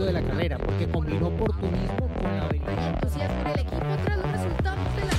éxito 0.00 0.06
de 0.06 0.12
la 0.12 0.22
carrera, 0.22 0.58
porque 0.58 0.88
combinó 0.88 1.28
oportunismo 1.28 2.08
con 2.14 2.36
la 2.36 2.44
habilidad. 2.44 2.94
entusiasmo 2.94 3.40
en 3.40 3.46
el 3.46 3.60
equipo 3.60 3.96
tras 4.04 4.16
los 4.18 4.32
resultados 4.32 4.96
de 4.96 5.04
la 5.04 5.12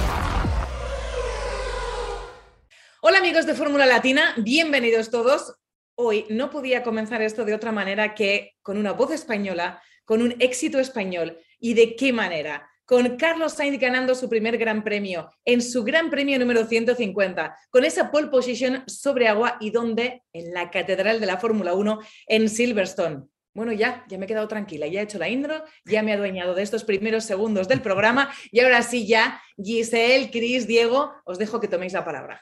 Hola 3.02 3.18
amigos 3.18 3.46
de 3.46 3.54
Fórmula 3.54 3.86
Latina, 3.86 4.34
bienvenidos 4.38 5.10
todos. 5.10 5.56
Hoy 5.96 6.26
no 6.30 6.50
podía 6.50 6.84
comenzar 6.84 7.22
esto 7.22 7.46
de 7.46 7.54
otra 7.54 7.72
manera 7.72 8.16
que 8.16 8.56
con 8.62 8.78
una 8.78 8.94
voz 8.94 9.12
española, 9.12 9.82
con 10.06 10.22
un 10.22 10.36
éxito 10.40 10.80
español. 10.80 11.38
¿Y 11.60 11.74
de 11.76 11.96
qué 11.96 12.12
manera? 12.14 12.70
Con 12.86 13.18
Carlos 13.18 13.54
Sainz 13.54 13.80
ganando 13.80 14.14
su 14.14 14.28
primer 14.30 14.58
gran 14.58 14.84
premio 14.84 15.30
en 15.46 15.62
su 15.62 15.84
gran 15.84 16.10
premio 16.10 16.38
número 16.38 16.66
150, 16.66 17.56
con 17.70 17.86
esa 17.86 18.12
pole 18.12 18.28
position 18.28 18.84
sobre 18.88 19.28
agua 19.28 19.58
y 19.60 19.72
donde 19.72 20.24
en 20.34 20.54
la 20.54 20.70
Catedral 20.70 21.20
de 21.20 21.26
la 21.26 21.38
Fórmula 21.38 21.74
1 21.74 22.00
en 22.28 22.50
Silverstone. 22.50 23.24
Bueno, 23.56 23.72
ya, 23.72 24.04
ya 24.10 24.18
me 24.18 24.26
he 24.26 24.28
quedado 24.28 24.48
tranquila, 24.48 24.88
ya 24.88 25.02
he 25.02 25.04
hecho 25.04 25.20
la 25.20 25.30
intro, 25.30 25.64
ya 25.86 26.02
me 26.02 26.12
he 26.12 26.16
adueñado 26.16 26.56
de 26.56 26.64
estos 26.64 26.84
primeros 26.84 27.24
segundos 27.24 27.68
del 27.68 27.82
programa 27.82 28.32
y 28.52 28.60
ahora 28.62 28.82
sí 28.82 29.06
ya, 29.06 29.40
Giselle, 29.64 30.32
Cris, 30.32 30.66
Diego, 30.66 31.14
os 31.24 31.38
dejo 31.38 31.60
que 31.60 31.68
toméis 31.68 31.94
la 31.94 32.04
palabra. 32.04 32.42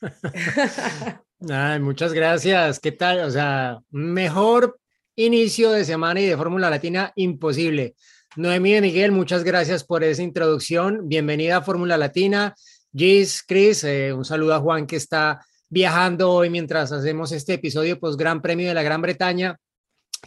Ay, 1.50 1.80
muchas 1.80 2.12
gracias. 2.12 2.80
¿Qué 2.80 2.92
tal? 2.92 3.20
O 3.20 3.30
sea, 3.30 3.78
mejor 3.90 4.80
inicio 5.16 5.70
de 5.70 5.84
semana 5.84 6.20
y 6.20 6.26
de 6.26 6.36
Fórmula 6.36 6.70
Latina 6.70 7.12
imposible. 7.14 7.94
Noemí 8.36 8.72
de 8.74 8.80
Miguel, 8.82 9.10
muchas 9.10 9.42
gracias 9.42 9.84
por 9.84 10.04
esa 10.04 10.22
introducción. 10.22 11.08
Bienvenida 11.08 11.56
a 11.56 11.62
Fórmula 11.62 11.96
Latina. 11.96 12.54
Gis, 12.94 13.42
Chris, 13.42 13.82
eh, 13.84 14.12
un 14.12 14.24
saludo 14.24 14.54
a 14.54 14.60
Juan 14.60 14.86
que 14.86 14.96
está 14.96 15.40
viajando 15.68 16.30
hoy 16.30 16.50
mientras 16.50 16.92
hacemos 16.92 17.32
este 17.32 17.54
episodio 17.54 17.98
post 17.98 18.18
Gran 18.18 18.42
Premio 18.42 18.68
de 18.68 18.74
la 18.74 18.82
Gran 18.82 19.00
Bretaña, 19.00 19.58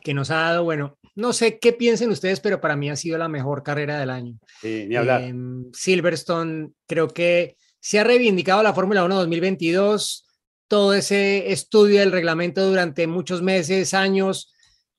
que 0.03 0.13
nos 0.13 0.31
ha 0.31 0.37
dado, 0.37 0.63
bueno, 0.63 0.97
no 1.15 1.31
sé 1.31 1.59
qué 1.59 1.73
piensen 1.73 2.09
ustedes, 2.09 2.39
pero 2.39 2.59
para 2.59 2.75
mí 2.75 2.89
ha 2.89 2.95
sido 2.95 3.17
la 3.17 3.29
mejor 3.29 3.61
carrera 3.61 3.99
del 3.99 4.09
año. 4.09 4.37
Sí, 4.61 4.85
ni 4.87 4.95
hablar. 4.95 5.21
Eh, 5.21 5.33
Silverstone, 5.71 6.71
creo 6.87 7.07
que 7.07 7.55
se 7.79 7.99
ha 7.99 8.03
reivindicado 8.03 8.63
la 8.63 8.73
Fórmula 8.73 9.05
1 9.05 9.15
2022, 9.15 10.27
todo 10.67 10.93
ese 10.95 11.51
estudio 11.51 11.99
del 11.99 12.11
reglamento 12.11 12.67
durante 12.67 13.05
muchos 13.05 13.41
meses, 13.41 13.93
años, 13.93 14.50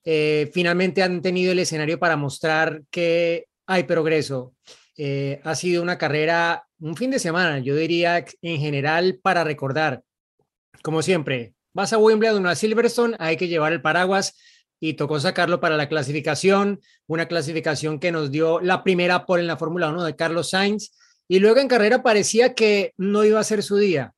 eh, 0.04 0.50
finalmente 0.52 1.02
han 1.02 1.22
tenido 1.22 1.52
el 1.52 1.58
escenario 1.58 1.98
para 1.98 2.16
mostrar 2.16 2.82
que 2.90 3.46
hay 3.66 3.84
progreso. 3.84 4.54
Eh, 4.96 5.40
ha 5.44 5.54
sido 5.54 5.82
una 5.82 5.98
carrera, 5.98 6.66
un 6.80 6.96
fin 6.96 7.10
de 7.10 7.18
semana, 7.18 7.58
yo 7.60 7.76
diría 7.76 8.24
en 8.42 8.60
general 8.60 9.18
para 9.22 9.44
recordar. 9.44 10.02
Como 10.82 11.02
siempre, 11.02 11.54
vas 11.72 11.92
a 11.92 11.98
Wimbledon 11.98 12.46
a 12.46 12.54
Silverstone, 12.54 13.16
hay 13.18 13.36
que 13.36 13.48
llevar 13.48 13.72
el 13.72 13.80
paraguas 13.80 14.36
y 14.80 14.94
tocó 14.94 15.20
sacarlo 15.20 15.60
para 15.60 15.76
la 15.76 15.88
clasificación, 15.88 16.80
una 17.06 17.28
clasificación 17.28 18.00
que 18.00 18.10
nos 18.10 18.30
dio 18.30 18.60
la 18.60 18.82
primera 18.82 19.26
por 19.26 19.38
en 19.38 19.46
la 19.46 19.56
Fórmula 19.56 19.88
1 19.88 20.04
de 20.04 20.16
Carlos 20.16 20.50
Sainz 20.50 20.92
y 21.28 21.38
luego 21.38 21.60
en 21.60 21.68
carrera 21.68 22.02
parecía 22.02 22.54
que 22.54 22.92
no 22.96 23.24
iba 23.24 23.38
a 23.38 23.44
ser 23.44 23.62
su 23.62 23.76
día, 23.76 24.12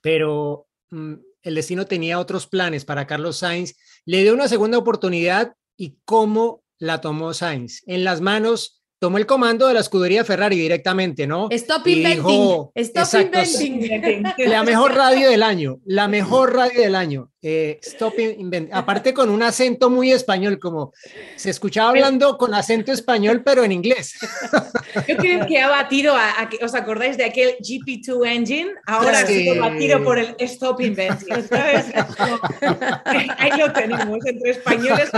pero 0.00 0.66
mm, 0.90 1.14
el 1.42 1.54
destino 1.54 1.86
tenía 1.86 2.18
otros 2.18 2.46
planes 2.46 2.84
para 2.84 3.06
Carlos 3.06 3.38
Sainz. 3.38 3.76
Le 4.04 4.22
dio 4.22 4.34
una 4.34 4.48
segunda 4.48 4.78
oportunidad 4.78 5.54
y 5.76 5.98
cómo 6.04 6.62
la 6.78 7.00
tomó 7.00 7.34
Sainz. 7.34 7.82
En 7.86 8.04
las 8.04 8.20
manos 8.20 8.77
tomó 8.98 9.18
el 9.18 9.26
comando 9.26 9.68
de 9.68 9.74
la 9.74 9.80
escudería 9.80 10.24
Ferrari 10.24 10.56
directamente, 10.58 11.26
¿no? 11.26 11.48
Stop 11.50 11.86
Y 11.86 11.92
inventing. 11.98 12.16
dijo, 12.26 12.72
Stop 12.74 13.02
exacto, 13.04 13.38
inventing. 13.64 14.24
La 14.48 14.62
mejor 14.64 14.94
radio 14.94 15.30
del 15.30 15.42
año, 15.42 15.78
la 15.84 16.08
mejor 16.08 16.54
radio 16.54 16.80
del 16.80 16.94
año. 16.94 17.30
Eh, 17.40 17.78
stop 17.82 18.14
invent- 18.18 18.70
Aparte 18.72 19.14
con 19.14 19.30
un 19.30 19.44
acento 19.44 19.88
muy 19.90 20.10
español, 20.10 20.58
como 20.58 20.92
se 21.36 21.50
escuchaba 21.50 21.90
hablando 21.90 22.36
con 22.36 22.52
acento 22.52 22.90
español, 22.90 23.42
pero 23.44 23.62
en 23.62 23.70
inglés. 23.70 24.18
Yo 25.06 25.16
creo 25.16 25.46
que 25.46 25.60
ha 25.60 25.68
batido, 25.68 26.16
a, 26.16 26.30
a- 26.30 26.50
¿os 26.64 26.74
acordáis 26.74 27.16
de 27.16 27.24
aquel 27.26 27.54
GP2 27.60 28.26
engine? 28.26 28.70
Ahora 28.86 29.20
ha 29.20 29.26
Sí. 29.26 29.44
sido 29.44 29.60
batido 29.60 30.02
por 30.02 30.18
el 30.18 30.34
Stop 30.40 30.80
Inventing, 30.80 31.28
Ahí 33.38 33.50
lo 33.58 33.72
tenemos, 33.72 34.18
entre 34.26 34.50
españoles. 34.50 35.10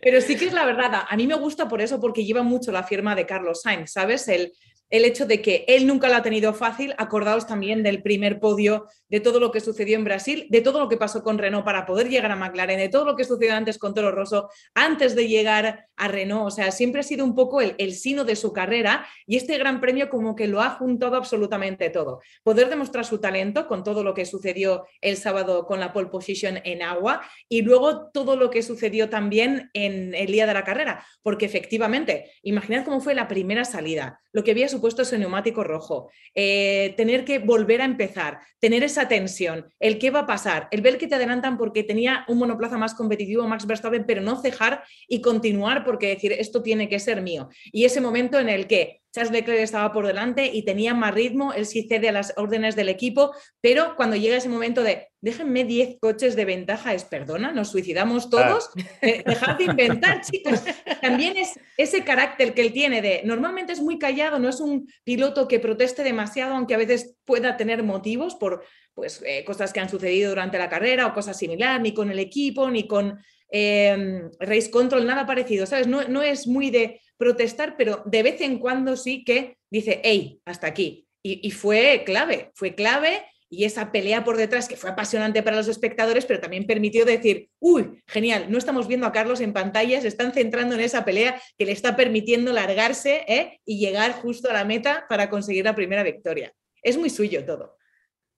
Pero 0.00 0.20
sí 0.22 0.36
que 0.36 0.46
es 0.46 0.52
la 0.54 0.64
verdad, 0.64 1.02
a 1.08 1.16
mí 1.16 1.26
me 1.26 1.34
gusta 1.34 1.68
por 1.68 1.82
eso, 1.82 2.00
porque 2.00 2.24
lleva 2.24 2.42
mucho 2.42 2.61
la 2.70 2.84
firma 2.84 3.16
de 3.16 3.26
Carlos 3.26 3.62
Sainz, 3.62 3.92
¿sabes? 3.92 4.28
El, 4.28 4.52
el 4.92 5.06
hecho 5.06 5.24
de 5.24 5.40
que 5.40 5.64
él 5.68 5.86
nunca 5.86 6.10
lo 6.10 6.16
ha 6.16 6.22
tenido 6.22 6.52
fácil, 6.52 6.94
acordaos 6.98 7.46
también 7.46 7.82
del 7.82 8.02
primer 8.02 8.38
podio, 8.38 8.88
de 9.08 9.20
todo 9.20 9.40
lo 9.40 9.50
que 9.50 9.60
sucedió 9.60 9.96
en 9.96 10.04
Brasil, 10.04 10.46
de 10.50 10.60
todo 10.60 10.78
lo 10.78 10.88
que 10.90 10.98
pasó 10.98 11.22
con 11.22 11.38
Renault 11.38 11.64
para 11.64 11.86
poder 11.86 12.10
llegar 12.10 12.30
a 12.30 12.36
McLaren, 12.36 12.78
de 12.78 12.90
todo 12.90 13.06
lo 13.06 13.16
que 13.16 13.24
sucedió 13.24 13.54
antes 13.54 13.78
con 13.78 13.94
Toro 13.94 14.12
Rosso, 14.12 14.50
antes 14.74 15.16
de 15.16 15.28
llegar 15.28 15.86
a 15.96 16.08
Renault, 16.08 16.46
o 16.46 16.50
sea, 16.50 16.70
siempre 16.70 17.00
ha 17.00 17.04
sido 17.04 17.24
un 17.24 17.34
poco 17.34 17.62
el, 17.62 17.74
el 17.78 17.94
sino 17.94 18.24
de 18.24 18.36
su 18.36 18.52
carrera 18.52 19.06
y 19.26 19.36
este 19.36 19.56
gran 19.56 19.80
premio 19.80 20.10
como 20.10 20.36
que 20.36 20.46
lo 20.46 20.60
ha 20.60 20.68
juntado 20.70 21.16
absolutamente 21.16 21.88
todo. 21.88 22.20
Poder 22.42 22.68
demostrar 22.68 23.06
su 23.06 23.18
talento 23.18 23.66
con 23.66 23.84
todo 23.84 24.04
lo 24.04 24.12
que 24.12 24.26
sucedió 24.26 24.84
el 25.00 25.16
sábado 25.16 25.64
con 25.64 25.80
la 25.80 25.94
pole 25.94 26.08
position 26.08 26.60
en 26.64 26.82
agua 26.82 27.22
y 27.48 27.62
luego 27.62 28.10
todo 28.10 28.36
lo 28.36 28.50
que 28.50 28.62
sucedió 28.62 29.08
también 29.08 29.70
en 29.72 30.14
el 30.14 30.26
día 30.26 30.46
de 30.46 30.52
la 30.52 30.64
carrera, 30.64 31.02
porque 31.22 31.46
efectivamente, 31.46 32.30
imaginad 32.42 32.84
cómo 32.84 33.00
fue 33.00 33.14
la 33.14 33.26
primera 33.26 33.64
salida, 33.64 34.20
lo 34.32 34.44
que 34.44 34.50
había 34.52 34.68
supuesto 34.68 35.02
ese 35.02 35.18
neumático 35.18 35.62
rojo, 35.64 36.10
eh, 36.34 36.94
tener 36.96 37.24
que 37.24 37.38
volver 37.38 37.82
a 37.82 37.84
empezar, 37.84 38.40
tener 38.58 38.82
esa 38.82 39.08
tensión, 39.08 39.72
el 39.78 39.98
qué 39.98 40.10
va 40.10 40.20
a 40.20 40.26
pasar, 40.26 40.68
el 40.70 40.80
ver 40.80 40.98
que 40.98 41.06
te 41.06 41.14
adelantan 41.14 41.58
porque 41.58 41.84
tenía 41.84 42.24
un 42.28 42.38
monoplaza 42.38 42.78
más 42.78 42.94
competitivo 42.94 43.46
Max 43.46 43.66
Verstappen, 43.66 44.04
pero 44.06 44.22
no 44.22 44.40
cejar 44.40 44.82
y 45.08 45.20
continuar 45.20 45.84
porque 45.84 46.08
decir 46.08 46.32
esto 46.32 46.62
tiene 46.62 46.88
que 46.88 46.98
ser 46.98 47.22
mío. 47.22 47.48
Y 47.72 47.84
ese 47.84 48.00
momento 48.00 48.38
en 48.38 48.48
el 48.48 48.66
que 48.66 49.02
Charles 49.12 49.32
Leclerc 49.32 49.60
estaba 49.60 49.92
por 49.92 50.06
delante 50.06 50.46
y 50.46 50.64
tenía 50.64 50.94
más 50.94 51.14
ritmo, 51.14 51.52
él 51.52 51.66
sí 51.66 51.86
cede 51.86 52.08
a 52.08 52.12
las 52.12 52.32
órdenes 52.36 52.76
del 52.76 52.88
equipo, 52.88 53.34
pero 53.60 53.94
cuando 53.96 54.16
llega 54.16 54.36
ese 54.36 54.48
momento 54.48 54.82
de 54.82 55.11
déjenme 55.22 55.64
10 55.64 55.98
coches 56.00 56.34
de 56.34 56.44
ventaja, 56.44 56.92
es 56.94 57.04
perdona, 57.04 57.52
nos 57.52 57.70
suicidamos 57.70 58.28
todos, 58.28 58.70
Eh, 59.00 59.22
dejad 59.24 59.56
de 59.56 59.64
inventar, 59.64 60.20
chicos. 60.30 60.60
También 61.00 61.36
es 61.36 61.58
ese 61.76 62.04
carácter 62.04 62.54
que 62.54 62.62
él 62.62 62.72
tiene 62.72 63.00
de 63.00 63.22
normalmente 63.24 63.72
es 63.72 63.80
muy 63.80 63.98
callado, 63.98 64.38
no 64.38 64.48
es 64.48 64.60
un 64.60 64.88
piloto 65.04 65.46
que 65.46 65.60
proteste 65.60 66.02
demasiado, 66.02 66.54
aunque 66.54 66.74
a 66.74 66.78
veces 66.78 67.16
pueda 67.24 67.56
tener 67.56 67.82
motivos 67.84 68.34
por 68.34 68.64
pues, 68.94 69.22
eh, 69.24 69.44
cosas 69.44 69.72
que 69.72 69.80
han 69.80 69.88
sucedido 69.88 70.30
durante 70.30 70.58
la 70.58 70.68
carrera 70.68 71.06
o 71.06 71.14
cosas 71.14 71.38
similares, 71.38 71.80
ni 71.80 71.94
con 71.94 72.10
el 72.10 72.18
equipo, 72.18 72.68
ni 72.68 72.86
con 72.88 73.18
eh, 73.50 74.22
Race 74.40 74.70
Control, 74.70 75.06
nada 75.06 75.24
parecido, 75.24 75.66
¿sabes? 75.66 75.86
No, 75.86 76.06
no 76.08 76.22
es 76.22 76.48
muy 76.48 76.70
de 76.70 77.00
protestar, 77.16 77.76
pero 77.76 78.02
de 78.06 78.24
vez 78.24 78.40
en 78.40 78.58
cuando 78.58 78.96
sí 78.96 79.24
que 79.24 79.58
dice, 79.70 80.00
hey, 80.02 80.40
hasta 80.44 80.66
aquí. 80.66 81.06
Y, 81.22 81.46
y 81.46 81.52
fue 81.52 82.02
clave, 82.04 82.50
fue 82.54 82.74
clave 82.74 83.24
y 83.52 83.66
esa 83.66 83.92
pelea 83.92 84.24
por 84.24 84.38
detrás 84.38 84.66
que 84.66 84.78
fue 84.78 84.88
apasionante 84.88 85.42
para 85.42 85.58
los 85.58 85.68
espectadores, 85.68 86.24
pero 86.24 86.40
también 86.40 86.66
permitió 86.66 87.04
decir, 87.04 87.50
uy, 87.60 88.02
genial, 88.06 88.46
no 88.48 88.56
estamos 88.56 88.88
viendo 88.88 89.06
a 89.06 89.12
Carlos 89.12 89.42
en 89.42 89.52
pantalla, 89.52 90.00
se 90.00 90.08
están 90.08 90.32
centrando 90.32 90.74
en 90.74 90.80
esa 90.80 91.04
pelea 91.04 91.38
que 91.58 91.66
le 91.66 91.72
está 91.72 91.94
permitiendo 91.94 92.50
largarse 92.54 93.26
¿eh? 93.28 93.60
y 93.66 93.78
llegar 93.78 94.12
justo 94.12 94.48
a 94.48 94.54
la 94.54 94.64
meta 94.64 95.04
para 95.06 95.28
conseguir 95.28 95.66
la 95.66 95.74
primera 95.74 96.02
victoria. 96.02 96.50
Es 96.82 96.96
muy 96.96 97.10
suyo 97.10 97.44
todo. 97.44 97.76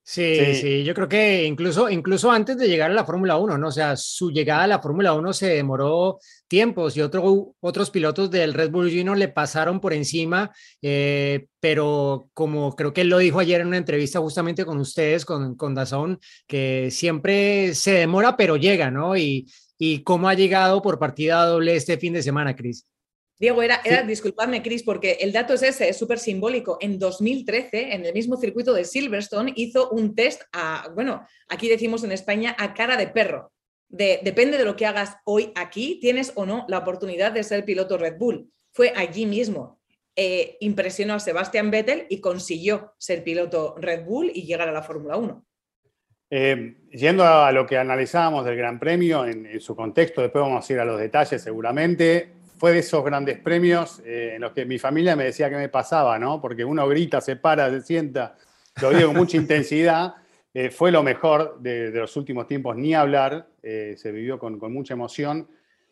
Sí, 0.07 0.37
Sí. 0.37 0.55
sí, 0.57 0.85
yo 0.85 0.93
creo 0.93 1.09
que 1.09 1.45
incluso, 1.47 1.89
incluso 1.89 2.31
antes 2.31 2.59
de 2.59 2.69
llegar 2.69 2.91
a 2.91 2.95
la 2.95 3.07
Fórmula 3.07 3.39
1, 3.39 3.57
¿no? 3.57 3.69
O 3.69 3.73
sea, 3.73 3.97
su 3.97 4.31
llegada 4.31 4.65
a 4.65 4.67
la 4.67 4.79
Fórmula 4.83 5.15
1 5.15 5.33
se 5.33 5.47
demoró 5.47 6.19
tiempos 6.47 6.95
y 6.99 7.01
otro, 7.01 7.55
otros 7.61 7.91
pilotos 7.91 8.31
del 8.31 8.53
Red 8.53 8.71
Bull 8.71 8.91
Junior 8.91 9.17
le 9.17 9.29
pasaron 9.29 9.81
por 9.81 9.95
encima, 9.95 10.51
eh, 10.83 11.47
pero 11.59 12.29
como 12.35 12.77
creo 12.77 12.93
que 12.93 13.01
él 13.01 13.09
lo 13.09 13.17
dijo 13.17 13.39
ayer 13.39 13.63
en 13.63 13.69
una 13.69 13.79
entrevista 13.79 14.21
justamente 14.21 14.67
con 14.67 14.79
ustedes, 14.79 15.25
con, 15.25 15.55
con 15.56 15.75
Dazón, 15.75 16.21
que 16.47 16.91
siempre 16.91 17.75
se 17.75 17.93
demora, 17.93 18.37
pero 18.37 18.59
llega, 18.59 18.91
¿no? 18.91 19.17
Y, 19.17 19.50
y 19.79 20.03
cómo 20.03 20.29
ha 20.29 20.35
llegado 20.35 20.83
por 20.83 20.99
partida 20.99 21.47
doble 21.47 21.77
este 21.77 21.97
fin 21.97 22.12
de 22.12 22.23
semana, 22.23 22.55
Cris. 22.55 22.87
Diego, 23.39 23.63
era, 23.63 23.81
era 23.85 24.03
disculpadme, 24.03 24.63
Cris, 24.63 24.85
porque 24.85 25.19
el 25.21 25.33
dato 25.33 25.55
es 25.55 25.63
ese, 25.63 25.89
es 25.89 25.97
súper 25.97 26.19
simbólico. 26.19 26.79
En 26.81 26.99
2013, 26.99 27.95
en 27.95 28.07
el 28.07 28.15
mismo 28.15 28.37
circuito 28.37 28.73
de 28.73 28.85
Silverstone, 28.85 29.53
hizo 29.57 29.91
un 29.91 30.15
test 30.15 30.43
a, 30.53 30.89
bueno, 30.95 31.27
aquí 31.49 31.69
decimos 31.69 32.05
en 32.05 32.13
España, 32.13 32.55
a 32.59 32.75
cara 32.75 32.97
de 32.97 33.09
perro. 33.09 33.53
De, 33.89 34.21
depende 34.23 34.57
de 34.57 34.65
lo 34.65 34.77
que 34.77 34.87
hagas 34.87 35.17
hoy 35.25 35.53
aquí, 35.57 35.99
tienes 36.01 36.33
o 36.37 36.47
no 36.47 36.65
la 36.69 36.79
oportunidad 36.79 37.33
de 37.33 37.43
ser 37.43 37.65
piloto 37.65 37.99
Red 37.99 38.19
Bull. 38.19 38.51
Fue 38.73 38.93
allí 38.95 39.27
mismo. 39.27 39.81
Eh, 40.17 40.57
impresionó 40.61 41.15
a 41.15 41.21
Sebastian 41.21 41.73
Vettel 41.73 42.07
y 42.09 42.21
consiguió 42.21 42.95
ser 42.99 43.25
piloto 43.25 43.75
Red 43.79 44.05
Bull 44.05 44.31
y 44.33 44.47
llegar 44.47 44.69
a 44.69 44.73
la 44.73 44.83
Fórmula 44.83 45.17
1. 45.17 45.45
Eh, 46.31 46.77
yendo 46.91 47.25
a 47.25 47.51
lo 47.51 47.67
que 47.67 47.79
analizábamos 47.79 48.45
del 48.45 48.57
Gran 48.57 48.79
Premio 48.79 49.27
en, 49.27 49.47
en, 49.47 49.61
su 49.61 49.75
contexto, 49.75 50.23
después 50.23 50.43
vamos 50.43 50.69
a 50.69 50.73
ir 50.73 50.79
a 50.79 50.85
los 50.85 50.99
detalles 50.99 51.43
seguramente. 51.43 52.34
Fue 52.56 52.73
de 52.73 52.79
esos 52.79 53.05
grandes 53.05 53.39
premios 53.39 54.01
eh, 54.05 54.33
en 54.37 54.41
los 54.43 54.53
que 54.53 54.65
mi 54.65 54.79
familia 54.79 55.17
me 55.17 55.25
decía 55.25 55.51
que 55.51 55.56
me 55.56 55.69
pasaba, 55.69 56.19
¿no? 56.19 56.41
Porque 56.41 56.65
uno 56.65 56.87
grita, 56.89 57.21
se 57.21 57.37
para, 57.37 57.71
se 57.71 57.81
sienta, 57.83 58.37
lo 58.81 58.91
digo 58.91 59.09
con 59.09 59.17
mucha 59.17 59.37
intensidad, 59.45 60.15
eh, 60.53 60.71
fue 60.71 60.93
lo 60.93 61.03
mejor 61.03 61.59
de, 61.61 61.91
de 61.91 61.99
los 62.01 62.17
últimos 62.17 62.47
tiempos, 62.47 62.77
ni 62.77 62.95
hablar, 62.95 63.49
eh, 63.62 63.95
se 63.99 64.12
vivió 64.12 64.39
con, 64.39 64.59
con 64.59 64.73
mucha 64.73 64.95
emoción. 64.95 65.49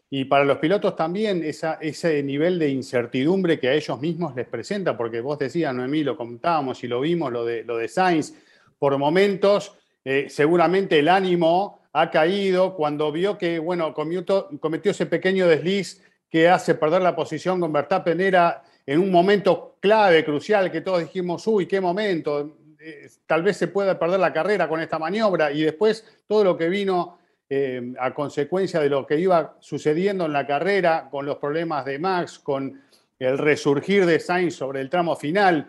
Y 0.09 0.26
para 0.26 0.44
los 0.44 0.59
pilotos 0.59 0.94
también 0.94 1.43
esa- 1.43 1.79
ese 1.81 2.23
nivel 2.23 2.59
de 2.59 2.69
incertidumbre 2.69 3.58
que 3.58 3.69
a 3.69 3.75
ellos 3.75 3.99
mismos 4.00 4.37
les 4.37 4.47
presenta, 4.47 4.97
porque 4.97 5.20
vos 5.20 5.38
decías, 5.38 5.75
Noemí, 5.75 6.05
lo 6.05 6.17
contábamos 6.17 6.85
y 6.85 6.87
lo 6.88 7.00
vimos, 7.00 7.32
lo 7.32 7.44
de, 7.44 7.65
lo 7.65 7.76
de 7.79 7.88
Sainz, 7.88 8.35
por 8.79 8.97
momentos 8.99 9.75
eh, 10.05 10.26
seguramente 10.29 10.99
el 10.99 11.08
ánimo 11.08 11.81
ha 11.93 12.11
caído 12.11 12.75
cuando 12.75 13.11
vio 13.11 13.38
que, 13.38 13.58
bueno, 13.58 13.94
cometió, 13.94 14.49
cometió 14.61 14.91
ese 14.91 15.06
pequeño 15.06 15.47
desliz 15.49 16.03
que 16.32 16.49
hace 16.49 16.76
perder 16.76 17.02
la 17.02 17.14
posición 17.14 17.61
con 17.61 17.75
Verstappen, 17.75 18.19
era 18.19 18.62
en 18.87 18.99
un 19.00 19.11
momento 19.11 19.76
clave, 19.81 20.25
crucial, 20.25 20.73
que 20.73 20.81
todos 20.81 21.00
dijimos, 21.00 21.46
uy, 21.46 21.67
qué 21.67 21.79
momento, 21.79 22.56
eh, 22.81 23.06
tal 23.26 23.43
vez 23.43 23.58
se 23.58 23.69
pueda 23.69 23.99
perder 23.99 24.19
la 24.19 24.32
carrera 24.32 24.67
con 24.67 24.81
esta 24.81 24.99
maniobra, 24.99 25.52
y 25.52 25.61
después 25.61 26.06
todo 26.26 26.43
lo 26.43 26.56
que 26.56 26.70
vino 26.70 27.19
eh, 27.50 27.93
a 28.00 28.14
consecuencia 28.14 28.81
de 28.81 28.88
lo 28.88 29.06
que 29.06 29.20
iba 29.20 29.58
sucediendo 29.61 30.25
en 30.25 30.32
la 30.32 30.46
carrera, 30.46 31.08
con 31.11 31.26
los 31.26 31.37
problemas 31.37 31.84
de 31.84 31.99
Max, 31.99 32.38
con 32.38 32.81
el 33.19 33.37
resurgir 33.37 34.06
de 34.06 34.19
Sainz 34.19 34.55
sobre 34.55 34.81
el 34.81 34.88
tramo 34.88 35.14
final, 35.17 35.69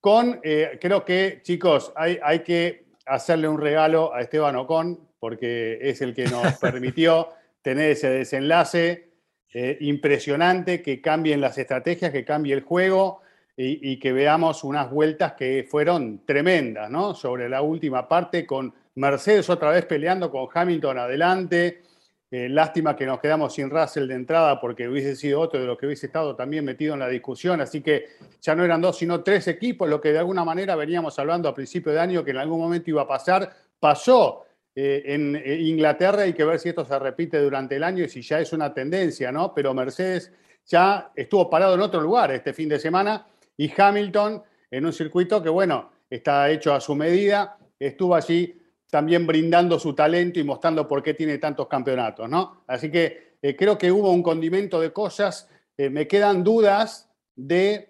con, 0.00 0.40
eh, 0.42 0.76
creo 0.80 1.04
que, 1.04 1.38
chicos, 1.44 1.92
hay, 1.94 2.18
hay 2.20 2.40
que 2.40 2.86
hacerle 3.06 3.46
un 3.46 3.60
regalo 3.60 4.12
a 4.12 4.22
Esteban 4.22 4.56
Ocon, 4.56 4.98
porque 5.20 5.78
es 5.80 6.02
el 6.02 6.12
que 6.12 6.24
nos 6.24 6.54
permitió 6.60 7.28
tener 7.62 7.92
ese 7.92 8.10
desenlace 8.10 9.09
eh, 9.52 9.78
impresionante, 9.80 10.80
que 10.80 11.00
cambien 11.00 11.40
las 11.40 11.58
estrategias, 11.58 12.12
que 12.12 12.24
cambie 12.24 12.54
el 12.54 12.62
juego 12.62 13.22
y, 13.56 13.98
que 13.98 14.12
veamos 14.12 14.64
unas 14.64 14.90
vueltas 14.90 15.34
que 15.34 15.66
fueron 15.68 16.24
tremendas, 16.24 16.88
¿no? 16.90 17.14
Sobre 17.14 17.46
la 17.48 17.60
última 17.60 18.08
parte, 18.08 18.46
con 18.46 18.72
Mercedes 18.94 19.50
otra 19.50 19.70
vez 19.70 19.84
peleando 19.84 20.30
con 20.30 20.48
Hamilton 20.52 20.98
adelante. 20.98 21.82
Eh, 22.30 22.48
lástima 22.48 22.94
que 22.94 23.04
nos 23.04 23.18
quedamos 23.18 23.52
sin 23.52 23.68
Russell 23.68 24.06
de 24.06 24.14
entrada 24.14 24.60
porque 24.60 24.88
hubiese 24.88 25.16
sido 25.16 25.40
otro 25.40 25.60
de 25.60 25.66
los 25.66 25.76
que 25.76 25.86
hubiese 25.86 26.06
estado 26.06 26.36
también 26.36 26.64
metido 26.64 26.94
en 26.94 27.00
la 27.00 27.08
discusión. 27.08 27.60
Así 27.60 27.82
que 27.82 28.06
ya 28.40 28.54
no 28.54 28.64
eran 28.64 28.80
dos, 28.80 28.96
sino 28.96 29.22
tres 29.22 29.48
equipos, 29.48 29.88
lo 29.90 30.00
que 30.00 30.12
de 30.12 30.20
alguna 30.20 30.44
manera 30.44 30.76
veníamos 30.76 31.18
hablando 31.18 31.48
a 31.48 31.54
principio 31.54 31.92
de 31.92 32.00
año 32.00 32.24
que 32.24 32.30
en 32.30 32.38
algún 32.38 32.60
momento 32.60 32.88
iba 32.88 33.02
a 33.02 33.08
pasar. 33.08 33.52
Pasó 33.78 34.46
eh, 34.74 35.02
en 35.06 35.36
eh, 35.36 35.56
Inglaterra, 35.60 36.22
hay 36.22 36.32
que 36.32 36.44
ver 36.44 36.58
si 36.58 36.68
esto 36.68 36.84
se 36.84 36.98
repite 36.98 37.40
durante 37.40 37.76
el 37.76 37.82
año 37.82 38.04
y 38.04 38.08
si 38.08 38.22
ya 38.22 38.40
es 38.40 38.52
una 38.52 38.72
tendencia, 38.72 39.32
¿no? 39.32 39.52
Pero 39.52 39.74
Mercedes 39.74 40.32
ya 40.64 41.10
estuvo 41.14 41.50
parado 41.50 41.74
en 41.74 41.80
otro 41.80 42.00
lugar 42.00 42.30
este 42.30 42.52
fin 42.52 42.68
de 42.68 42.78
semana 42.78 43.26
y 43.56 43.70
Hamilton 43.76 44.42
en 44.70 44.86
un 44.86 44.92
circuito 44.92 45.42
que, 45.42 45.48
bueno, 45.48 45.90
está 46.08 46.48
hecho 46.50 46.72
a 46.72 46.80
su 46.80 46.94
medida, 46.94 47.58
estuvo 47.78 48.14
allí 48.14 48.56
también 48.88 49.26
brindando 49.26 49.78
su 49.78 49.94
talento 49.94 50.38
y 50.38 50.44
mostrando 50.44 50.86
por 50.86 51.02
qué 51.02 51.14
tiene 51.14 51.38
tantos 51.38 51.66
campeonatos, 51.66 52.28
¿no? 52.28 52.64
Así 52.66 52.90
que 52.90 53.36
eh, 53.42 53.56
creo 53.56 53.76
que 53.76 53.90
hubo 53.90 54.12
un 54.12 54.22
condimento 54.22 54.80
de 54.80 54.92
cosas. 54.92 55.48
Me 55.78 56.06
quedan 56.06 56.44
dudas 56.44 57.10
de 57.34 57.88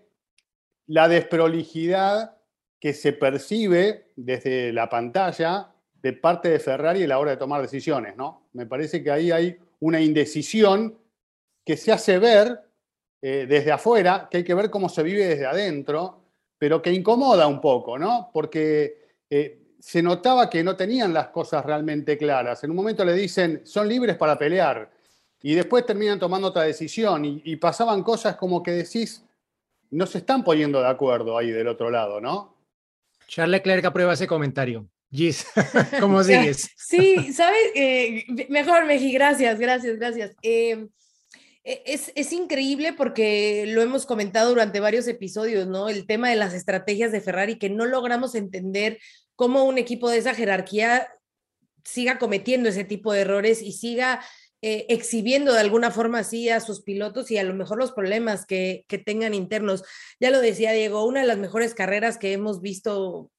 la 0.87 1.09
desprolijidad 1.09 2.37
que 2.79 2.95
se 2.95 3.13
percibe 3.13 4.13
desde 4.15 4.73
la 4.73 4.89
pantalla 4.89 5.73
de 6.03 6.13
parte 6.13 6.49
de 6.49 6.59
Ferrari 6.59 7.05
a 7.05 7.09
la 7.09 7.19
hora 7.19 7.33
de 7.33 7.37
tomar 7.37 7.63
decisiones, 7.63 8.17
¿no? 8.17 8.49
Me 8.53 8.67
parece 8.67 9.03
que 9.03 9.11
ahí 9.11 9.31
hay 9.31 9.59
una 9.81 10.01
indecisión 10.01 10.97
que 11.65 11.77
se 11.77 11.93
hace 11.93 12.19
ver 12.19 12.61
eh, 13.23 13.47
desde 13.49 13.73
afuera, 13.73 14.29
que 14.31 14.39
hay 14.39 14.45
que 14.45 14.55
ver 14.55 14.71
cómo 14.71 14.89
se 14.89 15.03
vive 15.03 15.27
desde 15.27 15.47
adentro, 15.47 16.21
pero 16.59 16.81
que 16.81 16.93
incomoda 16.93 17.47
un 17.47 17.61
poco, 17.61 17.99
¿no? 17.99 18.31
Porque 18.33 19.09
eh, 19.29 19.61
se 19.79 20.03
notaba 20.03 20.49
que 20.49 20.63
no 20.63 20.77
tenían 20.77 21.13
las 21.13 21.29
cosas 21.29 21.65
realmente 21.65 22.17
claras. 22.19 22.65
En 22.65 22.71
un 22.71 22.77
momento 22.77 23.05
le 23.05 23.15
dicen, 23.15 23.63
son 23.65 23.89
libres 23.89 24.17
para 24.17 24.39
pelear, 24.39 24.91
y 25.43 25.55
después 25.55 25.87
terminan 25.87 26.19
tomando 26.19 26.49
otra 26.49 26.63
decisión, 26.63 27.25
y, 27.25 27.57
pasaban 27.57 28.03
cosas 28.03 28.37
como 28.37 28.63
que 28.63 28.73
decís, 28.73 29.25
no 29.91 30.07
se 30.07 30.19
están 30.19 30.45
poniendo 30.45 30.81
de 30.81 30.89
acuerdo 30.89 31.37
ahí 31.37 31.51
del 31.51 31.69
otro 31.69 31.91
lado, 31.91 32.21
¿no? 32.21 32.55
Charles 33.27 33.59
Leclerc 33.59 33.85
aprueba 33.87 34.13
ese 34.13 34.27
comentario. 34.27 34.87
Gis, 35.11 35.45
¿cómo 36.01 36.23
sigues? 36.23 36.71
Sí, 36.77 37.33
¿sabes? 37.33 37.59
Eh, 37.75 38.25
mejor, 38.49 38.87
Meji, 38.87 39.13
gracias, 39.13 39.59
gracias, 39.59 39.97
gracias. 39.99 40.37
Eh, 40.43 40.87
es, 41.65 42.13
es, 42.15 42.33
increíble 42.33 42.93
porque 42.95 43.67
lo 43.69 43.83
hemos 43.83 44.07
comentado 44.07 44.49
durante 44.49 44.81
varios 44.81 45.07
episodios, 45.09 45.67
¿no? 45.67 45.89
El 45.89 46.07
tema 46.07 46.31
de 46.31 46.37
las 46.37 46.55
estrategias 46.55 47.13
de 47.13 47.21
Ferrari, 47.21 47.59
que 47.59 47.69
no 47.69 47.85
logramos 47.85 48.35
entender 48.35 48.99
cómo 49.37 49.65
un 49.65 49.79
equipo 49.79 50.09
de 50.09 50.19
esa 50.19 50.35
jerarquía 50.35 51.09
siga 51.85 52.19
cometiendo 52.19 52.69
ese 52.69 52.85
tipo 52.85 53.13
de 53.13 53.21
errores 53.21 53.63
y 53.63 53.73
siga 53.73 54.25
eh, 54.63 54.87
exhibiendo 54.89 55.53
de 55.53 55.61
alguna 55.61 55.91
forma 55.91 56.21
así 56.21 56.49
a 56.49 56.61
sus 56.61 56.83
pilotos 56.83 57.31
y 57.31 57.39
a 57.39 57.45
lo 57.45 57.55
mejor 57.55 57.79
los 57.79 57.93
problemas 57.93 58.47
que, 58.47 58.85
que 58.89 58.99
tengan 58.99 59.35
internos. 59.35 59.83
Ya 60.19 60.31
lo 60.31 60.41
decía 60.41 60.73
Diego, 60.73 61.05
una 61.05 61.21
de 61.21 61.27
las 61.27 61.39
mejores 61.39 61.75
carreras 61.75 62.17
que 62.19 62.33
hemos 62.33 62.61
visto 62.61 63.31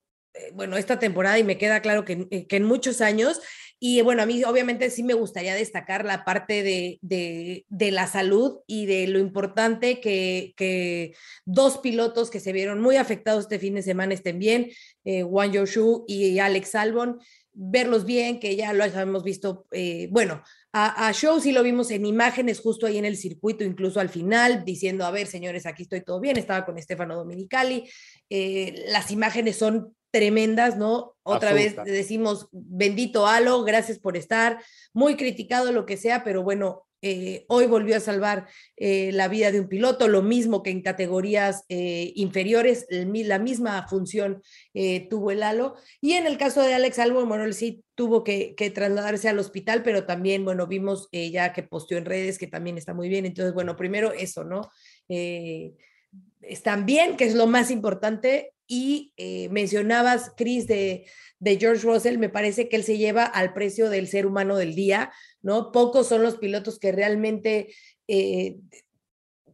bueno, 0.53 0.77
esta 0.77 0.99
temporada 0.99 1.39
y 1.39 1.43
me 1.43 1.57
queda 1.57 1.81
claro 1.81 2.05
que, 2.05 2.27
eh, 2.31 2.47
que, 2.47 2.55
en 2.57 2.63
muchos 2.63 3.01
años. 3.01 3.39
Y 3.79 4.01
bueno, 4.01 4.21
a 4.21 4.25
mí 4.27 4.43
obviamente 4.43 4.91
sí 4.91 5.01
me 5.01 5.15
gustaría 5.15 5.55
destacar 5.55 6.05
la 6.05 6.23
parte 6.23 6.61
de, 6.61 6.99
de, 7.01 7.65
de 7.67 7.91
la 7.91 8.05
salud 8.05 8.59
y 8.67 8.85
de 8.85 9.07
lo 9.07 9.17
importante 9.17 9.99
que, 9.99 10.53
que, 10.55 11.15
dos 11.45 11.79
pilotos 11.79 12.29
que 12.29 12.39
se 12.39 12.53
vieron 12.53 12.79
muy 12.79 12.97
afectados 12.97 13.45
este 13.45 13.57
fin 13.57 13.73
de 13.73 13.81
semana 13.81 14.13
estén 14.13 14.37
bien, 14.37 14.69
eh, 15.03 15.23
Juan 15.23 15.51
Yoshu 15.51 16.05
y 16.07 16.37
Alex 16.37 16.75
Albon, 16.75 17.19
verlos 17.53 18.05
bien, 18.05 18.39
que 18.39 18.55
ya 18.55 18.71
lo 18.73 18.83
habíamos 18.83 19.23
visto, 19.23 19.65
eh, 19.71 20.07
bueno, 20.11 20.43
a, 20.73 21.07
a, 21.07 21.13
Show 21.13 21.41
sí 21.41 21.51
lo 21.51 21.63
vimos 21.63 21.91
en 21.91 22.05
imágenes 22.05 22.59
justo 22.61 22.85
ahí 22.85 22.97
en 22.97 23.05
el 23.05 23.17
circuito, 23.17 23.63
incluso 23.63 23.99
al 23.99 24.09
final, 24.09 24.63
diciendo, 24.63 25.05
a 25.05 25.11
ver, 25.11 25.27
señores, 25.27 25.65
aquí 25.65 25.83
estoy 25.83 26.01
todo 26.01 26.21
bien, 26.21 26.37
estaba 26.37 26.65
con 26.65 26.81
Stefano 26.81 27.15
Domenicali, 27.15 27.89
eh, 28.29 28.85
las 28.87 29.11
imágenes 29.11 29.57
son 29.57 29.93
tremendas, 30.11 30.77
¿no? 30.77 31.15
Otra 31.23 31.51
Asusta. 31.51 31.83
vez 31.83 31.93
decimos, 31.93 32.47
bendito 32.51 33.27
Halo, 33.27 33.63
gracias 33.63 33.99
por 33.99 34.17
estar, 34.17 34.61
muy 34.93 35.15
criticado 35.15 35.71
lo 35.71 35.85
que 35.85 35.97
sea, 35.97 36.23
pero 36.23 36.43
bueno, 36.43 36.85
eh, 37.03 37.45
hoy 37.47 37.65
volvió 37.65 37.97
a 37.97 37.99
salvar 37.99 38.47
eh, 38.77 39.11
la 39.11 39.27
vida 39.27 39.51
de 39.51 39.59
un 39.59 39.67
piloto, 39.67 40.07
lo 40.07 40.21
mismo 40.21 40.61
que 40.61 40.69
en 40.69 40.83
categorías 40.83 41.65
eh, 41.67 42.13
inferiores, 42.15 42.85
el, 42.89 43.11
la 43.27 43.39
misma 43.39 43.87
función 43.87 44.43
tuvo 45.09 45.31
el 45.31 45.41
halo. 45.41 45.75
Y 45.99 46.13
en 46.13 46.27
el 46.27 46.37
caso 46.37 46.61
de 46.61 46.75
Alex 46.75 46.99
Albon, 46.99 47.27
bueno, 47.27 47.43
él 47.43 47.55
sí 47.55 47.83
tuvo 47.95 48.23
que, 48.23 48.53
que 48.55 48.69
trasladarse 48.69 49.29
al 49.29 49.39
hospital, 49.39 49.81
pero 49.83 50.05
también, 50.05 50.45
bueno, 50.45 50.67
vimos 50.67 51.09
ya 51.11 51.53
que 51.53 51.63
posteó 51.63 51.97
en 51.97 52.05
redes 52.05 52.37
que 52.37 52.47
también 52.47 52.77
está 52.77 52.93
muy 52.93 53.09
bien. 53.09 53.25
Entonces, 53.25 53.53
bueno, 53.53 53.75
primero 53.75 54.11
eso, 54.11 54.43
¿no? 54.43 54.69
Están 56.41 56.85
bien, 56.85 57.17
que 57.17 57.25
es 57.25 57.35
lo 57.35 57.47
más 57.47 57.71
importante. 57.71 58.53
Y 58.67 59.13
eh, 59.17 59.49
mencionabas, 59.49 60.31
Chris, 60.37 60.65
de, 60.67 61.05
de, 61.39 61.57
George 61.57 61.85
Russell, 61.85 62.17
me 62.17 62.29
parece 62.29 62.69
que 62.69 62.77
él 62.77 62.83
se 62.83 62.97
lleva 62.97 63.25
al 63.25 63.53
precio 63.53 63.89
del 63.89 64.07
ser 64.07 64.25
humano 64.25 64.55
del 64.55 64.75
día, 64.75 65.11
¿no? 65.41 65.71
Pocos 65.71 66.07
son 66.07 66.23
los 66.23 66.37
pilotos 66.37 66.79
que 66.79 66.91
realmente 66.91 67.73
eh, 68.07 68.57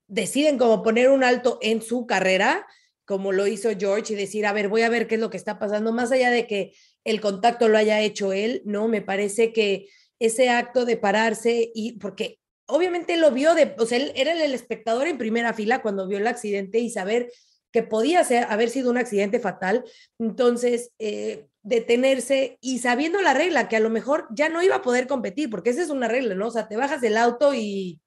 deciden 0.08 0.58
como 0.58 0.84
poner 0.84 1.10
un 1.10 1.24
alto 1.24 1.58
en 1.62 1.82
su 1.82 2.06
carrera, 2.06 2.66
como 3.06 3.32
lo 3.32 3.48
hizo 3.48 3.70
George, 3.78 4.14
y 4.14 4.16
decir, 4.16 4.46
a 4.46 4.54
ver, 4.54 4.68
voy 4.68 4.84
a 4.84 4.90
ver 4.90 5.08
qué 5.08 5.16
es 5.16 5.22
lo 5.22 5.30
que 5.30 5.38
está 5.38 5.58
pasando, 5.60 5.94
más 5.94 6.12
allá 6.12 6.30
de 6.30 6.46
que 6.46 6.74
el 7.04 7.22
contacto 7.22 7.70
lo 7.70 7.78
haya 7.78 8.02
hecho 8.02 8.34
él, 8.34 8.62
¿no? 8.66 8.88
Me 8.88 9.02
parece 9.02 9.54
que 9.54 9.88
ese 10.20 10.50
acto 10.50 10.86
de 10.86 10.98
pararse 10.98 11.72
y 11.74 11.94
porque 11.94 12.40
obviamente 12.68 13.18
lo 13.18 13.32
vio 13.32 13.56
de, 13.56 13.76
o 13.80 13.86
sea, 13.86 13.98
él 13.98 14.12
era 14.16 14.32
el 14.34 14.54
espectador 14.54 15.08
en 15.08 15.18
primera 15.18 15.54
fila 15.54 15.82
cuando 15.82 16.08
vio 16.08 16.18
el 16.18 16.28
accidente 16.28 16.80
y 16.80 16.90
saber 16.90 17.32
que 17.72 17.84
podía 17.84 18.24
ser, 18.24 18.46
haber 18.50 18.70
sido 18.70 18.90
un 18.90 18.98
accidente 18.98 19.40
fatal. 19.40 19.84
Entonces, 20.20 20.92
eh, 21.00 21.48
detenerse 21.64 22.58
y 22.62 22.80
sabiendo 22.80 23.22
la 23.22 23.34
regla, 23.34 23.68
que 23.68 23.76
a 23.76 23.82
lo 23.82 23.90
mejor 23.90 24.28
ya 24.32 24.50
no 24.50 24.64
iba 24.64 24.76
a 24.76 24.82
poder 24.82 25.08
competir, 25.08 25.50
porque 25.50 25.72
esa 25.72 25.84
es 25.84 25.90
una 25.90 26.08
regla, 26.08 26.36
¿no? 26.36 26.48
O 26.48 26.52
sea, 26.52 26.68
te 26.68 26.78
bajas 26.78 27.02
del 27.02 27.18
auto 27.18 27.54
y 27.54 28.02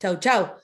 chau, 0.00 0.18
chau. 0.18 0.54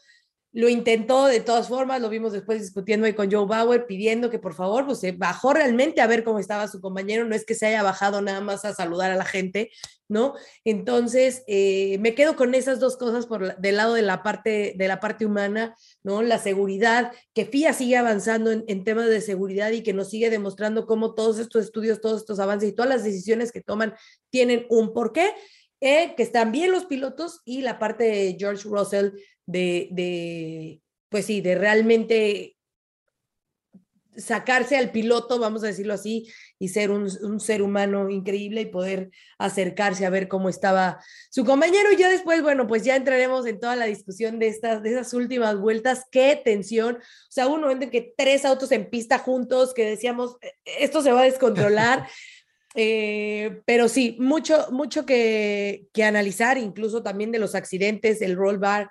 Lo 0.52 0.69
intentó 0.69 1.26
de 1.26 1.38
todas 1.38 1.69
formas, 1.69 2.00
lo 2.00 2.09
vimos 2.09 2.33
después 2.33 2.61
discutiendo 2.61 3.07
ahí 3.07 3.12
con 3.12 3.30
Joe 3.30 3.47
Bauer, 3.47 3.87
pidiendo 3.87 4.30
que 4.30 4.40
por 4.40 4.54
favor, 4.54 4.85
pues 4.85 4.99
se 4.99 5.12
bajó 5.12 5.52
realmente 5.52 6.00
a 6.00 6.09
ver 6.09 6.25
cómo 6.25 6.40
estaba 6.40 6.66
su 6.66 6.80
compañero, 6.80 7.25
no 7.25 7.37
es 7.37 7.45
que 7.45 7.54
se 7.54 7.66
haya 7.66 7.85
bajado 7.85 8.21
nada 8.21 8.40
más 8.40 8.64
a 8.64 8.75
saludar 8.75 9.12
a 9.12 9.16
la 9.16 9.25
gente, 9.25 9.71
¿no? 10.09 10.35
Entonces, 10.64 11.45
eh, 11.47 11.99
me 12.00 12.16
quedo 12.16 12.35
con 12.35 12.57
esas 12.57 12.80
dos 12.80 12.97
cosas 12.97 13.26
por 13.26 13.57
del 13.59 13.76
lado 13.76 13.95
de 13.95 14.02
la 14.02 14.25
parte, 14.25 14.75
de 14.76 14.88
la 14.88 14.99
parte 14.99 15.25
humana, 15.25 15.76
¿no? 16.02 16.21
La 16.21 16.38
seguridad, 16.38 17.12
que 17.33 17.45
FIA 17.45 17.73
sigue 17.73 17.97
avanzando 17.97 18.50
en, 18.50 18.64
en 18.66 18.83
temas 18.83 19.09
de 19.09 19.21
seguridad 19.21 19.71
y 19.71 19.85
que 19.85 19.92
nos 19.92 20.11
sigue 20.11 20.30
demostrando 20.30 20.85
cómo 20.85 21.14
todos 21.14 21.38
estos 21.38 21.64
estudios, 21.64 22.00
todos 22.00 22.23
estos 22.23 22.40
avances 22.40 22.71
y 22.71 22.73
todas 22.73 22.88
las 22.88 23.04
decisiones 23.04 23.52
que 23.52 23.61
toman 23.61 23.95
tienen 24.30 24.66
un 24.69 24.92
porqué. 24.92 25.33
Eh, 25.81 26.15
que 26.17 26.23
están 26.23 26.53
bien 26.53 26.73
los 26.73 26.85
pilotos 26.85 27.41
y 27.45 27.63
la 27.63 27.79
parte 27.79 28.05
de 28.05 28.37
George 28.39 28.69
Russell 28.69 29.13
de, 29.47 29.89
de, 29.93 30.83
pues 31.09 31.25
sí, 31.25 31.41
de 31.41 31.55
realmente 31.55 32.59
sacarse 34.17 34.77
al 34.77 34.91
piloto, 34.91 35.39
vamos 35.39 35.63
a 35.63 35.69
decirlo 35.69 35.95
así, 35.95 36.29
y 36.59 36.69
ser 36.69 36.91
un, 36.91 37.09
un, 37.23 37.41
ser 37.41 37.63
humano 37.63 38.11
increíble 38.11 38.61
y 38.63 38.67
poder 38.67 39.11
acercarse 39.39 40.05
a 40.05 40.11
ver 40.11 40.29
cómo 40.29 40.49
estaba 40.49 41.03
su 41.31 41.45
compañero. 41.45 41.93
Y 41.93 41.97
ya 41.97 42.11
después, 42.11 42.43
bueno, 42.43 42.67
pues 42.67 42.85
ya 42.85 42.97
entraremos 42.97 43.47
en 43.47 43.59
toda 43.59 43.77
la 43.77 43.87
discusión 43.87 44.39
de 44.39 44.49
estas, 44.49 44.83
de 44.83 44.91
esas 44.91 45.15
últimas 45.15 45.59
vueltas. 45.59 46.05
Qué 46.11 46.41
tensión. 46.45 46.97
O 46.97 47.31
sea, 47.33 47.47
un 47.47 47.61
momento 47.61 47.85
en 47.85 47.91
que 47.91 48.13
tres 48.17 48.45
autos 48.45 48.73
en 48.73 48.91
pista 48.91 49.19
juntos, 49.19 49.73
que 49.75 49.85
decíamos, 49.87 50.37
"E- 50.43 50.85
esto 50.85 51.03
se 51.03 51.13
va 51.13 51.21
a 51.23 51.25
descontrolar. 51.25 52.07
Eh, 52.75 53.62
pero 53.65 53.89
sí, 53.89 54.17
mucho, 54.21 54.69
mucho 54.71 55.05
que, 55.05 55.87
que 55.93 56.05
analizar, 56.05 56.59
incluso 56.59 57.03
también 57.03 57.33
de 57.33 57.39
los 57.39 57.55
accidentes, 57.55 58.23
el 58.23 58.37
roll 58.37 58.59
bar. 58.59 58.91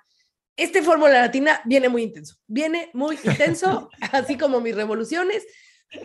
Este 0.56 0.82
Fórmula 0.82 1.20
Latina 1.20 1.62
viene 1.64 1.88
muy 1.88 2.02
intenso, 2.02 2.36
viene 2.46 2.90
muy 2.92 3.18
intenso, 3.24 3.88
así 4.12 4.36
como 4.36 4.60
mis 4.60 4.76
revoluciones. 4.76 5.46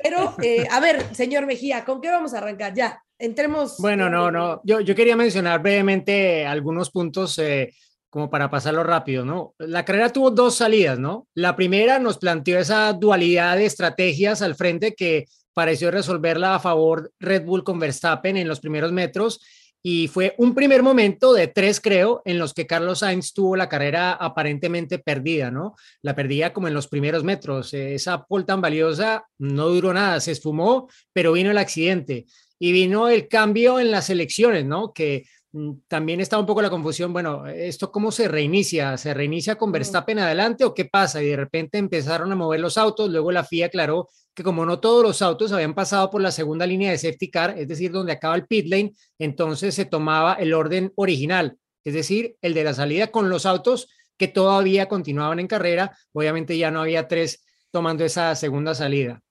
Pero, 0.01 0.36
eh, 0.41 0.65
a 0.72 0.79
ver, 0.79 1.13
señor 1.13 1.46
Mejía, 1.46 1.86
¿con 1.86 2.01
qué 2.01 2.10
vamos 2.10 2.34
a 2.34 2.39
arrancar? 2.39 2.74
Ya, 2.74 3.03
entremos. 3.20 3.77
Bueno, 3.77 4.10
no, 4.10 4.32
no. 4.32 4.62
Yo, 4.63 4.79
yo 4.79 4.96
quería 4.96 5.15
mencionar 5.15 5.62
brevemente 5.62 6.46
algunos 6.46 6.89
puntos 6.89 7.38
eh, 7.38 7.72
como 8.10 8.29
para 8.29 8.50
pasarlo 8.50 8.84
rápido, 8.84 9.25
¿no? 9.25 9.53
La 9.60 9.86
carrera 9.86 10.12
tuvo 10.12 10.32
dos 10.32 10.55
salidas, 10.55 10.98
¿no? 10.98 11.27
La 11.36 11.55
primera 11.55 12.00
nos 12.00 12.17
planteó 12.17 12.58
esa 12.58 12.94
dualidad 12.94 13.58
de 13.58 13.65
estrategias 13.65 14.41
al 14.41 14.55
frente 14.55 14.96
que 14.96 15.25
pareció 15.55 15.89
resolverla 15.89 16.53
a 16.53 16.59
favor 16.59 17.12
Red 17.19 17.45
Bull 17.45 17.63
con 17.63 17.79
Verstappen 17.79 18.38
en 18.38 18.47
los 18.47 18.59
primeros 18.59 18.91
metros 18.91 19.39
y 19.88 20.07
fue 20.07 20.33
un 20.39 20.55
primer 20.55 20.81
momento 20.81 21.31
de 21.31 21.47
tres, 21.47 21.79
creo, 21.79 22.24
en 22.25 22.39
los 22.39 22.55
que 22.55 22.65
Carlos 22.65 23.00
Sainz 23.00 23.33
tuvo 23.33 23.55
la 23.55 23.69
carrera 23.69 24.13
aparentemente 24.13 24.97
perdida, 24.97 25.51
¿no? 25.51 25.75
La 26.01 26.15
perdía 26.15 26.53
como 26.53 26.67
en 26.67 26.74
los 26.74 26.88
primeros 26.88 27.24
metros. 27.24 27.71
Esa 27.71 28.25
pole 28.25 28.45
tan 28.45 28.62
valiosa 28.62 29.27
no 29.38 29.69
duró 29.69 29.93
nada, 29.93 30.19
se 30.21 30.31
esfumó, 30.31 30.89
pero 31.13 31.33
vino 31.33 31.51
el 31.51 31.59
accidente 31.59 32.25
y 32.57 32.71
vino 32.71 33.09
el 33.09 33.27
cambio 33.27 33.79
en 33.79 33.91
las 33.91 34.09
elecciones, 34.09 34.65
¿no? 34.65 34.91
Que 34.91 35.27
mm, 35.51 35.74
también 35.88 36.19
está 36.19 36.39
un 36.39 36.47
poco 36.47 36.63
la 36.63 36.71
confusión, 36.71 37.13
bueno, 37.13 37.45
¿esto 37.45 37.91
cómo 37.91 38.12
se 38.12 38.27
reinicia? 38.27 38.97
¿Se 38.97 39.13
reinicia 39.13 39.55
con 39.55 39.71
Verstappen 39.71 40.17
adelante 40.17 40.65
o 40.65 40.74
qué 40.74 40.85
pasa? 40.85 41.21
Y 41.21 41.27
de 41.27 41.38
repente 41.38 41.77
empezaron 41.77 42.31
a 42.31 42.35
mover 42.35 42.59
los 42.59 42.79
autos, 42.79 43.12
luego 43.12 43.31
la 43.31 43.43
FIA 43.43 43.67
aclaró 43.67 44.09
que 44.36 44.44
como 44.44 44.65
no 44.65 44.80
todos 44.80 45.01
los 45.01 45.22
autos 45.22 45.54
habían 45.54 45.74
pasado 45.74 46.12
por 46.12 46.22
la 46.22 46.32
segunda 46.32 46.68
línea 46.68 46.92
de 46.92 46.98
safety 46.98 47.32
car, 47.32 47.56
es 47.58 47.68
decir, 47.68 47.92
donde 47.92 48.12
acaba 48.12 48.36
el 48.36 48.46
pit 48.46 48.68
lane, 48.68 48.94
entonces 49.18 49.74
se 49.74 49.86
tomaba 49.86 50.34
el 50.34 50.54
orden 50.54 50.92
original, 50.96 51.58
es 51.86 51.94
decir, 51.94 52.36
el 52.42 52.54
de 52.54 52.65
la 52.65 52.74
salida 52.74 53.08
con 53.08 53.30
los 53.30 53.46
autos 53.46 53.88
que 54.18 54.27
todavía 54.27 54.88
continuaban 54.88 55.39
en 55.39 55.48
carrera, 55.48 55.98
obviamente 56.12 56.58
ya 56.58 56.70
no 56.70 56.82
había 56.82 57.08
tres 57.08 57.46
tomando 57.72 58.04
esa 58.04 58.36
segunda 58.36 58.75
salida. 58.75 59.22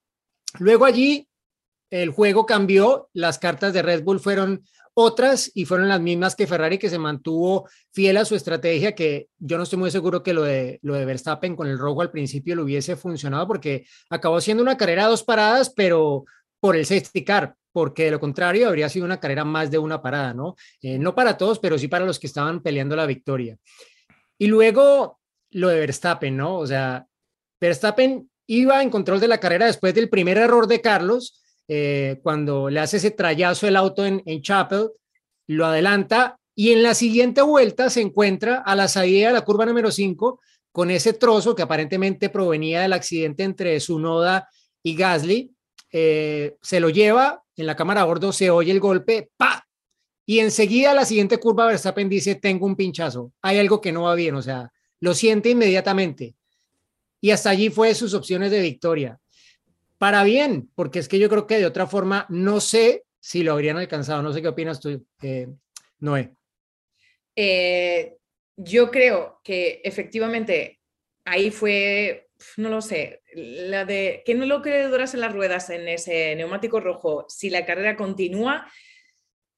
Luego 0.58 0.86
allí 0.86 1.28
el 1.90 2.10
juego 2.10 2.46
cambió, 2.46 3.10
las 3.12 3.38
cartas 3.38 3.72
de 3.72 3.82
Red 3.82 4.04
Bull 4.04 4.20
fueron 4.20 4.64
otras 4.94 5.50
y 5.54 5.64
fueron 5.64 5.88
las 5.88 6.00
mismas 6.00 6.36
que 6.36 6.46
Ferrari, 6.46 6.78
que 6.78 6.88
se 6.88 6.98
mantuvo 6.98 7.68
fiel 7.92 8.16
a 8.16 8.24
su 8.24 8.36
estrategia, 8.36 8.94
que 8.94 9.28
yo 9.38 9.56
no 9.56 9.64
estoy 9.64 9.78
muy 9.78 9.90
seguro 9.90 10.22
que 10.22 10.32
lo 10.32 10.42
de, 10.42 10.78
lo 10.82 10.94
de 10.94 11.04
Verstappen 11.04 11.56
con 11.56 11.66
el 11.66 11.78
rojo 11.78 12.00
al 12.00 12.10
principio 12.10 12.56
lo 12.56 12.62
hubiese 12.62 12.96
funcionado, 12.96 13.46
porque 13.46 13.86
acabó 14.08 14.40
siendo 14.40 14.62
una 14.62 14.76
carrera 14.76 15.04
a 15.04 15.08
dos 15.08 15.24
paradas, 15.24 15.70
pero 15.70 16.24
por 16.60 16.76
el 16.76 16.86
safety 16.86 17.24
car, 17.24 17.56
porque 17.72 18.04
de 18.04 18.12
lo 18.12 18.20
contrario 18.20 18.68
habría 18.68 18.88
sido 18.88 19.04
una 19.04 19.20
carrera 19.20 19.44
más 19.44 19.70
de 19.70 19.78
una 19.78 20.00
parada, 20.00 20.32
¿no? 20.32 20.54
Eh, 20.80 20.98
no 20.98 21.14
para 21.14 21.36
todos, 21.36 21.58
pero 21.58 21.76
sí 21.76 21.88
para 21.88 22.06
los 22.06 22.18
que 22.18 22.28
estaban 22.28 22.62
peleando 22.62 22.94
la 22.96 23.06
victoria. 23.06 23.58
Y 24.38 24.46
luego 24.46 25.20
lo 25.50 25.68
de 25.68 25.80
Verstappen, 25.80 26.36
¿no? 26.36 26.56
O 26.56 26.66
sea, 26.66 27.06
Verstappen 27.60 28.30
iba 28.46 28.82
en 28.82 28.90
control 28.90 29.20
de 29.20 29.28
la 29.28 29.38
carrera 29.38 29.66
después 29.66 29.94
del 29.94 30.08
primer 30.08 30.38
error 30.38 30.66
de 30.66 30.80
Carlos, 30.80 31.43
eh, 31.68 32.20
cuando 32.22 32.68
le 32.68 32.80
hace 32.80 32.98
ese 32.98 33.10
trayazo 33.10 33.66
el 33.66 33.76
auto 33.76 34.04
en, 34.04 34.22
en 34.26 34.42
Chapel, 34.42 34.90
lo 35.46 35.66
adelanta 35.66 36.38
y 36.54 36.72
en 36.72 36.82
la 36.82 36.94
siguiente 36.94 37.42
vuelta 37.42 37.90
se 37.90 38.00
encuentra 38.00 38.58
a 38.58 38.76
la 38.76 38.88
salida 38.88 39.28
de 39.28 39.34
la 39.34 39.44
curva 39.44 39.66
número 39.66 39.90
5 39.90 40.40
con 40.72 40.90
ese 40.90 41.12
trozo 41.12 41.54
que 41.54 41.62
aparentemente 41.62 42.28
provenía 42.28 42.82
del 42.82 42.92
accidente 42.92 43.44
entre 43.44 43.78
Sunoda 43.80 44.48
y 44.82 44.94
Gasly. 44.96 45.50
Eh, 45.90 46.56
se 46.62 46.80
lo 46.80 46.90
lleva, 46.90 47.42
en 47.56 47.66
la 47.66 47.76
cámara 47.76 48.02
a 48.02 48.04
bordo 48.04 48.32
se 48.32 48.50
oye 48.50 48.72
el 48.72 48.80
golpe, 48.80 49.30
¡pa! 49.36 49.66
Y 50.26 50.38
enseguida 50.40 50.94
la 50.94 51.04
siguiente 51.04 51.38
curva 51.38 51.66
Verstappen 51.66 52.08
dice, 52.08 52.34
tengo 52.36 52.66
un 52.66 52.76
pinchazo, 52.76 53.32
hay 53.42 53.58
algo 53.58 53.80
que 53.80 53.92
no 53.92 54.04
va 54.04 54.14
bien, 54.14 54.34
o 54.34 54.42
sea, 54.42 54.72
lo 55.00 55.14
siente 55.14 55.50
inmediatamente. 55.50 56.34
Y 57.20 57.30
hasta 57.30 57.50
allí 57.50 57.70
fue 57.70 57.94
sus 57.94 58.14
opciones 58.14 58.50
de 58.50 58.60
victoria 58.60 59.20
para 59.98 60.24
bien, 60.24 60.70
porque 60.74 60.98
es 60.98 61.08
que 61.08 61.18
yo 61.18 61.28
creo 61.28 61.46
que 61.46 61.58
de 61.58 61.66
otra 61.66 61.86
forma 61.86 62.26
no 62.28 62.60
sé 62.60 63.04
si 63.20 63.42
lo 63.42 63.52
habrían 63.52 63.78
alcanzado. 63.78 64.22
No 64.22 64.32
sé 64.32 64.42
qué 64.42 64.48
opinas 64.48 64.80
tú, 64.80 65.06
eh, 65.22 65.48
Noé. 65.98 66.34
Eh, 67.34 68.16
yo 68.56 68.90
creo 68.90 69.40
que 69.42 69.80
efectivamente 69.82 70.80
ahí 71.24 71.50
fue, 71.50 72.28
no 72.56 72.68
lo 72.68 72.82
sé, 72.82 73.22
la 73.34 73.84
de 73.84 74.22
que 74.24 74.34
no 74.34 74.46
lo 74.46 74.62
que 74.62 74.84
durasen 74.84 75.20
las 75.20 75.32
ruedas 75.32 75.70
en 75.70 75.88
ese 75.88 76.36
neumático 76.36 76.80
rojo, 76.80 77.24
si 77.28 77.50
la 77.50 77.64
carrera 77.64 77.96
continúa, 77.96 78.70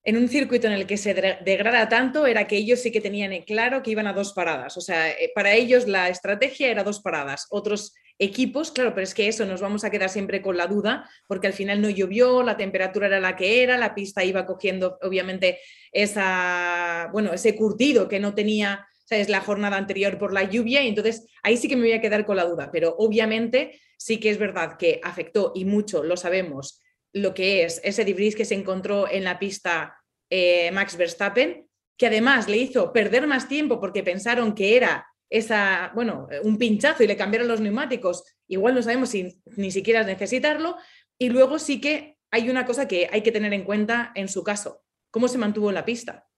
en 0.04 0.16
un 0.16 0.28
circuito 0.28 0.68
en 0.68 0.72
el 0.74 0.86
que 0.86 0.96
se 0.96 1.14
degrada 1.14 1.88
tanto 1.88 2.26
era 2.28 2.46
que 2.46 2.56
ellos 2.56 2.80
sí 2.80 2.92
que 2.92 3.00
tenían 3.00 3.42
claro 3.42 3.82
que 3.82 3.90
iban 3.90 4.06
a 4.06 4.12
dos 4.12 4.32
paradas. 4.32 4.76
O 4.76 4.80
sea, 4.80 5.10
eh, 5.10 5.32
para 5.34 5.52
ellos 5.52 5.88
la 5.88 6.08
estrategia 6.08 6.70
era 6.70 6.84
dos 6.84 7.00
paradas. 7.00 7.48
Otros 7.50 7.92
equipos, 8.18 8.70
claro, 8.70 8.94
pero 8.94 9.04
es 9.04 9.14
que 9.14 9.28
eso 9.28 9.44
nos 9.44 9.60
vamos 9.60 9.84
a 9.84 9.90
quedar 9.90 10.08
siempre 10.08 10.40
con 10.40 10.56
la 10.56 10.66
duda, 10.66 11.08
porque 11.26 11.46
al 11.46 11.52
final 11.52 11.82
no 11.82 11.90
llovió, 11.90 12.42
la 12.42 12.56
temperatura 12.56 13.06
era 13.06 13.20
la 13.20 13.36
que 13.36 13.62
era, 13.62 13.76
la 13.76 13.94
pista 13.94 14.24
iba 14.24 14.46
cogiendo 14.46 14.98
obviamente 15.02 15.58
esa, 15.92 17.08
bueno, 17.12 17.32
ese 17.32 17.54
curtido 17.54 18.08
que 18.08 18.20
no 18.20 18.34
tenía, 18.34 18.86
sabes, 19.04 19.28
la 19.28 19.40
jornada 19.40 19.76
anterior 19.76 20.18
por 20.18 20.32
la 20.32 20.44
lluvia, 20.44 20.82
y 20.82 20.88
entonces 20.88 21.26
ahí 21.42 21.56
sí 21.56 21.68
que 21.68 21.76
me 21.76 21.82
voy 21.82 21.92
a 21.92 22.00
quedar 22.00 22.24
con 22.24 22.36
la 22.36 22.44
duda, 22.44 22.70
pero 22.72 22.94
obviamente 22.98 23.80
sí 23.98 24.18
que 24.18 24.30
es 24.30 24.38
verdad 24.38 24.76
que 24.78 25.00
afectó 25.02 25.52
y 25.54 25.64
mucho, 25.64 26.02
lo 26.02 26.16
sabemos, 26.16 26.80
lo 27.12 27.34
que 27.34 27.64
es 27.64 27.80
ese 27.84 28.04
debris 28.04 28.36
que 28.36 28.44
se 28.44 28.54
encontró 28.54 29.10
en 29.10 29.24
la 29.24 29.38
pista 29.38 29.96
eh, 30.30 30.70
Max 30.72 30.96
Verstappen, 30.96 31.66
que 31.96 32.06
además 32.06 32.48
le 32.48 32.58
hizo 32.58 32.92
perder 32.92 33.26
más 33.26 33.48
tiempo 33.48 33.80
porque 33.80 34.02
pensaron 34.02 34.54
que 34.54 34.76
era 34.76 35.06
esa, 35.30 35.92
bueno, 35.94 36.28
un 36.42 36.58
pinchazo 36.58 37.02
y 37.02 37.06
le 37.06 37.16
cambiaron 37.16 37.48
los 37.48 37.60
neumáticos, 37.60 38.24
igual 38.48 38.74
no 38.74 38.82
sabemos 38.82 39.10
si 39.10 39.42
ni 39.56 39.70
siquiera 39.70 40.04
necesitarlo. 40.04 40.76
Y 41.18 41.30
luego 41.30 41.58
sí 41.58 41.80
que 41.80 42.18
hay 42.30 42.50
una 42.50 42.66
cosa 42.66 42.86
que 42.88 43.08
hay 43.10 43.22
que 43.22 43.32
tener 43.32 43.52
en 43.52 43.64
cuenta 43.64 44.12
en 44.14 44.28
su 44.28 44.42
caso, 44.42 44.84
cómo 45.10 45.28
se 45.28 45.38
mantuvo 45.38 45.68
en 45.70 45.74
la 45.74 45.84
pista. 45.84 46.28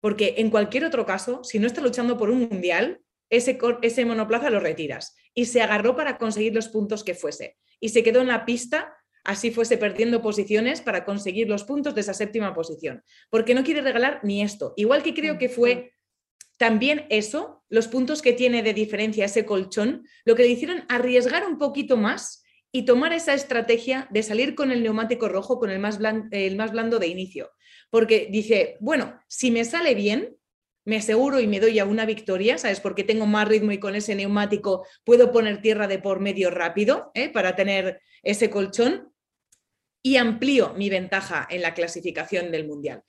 Porque 0.00 0.34
en 0.38 0.50
cualquier 0.50 0.84
otro 0.84 1.06
caso, 1.06 1.42
si 1.42 1.58
no 1.58 1.66
está 1.66 1.80
luchando 1.80 2.16
por 2.16 2.30
un 2.30 2.48
mundial, 2.48 3.00
ese, 3.30 3.58
ese 3.82 4.04
monoplaza 4.04 4.50
lo 4.50 4.60
retiras. 4.60 5.16
Y 5.34 5.46
se 5.46 5.62
agarró 5.62 5.96
para 5.96 6.18
conseguir 6.18 6.54
los 6.54 6.68
puntos 6.68 7.02
que 7.02 7.14
fuese. 7.14 7.56
Y 7.80 7.88
se 7.88 8.02
quedó 8.02 8.20
en 8.20 8.28
la 8.28 8.44
pista 8.44 8.94
así 9.26 9.50
fuese 9.50 9.76
perdiendo 9.76 10.22
posiciones 10.22 10.80
para 10.80 11.04
conseguir 11.04 11.48
los 11.48 11.64
puntos 11.64 11.94
de 11.94 12.00
esa 12.00 12.14
séptima 12.14 12.54
posición. 12.54 13.02
Porque 13.28 13.54
no 13.54 13.64
quiere 13.64 13.82
regalar 13.82 14.20
ni 14.22 14.42
esto. 14.42 14.72
Igual 14.76 15.02
que 15.02 15.14
creo 15.14 15.36
que 15.36 15.48
fue 15.48 15.92
también 16.56 17.06
eso, 17.10 17.64
los 17.68 17.88
puntos 17.88 18.22
que 18.22 18.32
tiene 18.32 18.62
de 18.62 18.74
diferencia 18.74 19.26
ese 19.26 19.44
colchón, 19.44 20.06
lo 20.24 20.34
que 20.34 20.42
le 20.42 20.48
hicieron 20.48 20.84
arriesgar 20.88 21.46
un 21.46 21.58
poquito 21.58 21.96
más 21.96 22.44
y 22.72 22.84
tomar 22.84 23.12
esa 23.12 23.34
estrategia 23.34 24.08
de 24.10 24.22
salir 24.22 24.54
con 24.54 24.70
el 24.70 24.82
neumático 24.82 25.28
rojo, 25.28 25.58
con 25.58 25.70
el 25.70 25.78
más, 25.78 25.98
blando, 25.98 26.98
de 26.98 27.06
inicio. 27.06 27.50
Porque 27.90 28.28
dice, 28.30 28.76
bueno, 28.80 29.20
si 29.28 29.50
me 29.50 29.64
sale 29.64 29.94
bien, 29.94 30.36
me 30.84 30.96
aseguro 30.96 31.40
y 31.40 31.46
me 31.46 31.60
doy 31.60 31.78
a 31.78 31.84
una 31.84 32.06
victoria, 32.06 32.58
¿sabes? 32.58 32.80
Porque 32.80 33.02
tengo 33.02 33.26
más 33.26 33.48
ritmo 33.48 33.72
y 33.72 33.78
con 33.78 33.94
ese 33.94 34.14
neumático 34.14 34.86
puedo 35.04 35.32
poner 35.32 35.60
tierra 35.60 35.88
de 35.88 35.98
por 35.98 36.20
medio 36.20 36.50
rápido 36.50 37.10
¿eh? 37.14 37.28
para 37.28 37.56
tener 37.56 38.00
ese 38.22 38.50
colchón 38.50 39.12
y 40.02 40.16
amplío 40.16 40.74
mi 40.74 40.88
ventaja 40.88 41.48
en 41.50 41.62
la 41.62 41.74
clasificación 41.74 42.52
del 42.52 42.66
Mundial. 42.68 43.02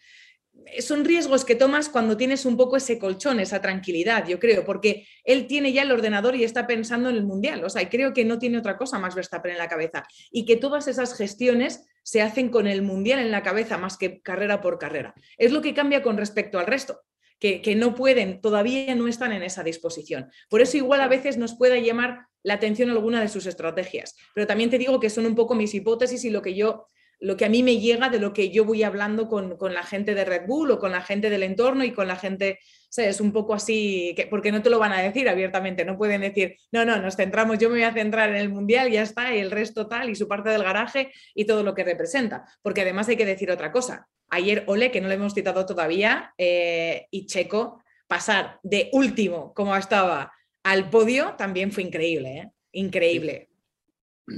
Son 0.79 1.05
riesgos 1.05 1.45
que 1.45 1.55
tomas 1.55 1.89
cuando 1.89 2.17
tienes 2.17 2.45
un 2.45 2.57
poco 2.57 2.77
ese 2.77 2.99
colchón, 2.99 3.39
esa 3.39 3.61
tranquilidad, 3.61 4.27
yo 4.27 4.39
creo, 4.39 4.65
porque 4.65 5.07
él 5.23 5.47
tiene 5.47 5.71
ya 5.71 5.83
el 5.83 5.91
ordenador 5.91 6.35
y 6.35 6.43
está 6.43 6.67
pensando 6.67 7.09
en 7.09 7.15
el 7.15 7.23
Mundial. 7.23 7.63
O 7.63 7.69
sea, 7.69 7.81
y 7.81 7.87
creo 7.87 8.13
que 8.13 8.25
no 8.25 8.37
tiene 8.39 8.57
otra 8.57 8.77
cosa 8.77 8.99
más 8.99 9.15
Verstappen 9.15 9.51
en 9.51 9.57
la 9.57 9.67
cabeza. 9.67 10.05
Y 10.31 10.45
que 10.45 10.55
todas 10.57 10.87
esas 10.87 11.15
gestiones 11.15 11.85
se 12.03 12.21
hacen 12.21 12.49
con 12.49 12.67
el 12.67 12.81
Mundial 12.81 13.19
en 13.19 13.31
la 13.31 13.43
cabeza 13.43 13.77
más 13.77 13.97
que 13.97 14.21
carrera 14.21 14.61
por 14.61 14.77
carrera. 14.77 15.13
Es 15.37 15.51
lo 15.51 15.61
que 15.61 15.73
cambia 15.73 16.03
con 16.03 16.17
respecto 16.17 16.59
al 16.59 16.67
resto. 16.67 17.01
Que, 17.39 17.61
que, 17.61 17.75
no 17.75 17.93
pueden, 17.93 18.41
todavía 18.41 18.95
no 18.95 19.07
están 19.07 19.31
en 19.31 19.43
esa 19.43 19.63
disposición. 19.63 20.31
Por 20.49 20.61
eso 20.61 20.75
igual 20.75 21.01
a 21.01 21.07
veces 21.07 21.37
nos 21.37 21.55
puede 21.55 21.83
llamar 21.83 22.25
la 22.41 22.55
atención 22.55 22.89
alguna 22.89 23.21
de 23.21 23.27
sus 23.27 23.45
estrategias. 23.45 24.15
Pero 24.33 24.47
también 24.47 24.71
te 24.71 24.79
digo 24.79 24.99
que 24.99 25.11
son 25.11 25.27
un 25.27 25.35
poco 25.35 25.53
mis 25.53 25.75
hipótesis 25.75 26.25
y 26.25 26.31
lo 26.31 26.41
que 26.41 26.55
yo 26.55 26.87
lo 27.19 27.35
que 27.35 27.45
a 27.45 27.49
mí 27.49 27.63
me 27.63 27.79
llega 27.79 28.09
de 28.09 28.19
lo 28.19 28.33
que 28.33 28.49
yo 28.51 28.63
voy 28.65 28.83
hablando 28.83 29.27
con, 29.27 29.57
con 29.57 29.73
la 29.73 29.83
gente 29.83 30.13
de 30.13 30.25
Red 30.25 30.45
Bull 30.45 30.71
o 30.71 30.79
con 30.79 30.91
la 30.91 31.01
gente 31.01 31.29
del 31.29 31.43
entorno 31.43 31.83
y 31.83 31.91
con 31.91 32.07
la 32.07 32.15
gente, 32.15 32.59
es 32.95 33.21
un 33.21 33.31
poco 33.31 33.53
así, 33.53 34.13
que, 34.15 34.27
porque 34.27 34.51
no 34.51 34.61
te 34.61 34.69
lo 34.69 34.79
van 34.79 34.93
a 34.93 35.01
decir 35.01 35.27
abiertamente, 35.27 35.83
no 35.85 35.97
pueden 35.97 36.21
decir, 36.21 36.57
no, 36.71 36.85
no, 36.85 37.01
nos 37.01 37.15
centramos, 37.15 37.57
yo 37.57 37.69
me 37.69 37.75
voy 37.75 37.83
a 37.83 37.93
centrar 37.93 38.29
en 38.29 38.35
el 38.35 38.49
Mundial, 38.49 38.91
ya 38.91 39.01
está, 39.01 39.35
y 39.35 39.39
el 39.39 39.51
resto 39.51 39.87
tal, 39.87 40.09
y 40.09 40.15
su 40.15 40.27
parte 40.27 40.49
del 40.49 40.63
garaje 40.63 41.11
y 41.33 41.45
todo 41.45 41.63
lo 41.63 41.73
que 41.73 41.83
representa. 41.83 42.45
Porque 42.61 42.81
además 42.81 43.07
hay 43.09 43.17
que 43.17 43.25
decir 43.25 43.49
otra 43.51 43.71
cosa. 43.71 44.07
Ayer 44.29 44.63
Ole, 44.67 44.91
que 44.91 45.01
no 45.01 45.07
lo 45.07 45.13
hemos 45.13 45.33
citado 45.33 45.65
todavía, 45.65 46.33
eh, 46.37 47.07
y 47.11 47.25
Checo, 47.25 47.81
pasar 48.07 48.59
de 48.63 48.89
último 48.93 49.53
como 49.53 49.75
estaba 49.75 50.31
al 50.63 50.89
podio 50.89 51.35
también 51.37 51.71
fue 51.71 51.83
increíble, 51.83 52.37
¿eh? 52.37 52.51
increíble. 52.73 53.46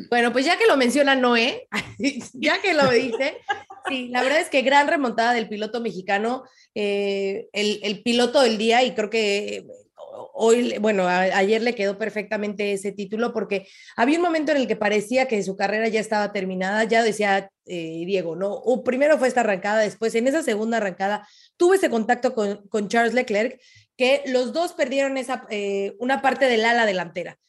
Bueno, 0.10 0.32
pues 0.32 0.46
ya 0.46 0.58
que 0.58 0.68
lo 0.68 0.78
menciona 0.78 1.16
Noé, 1.16 1.68
ya 2.34 2.62
que 2.62 2.76
lo 2.76 2.92
dice, 2.92 3.38
sí, 3.88 4.10
la 4.10 4.22
verdad 4.22 4.40
es 4.40 4.50
que 4.50 4.62
gran 4.62 4.88
remontada 4.88 5.34
del 5.34 5.50
piloto 5.50 5.82
mexicano, 5.82 6.44
eh, 6.76 7.48
el, 7.54 8.04
piloto 8.04 8.42
del 8.42 8.60
día, 8.60 8.84
y 8.84 8.94
creo 8.94 9.10
que 9.10 9.66
hoy, 10.34 10.78
bueno, 10.78 11.08
ayer 11.08 11.64
le 11.64 11.74
quedó 11.74 11.98
perfectamente 11.98 12.74
ese 12.74 12.92
título 12.92 13.34
porque 13.34 13.68
había 13.96 14.18
un 14.18 14.24
momento 14.24 14.52
en 14.52 14.60
el 14.60 14.68
que 14.68 14.76
parecía 14.76 15.28
que 15.28 15.42
su 15.42 15.56
carrera 15.56 15.88
ya 15.88 16.00
estaba 16.00 16.32
terminada, 16.32 16.84
ya 16.84 17.02
decía 17.02 17.50
eh, 17.66 18.04
Diego, 18.06 18.36
¿no? 18.36 18.54
O 18.54 18.84
primero 18.84 19.18
fue 19.18 19.28
esta 19.28 19.42
arrancada, 19.42 19.82
después 19.82 20.14
en 20.14 20.28
esa 20.28 20.44
segunda 20.44 20.78
arrancada 20.78 21.28
tuve 21.58 21.78
ese 21.78 21.90
contacto 21.90 22.36
con, 22.36 22.88
Charles 22.90 23.16
Leclerc, 23.16 23.60
que 23.98 24.22
los 24.28 24.54
dos 24.54 24.74
perdieron 24.74 25.18
esa, 25.18 25.48
eh, 25.50 25.96
una 25.98 26.22
parte 26.22 26.46
del 26.46 26.64
ala 26.64 26.86
delantera. 26.86 27.40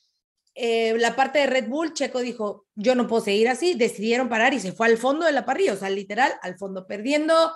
Eh, 0.54 0.96
la 0.98 1.14
parte 1.16 1.38
de 1.38 1.46
Red 1.46 1.68
Bull, 1.68 1.94
Checo 1.94 2.20
dijo, 2.20 2.66
yo 2.74 2.94
no 2.94 3.06
puedo 3.06 3.24
seguir 3.24 3.48
así, 3.48 3.74
decidieron 3.74 4.28
parar 4.28 4.52
y 4.52 4.60
se 4.60 4.72
fue 4.72 4.88
al 4.88 4.98
fondo 4.98 5.24
de 5.26 5.32
la 5.32 5.44
parrilla, 5.44 5.74
o 5.74 5.76
sea, 5.76 5.90
literal, 5.90 6.32
al 6.42 6.58
fondo, 6.58 6.86
perdiendo. 6.86 7.52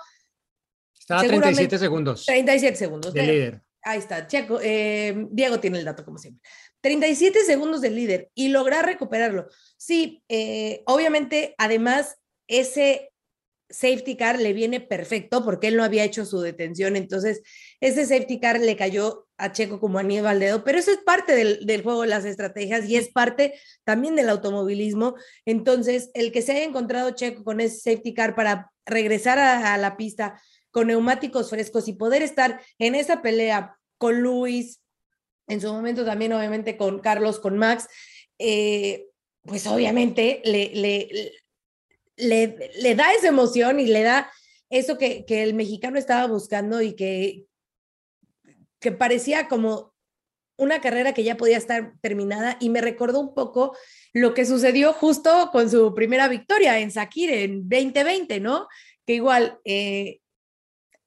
Estaba 0.97 1.23
37 1.23 1.77
segundos. 1.77 2.25
37 2.25 2.77
segundos. 2.77 3.13
De 3.13 3.23
líder. 3.23 3.61
Ahí 3.83 3.99
está, 3.99 4.25
Checo, 4.25 4.59
eh, 4.63 5.27
Diego 5.29 5.59
tiene 5.59 5.77
el 5.77 5.85
dato 5.85 6.03
como 6.03 6.17
siempre. 6.17 6.41
37 6.81 7.43
segundos 7.45 7.81
del 7.81 7.95
líder 7.95 8.31
y 8.33 8.47
lograr 8.47 8.85
recuperarlo. 8.85 9.47
Sí, 9.77 10.23
eh, 10.27 10.81
obviamente, 10.87 11.53
además, 11.59 12.17
ese 12.47 13.11
safety 13.69 14.15
car 14.15 14.39
le 14.39 14.53
viene 14.53 14.79
perfecto 14.79 15.43
porque 15.43 15.67
él 15.67 15.77
no 15.77 15.83
había 15.83 16.03
hecho 16.03 16.25
su 16.25 16.41
detención, 16.41 16.95
entonces 16.95 17.41
ese 17.79 18.05
safety 18.05 18.39
car 18.39 18.59
le 18.59 18.75
cayó 18.75 19.25
a 19.37 19.51
Checo 19.51 19.79
como 19.79 19.99
anillo 19.99 20.27
al 20.27 20.39
dedo, 20.39 20.63
pero 20.63 20.79
eso 20.79 20.91
es 20.91 20.97
parte 20.97 21.35
del, 21.35 21.65
del, 21.65 21.83
juego 21.83 22.03
de 22.03 22.07
las 22.07 22.25
estrategias 22.25 22.87
y 22.87 22.95
es 22.95 23.09
parte 23.09 23.53
también 23.83 24.15
del 24.15 24.29
automovilismo, 24.29 25.15
entonces 25.45 26.09
el 26.13 26.31
que 26.31 26.41
se 26.41 26.53
haya 26.53 26.63
encontrado 26.63 27.11
Checo 27.11 27.43
con 27.43 27.59
ese 27.59 27.77
safety 27.79 28.13
car 28.13 28.35
para 28.35 28.71
regresar 28.85 29.39
a, 29.39 29.77
la 29.77 29.97
pista 29.97 30.39
con 30.71 30.87
neumáticos 30.87 31.49
frescos 31.49 31.87
y 31.87 31.93
poder 31.93 32.21
estar 32.21 32.61
en 32.79 32.95
esa 32.95 33.21
pelea 33.21 33.77
con 33.97 34.21
Luis, 34.21 34.81
en 35.47 35.61
su 35.61 35.71
momento 35.71 36.05
también 36.05 36.33
obviamente 36.33 36.77
con 36.77 36.99
Carlos, 36.99 37.39
con 37.39 37.57
Max, 37.57 37.87
eh, 38.39 39.07
pues 39.43 39.67
obviamente 39.67 40.41
le, 40.43 40.71
le, 40.75 41.33
le, 42.17 42.71
le, 42.79 42.95
da 42.95 43.13
esa 43.13 43.27
emoción 43.27 43.79
y 43.79 43.85
le 43.85 44.01
da 44.01 44.31
eso 44.69 44.97
que, 44.97 45.25
que 45.25 45.43
el 45.43 45.53
mexicano 45.53 45.97
estaba 45.97 46.27
buscando 46.27 46.81
y 46.81 46.95
que, 46.95 47.45
que 48.85 48.91
parecía 48.91 49.47
como 49.47 49.95
una 50.57 50.79
carrera 50.79 51.11
que 51.15 51.23
ya 51.23 51.37
podía 51.37 51.57
estar 51.57 51.93
terminada 52.01 52.55
y 52.59 52.69
me 52.69 52.81
recordó 52.81 53.19
un 53.19 53.33
poco 53.33 53.75
lo 54.13 54.35
que 54.35 54.45
sucedió 54.45 54.93
justo 54.93 55.49
con 55.51 55.71
su 55.71 55.95
primera 55.95 56.27
victoria 56.27 56.77
en 56.77 56.91
Sakir 56.91 57.31
en 57.31 57.67
2020, 57.67 58.39
¿no? 58.41 58.67
Que 59.07 59.15
igual 59.15 59.57
eh, 59.65 60.19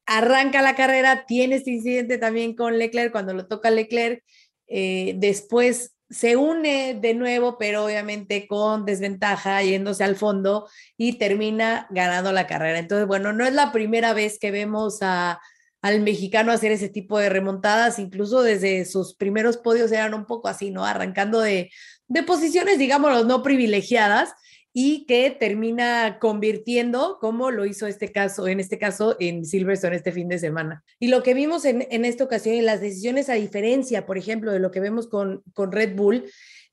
arranca 0.06 0.61
la 0.61 0.75
carrera, 0.75 1.25
tiene 1.25 1.54
este 1.54 1.70
incidente 1.70 2.18
también 2.18 2.56
con 2.56 2.78
Leclerc, 2.78 3.12
cuando 3.12 3.32
lo 3.32 3.47
toca 3.47 3.70
Leclerc, 3.70 4.25
eh, 4.66 5.14
después 5.18 5.94
se 6.11 6.35
une 6.35 6.99
de 7.00 7.14
nuevo, 7.14 7.58
pero 7.58 7.85
obviamente 7.85 8.49
con 8.49 8.85
desventaja, 8.87 9.62
yéndose 9.62 10.02
al 10.02 10.16
fondo 10.16 10.68
y 10.97 11.12
termina 11.12 11.87
ganando 11.90 12.32
la 12.32 12.49
carrera. 12.49 12.80
Entonces, 12.80 13.06
bueno, 13.06 13.32
no 13.32 13.47
es 13.47 13.54
la 13.54 13.70
primera 13.70 14.14
vez 14.14 14.40
que 14.40 14.50
vemos 14.50 14.99
a, 15.00 15.38
al 15.82 16.00
mexicano 16.00 16.52
hacer 16.52 16.73
ese 16.73 16.88
tipo 16.88 17.18
de 17.18 17.29
remontadas, 17.29 17.98
incluso 17.98 18.42
desde 18.42 18.85
sus 18.85 19.14
primeros 19.14 19.57
podios 19.57 19.92
eran 19.92 20.14
un 20.14 20.26
poco 20.26 20.48
así, 20.48 20.70
¿no? 20.70 20.85
Arrancando 20.85 21.40
de, 21.40 21.70
de 22.09 22.22
posiciones, 22.22 22.79
digámoslo, 22.79 23.24
no 23.24 23.42
privilegiadas, 23.42 24.33
y 24.72 25.07
que 25.07 25.31
termina 25.31 26.18
convirtiendo, 26.20 27.18
como 27.20 27.50
lo 27.50 27.64
hizo 27.64 27.87
este 27.87 28.12
caso, 28.12 28.46
en 28.46 28.61
este 28.61 28.79
caso 28.79 29.16
en 29.18 29.44
Silverstone 29.44 29.96
este 29.96 30.12
fin 30.12 30.29
de 30.29 30.38
semana. 30.38 30.85
Y 31.00 31.09
lo 31.09 31.22
que 31.22 31.35
vimos 31.35 31.64
en, 31.64 31.87
en 31.90 32.05
esta 32.05 32.22
ocasión, 32.24 32.55
en 32.55 32.66
las 32.66 32.81
decisiones 32.81 33.29
a 33.29 33.35
diferencia, 33.35 34.07
por 34.07 34.18
ejemplo, 34.18 34.53
de 34.53 34.61
lo 34.61 34.70
que 34.70 34.81
vemos 34.81 35.09
con, 35.09 35.42
con 35.53 35.72
Red 35.72 35.96
Bull, 35.96 36.31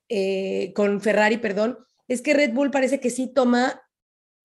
eh, 0.08 0.72
con 0.74 1.00
Ferrari, 1.00 1.38
perdón, 1.38 1.78
es 2.06 2.22
que 2.22 2.34
Red 2.34 2.52
Bull 2.52 2.70
parece 2.70 3.00
que 3.00 3.10
sí 3.10 3.32
toma 3.34 3.82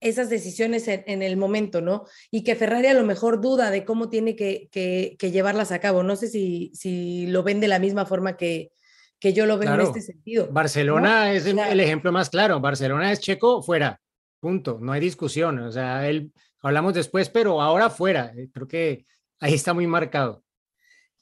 esas 0.02 0.28
decisiones 0.28 0.88
en, 0.88 1.04
en, 1.06 1.22
el 1.22 1.36
momento, 1.36 1.80
¿no? 1.80 2.04
Y 2.30 2.44
que 2.44 2.56
Ferrari 2.56 2.88
a 2.88 2.94
lo 2.94 3.04
mejor 3.04 3.40
duda 3.40 3.70
de 3.70 3.84
cómo 3.84 4.08
tiene 4.08 4.36
que, 4.36 4.68
que, 4.70 5.16
que 5.18 5.30
llevarlas 5.30 5.72
a 5.72 5.78
cabo. 5.78 6.02
No 6.02 6.16
sé 6.16 6.28
si, 6.28 6.70
si, 6.74 7.26
lo 7.28 7.42
ven 7.42 7.60
de 7.60 7.68
la 7.68 7.78
misma 7.78 8.04
forma 8.04 8.36
que, 8.36 8.72
que 9.18 9.32
yo 9.32 9.46
lo 9.46 9.58
veo 9.58 9.68
claro. 9.68 9.82
en 9.82 9.88
este 9.88 10.00
sentido. 10.00 10.48
Barcelona 10.50 11.26
¿no? 11.26 11.32
es 11.32 11.46
el, 11.46 11.58
el, 11.58 11.80
ejemplo 11.80 12.10
más 12.10 12.28
claro. 12.28 12.60
Barcelona 12.60 13.12
es 13.12 13.20
Checo 13.20 13.62
fuera, 13.62 14.00
punto. 14.40 14.78
No 14.80 14.92
hay 14.92 15.00
discusión. 15.00 15.58
O 15.60 15.70
sea, 15.70 16.08
él, 16.08 16.32
hablamos 16.60 16.94
después, 16.94 17.28
pero 17.28 17.62
ahora 17.62 17.88
fuera. 17.88 18.32
Eh, 18.36 18.48
creo 18.52 18.66
que 18.66 19.06
ahí 19.40 19.54
está 19.54 19.72
muy 19.72 19.86
marcado. 19.86 20.42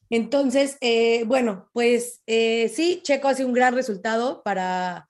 Entonces, 0.08 0.78
eh, 0.80 1.24
bueno, 1.24 1.68
pues 1.72 2.22
eh, 2.26 2.68
sí, 2.68 3.00
Checo 3.04 3.28
hace 3.28 3.44
un 3.44 3.52
gran 3.52 3.74
resultado 3.74 4.42
para, 4.42 5.09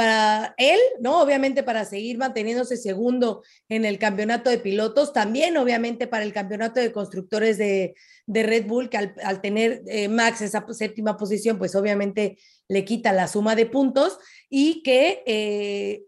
para 0.00 0.54
él, 0.56 0.78
¿no? 0.98 1.20
Obviamente 1.20 1.62
para 1.62 1.84
seguir 1.84 2.16
manteniéndose 2.16 2.78
segundo 2.78 3.42
en 3.68 3.84
el 3.84 3.98
campeonato 3.98 4.48
de 4.48 4.56
pilotos, 4.56 5.12
también 5.12 5.58
obviamente 5.58 6.06
para 6.06 6.24
el 6.24 6.32
campeonato 6.32 6.80
de 6.80 6.90
constructores 6.90 7.58
de, 7.58 7.94
de 8.24 8.42
Red 8.42 8.64
Bull, 8.64 8.88
que 8.88 8.96
al, 8.96 9.42
tener 9.42 9.82
eh, 9.88 10.08
Max 10.08 10.40
esa 10.40 10.64
séptima 10.72 11.18
posición, 11.18 11.58
pues 11.58 11.74
obviamente 11.74 12.38
le 12.66 12.86
quita 12.86 13.12
la 13.12 13.28
suma 13.28 13.54
de 13.54 13.66
puntos 13.66 14.18
y 14.48 14.82
que 14.82 15.22
eh, 15.26 16.04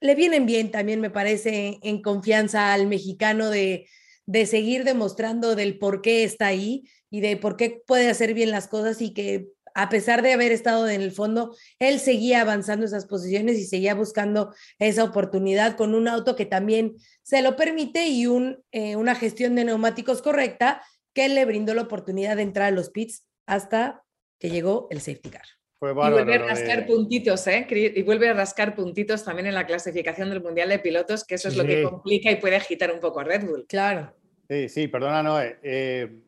le 0.00 0.14
vienen 0.14 0.46
bien 0.46 0.70
también, 0.70 1.02
me 1.02 1.10
parece, 1.10 1.78
en 1.82 2.00
confianza 2.00 2.72
al 2.72 2.86
mexicano 2.86 3.50
de, 3.50 3.86
de 4.24 4.46
seguir 4.46 4.82
demostrando 4.82 5.54
del 5.56 5.76
por 5.76 6.00
qué 6.00 6.24
está 6.24 6.46
ahí 6.46 6.84
y 7.10 7.20
de 7.20 7.36
por 7.36 7.58
qué 7.58 7.82
puede 7.86 8.08
hacer 8.08 8.32
bien 8.32 8.50
las 8.50 8.66
cosas 8.66 9.02
y 9.02 9.12
que 9.12 9.48
a 9.78 9.90
pesar 9.90 10.22
de 10.22 10.32
haber 10.32 10.52
estado 10.52 10.88
en 10.88 11.02
el 11.02 11.12
fondo, 11.12 11.54
él 11.78 12.00
seguía 12.00 12.40
avanzando 12.40 12.86
esas 12.86 13.04
posiciones 13.04 13.58
y 13.58 13.66
seguía 13.66 13.94
buscando 13.94 14.54
esa 14.78 15.04
oportunidad 15.04 15.76
con 15.76 15.94
un 15.94 16.08
auto 16.08 16.34
que 16.34 16.46
también 16.46 16.96
se 17.22 17.42
lo 17.42 17.56
permite 17.56 18.08
y 18.08 18.26
un, 18.26 18.64
eh, 18.72 18.96
una 18.96 19.14
gestión 19.14 19.54
de 19.54 19.64
neumáticos 19.64 20.22
correcta 20.22 20.82
que 21.12 21.28
le 21.28 21.44
brindó 21.44 21.74
la 21.74 21.82
oportunidad 21.82 22.36
de 22.36 22.42
entrar 22.42 22.68
a 22.68 22.70
los 22.70 22.88
pits 22.88 23.26
hasta 23.44 24.02
que 24.40 24.48
llegó 24.48 24.88
el 24.90 25.02
safety 25.02 25.28
car. 25.28 25.44
Fue 25.78 25.92
bárbaro, 25.92 26.22
y 26.22 26.24
vuelve 26.24 26.42
a 26.42 26.48
rascar 26.48 26.80
de... 26.80 26.86
puntitos, 26.86 27.46
¿eh? 27.46 27.66
Y 27.68 28.02
vuelve 28.02 28.30
a 28.30 28.32
rascar 28.32 28.74
puntitos 28.74 29.24
también 29.24 29.46
en 29.46 29.54
la 29.54 29.66
clasificación 29.66 30.30
del 30.30 30.42
Mundial 30.42 30.70
de 30.70 30.78
Pilotos, 30.78 31.22
que 31.22 31.34
eso 31.34 31.48
es 31.48 31.54
sí. 31.54 31.60
lo 31.60 31.66
que 31.66 31.82
complica 31.82 32.30
y 32.30 32.36
puede 32.36 32.56
agitar 32.56 32.90
un 32.90 33.00
poco 33.00 33.20
a 33.20 33.24
Red 33.24 33.44
Bull. 33.44 33.66
Claro. 33.68 34.16
Sí, 34.48 34.70
sí, 34.70 34.88
perdona, 34.88 35.22
Noé. 35.22 35.58
Eh, 35.62 36.22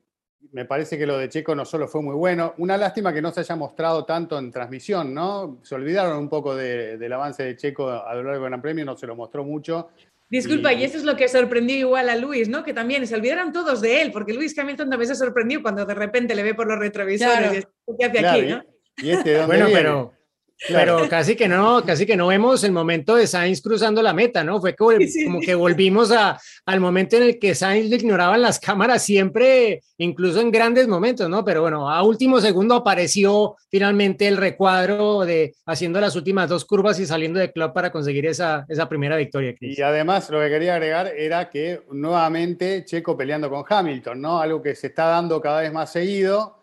me 0.53 0.65
parece 0.65 0.99
que 0.99 1.07
lo 1.07 1.19
de 1.19 1.29
Checo 1.29 1.55
no 1.55 1.65
solo 1.65 1.89
fue 1.89 2.03
muy 2.03 2.15
bueno, 2.15 2.55
una 2.59 2.77
lástima 2.77 3.13
que 3.13 3.23
no 3.23 3.33
se 3.33 3.41
haya 3.41 3.57
mostrado 3.57 4.05
tanto 4.05 4.39
en 4.39 4.51
transmisión, 4.51 5.13
¿no? 5.13 5.59
Se 5.63 5.75
olvidaron 5.75 6.19
un 6.19 6.29
poco 6.29 6.55
de, 6.55 6.97
del 6.99 7.13
avance 7.13 7.43
de 7.43 7.57
Checo 7.57 7.91
a 7.91 8.15
lo 8.15 8.23
largo 8.23 8.43
del 8.43 8.51
Gran 8.51 8.63
Premio, 8.63 8.85
no 8.85 8.97
se 8.97 9.07
lo 9.07 9.15
mostró 9.15 9.45
mucho. 9.45 9.91
Disculpa, 10.31 10.73
y... 10.73 10.81
y, 10.81 10.85
eso 10.85 10.99
es 10.99 11.05
lo 11.05 11.17
que 11.17 11.29
sorprendió 11.29 11.77
igual 11.77 12.09
a 12.09 12.17
Luis, 12.17 12.49
¿no? 12.49 12.63
Que 12.63 12.75
también 12.75 13.07
se 13.07 13.15
olvidaron 13.15 13.53
todos 13.53 13.81
de 13.81 14.03
él, 14.03 14.13
porque 14.13 14.35
Luis 14.35 14.59
Hamilton 14.59 14.91
también 14.91 15.09
se 15.09 15.15
sorprendió 15.15 15.63
cuando 15.63 15.85
de 15.85 15.95
repente 15.95 16.35
le 16.35 16.43
ve 16.43 16.55
por 16.55 16.67
los 16.67 16.79
retrovisores 16.79 17.51
claro. 17.51 17.73
y 17.87 17.97
¿qué 17.97 18.05
hace 18.05 18.19
claro, 18.19 18.39
aquí, 18.39 18.47
no? 18.49 18.65
Y, 18.99 19.11
este, 19.11 19.47
bueno, 19.47 19.67
viene? 19.67 19.81
pero 19.81 20.18
Claro. 20.67 20.97
Pero 20.97 21.09
casi 21.09 21.37
que 21.37 21.47
no, 21.47 21.85
casi 21.85 22.05
que 22.05 22.17
no 22.17 22.27
vemos 22.27 22.65
el 22.65 22.73
momento 22.73 23.15
de 23.15 23.29
Sainz 23.29 23.63
cruzando 23.63 24.03
la 24.03 24.13
meta, 24.13 24.43
¿no? 24.43 24.61
Fue 24.61 24.75
como, 24.75 24.99
sí. 24.99 25.25
como 25.25 25.41
que 25.41 25.55
volvimos 25.55 26.11
a, 26.11 26.41
al 26.67 26.81
momento 26.81 27.17
en 27.17 27.23
el 27.23 27.39
que 27.39 27.55
Sainz 27.55 27.89
le 27.89 27.97
ignoraban 27.97 28.43
las 28.43 28.59
cámaras 28.59 29.05
siempre, 29.05 29.83
incluso 29.99 30.41
en 30.41 30.51
grandes 30.51 30.89
momentos, 30.89 31.29
¿no? 31.29 31.45
Pero 31.45 31.63
bueno, 31.63 31.89
a 31.89 32.03
último 32.03 32.41
segundo 32.41 32.75
apareció 32.75 33.57
finalmente 33.71 34.27
el 34.27 34.37
recuadro 34.37 35.21
de 35.21 35.55
haciendo 35.65 36.01
las 36.01 36.17
últimas 36.17 36.49
dos 36.49 36.65
curvas 36.65 36.99
y 36.99 37.07
saliendo 37.07 37.39
de 37.39 37.53
club 37.53 37.73
para 37.73 37.93
conseguir 37.93 38.27
esa, 38.27 38.67
esa 38.69 38.89
primera 38.89 39.17
victoria. 39.17 39.55
Chris. 39.57 39.79
Y 39.79 39.83
además 39.83 40.29
lo 40.29 40.41
que 40.41 40.49
quería 40.49 40.75
agregar 40.75 41.07
era 41.17 41.49
que 41.49 41.83
nuevamente 41.93 42.85
Checo 42.85 43.17
peleando 43.17 43.49
con 43.49 43.65
Hamilton, 43.69 44.21
¿no? 44.21 44.41
Algo 44.41 44.61
que 44.61 44.75
se 44.75 44.89
está 44.89 45.07
dando 45.07 45.41
cada 45.41 45.61
vez 45.61 45.73
más 45.73 45.93
seguido 45.93 46.58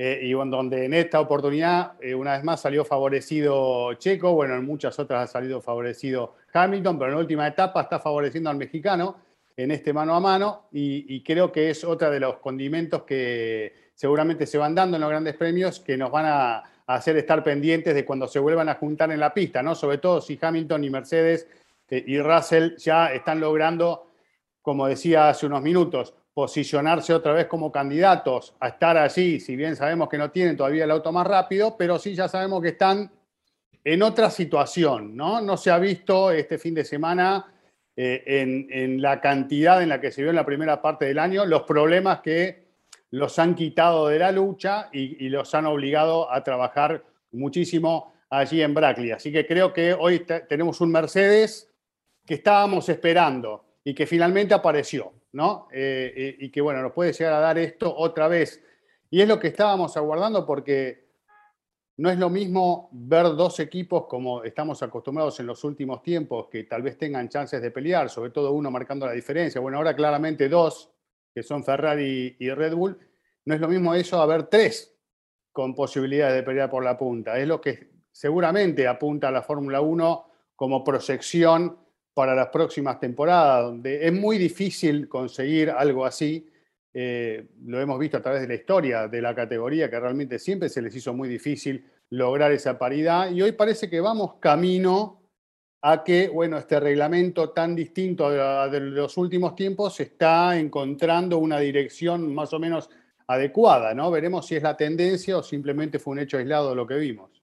eh, 0.00 0.20
y 0.22 0.30
donde 0.30 0.84
en 0.84 0.94
esta 0.94 1.18
oportunidad, 1.18 1.94
eh, 2.00 2.14
una 2.14 2.34
vez 2.34 2.44
más, 2.44 2.60
salió 2.60 2.84
favorecido 2.84 3.92
Checo, 3.94 4.32
bueno, 4.32 4.54
en 4.54 4.64
muchas 4.64 4.96
otras 5.00 5.28
ha 5.28 5.32
salido 5.32 5.60
favorecido 5.60 6.36
Hamilton, 6.52 6.96
pero 6.96 7.10
en 7.10 7.14
la 7.16 7.20
última 7.20 7.48
etapa 7.48 7.82
está 7.82 7.98
favoreciendo 7.98 8.48
al 8.48 8.56
mexicano 8.56 9.16
en 9.56 9.72
este 9.72 9.92
mano 9.92 10.14
a 10.14 10.20
mano 10.20 10.68
y, 10.70 11.20
creo 11.24 11.50
que 11.50 11.70
es 11.70 11.82
otra 11.82 12.10
de 12.10 12.20
los 12.20 12.36
condimentos 12.36 13.02
que 13.02 13.90
seguramente 13.92 14.46
se 14.46 14.56
van 14.56 14.72
dando 14.72 14.96
en 14.96 15.00
los 15.00 15.10
grandes 15.10 15.34
premios 15.34 15.80
que 15.80 15.96
nos 15.96 16.12
van 16.12 16.26
a, 16.26 16.56
a 16.58 16.62
hacer 16.86 17.16
estar 17.16 17.42
pendientes 17.42 17.92
de 17.92 18.04
cuando 18.04 18.28
se 18.28 18.38
vuelvan 18.38 18.68
a 18.68 18.76
juntar 18.76 19.10
en 19.10 19.18
la 19.18 19.34
pista, 19.34 19.64
¿no? 19.64 19.74
Sobre 19.74 19.98
todo 19.98 20.20
si 20.20 20.38
Hamilton 20.40 20.84
y 20.84 20.90
Mercedes 20.90 21.48
eh, 21.90 22.04
y 22.06 22.20
Russell 22.20 22.76
ya 22.76 23.12
están 23.12 23.40
logrando, 23.40 24.06
como 24.62 24.86
decía 24.86 25.30
hace 25.30 25.46
unos 25.46 25.60
minutos, 25.60 26.14
posicionarse 26.38 27.12
otra 27.12 27.32
vez 27.32 27.46
como 27.46 27.72
candidatos 27.72 28.54
a 28.60 28.68
estar 28.68 28.96
allí, 28.96 29.40
si 29.40 29.56
bien 29.56 29.74
sabemos 29.74 30.08
que 30.08 30.16
no 30.16 30.30
tienen 30.30 30.56
todavía 30.56 30.84
el 30.84 30.90
auto 30.92 31.10
más 31.10 31.26
rápido, 31.26 31.76
pero 31.76 31.98
sí 31.98 32.14
ya 32.14 32.28
sabemos 32.28 32.62
que 32.62 32.68
están 32.68 33.10
en 33.82 34.02
otra 34.04 34.30
situación, 34.30 35.16
¿no? 35.16 35.40
No 35.40 35.56
se 35.56 35.72
ha 35.72 35.80
visto 35.80 36.30
este 36.30 36.56
fin 36.56 36.74
de 36.74 36.84
semana 36.84 37.52
eh, 37.96 38.22
en, 38.70 39.02
la 39.02 39.20
cantidad 39.20 39.82
en 39.82 39.88
la 39.88 40.00
que 40.00 40.12
se 40.12 40.22
vio 40.22 40.30
en 40.30 40.36
la 40.36 40.46
primera 40.46 40.80
parte 40.80 41.06
del 41.06 41.18
año 41.18 41.44
los 41.44 41.62
problemas 41.62 42.20
que 42.20 42.68
los 43.10 43.36
han 43.40 43.56
quitado 43.56 44.06
de 44.06 44.20
la 44.20 44.30
lucha 44.30 44.90
y, 44.92 45.26
y 45.26 45.30
los 45.30 45.52
han 45.56 45.66
obligado 45.66 46.32
a 46.32 46.44
trabajar 46.44 47.02
muchísimo 47.32 48.14
allí 48.30 48.62
en 48.62 48.74
Brackley. 48.74 49.10
Así 49.10 49.32
que 49.32 49.44
creo 49.44 49.72
que 49.72 49.92
hoy 49.92 50.20
te- 50.20 50.42
tenemos 50.42 50.80
un 50.80 50.92
Mercedes 50.92 51.68
que 52.24 52.34
estábamos 52.34 52.88
esperando 52.88 53.64
y 53.82 53.92
que 53.92 54.06
finalmente 54.06 54.54
apareció, 54.54 55.12
¿no? 55.32 55.68
Eh, 55.72 56.36
y 56.38 56.50
que, 56.50 56.60
bueno, 56.60 56.82
nos 56.82 56.92
puede 56.92 57.12
llegar 57.12 57.34
a 57.34 57.40
dar 57.40 57.58
esto 57.58 57.94
otra 57.96 58.28
vez. 58.28 58.62
Y 59.10 59.20
es 59.20 59.28
lo 59.28 59.38
que 59.38 59.48
estábamos 59.48 59.96
aguardando 59.96 60.44
porque 60.46 61.08
no 61.98 62.10
es 62.10 62.18
lo 62.18 62.30
mismo 62.30 62.88
ver 62.92 63.24
dos 63.34 63.58
equipos 63.58 64.06
como 64.06 64.44
estamos 64.44 64.82
acostumbrados 64.82 65.40
en 65.40 65.46
los 65.46 65.64
últimos 65.64 66.00
tiempos, 66.02 66.46
que 66.48 66.64
tal 66.64 66.82
vez 66.82 66.96
tengan 66.96 67.28
chances 67.28 67.60
de 67.60 67.70
pelear, 67.70 68.08
sobre 68.08 68.30
todo 68.30 68.52
uno 68.52 68.70
marcando 68.70 69.04
la 69.06 69.12
diferencia. 69.12 69.60
Bueno, 69.60 69.78
ahora 69.78 69.96
claramente 69.96 70.48
dos, 70.48 70.92
que 71.34 71.42
son 71.42 71.64
Ferrari 71.64 72.36
y 72.38 72.50
Red 72.50 72.74
Bull. 72.74 72.98
No 73.44 73.54
es 73.54 73.60
lo 73.60 73.68
mismo 73.68 73.94
eso 73.94 74.20
a 74.20 74.26
ver 74.26 74.44
tres 74.44 74.96
con 75.50 75.74
posibilidades 75.74 76.36
de 76.36 76.42
pelear 76.44 76.70
por 76.70 76.84
la 76.84 76.96
punta. 76.96 77.36
Es 77.36 77.48
lo 77.48 77.60
que 77.60 77.90
seguramente 78.12 78.86
apunta 78.86 79.28
a 79.28 79.32
la 79.32 79.42
Fórmula 79.42 79.80
1 79.80 80.30
como 80.54 80.84
proyección 80.84 81.78
para 82.18 82.34
las 82.34 82.48
próximas 82.48 82.98
temporadas, 82.98 83.66
donde 83.66 84.04
es 84.04 84.12
muy 84.12 84.38
difícil 84.38 85.08
conseguir 85.08 85.70
algo 85.70 86.04
así. 86.04 86.48
Eh, 86.92 87.46
lo 87.64 87.80
hemos 87.80 87.96
visto 87.96 88.16
a 88.16 88.20
través 88.20 88.40
de 88.40 88.48
la 88.48 88.54
historia 88.56 89.06
de 89.06 89.22
la 89.22 89.36
categoría, 89.36 89.88
que 89.88 90.00
realmente 90.00 90.40
siempre 90.40 90.68
se 90.68 90.82
les 90.82 90.96
hizo 90.96 91.14
muy 91.14 91.28
difícil 91.28 91.86
lograr 92.10 92.50
esa 92.50 92.76
paridad. 92.76 93.30
Y 93.30 93.40
hoy 93.40 93.52
parece 93.52 93.88
que 93.88 94.00
vamos 94.00 94.34
camino 94.40 95.22
a 95.80 96.02
que, 96.02 96.26
bueno, 96.26 96.58
este 96.58 96.80
reglamento 96.80 97.50
tan 97.50 97.76
distinto 97.76 98.26
a 98.26 98.68
de 98.68 98.80
los 98.80 99.16
últimos 99.16 99.54
tiempos 99.54 100.00
está 100.00 100.58
encontrando 100.58 101.38
una 101.38 101.60
dirección 101.60 102.34
más 102.34 102.52
o 102.52 102.58
menos 102.58 102.90
adecuada, 103.28 103.94
¿no? 103.94 104.10
Veremos 104.10 104.44
si 104.44 104.56
es 104.56 104.64
la 104.64 104.76
tendencia 104.76 105.38
o 105.38 105.42
simplemente 105.44 106.00
fue 106.00 106.14
un 106.14 106.18
hecho 106.18 106.38
aislado 106.38 106.74
lo 106.74 106.84
que 106.84 106.96
vimos. 106.96 107.37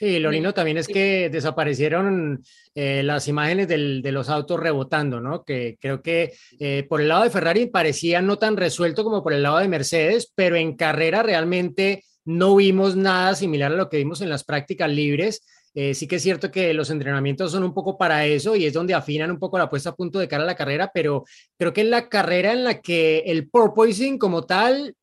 Sí, 0.00 0.18
lo 0.18 0.30
lindo 0.30 0.54
también 0.54 0.78
es 0.78 0.86
que 0.94 1.28
desaparecieron 1.28 2.42
eh, 2.74 3.02
las 3.02 3.28
imágenes 3.28 3.68
del- 3.68 4.00
de 4.00 4.12
los 4.12 4.30
autos 4.30 4.58
rebotando, 4.58 5.20
¿no? 5.20 5.44
Que 5.44 5.76
creo 5.78 6.00
que 6.00 6.32
eh, 6.58 6.86
por 6.88 7.02
el 7.02 7.08
lado 7.08 7.24
de 7.24 7.28
Ferrari 7.30 7.66
parecía 7.66 8.22
no 8.22 8.38
tan 8.38 8.56
resuelto 8.56 9.04
como 9.04 9.22
por 9.22 9.34
el 9.34 9.42
lado 9.42 9.58
de 9.58 9.68
Mercedes, 9.68 10.32
pero 10.34 10.56
en 10.56 10.74
carrera 10.74 11.22
realmente 11.22 12.02
no 12.24 12.56
vimos 12.56 12.96
nada 12.96 13.34
similar 13.34 13.72
a 13.72 13.76
lo 13.76 13.90
que 13.90 13.98
vimos 13.98 14.22
en 14.22 14.30
las 14.30 14.42
prácticas 14.42 14.90
libres. 14.90 15.44
Eh, 15.74 15.92
sí 15.92 16.08
que 16.08 16.16
es 16.16 16.22
cierto 16.22 16.50
que 16.50 16.72
los 16.72 16.88
entrenamientos 16.88 17.52
son 17.52 17.62
un 17.62 17.74
poco 17.74 17.98
para 17.98 18.24
eso 18.24 18.56
y 18.56 18.64
es 18.64 18.72
donde 18.72 18.94
afinan 18.94 19.30
un 19.30 19.38
poco 19.38 19.58
la 19.58 19.68
puesta 19.68 19.90
a 19.90 19.94
punto 19.94 20.18
de 20.18 20.28
cara 20.28 20.44
a 20.44 20.46
la 20.46 20.56
carrera, 20.56 20.90
pero 20.94 21.24
creo 21.58 21.74
que 21.74 21.82
en 21.82 21.90
la 21.90 22.08
carrera 22.08 22.52
en 22.54 22.64
la 22.64 22.80
que 22.80 23.18
el 23.26 23.50
porpoising 23.50 24.16
como 24.18 24.46
tal, 24.46 24.94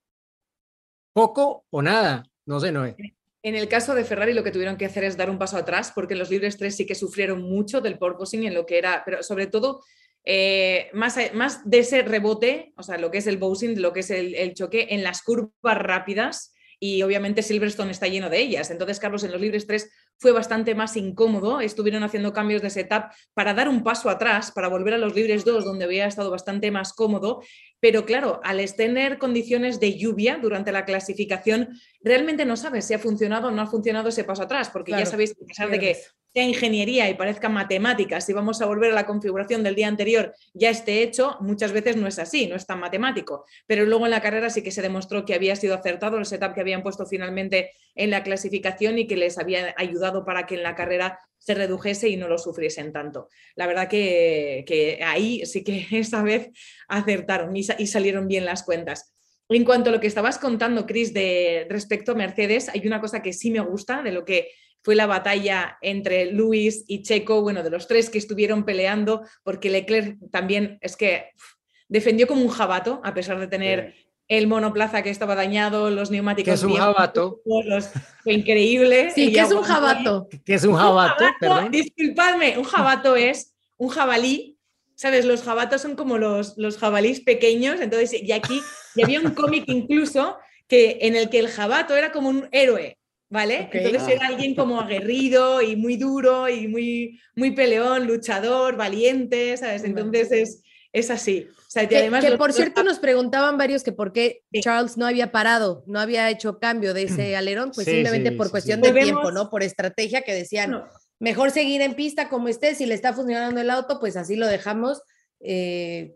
poco 1.13 1.65
o 1.69 1.81
nada, 1.83 2.23
no 2.47 2.59
sé, 2.59 2.71
Noé. 2.71 2.95
En 3.43 3.55
el 3.55 3.67
caso 3.67 3.95
de 3.95 4.03
Ferrari 4.03 4.33
lo 4.33 4.43
que 4.43 4.51
tuvieron 4.51 4.77
que 4.77 4.85
hacer 4.85 5.03
es 5.03 5.17
dar 5.17 5.29
un 5.29 5.37
paso 5.37 5.57
atrás 5.57 5.91
porque 5.93 6.15
los 6.15 6.29
libres 6.29 6.57
3 6.57 6.75
sí 6.75 6.85
que 6.85 6.95
sufrieron 6.95 7.41
mucho 7.41 7.81
del 7.81 7.97
porpoising 7.97 8.45
en 8.45 8.53
lo 8.53 8.65
que 8.65 8.77
era, 8.77 9.03
pero 9.05 9.23
sobre 9.23 9.47
todo 9.47 9.83
eh, 10.25 10.89
más, 10.93 11.17
más 11.33 11.69
de 11.69 11.79
ese 11.79 12.01
rebote, 12.01 12.73
o 12.75 12.83
sea, 12.83 12.97
lo 12.97 13.11
que 13.11 13.19
es 13.19 13.27
el 13.27 13.37
bouncing, 13.37 13.81
lo 13.81 13.93
que 13.93 14.01
es 14.01 14.09
el, 14.09 14.35
el 14.35 14.53
choque 14.53 14.87
en 14.89 15.03
las 15.03 15.21
curvas 15.21 15.77
rápidas 15.77 16.53
y 16.79 17.01
obviamente 17.01 17.41
Silverstone 17.41 17.91
está 17.91 18.07
lleno 18.07 18.29
de 18.29 18.39
ellas. 18.39 18.69
Entonces, 18.69 18.99
Carlos, 18.99 19.23
en 19.23 19.31
los 19.31 19.41
libres 19.41 19.65
3 19.65 19.89
fue 20.19 20.31
bastante 20.31 20.75
más 20.75 20.97
incómodo, 20.97 21.61
estuvieron 21.61 22.03
haciendo 22.03 22.33
cambios 22.33 22.61
de 22.61 22.69
setup 22.69 23.11
para 23.33 23.53
dar 23.53 23.69
un 23.69 23.83
paso 23.83 24.09
atrás, 24.09 24.51
para 24.51 24.67
volver 24.67 24.93
a 24.93 24.97
los 24.97 25.15
libres 25.15 25.45
2, 25.45 25.63
donde 25.63 25.85
había 25.85 26.07
estado 26.07 26.31
bastante 26.31 26.71
más 26.71 26.93
cómodo, 26.93 27.41
pero 27.79 28.05
claro, 28.05 28.41
al 28.43 28.57
tener 28.75 29.17
condiciones 29.17 29.79
de 29.79 29.97
lluvia 29.97 30.39
durante 30.41 30.71
la 30.71 30.85
clasificación, 30.85 31.69
realmente 32.01 32.45
no 32.45 32.57
sabes 32.57 32.85
si 32.85 32.93
ha 32.93 32.99
funcionado 32.99 33.49
o 33.49 33.51
no 33.51 33.61
ha 33.61 33.67
funcionado 33.67 34.09
ese 34.09 34.23
paso 34.23 34.43
atrás, 34.43 34.69
porque 34.69 34.91
ya 34.91 35.05
sabéis 35.05 35.33
que 35.33 35.43
a 35.43 35.47
pesar 35.47 35.69
de 35.69 35.79
que 35.79 35.97
sea 36.37 36.45
ingeniería 36.45 37.09
y 37.09 37.15
parezca 37.15 37.49
matemáticas, 37.49 38.23
si 38.23 38.31
vamos 38.31 38.61
a 38.61 38.67
volver 38.67 38.91
a 38.91 38.93
la 38.93 39.07
configuración 39.07 39.63
del 39.63 39.73
día 39.73 39.87
anterior 39.87 40.35
ya 40.53 40.69
esté 40.69 41.01
hecho, 41.01 41.35
muchas 41.39 41.71
veces 41.71 41.95
no 41.95 42.05
es 42.05 42.19
así, 42.19 42.45
no 42.45 42.55
es 42.55 42.67
tan 42.67 42.79
matemático. 42.79 43.45
Pero 43.65 43.85
luego 43.85 44.05
en 44.05 44.11
la 44.11 44.21
carrera 44.21 44.51
sí 44.51 44.61
que 44.61 44.69
se 44.69 44.83
demostró 44.83 45.25
que 45.25 45.33
había 45.33 45.55
sido 45.55 45.73
acertado 45.73 46.19
el 46.19 46.27
setup 46.27 46.53
que 46.53 46.61
habían 46.61 46.83
puesto 46.83 47.07
finalmente 47.07 47.71
en 47.95 48.11
la 48.11 48.21
clasificación 48.21 48.99
y 48.99 49.07
que 49.07 49.15
les 49.15 49.39
había 49.39 49.73
ayudado 49.77 50.25
para 50.25 50.45
que 50.45 50.53
en 50.53 50.61
la 50.61 50.75
carrera 50.75 51.19
se 51.39 51.55
redujese 51.55 52.07
y 52.07 52.17
no 52.17 52.27
lo 52.27 52.37
sufriesen 52.37 52.93
tanto. 52.93 53.29
La 53.55 53.65
verdad 53.65 53.87
que, 53.87 54.63
que 54.67 54.99
ahí 55.03 55.43
sí 55.43 55.63
que 55.63 55.87
esta 55.91 56.21
vez 56.21 56.51
acertaron 56.87 57.57
y, 57.57 57.65
y 57.79 57.87
salieron 57.87 58.27
bien 58.27 58.45
las 58.45 58.61
cuentas. 58.61 59.11
En 59.49 59.65
cuanto 59.65 59.89
a 59.89 59.93
lo 59.93 59.99
que 59.99 60.07
estabas 60.07 60.37
contando, 60.37 60.85
Chris, 60.85 61.15
de 61.15 61.65
respecto 61.67 62.11
a 62.11 62.15
Mercedes, 62.15 62.69
hay 62.69 62.85
una 62.85 63.01
cosa 63.01 63.23
que 63.23 63.33
sí 63.33 63.49
me 63.49 63.61
gusta 63.61 64.03
de 64.03 64.11
lo 64.11 64.23
que 64.23 64.49
fue 64.87 64.95
la 64.95 65.05
batalla 65.05 65.77
entre 65.81 66.31
Luis 66.31 66.85
y 66.87 67.01
Checo, 67.03 67.41
bueno, 67.41 67.61
de 67.61 67.69
los 67.69 67.87
tres 67.89 68.09
que 68.09 68.17
estuvieron 68.17 68.63
peleando, 68.63 69.21
porque 69.43 69.69
Leclerc 69.69 70.15
también 70.31 70.77
es 70.79 70.95
que 70.95 71.31
uf, 71.35 71.43
defendió 71.89 72.25
como 72.25 72.41
un 72.41 72.47
jabato, 72.47 73.01
a 73.03 73.13
pesar 73.13 73.37
de 73.37 73.47
tener 73.47 73.95
el 74.29 74.47
monoplaza 74.47 75.01
que 75.03 75.09
estaba 75.09 75.35
dañado, 75.35 75.89
los 75.89 76.09
neumáticos. 76.09 76.45
Que 76.51 76.55
es 76.55 76.63
un 76.63 76.75
jabato. 76.75 77.41
los- 77.65 77.89
fue 78.23 78.31
increíble. 78.31 79.11
Sí, 79.11 79.33
que 79.33 79.41
es 79.41 79.51
un 79.51 79.61
jabato. 79.63 80.29
que 80.45 80.53
es 80.53 80.63
un 80.63 80.75
jabato, 80.77 81.25
perdón. 81.37 81.69
Disculpadme, 81.69 82.57
un 82.57 82.63
jabato 82.63 83.15
es 83.17 83.55
un 83.75 83.89
jabalí. 83.89 84.57
¿Sabes? 84.95 85.25
Los 85.25 85.43
jabatos 85.43 85.81
son 85.81 85.97
como 85.97 86.17
los, 86.17 86.57
los 86.57 86.77
jabalís 86.77 87.19
pequeños. 87.19 87.81
Entonces, 87.81 88.23
y 88.23 88.31
aquí 88.31 88.61
y 88.95 89.03
había 89.03 89.19
un 89.19 89.31
cómic 89.31 89.65
incluso 89.67 90.37
que, 90.65 90.99
en 91.01 91.17
el 91.17 91.29
que 91.29 91.39
el 91.39 91.49
jabato 91.49 91.93
era 91.97 92.13
como 92.13 92.29
un 92.29 92.47
héroe. 92.53 92.96
¿Vale? 93.29 93.69
Entonces 93.73 94.03
Ah. 94.07 94.11
era 94.13 94.27
alguien 94.27 94.55
como 94.55 94.79
aguerrido 94.79 95.61
y 95.61 95.75
muy 95.75 95.97
duro 95.97 96.47
y 96.47 96.67
muy, 96.69 97.19
muy 97.35 97.51
peleón, 97.51 98.07
luchador, 98.07 98.77
valiente, 98.77 99.57
¿sabes? 99.57 99.83
Entonces 99.83 100.31
es, 100.31 100.61
es 100.93 101.09
así. 101.09 101.45
O 101.49 101.69
sea, 101.69 101.83
y 101.83 101.87
Que, 101.87 101.97
además 101.97 102.23
que 102.23 102.29
los- 102.29 102.37
por 102.39 102.47
los 102.49 102.55
cierto 102.55 102.83
nos 102.83 102.99
preguntaban 102.99 103.57
varios 103.57 103.83
que 103.83 103.91
por 103.91 104.13
qué 104.13 104.43
Sí. 104.53 104.61
Charles 104.61 104.95
no 104.97 105.05
había 105.05 105.33
parado, 105.33 105.83
no 105.87 105.99
había 105.99 106.29
hecho 106.29 106.57
cambio 106.59 106.93
de 106.93 107.03
ese 107.03 107.35
alerón, 107.35 107.71
pues 107.75 107.83
Sí, 107.85 107.91
simplemente 107.95 108.29
sí, 108.29 108.35
por 108.37 108.49
cuestión 108.49 108.81
sí. 108.81 108.91
de 108.91 109.01
tiempo, 109.01 109.29
¿no? 109.31 109.49
Por 109.49 109.61
estrategia 109.61 110.21
que 110.21 110.33
decían, 110.33 110.71
No, 110.71 110.87
mejor 111.19 111.51
seguir 111.51 111.81
en 111.81 111.95
pista 111.95 112.29
como 112.29 112.47
esté, 112.47 112.75
si 112.75 112.85
le 112.85 112.93
está 112.95 113.11
funcionando 113.11 113.59
el 113.59 113.69
auto, 113.69 113.99
pues 113.99 114.15
así 114.15 114.35
lo 114.37 114.47
dejamos. 114.47 115.01
eh, 115.39 116.15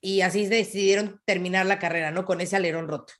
y 0.00 0.22
así 0.22 0.46
decidieron 0.46 1.20
terminar 1.24 1.66
la 1.66 1.78
carrera, 1.78 2.10
¿no? 2.10 2.24
Con 2.24 2.40
ese 2.40 2.56
alerón 2.56 2.88
roto. 2.88 3.12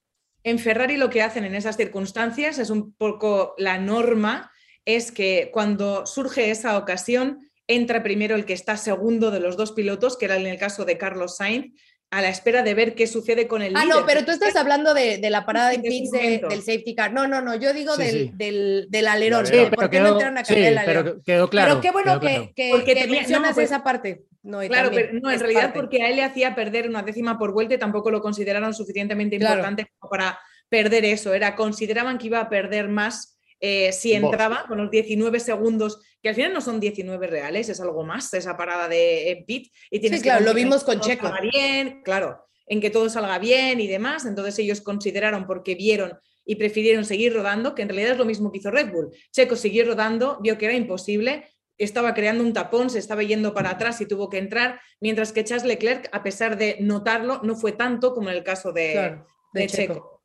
En 0.47 0.61
Ferrari 0.61 0.97
lo 0.97 1.11
que 1.11 1.23
hacen 1.23 1.45
en 1.45 1.57
esas 1.57 1.77
circunstancias 1.77 2.61
es 2.61 2.71
un 2.71 2.93
poco 2.93 3.57
la 3.59 3.79
norma, 3.79 4.53
es 4.85 5.11
que 5.11 5.51
cuando 5.53 6.07
surge 6.07 6.53
esa 6.53 6.79
ocasión, 6.79 7.51
entra 7.67 8.05
primero 8.05 8.37
el 8.37 8.45
que 8.45 8.53
está 8.53 8.77
segundo 8.77 9.33
de 9.33 9.41
los 9.41 9.57
dos 9.57 9.73
pilotos, 9.73 10.17
que 10.17 10.27
era 10.27 10.37
en 10.37 10.47
el 10.47 10.57
caso 10.57 10.85
de 10.85 10.99
Carlos 10.99 11.39
Sainz, 11.39 11.75
a 12.11 12.23
la 12.23 12.29
espera 12.29 12.62
de 12.62 12.73
ver 12.75 12.95
qué 12.95 13.07
sucede 13.07 13.49
con 13.49 13.62
el 13.62 13.77
Ah, 13.77 13.85
líder. 13.85 13.97
no, 13.97 14.07
pero 14.07 14.25
tú 14.25 14.31
estás 14.31 14.55
hablando 14.57 14.95
de, 14.95 15.19
de 15.19 15.29
la 15.31 15.45
parada 15.45 15.71
de 15.71 15.75
ese 15.77 15.83
pits 15.88 16.11
de- 16.12 16.42
del 16.49 16.61
safety 16.62 16.95
car. 16.95 17.12
No, 17.12 17.27
no, 17.27 17.40
no, 17.42 17.55
yo 17.57 17.73
digo 17.73 17.95
Sí, 17.97 18.03
del, 18.03 18.12
sí. 18.12 18.31
Del, 18.35 18.87
del 18.90 19.09
alerón. 19.09 19.45
Sí, 19.47 19.53
pero 19.55 19.71
¿Por 19.73 19.90
qué 19.90 19.99
no 19.99 20.05
quedó, 20.05 20.12
entraron 20.14 20.38
a 20.38 20.45
sí, 20.45 20.55
cambiar 20.55 20.73
el 20.73 20.79
alerón? 20.79 21.05
pero 21.05 21.23
quedó 21.25 21.51
claro. 21.51 21.69
pero 21.71 21.81
qué 21.81 21.90
bueno 21.90 22.21
que, 22.21 22.27
claro. 22.29 22.53
que, 22.55 22.69
Porque 22.71 22.85
que 22.95 22.95
tenía- 23.01 23.07
no, 23.14 23.21
mencionas 23.21 23.55
pues- 23.55 23.66
esa 23.66 23.83
parte. 23.83 24.25
No, 24.42 24.61
Claro, 24.61 24.90
pero 24.95 25.09
no, 25.21 25.31
en 25.33 25.40
realidad 25.40 25.62
parte. 25.62 25.81
porque 25.81 26.03
a 26.05 26.09
él 26.09 26.16
le 26.16 26.23
hacía 26.23 26.55
perder 26.55 26.88
una 26.88 27.03
décima 27.03 27.37
por 27.37 27.53
vuelta 27.53 27.75
y 27.75 27.79
tampoco 27.79 28.12
lo 28.12 28.21
consideraron 28.23 28.73
suficientemente 28.73 29.38
Claro. 29.38 29.55
importante 29.57 29.90
como 29.99 30.09
para 30.09 30.38
perder 30.69 31.05
eso. 31.05 31.35
Era, 31.35 31.57
consideraban 31.57 32.16
que 32.19 32.29
iba 32.29 32.38
a 32.38 32.49
perder 32.49 32.88
más 32.88 33.36
eh, 33.61 33.92
si 33.92 34.12
entraba 34.12 34.66
con 34.69 34.79
los 34.79 34.90
19 34.90 35.40
segundos, 35.40 36.01
que 36.23 36.29
al 36.31 36.35
final 36.35 36.53
no 36.53 36.61
son 36.61 36.81
19 36.81 37.27
reales, 37.27 37.69
es 37.69 37.81
algo 37.81 38.05
más 38.05 38.33
esa 38.35 38.57
parada 38.57 38.88
de 38.88 39.31
eh, 39.31 39.45
pit. 39.47 39.73
Y 39.90 40.01
tienes 40.01 40.21
Sí, 40.21 40.25
que 40.25 40.31
claro, 40.31 40.45
lo 40.45 40.53
confiar 40.53 40.66
en 40.66 40.71
vimos 40.71 40.85
que 40.85 40.87
con 40.87 41.01
todo 41.01 41.09
Checo. 41.09 41.27
salga 41.29 41.40
bien, 41.40 42.03
claro, 42.03 42.47
en 42.66 42.81
que 42.81 42.90
todo 42.90 43.09
salga 43.09 43.38
bien 43.38 43.81
y 43.81 43.87
demás. 43.87 44.25
Entonces 44.27 44.59
ellos 44.59 44.81
consideraron, 44.81 45.47
porque 45.47 45.75
vieron 45.75 46.19
y 46.45 46.57
prefirieron 46.57 47.05
seguir 47.05 47.33
rodando, 47.35 47.75
que 47.75 47.83
en 47.83 47.88
realidad 47.88 48.12
es 48.12 48.19
lo 48.19 48.25
mismo 48.25 48.53
que 48.53 48.59
hizo 48.59 48.71
Red 48.71 48.92
Bull. 48.92 49.11
Checo 49.33 49.57
siguió 49.57 49.85
rodando, 49.85 50.38
vio 50.42 50.57
que 50.59 50.66
era 50.66 50.75
imposible, 50.75 51.49
estaba 51.79 52.14
creando 52.14 52.42
un 52.45 52.53
tapón, 52.53 52.88
se 52.88 52.99
estaba 52.99 53.23
yendo 53.23 53.53
para 53.53 53.71
atrás 53.71 54.01
y 54.01 54.07
tuvo 54.07 54.29
que 54.31 54.38
entrar, 54.38 54.81
mientras 55.01 55.33
que 55.33 55.45
Charles 55.45 55.66
Leclerc, 55.66 56.09
a 56.12 56.23
pesar 56.23 56.57
de 56.57 56.77
notarlo, 56.81 57.40
no 57.42 57.55
fue 57.57 57.73
tanto 57.73 58.14
como 58.14 58.31
en 58.31 58.37
el 58.37 58.45
caso 58.45 58.73
de, 58.73 58.92
Claro, 58.92 59.27
de 59.53 59.61
de 59.62 59.66
Checo. 59.66 59.95
Checo. 59.95 60.16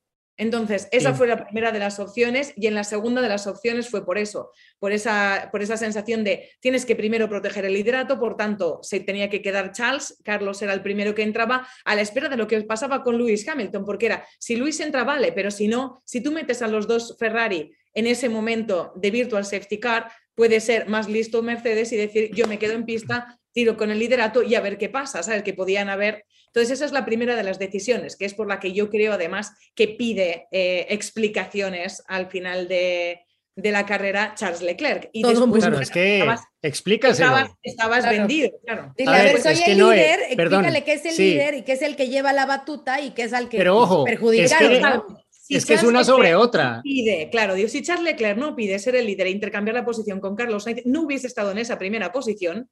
Entonces, 0.41 0.87
esa 0.91 1.11
Sí. 1.11 1.17
fue 1.19 1.27
la 1.27 1.45
primera 1.45 1.71
de 1.71 1.77
las 1.77 1.99
opciones 1.99 2.51
y 2.55 2.65
en 2.65 2.73
la 2.73 2.83
segunda 2.83 3.21
de 3.21 3.29
las 3.29 3.45
opciones 3.45 3.89
fue 3.89 4.03
por 4.03 4.17
eso, 4.17 4.49
por 4.79 4.91
esa, 4.91 5.49
por 5.51 5.61
esa 5.61 5.77
sensación 5.77 6.23
de 6.23 6.49
tienes 6.61 6.83
que 6.83 6.95
primero 6.95 7.29
proteger 7.29 7.63
el 7.65 7.73
liderato, 7.73 8.19
por 8.19 8.37
tanto, 8.37 8.79
se 8.81 8.99
tenía 9.01 9.29
que 9.29 9.43
quedar 9.43 9.71
Charles, 9.71 10.17
Carlos 10.23 10.59
era 10.63 10.73
el 10.73 10.81
primero 10.81 11.13
que 11.13 11.21
entraba 11.21 11.67
a 11.85 11.93
la 11.93 12.01
espera 12.01 12.27
de 12.27 12.37
lo 12.37 12.47
que 12.47 12.59
pasaba 12.63 13.03
con 13.03 13.19
Lewis 13.19 13.47
Hamilton, 13.47 13.85
porque 13.85 14.07
era, 14.07 14.25
si 14.39 14.55
Lewis 14.55 14.79
entra, 14.79 15.03
vale, 15.03 15.31
pero 15.31 15.51
si 15.51 15.67
no, 15.67 16.01
si 16.05 16.21
tú 16.21 16.31
metes 16.31 16.63
a 16.63 16.67
los 16.67 16.87
dos 16.87 17.15
Ferrari 17.19 17.71
en 17.93 18.07
ese 18.07 18.27
momento 18.27 18.93
de 18.95 19.11
virtual 19.11 19.45
safety 19.45 19.79
car, 19.79 20.11
puede 20.33 20.59
ser 20.59 20.89
más 20.89 21.07
listo 21.07 21.43
Mercedes 21.43 21.91
y 21.91 21.97
decir, 21.97 22.31
yo 22.33 22.47
me 22.47 22.57
quedo 22.57 22.73
en 22.73 22.85
pista, 22.85 23.37
tiro 23.53 23.77
con 23.77 23.91
el 23.91 23.99
liderato 23.99 24.43
y 24.43 24.55
a 24.55 24.61
ver 24.61 24.77
qué 24.77 24.89
pasa, 24.89 25.23
¿sabes? 25.23 25.43
Que 25.43 25.53
podían 25.53 25.89
haber 25.89 26.25
entonces, 26.53 26.71
esa 26.71 26.85
es 26.85 26.91
la 26.91 27.05
primera 27.05 27.37
de 27.37 27.43
las 27.43 27.59
decisiones, 27.59 28.17
que 28.17 28.25
es 28.25 28.33
por 28.33 28.45
la 28.45 28.59
que 28.59 28.73
yo 28.73 28.89
creo 28.89 29.13
además 29.13 29.53
que 29.73 29.87
pide 29.87 30.47
eh, 30.51 30.85
explicaciones 30.89 32.03
al 32.07 32.27
final 32.29 32.67
de, 32.67 33.21
de 33.55 33.71
la 33.71 33.85
carrera 33.85 34.33
Charles 34.35 34.61
Leclerc. 34.61 35.09
Y 35.13 35.21
Todo 35.21 35.31
después, 35.31 35.63
Claro, 35.63 35.79
es 35.79 35.89
que 35.89 36.17
estabas, 36.19 36.41
explícaselo. 36.61 37.27
estabas- 37.29 37.51
estabas 37.63 37.99
Claro. 38.01 38.17
vendido, 38.17 38.49
claro. 38.65 38.93
Dile, 38.97 39.09
A 39.11 39.23
ver, 39.23 39.41
soy 39.41 39.53
es 39.53 39.61
que 39.61 39.71
el 39.71 39.77
no, 39.77 39.91
líder, 39.91 40.19
perdón, 40.35 40.65
explícale 40.65 40.83
que 40.83 40.93
es 40.93 41.05
el 41.05 41.11
sí. 41.13 41.23
líder 41.31 41.53
y 41.55 41.61
que 41.63 41.71
es 41.71 41.81
el 41.81 41.95
que 41.95 42.09
lleva 42.09 42.33
la 42.33 42.45
batuta 42.45 42.99
y 42.99 43.11
que 43.11 43.23
es 43.23 43.31
al 43.33 43.47
que 43.47 43.57
Pero 43.57 43.77
ojo, 43.77 44.03
perjudicaron, 44.03 44.71
es 44.73 44.77
que- 44.77 44.81
¿no? 44.83 45.05
Si 45.29 45.55
es 45.55 45.65
que 45.65 45.73
es 45.73 45.83
una 45.83 45.99
Leclerc 45.99 46.05
sobre 46.17 46.35
otra. 46.35 46.79
Pide, 46.83 47.29
claro, 47.29 47.55
digo, 47.55 47.67
si 47.69 47.81
Charles 47.81 48.03
Leclerc 48.05 48.37
no 48.37 48.55
pide 48.55 48.77
ser 48.79 48.95
el 48.95 49.05
líder 49.05 49.27
e 49.27 49.31
intercambiar 49.31 49.75
la 49.75 49.83
posición 49.85 50.19
con 50.21 50.35
Carlos 50.35 50.63
Sainz, 50.63 50.81
no 50.85 51.01
hubiese 51.03 51.27
estado 51.27 51.51
en 51.51 51.57
esa 51.57 51.77
primera 51.77 52.11
posición 52.11 52.69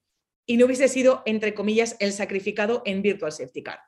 y 0.50 0.58
no 0.58 0.66
hubiese 0.66 0.88
sido, 0.88 1.22
entre 1.28 1.54
comillas, 1.54 1.96
el 2.00 2.12
sacrificado 2.12 2.82
en 2.84 3.04
Virtual 3.04 3.32
Safety 3.32 3.62
Car. 3.62 3.80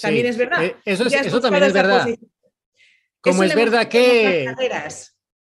También 0.00 0.24
Sí, 0.26 0.30
es 0.30 0.36
verdad. 0.36 0.64
eh, 0.64 0.74
Eso, 0.84 1.04
es- 1.06 1.12
eso 1.14 1.40
también 1.40 1.62
es 1.62 1.72
verdad. 1.72 2.02
posición. 2.02 2.30
Como 3.20 3.44
es 3.44 3.52
hemos 3.52 3.64
verdad 3.64 3.86
que-. 3.88 4.52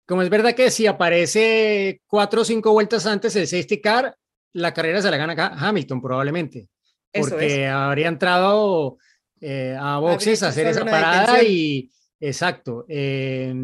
Como 0.06 0.20
es 0.20 0.28
verdad 0.28 0.54
que 0.54 0.70
si 0.70 0.86
aparece 0.86 2.02
cuatro 2.06 2.42
o 2.42 2.44
cinco 2.44 2.72
vueltas 2.72 3.06
antes 3.06 3.34
el 3.36 3.46
safety 3.46 3.80
car, 3.80 4.14
la 4.52 4.74
carrera 4.74 5.00
se 5.00 5.10
la 5.10 5.16
gana 5.16 5.34
Ga- 5.34 5.54
Hamilton 5.58 6.02
probablemente, 6.02 6.68
Eso 7.10 7.30
porque 7.30 7.66
habría 7.66 8.08
entrado 8.08 8.98
eh, 9.40 9.74
a 9.80 9.96
boxes 9.98 10.42
a 10.42 10.48
hacer 10.48 10.66
esa 10.66 10.84
parada 10.84 11.42
y 11.42 11.90
exacto, 12.20 12.84
eh, 12.86 13.54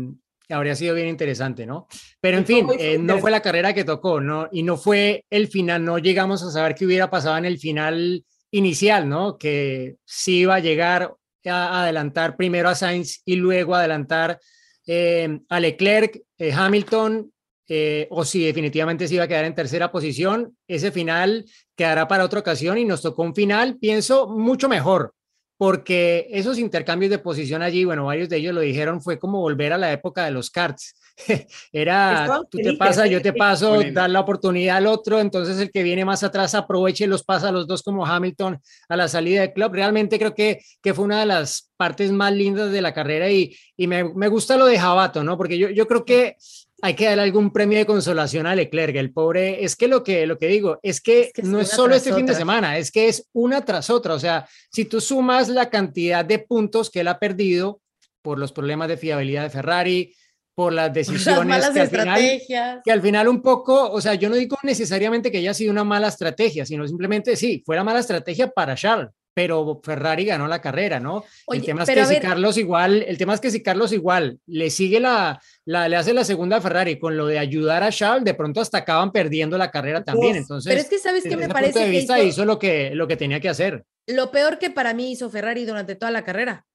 habría 0.50 0.74
sido 0.74 0.94
bien 0.94 1.08
interesante, 1.08 1.66
¿no? 1.66 1.86
Pero 2.20 2.38
en 2.38 2.46
fin, 2.46 2.66
eh, 2.78 2.98
no 2.98 3.18
fue 3.18 3.30
la 3.30 3.42
carrera 3.42 3.72
que 3.72 3.84
tocó, 3.84 4.20
¿no? 4.20 4.48
Y 4.52 4.62
no 4.62 4.76
fue 4.76 5.24
el 5.30 5.48
final, 5.48 5.84
no 5.84 5.98
llegamos 5.98 6.42
a 6.42 6.50
saber 6.50 6.74
qué 6.74 6.86
hubiera 6.86 7.10
pasado 7.10 7.36
en 7.38 7.44
el 7.44 7.58
final 7.58 8.24
inicial, 8.50 9.08
¿no? 9.08 9.38
Que 9.38 9.96
sí 10.04 10.40
iba 10.40 10.56
a 10.56 10.60
llegar 10.60 11.14
a 11.46 11.82
adelantar 11.82 12.36
primero 12.36 12.68
a 12.68 12.74
Sainz 12.74 13.22
y 13.24 13.36
luego 13.36 13.74
adelantar 13.74 14.38
eh, 14.86 15.40
a 15.48 15.60
Leclerc, 15.60 16.20
eh, 16.38 16.52
Hamilton, 16.52 17.32
eh, 17.68 18.08
o 18.10 18.24
si 18.24 18.44
definitivamente 18.44 19.06
se 19.06 19.14
iba 19.14 19.24
a 19.24 19.28
quedar 19.28 19.44
en 19.44 19.54
tercera 19.54 19.92
posición. 19.92 20.56
Ese 20.66 20.90
final 20.90 21.44
quedará 21.76 22.08
para 22.08 22.24
otra 22.24 22.40
ocasión 22.40 22.78
y 22.78 22.84
nos 22.84 23.02
tocó 23.02 23.22
un 23.22 23.34
final, 23.34 23.78
pienso, 23.78 24.26
mucho 24.26 24.68
mejor, 24.68 25.14
porque 25.60 26.26
esos 26.30 26.58
intercambios 26.58 27.10
de 27.10 27.18
posición 27.18 27.60
allí, 27.60 27.84
bueno, 27.84 28.06
varios 28.06 28.30
de 28.30 28.38
ellos 28.38 28.54
lo 28.54 28.62
dijeron, 28.62 29.02
fue 29.02 29.18
como 29.18 29.40
volver 29.40 29.74
a 29.74 29.76
la 29.76 29.92
época 29.92 30.24
de 30.24 30.30
los 30.30 30.48
karts. 30.48 30.94
Era, 31.70 32.40
tú 32.50 32.56
te 32.56 32.72
pasas, 32.78 33.10
yo 33.10 33.20
te 33.20 33.30
Sí, 33.30 33.38
paso, 33.38 33.78
dar 33.92 34.08
la 34.08 34.20
oportunidad 34.20 34.78
al 34.78 34.86
otro, 34.86 35.20
entonces 35.20 35.58
el 35.58 35.70
que 35.70 35.82
viene 35.82 36.06
más 36.06 36.22
atrás 36.22 36.54
aproveche 36.54 37.04
y 37.04 37.08
los 37.08 37.24
pasa 37.24 37.50
a 37.50 37.52
los 37.52 37.66
dos 37.66 37.82
como 37.82 38.06
Hamilton 38.06 38.58
a 38.88 38.96
la 38.96 39.06
salida 39.06 39.42
del 39.42 39.52
club. 39.52 39.74
Realmente 39.74 40.18
creo 40.18 40.34
que, 40.34 40.62
que 40.80 40.94
fue 40.94 41.04
una 41.04 41.20
de 41.20 41.26
las 41.26 41.70
partes 41.76 42.10
más 42.10 42.32
lindas 42.32 42.72
de 42.72 42.80
la 42.80 42.94
carrera 42.94 43.30
y, 43.30 43.54
y 43.76 43.86
me, 43.86 44.14
me 44.14 44.28
gusta 44.28 44.56
lo 44.56 44.64
de 44.64 44.78
Jabato, 44.78 45.22
¿no? 45.22 45.36
Porque 45.36 45.58
yo, 45.58 45.68
yo 45.68 45.86
creo 45.86 46.06
que 46.06 46.38
hay 46.82 46.94
que 46.94 47.06
darle 47.06 47.22
algún 47.22 47.52
premio 47.52 47.78
de 47.78 47.86
consolación 47.86 48.46
a 48.46 48.54
Leclerc, 48.54 48.96
el 48.96 49.12
pobre, 49.12 49.64
es 49.64 49.76
que 49.76 49.88
lo 49.88 50.02
que, 50.02 50.26
lo 50.26 50.38
que 50.38 50.46
digo, 50.46 50.78
es 50.82 51.00
que, 51.00 51.22
Es 51.22 51.32
que 51.32 51.42
no 51.42 51.60
es 51.60 51.68
solo 51.68 51.94
este 51.94 52.12
fin 52.14 52.26
de 52.26 52.34
semana, 52.34 52.78
es 52.78 52.90
que 52.90 53.08
es 53.08 53.28
una 53.32 53.64
tras 53.64 53.90
otra, 53.90 54.14
o 54.14 54.18
sea, 54.18 54.48
si 54.70 54.84
tú 54.84 55.00
sumas 55.00 55.48
la 55.48 55.70
cantidad 55.70 56.24
de 56.24 56.38
puntos 56.38 56.90
que 56.90 57.00
él 57.00 57.08
ha 57.08 57.18
perdido 57.18 57.80
por 58.22 58.38
los 58.38 58.52
problemas 58.52 58.88
de 58.88 58.96
fiabilidad 58.96 59.44
de 59.44 59.50
Ferrari, 59.50 60.14
por 60.54 60.72
las 60.72 60.92
decisiones 60.92 61.70
que 61.70 61.80
al 61.80 61.88
final 61.88 62.82
que 62.84 62.92
al 62.92 63.02
final 63.02 63.28
un 63.28 63.42
poco, 63.42 63.90
o 63.90 64.00
sea, 64.00 64.14
yo 64.14 64.28
no 64.28 64.36
digo 64.36 64.56
necesariamente 64.62 65.30
que 65.30 65.38
haya 65.38 65.54
sido 65.54 65.72
una 65.72 65.84
mala 65.84 66.08
estrategia, 66.08 66.66
sino 66.66 66.86
simplemente 66.86 67.36
sí, 67.36 67.62
fue 67.64 67.76
la 67.76 67.84
mala 67.84 68.00
estrategia 68.00 68.50
para 68.50 68.74
Charles, 68.74 69.10
pero 69.32 69.80
Ferrari 69.82 70.24
ganó 70.24 70.48
la 70.48 70.60
carrera, 70.60 70.98
¿no? 71.00 71.24
Oye, 71.46 71.60
el 71.60 71.64
tema 71.66 71.82
es 71.84 71.88
que 71.88 72.04
si 72.04 72.14
ver- 72.14 72.22
Carlos 72.22 72.56
igual, 72.58 73.04
el 73.06 73.16
tema 73.16 73.34
es 73.34 73.40
que 73.40 73.50
si 73.50 73.62
Carlos 73.62 73.92
igual 73.92 74.38
le 74.46 74.70
sigue 74.70 75.00
la, 75.00 75.40
la, 75.64 75.88
le 75.88 75.96
hace 75.96 76.12
la 76.12 76.24
segunda 76.24 76.56
a 76.56 76.60
Ferrari 76.60 76.98
con 76.98 77.16
lo 77.16 77.26
de 77.26 77.38
ayudar 77.38 77.82
a 77.82 77.90
Charles, 77.92 78.24
de 78.24 78.34
pronto 78.34 78.60
hasta 78.60 78.78
acaban 78.78 79.12
perdiendo 79.12 79.56
la 79.56 79.70
carrera 79.70 80.02
también. 80.04 80.36
Entonces, 80.36 80.68
Pero 80.70 80.80
es 80.80 80.88
que, 80.88 80.98
¿sabes 80.98 81.22
desde 81.22 81.36
me 81.36 81.48
parece 81.48 81.72
punto 81.74 81.78
de 81.80 81.84
que 81.92 81.98
vista 81.98 82.18
hizo? 82.18 82.26
hizo, 82.28 82.44
lo 82.44 82.58
que 82.58 82.90
lo 82.94 83.06
que 83.06 83.16
tenía 83.16 83.40
que 83.40 83.48
hacer. 83.48 83.84
Lo 84.06 84.30
peor 84.30 84.58
que 84.58 84.70
para 84.70 84.94
mí 84.94 85.12
hizo 85.12 85.30
Ferrari 85.30 85.64
durante 85.64 85.94
toda 85.94 86.10
la 86.10 86.24
carrera 86.24 86.66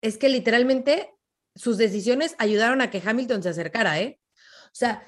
es 0.00 0.18
que 0.18 0.28
literalmente 0.28 1.10
sus 1.54 1.78
decisiones 1.78 2.34
ayudaron 2.38 2.80
a 2.80 2.90
que 2.90 3.00
Hamilton 3.04 3.42
se 3.42 3.50
acercara, 3.50 4.00
¿eh? 4.00 4.18
O 4.66 4.74
sea, 4.74 5.06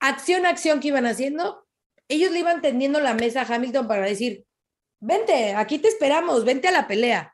acción 0.00 0.46
a 0.46 0.50
acción 0.50 0.80
que 0.80 0.88
iban 0.88 1.06
haciendo, 1.06 1.66
ellos 2.08 2.30
le 2.32 2.38
iban 2.38 2.62
tendiendo 2.62 3.00
la 3.00 3.14
mesa 3.14 3.42
a 3.42 3.54
Hamilton 3.54 3.88
para 3.88 4.06
decir, 4.06 4.44
vente, 5.00 5.54
aquí 5.54 5.78
te 5.78 5.88
esperamos, 5.88 6.44
vente 6.44 6.68
a 6.68 6.72
la 6.72 6.86
pelea. 6.86 7.32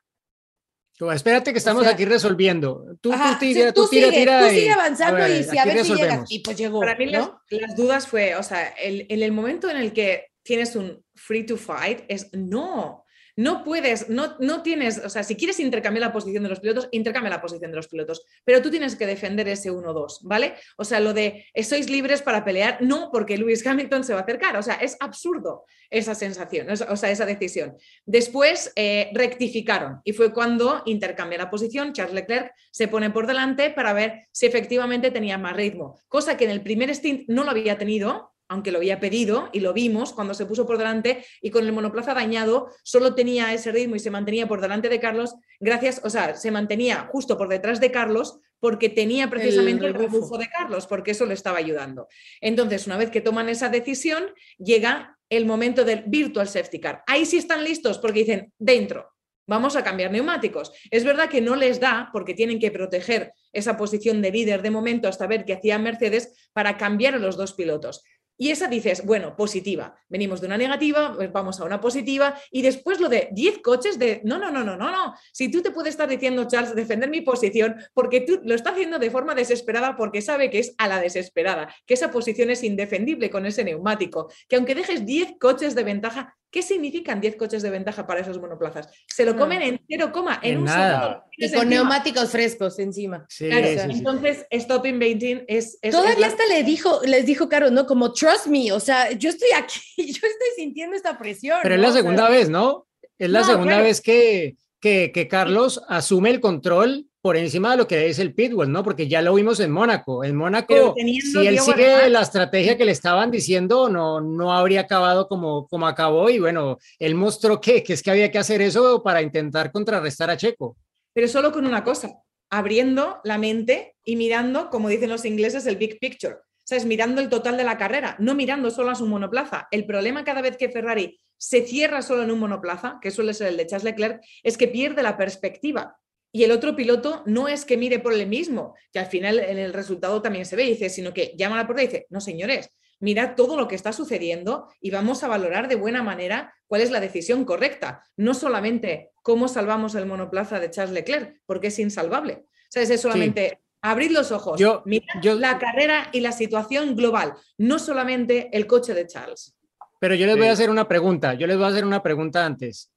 Como, 0.98 1.10
espérate 1.12 1.52
que 1.52 1.58
estamos 1.58 1.82
sea, 1.84 1.92
aquí 1.92 2.04
resolviendo. 2.04 2.84
Tú, 3.00 3.12
Ajá, 3.12 3.38
tú 3.38 3.46
sí, 3.46 3.54
tira, 3.54 3.72
tú 3.72 3.82
tú 3.84 3.88
tira, 3.90 4.06
sigue, 4.08 4.18
tira 4.20 4.40
tú 4.40 4.46
y- 4.46 4.50
sigue 4.58 4.70
avanzando 4.70 5.16
ver, 5.16 5.30
y 5.40 5.44
si 5.44 5.58
a 5.58 5.64
ver 5.64 5.84
si 5.84 5.94
llegas. 5.94 6.30
Y 6.30 6.38
pues 6.40 6.56
llegó, 6.56 6.80
Para 6.80 6.96
mí 6.96 7.06
las, 7.06 7.26
¿no? 7.28 7.40
las 7.50 7.76
dudas 7.76 8.06
fue, 8.06 8.36
o 8.36 8.42
sea, 8.42 8.68
el- 8.68 9.06
en 9.08 9.22
el 9.22 9.32
momento 9.32 9.68
en 9.70 9.78
el 9.78 9.92
que 9.92 10.26
tienes 10.44 10.76
un 10.76 11.02
free 11.14 11.44
to 11.46 11.56
fight, 11.56 12.02
es 12.08 12.28
no, 12.32 13.01
no 13.36 13.64
puedes, 13.64 14.08
no, 14.08 14.36
no 14.40 14.62
tienes, 14.62 14.98
o 14.98 15.08
sea, 15.08 15.22
si 15.22 15.36
quieres 15.36 15.58
intercambiar 15.60 16.06
la 16.06 16.12
posición 16.12 16.42
de 16.42 16.48
los 16.48 16.60
pilotos, 16.60 16.88
intercambia 16.92 17.30
la 17.30 17.40
posición 17.40 17.70
de 17.70 17.76
los 17.76 17.88
pilotos, 17.88 18.24
pero 18.44 18.60
tú 18.60 18.70
tienes 18.70 18.96
que 18.96 19.06
defender 19.06 19.48
ese 19.48 19.70
1-2, 19.70 20.20
¿vale? 20.22 20.54
O 20.76 20.84
sea, 20.84 21.00
lo 21.00 21.14
de 21.14 21.46
eh, 21.54 21.64
sois 21.64 21.88
libres 21.88 22.22
para 22.22 22.44
pelear, 22.44 22.78
no 22.80 23.10
porque 23.12 23.38
Lewis 23.38 23.66
Hamilton 23.66 24.04
se 24.04 24.12
va 24.12 24.20
a 24.20 24.22
acercar, 24.22 24.56
o 24.56 24.62
sea, 24.62 24.74
es 24.74 24.96
absurdo 25.00 25.64
esa 25.90 26.14
sensación, 26.14 26.68
o 26.70 26.96
sea, 26.96 27.10
esa 27.10 27.26
decisión. 27.26 27.76
Después 28.06 28.72
eh, 28.76 29.10
rectificaron 29.14 30.00
y 30.04 30.12
fue 30.12 30.32
cuando 30.32 30.82
intercambia 30.86 31.38
la 31.38 31.50
posición, 31.50 31.92
Charles 31.92 32.14
Leclerc 32.14 32.52
se 32.70 32.88
pone 32.88 33.10
por 33.10 33.26
delante 33.26 33.70
para 33.70 33.92
ver 33.92 34.26
si 34.32 34.46
efectivamente 34.46 35.10
tenía 35.10 35.38
más 35.38 35.54
ritmo, 35.54 35.98
cosa 36.08 36.36
que 36.36 36.44
en 36.44 36.50
el 36.50 36.62
primer 36.62 36.94
stint 36.94 37.28
no 37.28 37.44
lo 37.44 37.50
había 37.50 37.78
tenido, 37.78 38.31
aunque 38.52 38.70
lo 38.70 38.78
había 38.78 39.00
pedido 39.00 39.48
y 39.52 39.60
lo 39.60 39.72
vimos 39.72 40.12
cuando 40.12 40.34
se 40.34 40.46
puso 40.46 40.66
por 40.66 40.78
delante 40.78 41.24
y 41.40 41.50
con 41.50 41.64
el 41.64 41.72
monoplaza 41.72 42.12
dañado 42.12 42.68
solo 42.82 43.14
tenía 43.14 43.52
ese 43.54 43.72
ritmo 43.72 43.96
y 43.96 43.98
se 43.98 44.10
mantenía 44.10 44.46
por 44.46 44.60
delante 44.60 44.88
de 44.88 45.00
Carlos 45.00 45.34
gracias, 45.58 46.02
o 46.04 46.10
sea, 46.10 46.36
se 46.36 46.50
mantenía 46.50 47.08
justo 47.10 47.38
por 47.38 47.48
detrás 47.48 47.80
de 47.80 47.90
Carlos 47.90 48.40
porque 48.60 48.88
tenía 48.88 49.28
precisamente 49.28 49.86
el, 49.86 49.94
rebufo 49.94 50.38
de 50.38 50.48
Carlos, 50.48 50.86
porque 50.86 51.10
eso 51.10 51.26
le 51.26 51.34
estaba 51.34 51.58
ayudando. 51.58 52.06
Entonces, 52.40 52.86
una 52.86 52.96
vez 52.96 53.10
que 53.10 53.20
toman 53.20 53.48
esa 53.48 53.68
decisión, 53.68 54.26
llega 54.56 55.18
el 55.28 55.46
momento 55.46 55.84
del 55.84 56.04
virtual 56.06 56.46
safety 56.46 56.78
car. 56.78 57.02
Ahí 57.08 57.26
sí 57.26 57.38
están 57.38 57.64
listos 57.64 57.98
porque 57.98 58.20
dicen, 58.20 58.52
dentro, 58.60 59.10
vamos 59.48 59.74
a 59.74 59.82
cambiar 59.82 60.12
neumáticos. 60.12 60.72
Es 60.92 61.02
verdad 61.02 61.28
que 61.28 61.40
no 61.40 61.56
les 61.56 61.80
da 61.80 62.10
porque 62.12 62.34
tienen 62.34 62.60
que 62.60 62.70
proteger 62.70 63.32
esa 63.52 63.76
posición 63.76 64.22
de 64.22 64.30
líder 64.30 64.62
de 64.62 64.70
momento 64.70 65.08
hasta 65.08 65.26
ver 65.26 65.44
qué 65.44 65.54
hacía 65.54 65.78
Mercedes 65.80 66.48
para 66.52 66.76
cambiar 66.76 67.14
a 67.14 67.18
los 67.18 67.36
dos 67.36 67.54
pilotos. 67.54 68.04
Y 68.42 68.50
esa 68.50 68.66
dices, 68.66 69.06
bueno, 69.06 69.36
positiva. 69.36 69.94
Venimos 70.08 70.40
de 70.40 70.48
una 70.48 70.56
negativa, 70.56 71.14
pues 71.14 71.30
vamos 71.30 71.60
a 71.60 71.64
una 71.64 71.80
positiva. 71.80 72.36
Y 72.50 72.62
después 72.62 72.98
lo 72.98 73.08
de 73.08 73.28
10 73.30 73.58
coches 73.58 74.00
de, 74.00 74.20
no, 74.24 74.36
no, 74.36 74.50
no, 74.50 74.64
no, 74.64 74.76
no, 74.76 74.90
no. 74.90 75.14
Si 75.32 75.48
tú 75.48 75.62
te 75.62 75.70
puedes 75.70 75.92
estar 75.92 76.08
diciendo, 76.08 76.48
Charles, 76.48 76.74
defender 76.74 77.08
mi 77.08 77.20
posición, 77.20 77.76
porque 77.94 78.22
tú 78.22 78.40
lo 78.42 78.56
estás 78.56 78.72
haciendo 78.72 78.98
de 78.98 79.12
forma 79.12 79.36
desesperada 79.36 79.96
porque 79.96 80.22
sabe 80.22 80.50
que 80.50 80.58
es 80.58 80.74
a 80.78 80.88
la 80.88 81.00
desesperada, 81.00 81.72
que 81.86 81.94
esa 81.94 82.10
posición 82.10 82.50
es 82.50 82.64
indefendible 82.64 83.30
con 83.30 83.46
ese 83.46 83.62
neumático, 83.62 84.28
que 84.48 84.56
aunque 84.56 84.74
dejes 84.74 85.06
10 85.06 85.34
coches 85.38 85.76
de 85.76 85.84
ventaja, 85.84 86.36
¿qué 86.52 86.62
significan 86.62 87.20
10 87.20 87.34
coches 87.36 87.62
de 87.62 87.70
ventaja 87.70 88.06
para 88.06 88.20
esos 88.20 88.38
monoplazas? 88.38 88.88
Se 89.08 89.24
lo 89.24 89.32
No. 89.32 89.40
comen 89.40 89.62
en 89.62 89.80
cero 89.88 90.10
coma, 90.12 90.38
en, 90.42 90.52
En 90.52 90.58
un 90.58 90.64
nada. 90.66 91.00
segundo. 91.00 91.24
Y 91.36 91.48
con 91.50 91.54
encima- 91.62 91.64
neumáticos 91.64 92.30
frescos 92.30 92.78
encima. 92.78 93.26
Sí, 93.28 93.48
Claro, 93.48 93.66
sí, 93.66 93.78
sí. 93.78 93.98
entonces, 93.98 94.46
stop 94.50 94.86
inventing 94.86 95.44
es... 95.48 95.64
es- 95.66 95.78
es 95.82 95.90
Todavía 95.92 96.18
la- 96.20 96.26
hasta 96.28 96.46
le 96.46 96.62
dijo, 96.62 97.00
les 97.04 97.26
dijo 97.26 97.48
Caro, 97.48 97.70
¿no? 97.72 97.86
Como 97.86 98.12
trust 98.12 98.46
me, 98.46 98.70
o 98.70 98.78
sea, 98.78 99.10
yo 99.12 99.30
estoy 99.30 99.48
aquí, 99.56 99.80
yo 99.96 100.04
estoy 100.28 100.48
sintiendo 100.56 100.94
esta 100.94 101.18
presión. 101.18 101.58
Pero 101.62 101.74
es 101.74 101.80
¿no? 101.80 101.82
la 101.82 101.88
O 101.88 101.92
sea, 101.92 102.02
segunda 102.02 102.28
vez, 102.28 102.48
¿no? 102.50 102.86
Es 103.18 103.30
la 103.30 103.40
No, 103.40 103.46
segunda 103.46 103.72
claro. 103.72 103.84
vez 103.84 104.00
que, 104.00 104.56
que, 104.80 105.10
que 105.12 105.26
Carlos 105.28 105.82
asume 105.88 106.30
el 106.30 106.40
control 106.40 107.06
por 107.22 107.36
encima 107.36 107.70
de 107.70 107.76
lo 107.76 107.86
que 107.86 108.08
es 108.08 108.18
el 108.18 108.34
pitbull, 108.34 108.70
¿no? 108.70 108.82
Porque 108.82 109.06
ya 109.06 109.22
lo 109.22 109.34
vimos 109.34 109.60
en 109.60 109.70
Mónaco. 109.70 110.24
En 110.24 110.34
Mónaco, 110.34 110.94
si 110.96 111.46
él 111.46 111.60
sigue 111.60 112.10
la 112.10 112.20
estrategia 112.20 112.76
que 112.76 112.84
le 112.84 112.90
estaban 112.90 113.30
diciendo, 113.30 113.88
no, 113.88 114.20
no 114.20 114.52
habría 114.52 114.80
acabado 114.80 115.28
como, 115.28 115.68
como 115.68 115.86
acabó. 115.86 116.28
Y 116.28 116.40
bueno, 116.40 116.78
él 116.98 117.14
mostró 117.14 117.60
que, 117.60 117.84
que 117.84 117.92
es 117.92 118.02
que 118.02 118.10
había 118.10 118.32
que 118.32 118.38
hacer 118.38 118.60
eso 118.60 119.04
para 119.04 119.22
intentar 119.22 119.70
contrarrestar 119.70 120.30
a 120.30 120.36
Checo. 120.36 120.76
pero 121.14 121.28
solo 121.28 121.52
con 121.52 121.64
una 121.64 121.84
cosa, 121.84 122.10
abriendo 122.50 123.20
la 123.22 123.38
mente 123.38 123.94
y 124.04 124.16
mirando, 124.16 124.68
como 124.68 124.88
dicen 124.88 125.08
los 125.08 125.24
ingleses, 125.24 125.64
el 125.66 125.76
big 125.76 126.00
picture. 126.00 126.38
¿Sabes? 126.64 126.84
Mirando 126.86 127.20
el 127.20 127.28
total 127.28 127.56
de 127.56 127.64
la 127.64 127.76
carrera, 127.76 128.16
no 128.18 128.34
mirando 128.34 128.70
solo 128.70 128.90
a 128.90 128.94
su 128.94 129.06
monoplaza. 129.06 129.68
El 129.70 129.84
problema 129.84 130.24
cada 130.24 130.42
vez 130.42 130.56
que 130.56 130.70
Ferrari 130.70 131.20
se 131.36 131.66
cierra 131.66 132.02
solo 132.02 132.22
en 132.22 132.30
un 132.30 132.38
monoplaza, 132.38 132.98
que 133.00 133.10
suele 133.10 133.34
ser 133.34 133.48
el 133.48 133.56
de 133.56 133.66
Charles 133.66 133.84
Leclerc, 133.84 134.22
es 134.42 134.56
que 134.56 134.68
pierde 134.68 135.02
la 135.02 135.16
perspectiva. 135.16 135.96
Y 136.32 136.44
el 136.44 136.50
otro 136.50 136.74
piloto 136.74 137.22
no 137.26 137.46
es 137.46 137.64
que 137.66 137.76
mire 137.76 137.98
por 137.98 138.14
el 138.14 138.26
mismo, 138.26 138.74
que 138.92 138.98
al 138.98 139.06
final 139.06 139.38
en 139.38 139.58
el 139.58 139.72
resultado 139.74 140.22
también 140.22 140.46
se 140.46 140.56
ve, 140.56 140.64
dice, 140.64 140.88
sino 140.88 141.12
que 141.12 141.34
llama 141.36 141.56
a 141.56 141.58
la 141.62 141.66
puerta 141.66 141.82
y 141.82 141.86
dice, 141.86 142.06
no 142.08 142.20
señores, 142.22 142.70
mirad 143.00 143.34
todo 143.36 143.56
lo 143.56 143.68
que 143.68 143.74
está 143.74 143.92
sucediendo 143.92 144.68
y 144.80 144.90
vamos 144.90 145.22
a 145.22 145.28
valorar 145.28 145.68
de 145.68 145.74
buena 145.74 146.02
manera 146.02 146.54
cuál 146.66 146.80
es 146.80 146.90
la 146.90 147.00
decisión 147.00 147.44
correcta. 147.44 148.02
No 148.16 148.32
solamente 148.32 149.10
cómo 149.22 149.46
salvamos 149.48 149.94
el 149.94 150.06
monoplaza 150.06 150.58
de 150.58 150.70
Charles 150.70 150.94
Leclerc, 150.94 151.40
porque 151.44 151.66
es 151.66 151.78
insalvable. 151.78 152.44
O 152.44 152.48
sea, 152.70 152.82
es 152.82 153.00
solamente 153.00 153.60
abrir 153.82 154.12
los 154.12 154.30
ojos, 154.32 154.58
Yo- 154.58 154.82
mirad 154.86 155.20
yo- 155.20 155.34
la 155.34 155.58
carrera 155.58 156.08
y 156.12 156.20
la 156.20 156.32
situación 156.32 156.96
global, 156.96 157.34
no 157.58 157.78
solamente 157.78 158.48
el 158.56 158.66
coche 158.66 158.94
de 158.94 159.06
Charles. 159.06 159.54
Pero 160.00 160.14
yo 160.14 160.26
les 160.26 160.36
voy 160.36 160.44
Sí. 160.44 160.48
a 160.48 160.52
hacer 160.52 160.70
una 160.70 160.88
pregunta. 160.88 161.34
Yo 161.34 161.46
les 161.46 161.56
voy 161.56 161.66
a 161.66 161.68
hacer 161.68 161.84
una 161.84 162.02
pregunta 162.02 162.46
antes. 162.46 162.90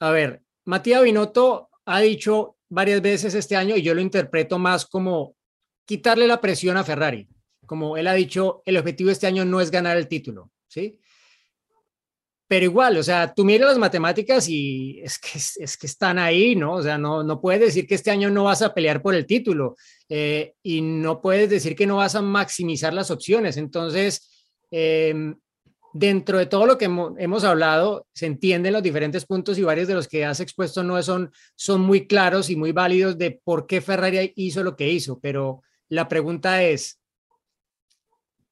A 0.00 0.10
ver, 0.10 0.42
Matías 0.64 1.02
Binotto 1.02 1.70
ha 1.86 2.00
dicho 2.00 2.56
varias 2.68 3.00
veces 3.00 3.34
este 3.34 3.56
año, 3.56 3.76
y 3.76 3.82
yo 3.82 3.94
lo 3.94 4.00
interpreto 4.00 4.58
más 4.58 4.86
como 4.86 5.36
quitarle 5.84 6.26
la 6.26 6.40
presión 6.40 6.76
a 6.76 6.84
Ferrari. 6.84 7.28
Como 7.64 7.96
él 7.96 8.06
ha 8.06 8.14
dicho, 8.14 8.62
el 8.64 8.76
objetivo 8.76 9.10
este 9.10 9.26
año 9.26 9.44
no 9.44 9.60
es 9.60 9.70
ganar 9.70 9.96
el 9.96 10.08
título, 10.08 10.50
¿sí? 10.68 10.98
Pero 12.48 12.64
igual, 12.64 12.96
o 12.96 13.02
sea, 13.02 13.34
tú 13.34 13.44
miras 13.44 13.68
las 13.68 13.78
matemáticas 13.78 14.48
y 14.48 15.00
es 15.02 15.18
que, 15.18 15.38
es 15.64 15.76
que 15.76 15.86
están 15.86 16.18
ahí, 16.18 16.54
¿no? 16.54 16.74
O 16.74 16.82
sea, 16.82 16.96
no, 16.96 17.24
no 17.24 17.40
puedes 17.40 17.60
decir 17.60 17.88
que 17.88 17.96
este 17.96 18.12
año 18.12 18.30
no 18.30 18.44
vas 18.44 18.62
a 18.62 18.72
pelear 18.72 19.02
por 19.02 19.16
el 19.16 19.26
título 19.26 19.76
eh, 20.08 20.54
y 20.62 20.80
no 20.80 21.20
puedes 21.20 21.50
decir 21.50 21.74
que 21.74 21.86
no 21.86 21.96
vas 21.96 22.14
a 22.14 22.22
maximizar 22.22 22.94
las 22.94 23.10
opciones. 23.10 23.56
Entonces, 23.56 24.46
em, 24.70 25.36
dentro 25.98 26.38
de 26.38 26.46
todo 26.46 26.66
lo 26.66 26.76
que 26.76 26.88
hemo- 26.88 27.14
hemos 27.18 27.42
hablado, 27.44 28.06
se 28.12 28.26
entienden 28.26 28.72
los 28.72 28.82
diferentes 28.82 29.24
puntos 29.24 29.56
y 29.58 29.62
varios 29.62 29.88
de 29.88 29.94
los 29.94 30.08
que 30.08 30.24
has 30.24 30.40
expuesto 30.40 30.82
no 30.82 31.02
son, 31.02 31.32
son 31.54 31.80
muy 31.80 32.06
claros 32.06 32.50
y 32.50 32.56
muy 32.56 32.72
válidos 32.72 33.16
de 33.16 33.40
por 33.42 33.66
qué 33.66 33.80
Ferrari 33.80 34.32
hizo 34.36 34.62
lo 34.62 34.76
que 34.76 34.90
hizo, 34.90 35.18
pero 35.20 35.62
la 35.88 36.08
pregunta 36.08 36.62
es, 36.62 37.00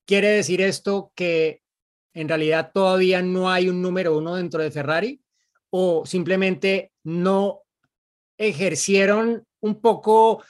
¿quiere 0.06 0.28
decir 0.28 0.60
esto 0.60 1.12
que 1.14 1.60
en 2.14 2.28
realidad 2.28 2.70
todavía 2.72 3.20
no 3.20 3.50
hay 3.50 3.68
un 3.68 3.82
número 3.82 4.16
uno 4.16 4.36
dentro 4.36 4.62
de 4.62 4.70
Ferrari 4.70 5.20
o 5.70 6.06
simplemente 6.06 6.92
no 7.02 7.62
ejercieron 8.38 9.44
un 9.60 9.80
poco 9.80 10.42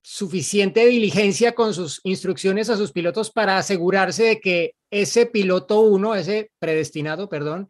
suficiente 0.00 0.86
diligencia 0.86 1.54
con 1.54 1.74
sus 1.74 2.00
instrucciones 2.04 2.70
a 2.70 2.76
sus 2.76 2.92
pilotos 2.92 3.30
para 3.30 3.58
asegurarse 3.58 4.24
de 4.24 4.40
que 4.40 4.74
ese 4.90 5.26
piloto 5.26 5.80
uno, 5.80 6.14
ese 6.14 6.50
predestinado, 6.58 7.28
perdón, 7.28 7.68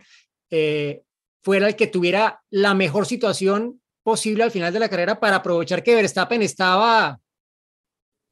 eh, 0.51 1.03
fuera 1.43 1.69
el 1.69 1.77
que 1.77 1.87
tuviera 1.87 2.43
la 2.51 2.75
mejor 2.75 3.07
situación 3.07 3.81
posible 4.03 4.43
al 4.43 4.51
final 4.51 4.73
de 4.73 4.81
la 4.81 4.89
carrera 4.89 5.21
para 5.21 5.37
aprovechar 5.37 5.83
que 5.83 5.95
Verstappen 5.95 6.43
estaba 6.43 7.21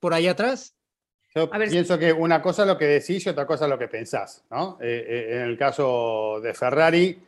por 0.00 0.14
ahí 0.14 0.26
atrás. 0.26 0.74
Yo 1.34 1.52
A 1.52 1.58
ver, 1.58 1.68
pienso 1.68 1.98
que 1.98 2.12
una 2.12 2.40
cosa 2.40 2.62
es 2.62 2.68
lo 2.68 2.78
que 2.78 2.86
decís 2.86 3.26
y 3.26 3.28
otra 3.28 3.46
cosa 3.46 3.64
es 3.64 3.70
lo 3.70 3.78
que 3.78 3.88
pensás, 3.88 4.44
¿no? 4.50 4.78
Eh, 4.80 5.04
eh, 5.06 5.36
en 5.36 5.42
el 5.42 5.58
caso 5.58 6.40
de 6.42 6.54
Ferrari, 6.54 7.18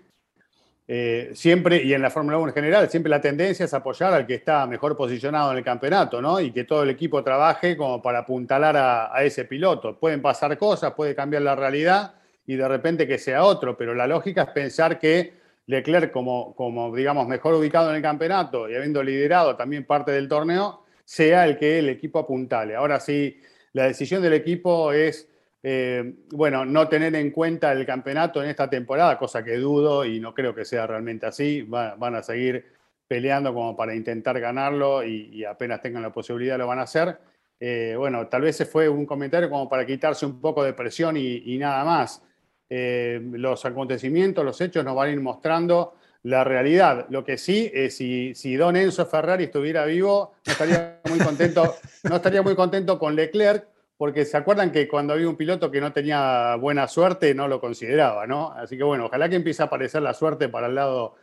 eh, 0.90 1.32
siempre, 1.34 1.82
y 1.82 1.92
en 1.92 2.00
la 2.00 2.08
Fórmula 2.08 2.38
1 2.38 2.48
en 2.48 2.54
general, 2.54 2.88
siempre 2.88 3.10
la 3.10 3.20
tendencia 3.20 3.66
es 3.66 3.74
apoyar 3.74 4.14
al 4.14 4.26
que 4.26 4.36
está 4.36 4.66
mejor 4.66 4.96
posicionado 4.96 5.52
en 5.52 5.58
el 5.58 5.64
campeonato, 5.64 6.22
¿no? 6.22 6.40
Y 6.40 6.50
que 6.50 6.64
todo 6.64 6.82
el 6.82 6.88
equipo 6.88 7.22
trabaje 7.22 7.76
como 7.76 8.00
para 8.00 8.20
apuntalar 8.20 8.74
a, 8.74 9.22
ese 9.22 9.44
piloto. 9.44 9.98
Pueden 9.98 10.22
pasar 10.22 10.56
cosas, 10.56 10.94
puede 10.94 11.14
cambiar 11.14 11.42
la 11.42 11.54
realidad 11.54 12.14
y 12.46 12.56
de 12.56 12.66
repente 12.66 13.06
que 13.06 13.18
sea 13.18 13.44
otro, 13.44 13.76
pero 13.76 13.94
la 13.94 14.06
lógica 14.06 14.44
es 14.44 14.50
pensar 14.50 14.98
que 14.98 15.34
Leclerc, 15.66 16.10
como, 16.10 16.54
como 16.54 16.96
digamos, 16.96 17.28
mejor 17.28 17.52
ubicado 17.52 17.90
en 17.90 17.96
el 17.96 18.02
campeonato 18.02 18.70
y 18.70 18.74
habiendo 18.74 19.02
liderado 19.02 19.56
también 19.56 19.84
parte 19.84 20.12
del 20.12 20.26
torneo, 20.26 20.84
sea 21.04 21.46
el 21.46 21.58
que 21.58 21.80
el 21.80 21.90
equipo 21.90 22.20
apuntale. 22.20 22.74
Ahora 22.74 22.98
sí, 22.98 23.38
la 23.74 23.84
decisión 23.84 24.22
del 24.22 24.32
equipo 24.32 24.94
es, 24.94 25.28
eh, 25.62 26.14
bueno, 26.30 26.64
no 26.64 26.88
tener 26.88 27.14
en 27.16 27.30
cuenta 27.30 27.72
el 27.72 27.84
campeonato 27.84 28.42
en 28.42 28.50
esta 28.50 28.70
temporada, 28.70 29.18
cosa 29.18 29.42
que 29.42 29.56
dudo 29.56 30.04
y 30.04 30.20
no 30.20 30.32
creo 30.34 30.54
que 30.54 30.64
sea 30.64 30.86
realmente 30.86 31.26
así. 31.26 31.62
Va- 31.62 31.94
van 31.96 32.14
a 32.14 32.22
seguir 32.22 32.64
peleando 33.06 33.52
como 33.54 33.76
para 33.76 33.94
intentar 33.94 34.38
ganarlo 34.38 35.04
y, 35.04 35.44
apenas 35.44 35.80
tengan 35.80 36.02
la 36.02 36.12
posibilidad 36.12 36.58
lo 36.58 36.66
van 36.66 36.78
a 36.78 36.82
hacer. 36.82 37.18
Eh, 37.58 37.94
bueno, 37.96 38.28
tal 38.28 38.42
vez 38.42 38.56
se 38.56 38.66
fue 38.66 38.88
un 38.88 39.06
comentario 39.06 39.50
como 39.50 39.68
para 39.68 39.84
quitarse 39.84 40.26
un 40.26 40.40
poco 40.40 40.62
de 40.62 40.74
presión 40.74 41.16
y, 41.16 41.58
nada 41.58 41.84
más. 41.84 42.22
Eh, 42.70 43.18
los 43.32 43.64
acontecimientos, 43.64 44.44
los 44.44 44.60
hechos 44.60 44.84
nos 44.84 44.94
van 44.94 45.08
a 45.08 45.12
ir 45.12 45.20
mostrando 45.20 45.94
la 46.24 46.44
realidad. 46.44 47.06
Lo 47.08 47.24
que 47.24 47.38
sí 47.38 47.70
es 47.72 47.96
si, 47.96 48.34
si 48.34 48.56
Don 48.56 48.76
Enzo 48.76 49.06
Ferrari 49.06 49.44
estuviera 49.44 49.86
vivo, 49.86 50.34
estaría 50.44 51.00
muy 51.08 51.18
contento, 51.18 51.76
no 52.04 52.16
estaría 52.16 52.42
muy 52.42 52.54
contento 52.54 52.98
con 52.98 53.16
Leclerc, 53.16 53.66
porque 53.98 54.24
se 54.24 54.36
acuerdan 54.36 54.70
que 54.70 54.86
cuando 54.86 55.12
había 55.12 55.28
un 55.28 55.36
piloto 55.36 55.70
que 55.72 55.80
no 55.80 55.92
tenía 55.92 56.54
buena 56.54 56.86
suerte, 56.86 57.34
no 57.34 57.48
lo 57.48 57.60
consideraba, 57.60 58.28
¿no? 58.28 58.52
Así 58.52 58.78
que 58.78 58.84
bueno, 58.84 59.06
ojalá 59.06 59.28
que 59.28 59.34
empiece 59.36 59.60
a 59.60 59.66
aparecer 59.66 60.00
la 60.02 60.14
suerte 60.14 60.48
para 60.48 60.68
el 60.68 60.76
lado 60.76 61.16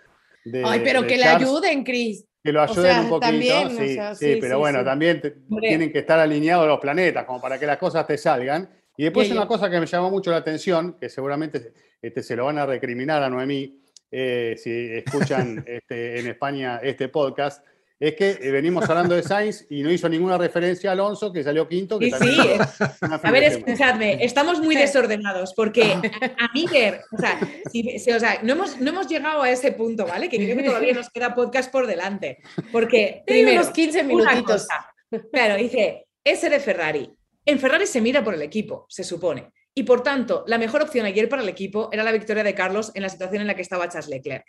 de. 0.44 0.62
Ay, 0.66 0.82
pero 0.84 1.02
de 1.02 1.08
que 1.08 1.16
le 1.18 1.24
Charles, 1.24 1.48
ayuden, 1.48 1.84
Cris. 1.86 2.26
Que 2.44 2.52
lo 2.52 2.60
o 2.60 2.64
ayuden 2.64 2.84
sea, 2.84 3.02
un 3.02 3.10
poquito. 3.10 3.32
también, 3.32 3.68
o 3.68 3.70
sí, 3.70 3.94
sea, 3.96 4.14
sí, 4.14 4.34
sí, 4.34 4.38
pero 4.42 4.56
sí, 4.56 4.60
bueno, 4.60 4.84
también 4.84 5.22
Hombre. 5.50 5.70
tienen 5.70 5.92
que 5.92 6.00
estar 6.00 6.20
alineados 6.20 6.68
los 6.68 6.80
planetas, 6.80 7.24
como 7.24 7.42
para 7.42 7.58
que 7.58 7.66
las 7.66 7.78
cosas 7.78 8.06
te 8.06 8.18
salgan. 8.18 8.70
Y 8.98 9.04
después 9.06 9.32
una 9.32 9.48
cosa 9.48 9.70
que 9.70 9.80
me 9.80 9.86
llamó 9.86 10.10
mucho 10.10 10.32
la 10.32 10.38
atención, 10.38 10.98
que 11.00 11.08
seguramente 11.08 11.74
este, 12.02 12.22
se 12.24 12.36
lo 12.36 12.46
van 12.46 12.58
a 12.58 12.66
recriminar 12.66 13.24
a 13.24 13.30
Noemí 13.30 13.80
eh, 14.12 14.56
si 14.58 14.70
escuchan 14.70 15.64
este, 15.68 16.20
en 16.20 16.28
España 16.28 16.80
este 16.84 17.08
podcast, 17.08 17.66
es 18.00 18.16
que 18.16 18.32
eh, 18.42 18.52
venimos 18.52 18.84
hablando 18.90 19.16
de 19.16 19.24
Sainz 19.24 19.66
y 19.70 19.82
no 19.84 19.92
hizo 19.92 20.10
ninguna 20.10 20.38
referencia 20.38 20.90
a 20.90 20.94
Alonso, 20.94 21.32
que 21.32 21.44
salió 21.44 21.68
quinto. 21.68 21.98
Que 22.00 22.12
Sí, 22.12 22.18
sí. 22.20 22.38
A 23.02 23.32
ver, 23.32 23.44
escuchadme, 23.44 24.24
estamos 24.24 24.60
muy 24.62 24.76
desordenados 24.76 25.54
porque 25.56 25.84
a, 26.40 26.46
a 26.46 26.50
mí 26.54 26.66
ver, 26.72 27.02
o 27.12 27.18
sea, 27.18 27.40
si- 27.72 28.00
si- 28.00 28.12
o 28.12 28.20
sea, 28.20 28.40
no, 28.44 28.54
hemos, 28.54 28.80
no 28.80 28.90
hemos 28.90 29.08
llegado 29.08 29.42
a 29.42 29.50
ese 29.50 29.72
punto, 29.72 30.06
¿vale? 30.06 30.30
Que 30.30 30.38
creo 30.38 30.58
que 30.58 30.64
todavía 30.64 30.94
nos 30.94 31.10
queda 31.10 31.34
podcast 31.34 31.72
por 31.72 31.88
delante. 31.88 32.40
Porque, 32.72 33.24
primero, 33.26 33.62
unos 33.62 33.72
15 33.74 34.00
una 34.00 34.08
minutitos. 34.32 34.68
cosa. 34.68 34.92
Claro, 35.32 35.56
dice, 35.56 36.08
ese 36.24 36.50
de 36.50 36.60
Ferrari. 36.60 37.12
En 37.46 37.60
Ferrari 37.60 37.86
se 37.86 38.02
mira 38.02 38.24
por 38.24 38.34
el 38.34 38.42
equipo, 38.42 38.86
se 38.90 39.04
supone. 39.04 39.52
Y 39.74 39.84
por 39.84 40.02
tanto, 40.04 40.44
la 40.48 40.58
mejor 40.58 40.82
opción 40.82 41.06
ayer 41.06 41.30
para 41.30 41.44
el 41.44 41.50
equipo 41.50 41.90
era 41.92 42.02
la 42.04 42.12
victoria 42.12 42.44
de 42.44 42.56
Carlos 42.56 42.92
en 42.96 43.04
la 43.04 43.10
situación 43.10 43.42
en 43.42 43.48
la 43.48 43.56
que 43.56 43.62
estaba 43.62 43.88
Charles 43.88 44.08
Leclerc. 44.10 44.46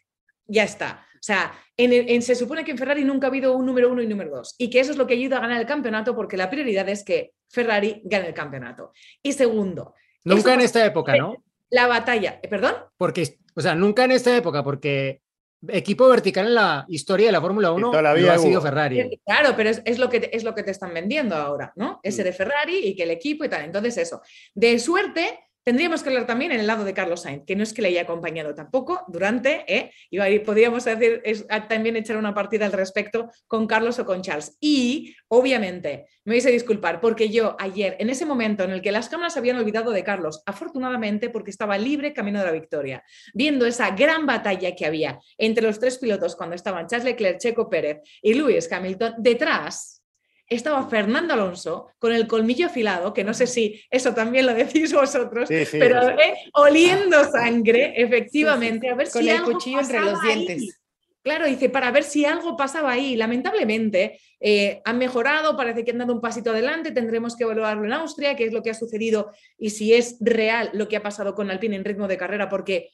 Ya 0.47 0.65
está. 0.65 1.07
O 1.15 1.27
sea, 1.27 1.53
en 1.77 2.23
se 2.23 2.35
supone 2.37 2.65
que 2.65 2.71
en 2.71 2.79
Ferrari 2.79 3.05
nunca 3.05 3.27
ha 3.27 3.31
habido 3.31 3.57
un 3.57 3.67
número 3.67 3.91
uno 3.91 4.01
y 4.01 4.07
número 4.07 4.31
dos. 4.31 4.55
Y 4.59 4.71
que 4.71 4.81
eso 4.81 4.93
es 4.93 4.97
lo 4.97 5.07
que 5.07 5.15
ayuda 5.15 5.39
a 5.39 5.41
ganar 5.41 5.61
el 5.61 5.67
campeonato 5.67 6.15
porque 6.15 6.37
la 6.37 6.49
prioridad 6.51 6.89
es 6.89 7.03
que 7.05 7.33
Ferrari 7.49 8.01
gane 8.05 8.29
el 8.29 8.35
campeonato. 8.35 8.93
Y 9.23 9.33
segundo, 9.33 9.95
Nunca 10.25 10.55
en 10.55 10.61
esta 10.61 10.85
época, 10.85 11.17
¿no? 11.17 11.43
la 11.71 11.87
batalla, 11.87 12.41
eh, 12.43 12.49
¿perdón? 12.49 12.75
Porque, 12.97 13.39
o 13.55 13.61
sea, 13.61 13.75
nunca 13.75 14.05
en 14.05 14.13
esta 14.13 14.37
época, 14.37 14.63
porque 14.63 15.21
equipo 15.69 16.09
vertical 16.09 16.47
en 16.47 16.55
la 16.55 16.85
historia 16.89 17.27
de 17.27 17.33
la 17.33 17.41
Fórmula 17.41 17.73
1 17.73 17.91
toda 17.91 18.03
la 18.03 18.13
lo 18.13 18.19
vida 18.21 18.35
ha 18.35 18.39
sido 18.39 18.61
hubo. 18.61 18.67
Ferrari. 18.69 19.21
Claro, 19.25 19.55
pero 19.57 19.71
es, 19.71 19.83
es 19.85 19.99
lo 19.99 20.09
que 20.09 20.21
te, 20.21 20.37
es 20.37 20.45
lo 20.45 20.55
que 20.55 20.63
te 20.63 20.71
están 20.71 20.93
vendiendo 20.95 21.35
ahora, 21.35 21.73
¿no? 21.77 21.99
Ese 22.03 22.23
Mm. 22.23 22.25
de 22.25 22.33
Ferrari 22.33 22.77
y 22.87 22.95
que 22.95 23.03
el 23.05 23.11
equipo 23.11 23.45
y 23.45 23.49
tal. 23.49 23.65
Entonces, 23.65 23.97
eso. 23.99 24.21
De 24.55 24.79
suerte, 24.79 25.46
tendríamos 25.67 26.01
que 26.05 26.11
hablar 26.11 26.27
también 26.27 26.53
en 26.53 26.61
el 26.61 26.67
lado 26.69 26.85
de 26.85 26.95
Carlos 26.95 27.23
Sainz, 27.23 27.43
que 27.45 27.57
no 27.57 27.65
es 27.65 27.75
que 27.75 27.83
le 27.83 27.89
haya 27.89 28.03
acompañado 28.03 28.55
tampoco 28.55 29.03
durante, 29.09 29.65
¿eh? 29.67 29.91
Y 30.11 30.39
podríamos 30.39 30.85
decir, 30.85 31.21
es, 31.25 31.45
a- 31.49 31.67
también 31.67 31.97
echar 31.97 32.17
una 32.19 32.33
partida 32.33 32.67
al 32.67 32.73
respecto 32.73 33.29
con 33.49 33.67
Carlos 33.67 33.99
o 33.99 34.07
con 34.07 34.23
Charles. 34.23 34.57
Y, 34.61 35.17
obviamente, 35.27 36.07
me 36.25 36.35
vais 36.35 36.47
a 36.47 36.51
disculpar, 36.51 37.01
porque 37.01 37.31
yo 37.31 37.57
ayer, 37.59 37.97
en 37.99 38.11
ese 38.11 38.25
momento 38.25 38.63
en 38.63 38.71
el 38.71 38.81
que 38.81 38.93
las 38.93 39.09
cámaras 39.09 39.37
habían 39.37 39.57
olvidado 39.57 39.91
de 39.91 40.05
Carlos, 40.05 40.41
afortunadamente 40.47 41.31
porque 41.31 41.51
estaba 41.51 41.77
libre 41.79 42.13
camino 42.13 42.39
de 42.39 42.47
la 42.47 42.53
victoria, 42.53 43.03
viendo 43.35 43.67
esa 43.67 43.91
gran 43.91 44.25
batalla 44.25 44.77
que 44.77 44.87
había 44.87 45.19
entre 45.37 45.67
los 45.67 45.81
tres 45.81 45.99
pilotos 45.99 46.37
cuando 46.37 46.55
estaban 46.55 46.87
Charles 46.87 47.07
Leclerc, 47.07 47.39
Checo 47.41 47.69
Pérez 47.69 48.03
y 48.23 48.35
Lewis 48.35 48.71
Hamilton, 48.71 49.15
detrás 49.19 49.96
estaba 50.49 50.89
Fernando 50.89 51.35
Alonso 51.35 51.89
con 51.99 52.13
el 52.13 52.27
colmillo 52.27 52.67
afilado, 52.67 53.13
que 53.13 53.25
no 53.25 53.35
sé 53.35 53.47
si 53.47 53.81
eso 53.91 54.15
también 54.15 54.47
lo 54.47 54.55
decís 54.55 54.93
vosotros, 54.93 55.49
Sí, 55.49 55.65
sí, 55.65 55.79
pero 55.79 56.01
sí. 56.03 56.15
eh, 56.23 56.35
oliendo 56.55 57.25
sangre, 57.31 57.95
efectivamente, 57.97 58.89
a 58.89 58.95
ver 58.95 59.09
Con 59.11 59.23
si 59.23 59.31
el 59.31 59.37
algo 59.37 59.53
cuchillo 59.53 59.81
entre 59.81 59.99
pasaba 59.99 60.13
los 60.13 60.23
ahí. 60.25 60.47
dientes. 60.47 60.81
Claro, 61.23 61.47
dice, 61.47 61.69
para 61.69 61.91
ver 61.91 62.05
si 62.05 62.25
algo 62.25 62.57
pasaba 62.57 62.93
ahí. 62.93 63.17
Lamentablemente, 63.17 64.21
eh, 64.39 64.81
han 64.85 64.97
mejorado, 64.97 65.57
parece 65.57 65.85
que 65.85 65.91
han 65.91 65.99
dado 65.99 66.13
un 66.13 66.21
pasito 66.21 66.51
adelante, 66.51 66.93
tendremos 66.93 67.35
que 67.35 67.43
evaluarlo 67.43 67.85
en 67.85 67.93
Austria, 67.95 68.37
qué 68.37 68.45
es 68.45 68.53
lo 68.53 68.63
que 68.63 68.71
ha 68.71 68.75
sucedido 68.75 69.33
y 69.59 69.71
si 69.71 69.93
es 69.93 70.19
real 70.21 70.71
lo 70.73 70.87
que 70.87 70.97
ha 70.97 71.03
pasado 71.03 71.35
con 71.35 71.51
Alpine 71.51 71.75
en 71.75 71.85
ritmo 71.85 72.07
de 72.07 72.17
carrera, 72.17 72.49
porque 72.49 72.91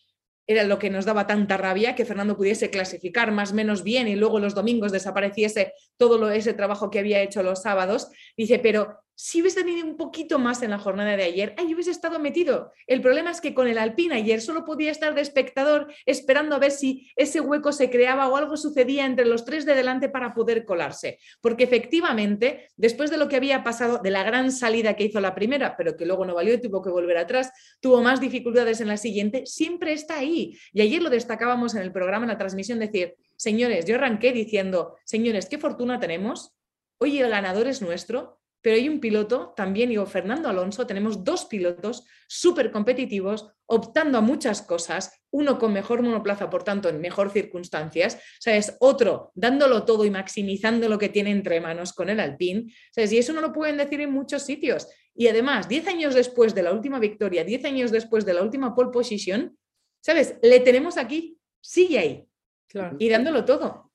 era 0.46 0.64
lo 0.64 0.78
que 0.78 0.90
nos 0.90 1.04
daba 1.04 1.26
tanta 1.26 1.56
rabia 1.56 1.94
que 1.94 2.04
Fernando 2.04 2.36
pudiese 2.36 2.70
clasificar 2.70 3.32
más 3.32 3.52
o 3.52 3.54
menos 3.54 3.82
bien 3.82 4.08
y 4.08 4.16
luego 4.16 4.40
los 4.40 4.54
domingos 4.54 4.92
desapareciese 4.92 5.72
todo 5.96 6.30
ese 6.30 6.54
trabajo 6.54 6.90
que 6.90 6.98
había 6.98 7.22
hecho 7.22 7.42
los 7.42 7.62
sábados. 7.62 8.08
Dice, 8.36 8.58
pero 8.58 8.98
si 9.14 9.40
hubiese 9.40 9.62
tenido 9.62 9.86
un 9.86 9.96
poquito 9.96 10.38
más 10.38 10.62
en 10.62 10.70
la 10.70 10.78
jornada 10.78 11.16
de 11.16 11.24
ayer, 11.24 11.54
ahí 11.58 11.74
hubiese 11.74 11.90
estado 11.90 12.18
metido. 12.18 12.72
El 12.86 13.00
problema 13.00 13.30
es 13.30 13.40
que 13.40 13.54
con 13.54 13.68
el 13.68 13.78
Alpine 13.78 14.14
ayer 14.14 14.40
solo 14.40 14.64
podía 14.64 14.90
estar 14.90 15.14
de 15.14 15.20
espectador 15.20 15.92
esperando 16.06 16.56
a 16.56 16.58
ver 16.58 16.70
si 16.70 17.10
ese 17.16 17.40
hueco 17.40 17.72
se 17.72 17.90
creaba 17.90 18.28
o 18.28 18.36
algo 18.36 18.56
sucedía 18.56 19.04
entre 19.06 19.26
los 19.26 19.44
tres 19.44 19.66
de 19.66 19.74
delante 19.74 20.08
para 20.08 20.34
poder 20.34 20.64
colarse. 20.64 21.18
Porque 21.40 21.64
efectivamente, 21.64 22.68
después 22.76 23.10
de 23.10 23.16
lo 23.16 23.28
que 23.28 23.36
había 23.36 23.62
pasado, 23.62 23.98
de 23.98 24.10
la 24.10 24.24
gran 24.24 24.50
salida 24.50 24.96
que 24.96 25.04
hizo 25.04 25.20
la 25.20 25.34
primera, 25.34 25.76
pero 25.76 25.96
que 25.96 26.06
luego 26.06 26.24
no 26.24 26.34
valió 26.34 26.54
y 26.54 26.60
tuvo 26.60 26.82
que 26.82 26.90
volver 26.90 27.18
atrás, 27.18 27.52
tuvo 27.80 28.02
más 28.02 28.20
dificultades 28.20 28.80
en 28.80 28.88
la 28.88 28.96
siguiente, 28.96 29.46
siempre 29.46 29.92
está 29.92 30.18
ahí. 30.18 30.58
Y 30.72 30.80
ayer 30.80 31.02
lo 31.02 31.10
destacábamos 31.10 31.74
en 31.74 31.82
el 31.82 31.92
programa, 31.92 32.24
en 32.24 32.30
la 32.30 32.38
transmisión, 32.38 32.78
decir, 32.78 33.16
señores, 33.36 33.84
yo 33.86 33.96
arranqué 33.96 34.32
diciendo, 34.32 34.96
señores, 35.04 35.46
qué 35.46 35.58
fortuna 35.58 36.00
tenemos. 36.00 36.52
Hoy 36.98 37.18
el 37.18 37.30
ganador 37.30 37.66
es 37.66 37.82
nuestro, 37.82 38.41
pero 38.62 38.76
hay 38.76 38.88
un 38.88 39.00
piloto, 39.00 39.52
también 39.56 39.90
digo 39.90 40.06
Fernando 40.06 40.48
Alonso, 40.48 40.86
tenemos 40.86 41.24
dos 41.24 41.46
pilotos 41.46 42.04
súper 42.28 42.70
competitivos, 42.70 43.50
optando 43.66 44.18
a 44.18 44.20
muchas 44.20 44.62
cosas, 44.62 45.20
uno 45.30 45.58
con 45.58 45.72
mejor 45.72 46.02
monoplaza, 46.02 46.48
por 46.48 46.62
tanto, 46.62 46.88
en 46.88 47.00
mejor 47.00 47.30
circunstancias, 47.30 48.18
¿sabes? 48.38 48.76
Otro 48.80 49.32
dándolo 49.34 49.84
todo 49.84 50.04
y 50.04 50.10
maximizando 50.10 50.88
lo 50.88 50.98
que 50.98 51.08
tiene 51.08 51.30
entre 51.30 51.60
manos 51.60 51.92
con 51.92 52.08
el 52.08 52.20
Alpine, 52.20 52.72
¿sabes? 52.92 53.12
Y 53.12 53.18
eso 53.18 53.32
no 53.32 53.40
lo 53.40 53.52
pueden 53.52 53.76
decir 53.76 54.00
en 54.00 54.12
muchos 54.12 54.42
sitios. 54.42 54.88
Y 55.14 55.26
además, 55.26 55.68
10 55.68 55.88
años 55.88 56.14
después 56.14 56.54
de 56.54 56.62
la 56.62 56.72
última 56.72 56.98
victoria, 56.98 57.44
10 57.44 57.64
años 57.64 57.90
después 57.90 58.24
de 58.24 58.34
la 58.34 58.42
última 58.42 58.74
pole 58.74 58.90
position, 58.90 59.58
¿sabes? 60.00 60.36
Le 60.42 60.60
tenemos 60.60 60.96
aquí, 60.96 61.36
sigue 61.60 61.98
ahí, 61.98 62.26
Claro. 62.68 62.96
y 62.98 63.08
dándolo 63.08 63.44
todo. 63.44 63.91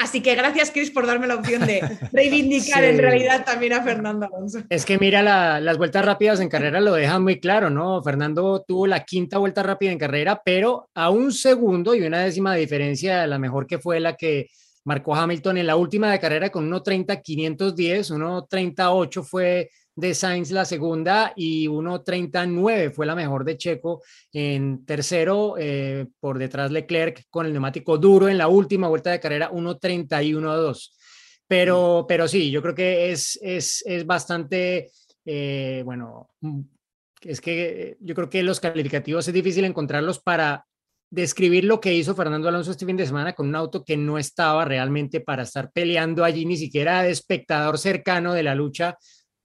Así 0.00 0.22
que 0.22 0.34
gracias, 0.34 0.70
Chris, 0.70 0.90
por 0.90 1.06
darme 1.06 1.26
la 1.26 1.34
opción 1.36 1.66
de 1.66 1.80
reivindicar 2.12 2.82
en 2.84 2.98
realidad 2.98 3.44
también 3.44 3.74
a 3.74 3.82
Fernando 3.82 4.26
Alonso. 4.26 4.60
Es 4.70 4.86
que 4.86 4.96
mira, 4.98 5.22
la- 5.22 5.60
las 5.60 5.76
vueltas 5.76 6.04
rápidas 6.04 6.40
en 6.40 6.48
carrera 6.48 6.80
lo 6.80 6.94
dejan 6.94 7.22
muy 7.22 7.38
claro, 7.38 7.68
¿no? 7.68 8.02
Fernando 8.02 8.64
tuvo 8.66 8.86
la 8.86 9.04
quinta 9.04 9.36
vuelta 9.38 9.62
rápida 9.62 9.92
en 9.92 9.98
carrera, 9.98 10.40
pero 10.44 10.88
a 10.94 11.10
un 11.10 11.32
segundo 11.32 11.94
y 11.94 12.00
una 12.02 12.20
décima 12.20 12.54
de 12.54 12.60
diferencia 12.60 13.26
la 13.26 13.38
mejor 13.38 13.66
que 13.66 13.78
fue 13.78 14.00
la 14.00 14.16
que 14.16 14.48
marcó 14.84 15.14
Hamilton 15.14 15.58
en 15.58 15.66
la 15.66 15.76
última 15.76 16.10
de 16.10 16.18
carrera 16.18 16.48
con 16.50 16.70
1.30.510, 16.70 18.10
1.38 18.48 19.22
fue 19.22 19.70
de 20.00 20.14
Sainz 20.14 20.50
la 20.50 20.64
segunda 20.64 21.32
y 21.36 21.68
1.39 21.68 22.92
fue 22.92 23.06
la 23.06 23.14
mejor 23.14 23.44
de 23.44 23.56
Checo 23.56 24.02
en 24.32 24.84
tercero, 24.84 25.56
eh, 25.58 26.06
por 26.18 26.38
detrás 26.38 26.70
Leclerc 26.70 27.24
con 27.30 27.46
el 27.46 27.52
neumático 27.52 27.98
duro 27.98 28.28
en 28.28 28.38
la 28.38 28.48
última 28.48 28.88
vuelta 28.88 29.10
de 29.10 29.20
carrera, 29.20 29.50
1.31.2. 29.50 30.90
Pero, 31.46 32.06
pero 32.08 32.26
sí, 32.26 32.50
yo 32.50 32.62
creo 32.62 32.74
que 32.74 33.10
es, 33.12 33.38
es, 33.42 33.82
es 33.86 34.06
bastante, 34.06 34.90
eh, 35.24 35.82
bueno, 35.84 36.30
mm, 36.40 36.60
es 37.22 37.40
que 37.40 37.96
yo 38.00 38.14
creo 38.14 38.30
que 38.30 38.42
los 38.42 38.60
calificativos 38.60 39.28
es 39.28 39.34
difícil 39.34 39.64
encontrarlos 39.64 40.20
para 40.20 40.64
describir 41.10 41.64
lo 41.64 41.80
que 41.80 41.92
hizo 41.92 42.14
Fernando 42.14 42.48
Alonso 42.48 42.70
este 42.70 42.86
fin 42.86 42.96
de 42.96 43.04
semana 43.04 43.32
con 43.34 43.48
un 43.48 43.56
auto 43.56 43.84
que 43.84 43.96
no 43.96 44.16
estaba 44.16 44.64
realmente 44.64 45.20
para 45.20 45.42
estar 45.42 45.72
peleando 45.72 46.24
allí, 46.24 46.46
ni 46.46 46.56
siquiera 46.56 47.02
de 47.02 47.10
espectador 47.10 47.78
cercano 47.78 48.32
de 48.32 48.44
la 48.44 48.54
lucha 48.54 48.96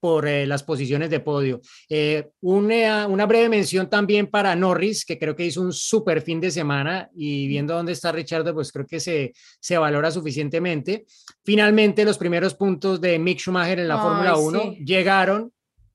por 0.06 0.28
eh, 0.28 0.46
las 0.46 0.62
posiciones 0.62 1.10
de 1.10 1.18
podio. 1.18 1.60
Eh, 1.88 2.28
una, 2.42 3.08
una, 3.08 3.26
breve 3.26 3.48
mención 3.48 3.90
también 3.90 4.28
para 4.28 4.54
Norris, 4.54 5.04
que 5.04 5.18
creo 5.18 5.34
que 5.34 5.46
hizo 5.46 5.60
un 5.60 5.72
súper 5.72 6.22
fin 6.22 6.40
de 6.40 6.52
semana 6.52 7.10
y 7.12 7.48
viendo 7.48 7.74
dónde 7.74 7.90
está 7.90 8.12
Richardo, 8.12 8.54
pues 8.54 8.70
creo 8.70 8.86
que 8.86 9.00
se, 9.00 9.32
se 9.58 9.76
valora 9.76 10.12
suficientemente. 10.12 11.06
Finalmente, 11.44 12.04
los 12.04 12.18
primeros 12.18 12.54
puntos 12.54 13.00
de 13.00 13.18
Mick 13.18 13.40
Schumacher 13.40 13.80
en 13.80 13.88
la 13.88 14.00
Fórmula 14.00 14.36
1 14.36 14.60
sí. 14.60 14.84
llegaron. 14.84 15.52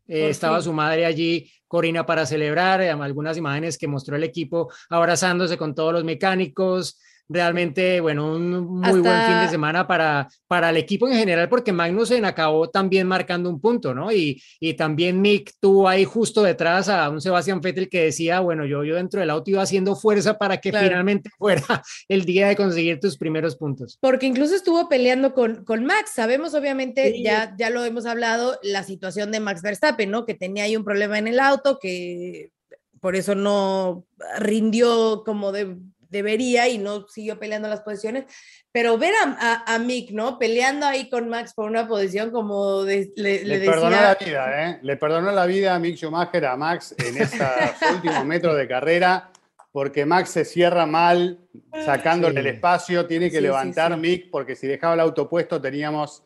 Eh, 0.09 0.27
estaba 0.27 0.61
su 0.61 0.73
madre 0.73 1.05
allí, 1.05 1.49
Corina, 1.65 2.05
para 2.05 2.25
celebrar, 2.25 2.81
algunas 2.81 3.37
imágenes 3.37 3.77
que 3.77 3.87
mostró 3.87 4.17
el 4.17 4.25
equipo 4.25 4.69
abrazándose 4.89 5.55
con 5.57 5.73
todos 5.73 5.93
los 5.93 6.03
mecánicos, 6.03 6.99
realmente, 7.31 8.01
bueno, 8.01 8.35
un 8.35 8.79
muy 8.79 8.83
Hasta... 8.83 8.99
buen 8.99 9.25
fin 9.25 9.41
de 9.41 9.49
semana 9.49 9.87
para, 9.87 10.27
para 10.47 10.69
el 10.69 10.77
equipo 10.77 11.07
en 11.07 11.15
general, 11.15 11.49
porque 11.49 11.71
Magnussen 11.71 12.25
acabó 12.25 12.69
también 12.69 13.07
marcando 13.07 13.49
un 13.49 13.59
punto, 13.59 13.93
¿no? 13.93 14.11
Y, 14.11 14.41
y 14.59 14.73
también 14.73 15.21
Mick 15.21 15.53
tuvo 15.59 15.87
ahí 15.87 16.03
justo 16.03 16.43
detrás 16.43 16.89
a 16.89 17.09
un 17.09 17.21
Sebastián 17.21 17.61
Vettel 17.61 17.89
que 17.89 18.05
decía, 18.05 18.39
bueno, 18.39 18.65
yo, 18.65 18.83
yo 18.83 18.95
dentro 18.95 19.19
del 19.19 19.29
auto 19.29 19.51
iba 19.51 19.61
haciendo 19.61 19.95
fuerza 19.95 20.37
para 20.37 20.57
que 20.57 20.71
claro. 20.71 20.87
finalmente 20.87 21.29
fuera 21.37 21.83
el 22.07 22.25
día 22.25 22.47
de 22.47 22.55
conseguir 22.55 22.99
tus 22.99 23.17
primeros 23.17 23.55
puntos. 23.55 23.97
Porque 24.01 24.25
incluso 24.25 24.55
estuvo 24.55 24.89
peleando 24.89 25.33
con, 25.33 25.63
con 25.63 25.85
Max, 25.85 26.11
sabemos 26.15 26.53
obviamente, 26.53 27.13
sí. 27.13 27.23
ya, 27.23 27.55
ya 27.57 27.69
lo 27.69 27.85
hemos 27.85 28.05
hablado, 28.05 28.59
la 28.63 28.83
situación 28.83 29.31
de 29.31 29.39
Max 29.39 29.61
Verstappen, 29.61 30.11
¿no? 30.11 30.25
Que 30.25 30.33
tenía 30.33 30.65
ahí 30.65 30.75
un 30.75 30.83
problema 30.83 31.17
en 31.17 31.27
el 31.27 31.39
auto, 31.39 31.79
que 31.79 32.51
por 32.99 33.15
eso 33.15 33.35
no 33.35 34.05
rindió 34.37 35.23
como 35.25 35.51
de, 35.51 35.75
debería 36.11 36.67
y 36.67 36.77
no 36.77 37.07
siguió 37.07 37.39
peleando 37.39 37.69
las 37.69 37.81
posiciones, 37.81 38.25
pero 38.71 38.97
ver 38.97 39.13
a, 39.15 39.37
a, 39.39 39.75
a, 39.75 39.79
Mick, 39.79 40.11
¿no? 40.11 40.37
Peleando 40.37 40.85
ahí 40.85 41.09
con 41.09 41.29
Max 41.29 41.53
por 41.53 41.65
una 41.69 41.87
posición 41.87 42.31
como 42.31 42.83
de, 42.83 43.11
le, 43.15 43.43
le, 43.43 43.59
le 43.59 43.65
perdonó 43.65 43.89
decía... 43.89 44.01
la 44.01 44.25
vida, 44.25 44.69
¿eh? 44.69 44.79
Le 44.83 44.97
perdonó 44.97 45.31
la 45.31 45.45
vida 45.45 45.73
a 45.73 45.79
Mick 45.79 45.95
Schumacher, 45.95 46.45
a 46.45 46.57
Max 46.57 46.93
en 46.97 47.17
esos 47.17 47.39
últimos 47.95 48.25
metros 48.25 48.55
de 48.57 48.67
carrera, 48.67 49.31
porque 49.71 50.05
Max 50.05 50.29
se 50.29 50.45
cierra 50.45 50.85
mal, 50.85 51.39
sacándole 51.85 52.41
sí. 52.41 52.47
el 52.47 52.53
espacio, 52.55 53.07
tiene 53.07 53.31
que 53.31 53.37
sí, 53.37 53.43
levantar 53.43 53.93
sí, 53.93 53.99
Mick, 53.99 54.29
porque 54.29 54.55
si 54.55 54.67
dejaba 54.67 54.93
el 54.93 54.99
auto 54.99 55.29
puesto 55.29 55.61
teníamos 55.61 56.23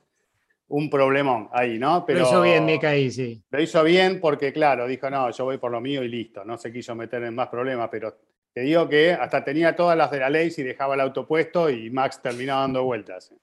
un 0.68 0.90
problemón 0.90 1.48
ahí, 1.54 1.78
¿no? 1.78 2.06
Pero 2.08 2.22
lo 2.22 2.26
hizo 2.26 2.42
bien 2.42 2.66
Mick 2.66 2.84
ahí, 2.86 3.12
sí. 3.12 3.44
Lo 3.52 3.62
hizo 3.62 3.84
bien 3.84 4.20
porque, 4.20 4.52
claro, 4.52 4.88
dijo, 4.88 5.12
no, 5.12 5.30
yo 5.30 5.46
voy 5.46 5.60
por 5.60 5.72
lo 5.72 5.80
mío 5.80 6.04
y 6.04 6.08
listo, 6.08 6.44
no 6.44 6.58
se 6.58 6.74
quiso 6.74 6.96
meter 6.96 7.24
en 7.24 7.36
más 7.36 7.50
problemas, 7.50 7.88
pero 7.92 8.18
te 8.56 8.62
digo 8.62 8.88
que 8.88 9.12
hasta 9.12 9.44
tenía 9.44 9.76
todas 9.76 9.98
las 9.98 10.10
de 10.12 10.20
la 10.20 10.30
ley 10.30 10.50
si 10.50 10.64
dejaba 10.64 10.96
el 10.96 11.02
auto 11.02 11.28
puesto 11.28 11.70
y 11.70 11.90
Max 11.90 12.22
terminaba 12.22 12.62
dando 12.62 12.86
vueltas. 12.86 13.34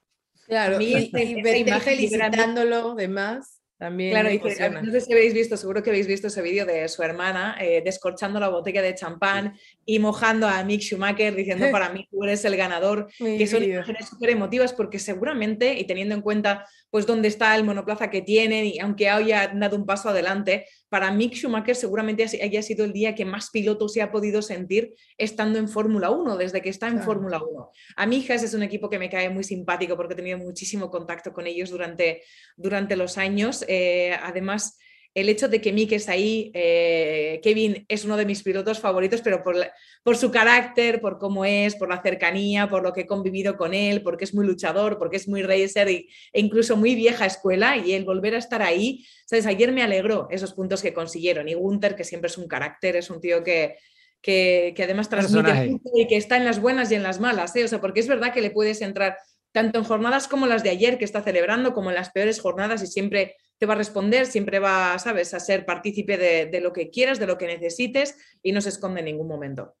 Claro, 0.47 0.81
y, 0.81 1.11
y, 1.13 1.39
y 1.39 1.79
felicitándolo, 1.79 2.95
demás. 2.95 3.61
También 3.77 4.11
claro, 4.11 4.29
dice, 4.29 4.69
no 4.69 4.91
sé 4.91 5.01
si 5.01 5.13
habéis 5.13 5.33
visto, 5.33 5.55
seguro 5.55 5.83
que 5.83 5.91
habéis 5.91 6.07
visto 6.07 6.27
ese 6.27 6.41
vídeo 6.41 6.65
de 6.65 6.87
su 6.87 7.03
hermana 7.03 7.57
eh, 7.59 7.81
descorchando 7.83 8.39
la 8.39 8.49
botella 8.49 8.81
de 8.81 8.95
champán 8.95 9.55
y 9.85 9.99
mojando 9.99 10.47
a 10.47 10.63
Mick 10.63 10.81
Schumacher 10.81 11.35
diciendo 11.35 11.69
para 11.69 11.89
mí 11.89 12.07
tú 12.09 12.23
eres 12.23 12.43
el 12.45 12.55
ganador, 12.55 13.09
Mi 13.19 13.37
que 13.37 13.45
son 13.45 13.63
imágenes 13.63 14.07
súper 14.07 14.31
emotivas 14.31 14.73
porque 14.73 14.99
seguramente, 14.99 15.77
y 15.77 15.85
teniendo 15.85 16.15
en 16.15 16.21
cuenta 16.21 16.65
pues 16.93 17.07
dónde 17.07 17.27
está 17.27 17.55
el 17.55 17.63
monoplaza 17.63 18.11
que 18.11 18.21
tienen 18.21 18.67
y 18.67 18.77
aunque 18.77 19.09
haya 19.09 19.47
dado 19.47 19.75
un 19.75 19.83
paso 19.87 20.09
adelante, 20.09 20.67
para 20.89 21.11
Mick 21.11 21.33
Schumacher 21.33 21.75
seguramente 21.75 22.23
haya 22.23 22.61
sido 22.61 22.85
el 22.85 22.93
día 22.93 23.15
que 23.15 23.25
más 23.25 23.49
piloto 23.49 23.89
se 23.89 24.03
ha 24.03 24.11
podido 24.11 24.43
sentir 24.43 24.93
estando 25.17 25.57
en 25.57 25.67
Fórmula 25.67 26.11
1, 26.11 26.37
desde 26.37 26.61
que 26.61 26.69
está 26.69 26.85
en 26.85 26.97
claro. 26.97 27.05
Fórmula 27.07 27.41
1. 27.41 27.71
A 27.95 28.05
mí 28.05 28.23
Haas 28.29 28.43
es 28.43 28.53
un 28.53 28.61
equipo 28.61 28.91
que 28.91 28.99
me 28.99 29.09
cae 29.09 29.31
muy 29.31 29.43
simpático 29.43 29.97
porque 29.97 30.13
he 30.13 30.17
tenido 30.17 30.37
muchísimo 30.37 30.91
contacto 30.91 31.33
con 31.33 31.47
ellos 31.47 31.71
durante, 31.71 32.21
durante 32.57 32.95
los 32.95 33.17
años. 33.17 33.65
Eh, 33.67 34.15
además, 34.21 34.77
el 35.15 35.29
hecho 35.29 35.47
de 35.47 35.61
que 35.61 35.71
Mick 35.71 35.91
es 35.91 36.09
ahí, 36.09 36.51
eh, 36.55 37.39
Kevin 37.43 37.85
es 37.87 38.03
uno 38.03 38.17
de 38.17 38.25
mis 38.25 38.41
pilotos 38.41 38.79
favoritos, 38.79 39.21
pero 39.21 39.43
por, 39.43 39.55
por, 40.03 40.17
su 40.17 40.31
carácter, 40.31 41.01
por 41.01 41.19
cómo 41.19 41.45
es, 41.45 41.75
por 41.75 41.89
la 41.89 42.01
cercanía, 42.01 42.67
por 42.67 42.81
lo 42.81 42.93
que 42.93 43.01
he 43.01 43.05
convivido 43.05 43.55
con 43.55 43.75
él, 43.75 44.01
porque 44.01 44.23
es 44.23 44.33
muy 44.33 44.45
luchador, 44.45 44.97
porque 44.97 45.17
es 45.17 45.27
muy 45.27 45.43
racer 45.43 45.89
y, 45.89 46.09
e 46.31 46.39
incluso 46.39 46.75
muy 46.77 46.95
vieja 46.95 47.27
escuela 47.27 47.77
y 47.77 47.93
el 47.93 48.05
volver 48.05 48.33
a 48.33 48.39
estar 48.39 48.63
ahí, 48.63 49.05
¿sabes? 49.25 49.45
Ayer 49.45 49.71
me 49.71 49.83
alegró 49.83 50.27
esos 50.31 50.53
puntos 50.53 50.81
que 50.81 50.93
consiguieron 50.93 51.47
y 51.47 51.53
Gunther, 51.53 51.95
que 51.95 52.03
siempre 52.03 52.29
es 52.29 52.37
un 52.37 52.47
carácter, 52.47 52.95
es 52.95 53.11
un 53.11 53.21
tío 53.21 53.43
que, 53.43 53.77
que, 54.19 54.73
que 54.75 54.83
además 54.83 55.09
transmite 55.09 55.77
y 55.93 56.07
que 56.07 56.17
está 56.17 56.37
en 56.37 56.45
las 56.45 56.59
buenas 56.59 56.91
y 56.91 56.95
en 56.95 57.03
las 57.03 57.19
malas, 57.19 57.55
¿eh? 57.55 57.63
o 57.63 57.67
sea, 57.67 57.79
porque 57.79 57.99
es 57.99 58.07
verdad 58.07 58.33
que 58.33 58.41
le 58.41 58.49
puedes 58.49 58.81
entrar 58.81 59.17
tanto 59.51 59.77
en 59.77 59.85
jornadas 59.85 60.27
como 60.27 60.47
las 60.47 60.63
de 60.63 60.71
ayer 60.71 60.97
que 60.97 61.05
está 61.05 61.21
celebrando, 61.21 61.75
como 61.75 61.91
en 61.91 61.95
las 61.95 62.09
peores 62.09 62.41
jornadas 62.41 62.81
y 62.81 62.87
siempre 62.87 63.35
te 63.57 63.65
va 63.65 63.73
a 63.73 63.77
responder, 63.77 64.25
siempre 64.25 64.59
va, 64.59 64.97
sabes, 64.99 65.33
a 65.33 65.39
ser 65.39 65.65
partícipe 65.65 66.17
de, 66.17 66.47
de, 66.47 66.61
lo 66.61 66.73
que 66.73 66.89
quieras, 66.89 67.19
de 67.19 67.27
lo 67.27 67.37
que 67.37 67.47
necesites 67.47 68.17
y 68.41 68.51
no 68.51 68.61
se 68.61 68.69
esconde 68.69 68.99
en 68.99 69.05
ningún 69.05 69.27
momento. 69.27 69.75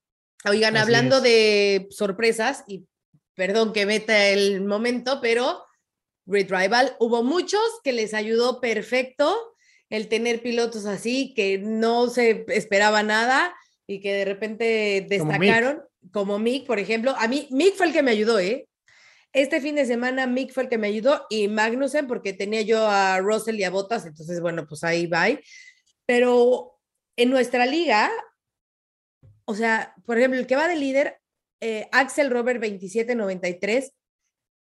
Oigan, 0.45 0.75
Así 0.75 0.83
hablando 0.83 1.17
es. 1.17 1.23
de 1.23 1.87
sorpresas, 1.89 2.63
y 2.67 2.85
perdón 3.35 3.73
que 3.73 3.85
meta 3.85 4.27
el 4.27 4.61
momento, 4.61 5.19
pero 5.21 5.63
Red 6.25 6.49
Rival, 6.49 6.95
hubo 6.99 7.23
muchos 7.23 7.61
que 7.83 7.93
les 7.93 8.13
ayudó 8.13 8.61
perfecto 8.61 9.55
el 9.89 10.07
tener 10.07 10.41
pilotos 10.41 10.85
así, 10.85 11.33
que 11.35 11.57
no 11.57 12.09
se 12.09 12.45
esperaba 12.49 13.03
nada 13.03 13.55
y 13.85 13.99
que 13.99 14.13
de 14.13 14.25
repente 14.25 15.05
destacaron, 15.07 15.83
como 16.11 16.11
Mick, 16.11 16.13
como 16.13 16.39
Mick 16.39 16.65
por 16.65 16.79
ejemplo. 16.79 17.13
A 17.17 17.27
mí, 17.27 17.47
Mick 17.51 17.75
fue 17.75 17.87
el 17.87 17.93
que 17.93 18.03
me 18.03 18.11
ayudó, 18.11 18.39
¿eh? 18.39 18.67
Este 19.33 19.59
fin 19.61 19.73
de 19.75 19.87
semana 19.87 20.27
Mick 20.27 20.53
fue 20.53 20.63
el 20.63 20.69
que 20.69 20.77
me 20.77 20.87
ayudó 20.87 21.25
y 21.27 21.47
Magnussen 21.47 22.05
porque 22.05 22.33
tenía 22.33 22.61
yo 22.61 22.87
a 22.87 23.17
Russell 23.19 23.59
y 23.59 23.63
a 23.63 23.71
Bottas, 23.71 24.05
entonces 24.05 24.39
bueno, 24.39 24.67
pues 24.67 24.83
ahí 24.83 25.07
va. 25.07 25.25
Pero 26.05 26.79
en 27.15 27.31
nuestra 27.31 27.65
liga, 27.65 28.11
o 29.45 29.55
sea, 29.55 29.95
por 30.05 30.19
ejemplo, 30.19 30.39
el 30.39 30.45
que 30.45 30.55
va 30.55 30.67
de 30.67 30.75
líder, 30.75 31.19
eh, 31.61 31.89
Axel 31.91 32.29
Robert 32.29 32.61
2793, 32.61 33.91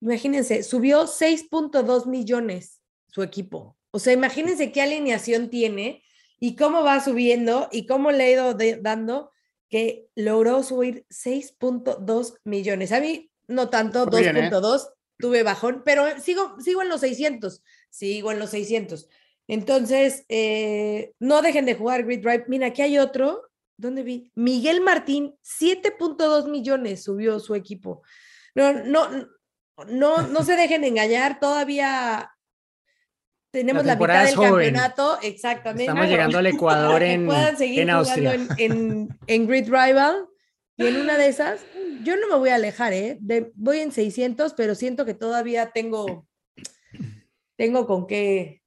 imagínense, 0.01 0.61
subió 0.61 1.07
6.2 1.07 2.05
millones 2.05 2.81
su 3.07 3.23
equipo. 3.23 3.77
O 3.89 3.97
sea, 3.97 4.13
imagínense 4.13 4.71
qué 4.71 4.83
alineación 4.83 5.49
tiene 5.49 6.03
y 6.39 6.55
cómo 6.55 6.83
va 6.83 7.03
subiendo 7.03 7.67
y 7.71 7.87
cómo 7.87 8.11
le 8.11 8.23
ha 8.23 8.29
ido 8.29 8.57
dando 8.81 9.31
que 9.69 10.07
logró 10.15 10.61
subir 10.63 11.05
6.2 11.09 12.35
millones. 12.43 12.91
A 12.91 12.99
mí 12.99 13.30
no 13.51 13.69
tanto, 13.69 14.05
Muy 14.07 14.21
bien, 14.21 14.37
¿eh? 14.37 14.49
2.2, 14.51 14.89
tuve 15.17 15.43
bajón, 15.43 15.83
pero 15.85 16.19
sigo, 16.19 16.59
sigo 16.59 16.81
en 16.81 16.89
los 16.89 17.01
600, 17.01 17.61
sigo 17.89 18.31
en 18.31 18.39
los 18.39 18.49
600. 18.49 19.07
Entonces, 19.47 20.25
eh, 20.29 21.13
no 21.19 21.41
dejen 21.41 21.65
de 21.65 21.75
jugar 21.75 22.03
Grid 22.05 22.21
Drive. 22.21 22.45
Mira, 22.47 22.67
aquí 22.67 22.81
hay 22.81 22.97
otro. 22.97 23.43
¿Dónde 23.77 24.03
vi? 24.03 24.31
Miguel 24.35 24.81
Martín, 24.81 25.35
7.2 25.43 26.49
millones 26.49 27.03
subió 27.03 27.39
su 27.39 27.55
equipo. 27.55 28.03
No, 28.55 28.73
no, 28.73 29.09
no, 29.87 30.27
no 30.27 30.43
se 30.43 30.55
dejen 30.55 30.83
engañar. 30.83 31.39
Todavía 31.39 32.31
tenemos 33.51 33.85
la, 33.85 33.95
mitad 33.95 33.97
temporada 33.97 34.25
del 34.25 34.35
joven. 34.35 34.51
campeonato. 34.51 35.19
Exactamente. 35.21 35.83
Estamos 35.83 36.07
llegando 36.07 36.37
al 36.37 36.45
Ecuador 36.47 37.03
en, 37.03 37.29
en 37.29 37.89
Austria. 37.89 38.33
en, 38.35 38.47
en, 38.57 39.19
en 39.27 39.47
Grid 39.47 39.65
Rival. 39.65 40.27
Y 40.77 40.87
en 40.87 40.97
una 40.97 41.17
de 41.17 41.27
esas, 41.27 41.65
yo 42.03 42.15
no 42.17 42.27
me 42.27 42.35
voy 42.37 42.49
a 42.49 42.55
alejar, 42.55 42.93
¿eh? 42.93 43.17
De- 43.19 43.51
voy 43.55 43.79
en 43.79 43.91
600, 43.91 44.53
pero 44.53 44.73
siento 44.75 45.05
que 45.05 45.13
todavía 45.13 45.71
tengo, 45.71 46.27
tengo 47.57 47.85
con 47.85 48.07
qué. 48.07 48.61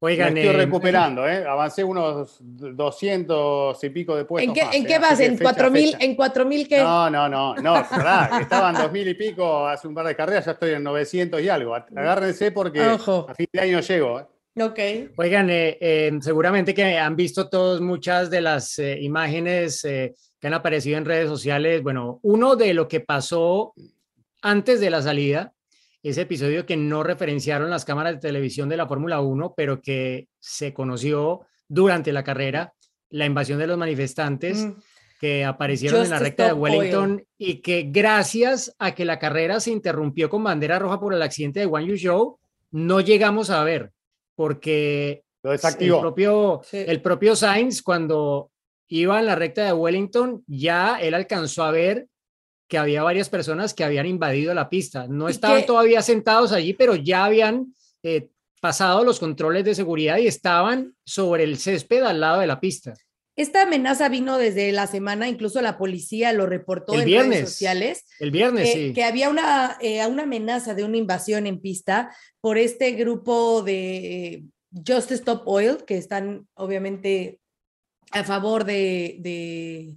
Me 0.00 0.08
Oigan, 0.10 0.36
estoy 0.38 0.54
eh, 0.54 0.58
recuperando, 0.58 1.26
¿eh? 1.26 1.44
Avancé 1.44 1.82
unos 1.82 2.36
200 2.40 3.82
y 3.82 3.90
pico 3.90 4.14
de 4.14 4.24
puestos 4.24 4.48
¿En 4.48 4.54
qué, 4.54 4.64
más, 4.64 4.74
en 4.76 4.84
¿eh? 4.84 4.86
qué 4.86 4.94
Así 4.94 5.02
vas? 5.02 5.20
¿En 5.20 5.38
fecha 5.38 5.50
a 5.50 5.54
4000? 5.54 5.84
fecha. 5.92 6.04
¿En 6.04 6.14
4000 6.14 6.68
qué? 6.68 6.78
No, 6.78 7.10
no, 7.10 7.28
no, 7.28 7.54
no, 7.56 7.72
verdad, 7.90 8.40
estaban 8.40 8.74
2000 8.76 9.08
y 9.08 9.14
pico 9.14 9.66
hace 9.66 9.88
un 9.88 9.94
par 9.94 10.06
de 10.06 10.14
carreras, 10.14 10.44
ya 10.46 10.52
estoy 10.52 10.70
en 10.74 10.84
900 10.84 11.40
y 11.42 11.48
algo. 11.48 11.74
Agárrense 11.74 12.52
porque 12.52 12.80
Ojo. 12.80 13.26
a 13.28 13.34
fin 13.34 13.48
de 13.52 13.60
año 13.60 13.80
llego. 13.80 14.20
¿eh? 14.20 14.26
Ok. 14.62 14.78
Oigan, 15.18 15.50
eh, 15.50 15.78
eh, 15.80 16.12
seguramente 16.20 16.72
que 16.74 16.96
han 16.96 17.16
visto 17.16 17.48
todos 17.48 17.80
muchas 17.80 18.30
de 18.30 18.40
las 18.40 18.78
eh, 18.78 18.98
imágenes 19.00 19.84
eh, 19.84 20.14
que 20.40 20.46
han 20.46 20.54
aparecido 20.54 20.98
en 20.98 21.04
redes 21.04 21.28
sociales. 21.28 21.82
Bueno, 21.82 22.20
uno 22.22 22.56
de 22.56 22.74
lo 22.74 22.88
que 22.88 23.00
pasó 23.00 23.74
antes 24.42 24.80
de 24.80 24.90
la 24.90 25.02
salida, 25.02 25.52
ese 26.02 26.22
episodio 26.22 26.64
que 26.64 26.76
no 26.76 27.02
referenciaron 27.02 27.70
las 27.70 27.84
cámaras 27.84 28.14
de 28.14 28.20
televisión 28.28 28.68
de 28.68 28.76
la 28.76 28.86
Fórmula 28.86 29.20
1, 29.20 29.54
pero 29.56 29.82
que 29.82 30.28
se 30.38 30.72
conoció 30.72 31.40
durante 31.66 32.12
la 32.12 32.22
carrera, 32.24 32.72
la 33.10 33.26
invasión 33.26 33.58
de 33.58 33.66
los 33.66 33.76
manifestantes 33.78 34.64
Mm. 34.64 34.72
que 35.20 35.44
aparecieron 35.44 36.04
en 36.04 36.10
la 36.10 36.18
recta 36.20 36.46
de 36.46 36.52
Wellington 36.52 37.24
y 37.36 37.56
que 37.56 37.88
gracias 37.90 38.72
a 38.78 38.94
que 38.94 39.04
la 39.04 39.18
carrera 39.18 39.58
se 39.58 39.72
interrumpió 39.72 40.30
con 40.30 40.44
bandera 40.44 40.78
roja 40.78 41.00
por 41.00 41.12
el 41.12 41.22
accidente 41.22 41.58
de 41.60 41.66
Wang 41.66 41.86
Yu 41.86 41.96
Zhou, 41.98 42.38
no 42.70 43.00
llegamos 43.00 43.50
a 43.50 43.64
ver, 43.64 43.90
porque 44.36 45.24
Lo 45.42 45.52
el 45.52 45.60
propio, 46.00 46.60
Sí. 46.62 46.84
el 46.86 47.02
propio 47.02 47.34
Sainz, 47.34 47.82
cuando 47.82 48.50
iba 48.88 49.18
en 49.20 49.26
la 49.26 49.34
recta 49.34 49.64
de 49.64 49.72
Wellington, 49.72 50.44
ya 50.46 50.98
él 51.00 51.14
alcanzó 51.14 51.64
a 51.64 51.70
ver 51.70 52.06
que 52.68 52.78
había 52.78 53.02
varias 53.02 53.28
personas 53.28 53.72
que 53.74 53.84
habían 53.84 54.06
invadido 54.06 54.52
la 54.54 54.68
pista. 54.68 55.06
No 55.08 55.28
estaban 55.28 55.60
que- 55.60 55.66
todavía 55.66 56.02
sentados 56.02 56.52
allí, 56.52 56.72
pero 56.74 56.94
ya 56.94 57.24
habían 57.24 57.74
eh, 58.02 58.28
pasado 58.60 59.04
los 59.04 59.18
controles 59.20 59.64
de 59.64 59.74
seguridad 59.74 60.18
y 60.18 60.26
estaban 60.26 60.94
sobre 61.04 61.44
el 61.44 61.58
césped 61.58 62.02
al 62.02 62.20
lado 62.20 62.40
de 62.40 62.46
la 62.46 62.60
pista. 62.60 62.94
Esta 63.36 63.62
amenaza 63.62 64.08
vino 64.08 64.36
desde 64.36 64.72
la 64.72 64.86
semana, 64.88 65.28
incluso 65.28 65.62
la 65.62 65.78
policía 65.78 66.32
lo 66.32 66.44
reportó 66.46 66.94
El 66.94 67.00
en 67.00 67.06
viernes. 67.06 67.38
redes 67.38 67.50
sociales. 67.50 68.04
El 68.18 68.30
viernes, 68.32 68.64
que, 68.68 68.72
sí. 68.88 68.92
que 68.92 69.04
había 69.04 69.30
una, 69.30 69.78
eh, 69.80 70.04
una 70.08 70.24
amenaza 70.24 70.74
de 70.74 70.82
una 70.82 70.96
invasión 70.96 71.46
en 71.46 71.60
pista 71.60 72.12
por 72.40 72.58
este 72.58 72.92
grupo 72.92 73.62
de 73.62 73.96
eh, 74.34 74.42
Just 74.86 75.12
Stop 75.12 75.42
Oil, 75.46 75.84
que 75.86 75.96
están 75.96 76.48
obviamente 76.54 77.38
a 78.12 78.24
favor 78.24 78.64
de, 78.64 79.16
de, 79.20 79.96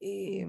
eh, 0.00 0.46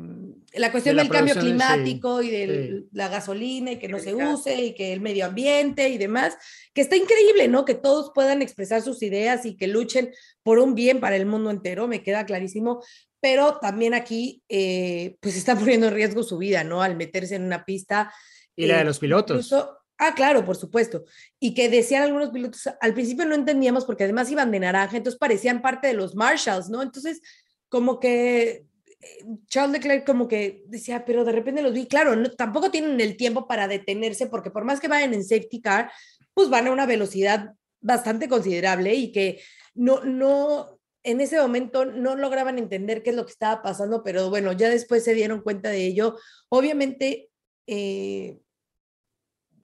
la 0.54 0.72
cuestión 0.72 0.96
la 0.96 1.04
del 1.04 1.12
cambio 1.12 1.36
sí, 1.36 1.40
climático 1.42 2.22
y 2.22 2.32
de 2.32 2.68
sí. 2.82 2.88
la 2.92 3.08
gasolina 3.08 3.74
y 3.74 3.80
que 3.80 3.88
no 3.88 4.00
se 4.00 4.16
use 4.16 4.56
y 4.66 4.74
que 4.74 4.94
el 4.94 5.02
medio 5.02 5.26
ambiente 5.26 5.90
y 5.90 5.98
demás, 5.98 6.36
que 6.74 6.82
está 6.82 6.96
increíble, 6.96 7.48
¿no? 7.48 7.66
Que 7.66 7.76
todos 7.76 8.12
puedan 8.16 8.42
expresar 8.42 8.82
sus 8.82 9.02
ideas 9.04 9.46
y 9.46 9.56
que 9.56 9.68
luchen 9.68 10.12
por 10.42 10.60
un 10.60 10.76
bien 10.76 11.00
para 11.00 11.16
el 11.16 11.26
mundo 11.26 11.52
entero, 11.52 11.88
me 11.88 12.02
queda 12.02 12.26
clarísimo, 12.26 12.84
pero 13.20 13.60
también 13.60 13.94
aquí 13.94 14.42
eh, 14.50 15.18
pues 15.20 15.36
está 15.36 15.56
poniendo 15.60 15.88
en 15.88 15.94
riesgo 15.94 16.24
su 16.24 16.38
vida, 16.38 16.64
¿no? 16.64 16.82
Al 16.82 16.96
meterse 16.96 17.36
en 17.36 17.44
una 17.44 17.64
pista. 17.64 18.12
Y 18.56 18.66
la 18.66 18.78
de 18.78 18.82
eh, 18.82 18.86
los 18.86 19.00
pilotos. 19.00 19.46
incluso- 19.46 19.83
ah, 19.98 20.14
claro, 20.16 20.44
por 20.46 20.56
supuesto. 20.56 21.06
Y 21.40 21.54
que 21.54 21.70
decían 21.70 22.04
algunos 22.04 22.30
pilotos, 22.32 22.68
al 22.82 22.94
principio 22.94 23.26
no 23.26 23.36
entendíamos 23.36 23.86
porque 23.86 24.04
además 24.04 24.30
iban 24.32 24.52
de 24.52 24.60
naranja, 24.60 24.98
entonces 24.98 25.20
parecían 25.20 25.62
parte 25.62 25.88
de 25.88 25.94
los 25.94 26.16
Marshalls, 26.16 26.70
¿no? 26.70 26.82
Entonces, 26.82 27.22
como 27.70 28.00
que 28.00 28.66
eh, 29.02 29.26
Charles 29.48 29.74
Leclerc 29.74 30.06
como 30.06 30.28
que 30.28 30.64
decía, 30.68 31.06
pero 31.06 31.24
de 31.26 31.32
repente 31.32 31.62
los 31.62 31.74
vi, 31.74 31.88
claro, 31.88 32.16
no- 32.16 32.32
tampoco 32.32 32.72
tienen 32.72 33.00
el 33.02 33.18
tiempo 33.18 33.48
para 33.48 33.68
detenerse 33.68 34.28
porque 34.28 34.52
por 34.52 34.66
más 34.66 34.80
que 34.80 34.88
vayan 34.88 35.14
en 35.14 35.24
safety 35.24 35.62
car, 35.62 35.92
pues 36.34 36.50
van 36.50 36.68
a 36.68 36.72
una 36.72 36.86
velocidad 36.86 37.54
bastante 37.82 38.28
considerable 38.30 38.94
y 38.96 39.12
que 39.12 39.42
no, 39.76 40.04
no, 40.04 40.80
en 41.04 41.20
ese 41.22 41.40
momento 41.40 41.86
no 41.86 42.16
lograban 42.16 42.58
entender 42.58 43.04
qué 43.04 43.10
es 43.12 43.16
lo 43.16 43.26
que 43.26 43.32
estaba 43.32 43.62
pasando, 43.62 44.04
pero 44.04 44.30
bueno, 44.30 44.54
ya 44.54 44.70
después 44.70 45.04
se 45.04 45.14
dieron 45.14 45.42
cuenta 45.42 45.70
de 45.70 45.86
ello. 45.86 46.18
Obviamente, 46.50 47.30
eh, 47.68 48.40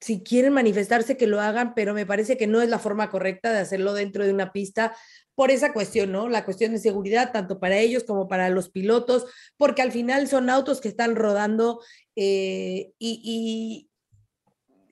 si 0.02 0.24
quieren 0.24 0.54
manifestarse, 0.54 1.18
que 1.18 1.28
lo 1.28 1.42
hagan, 1.42 1.74
pero 1.76 1.94
me 1.94 2.06
parece 2.06 2.38
que 2.38 2.48
no 2.48 2.62
es 2.62 2.70
la 2.70 2.80
forma 2.80 3.10
correcta 3.10 3.52
de 3.52 3.60
hacerlo 3.60 3.94
dentro 3.94 4.26
de 4.26 4.34
una 4.34 4.52
pista 4.54 4.96
por 5.36 5.52
esa 5.52 5.72
cuestión, 5.74 6.12
¿no? 6.12 6.28
La 6.30 6.46
cuestión 6.46 6.72
de 6.74 6.80
seguridad, 6.80 7.32
tanto 7.32 7.60
para 7.60 7.78
ellos 7.78 8.04
como 8.04 8.28
para 8.28 8.50
los 8.50 8.70
pilotos, 8.70 9.26
porque 9.58 9.82
al 9.82 9.92
final 9.92 10.28
son 10.28 10.50
autos 10.50 10.82
que 10.82 10.90
están 10.90 11.16
rodando 11.16 11.82
eh, 12.16 12.92
y, 13.00 13.90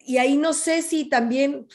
y, 0.07 0.13
y 0.13 0.17
ahí 0.19 0.37
no 0.37 0.53
sé 0.53 0.81
si 0.81 1.09
también, 1.09 1.67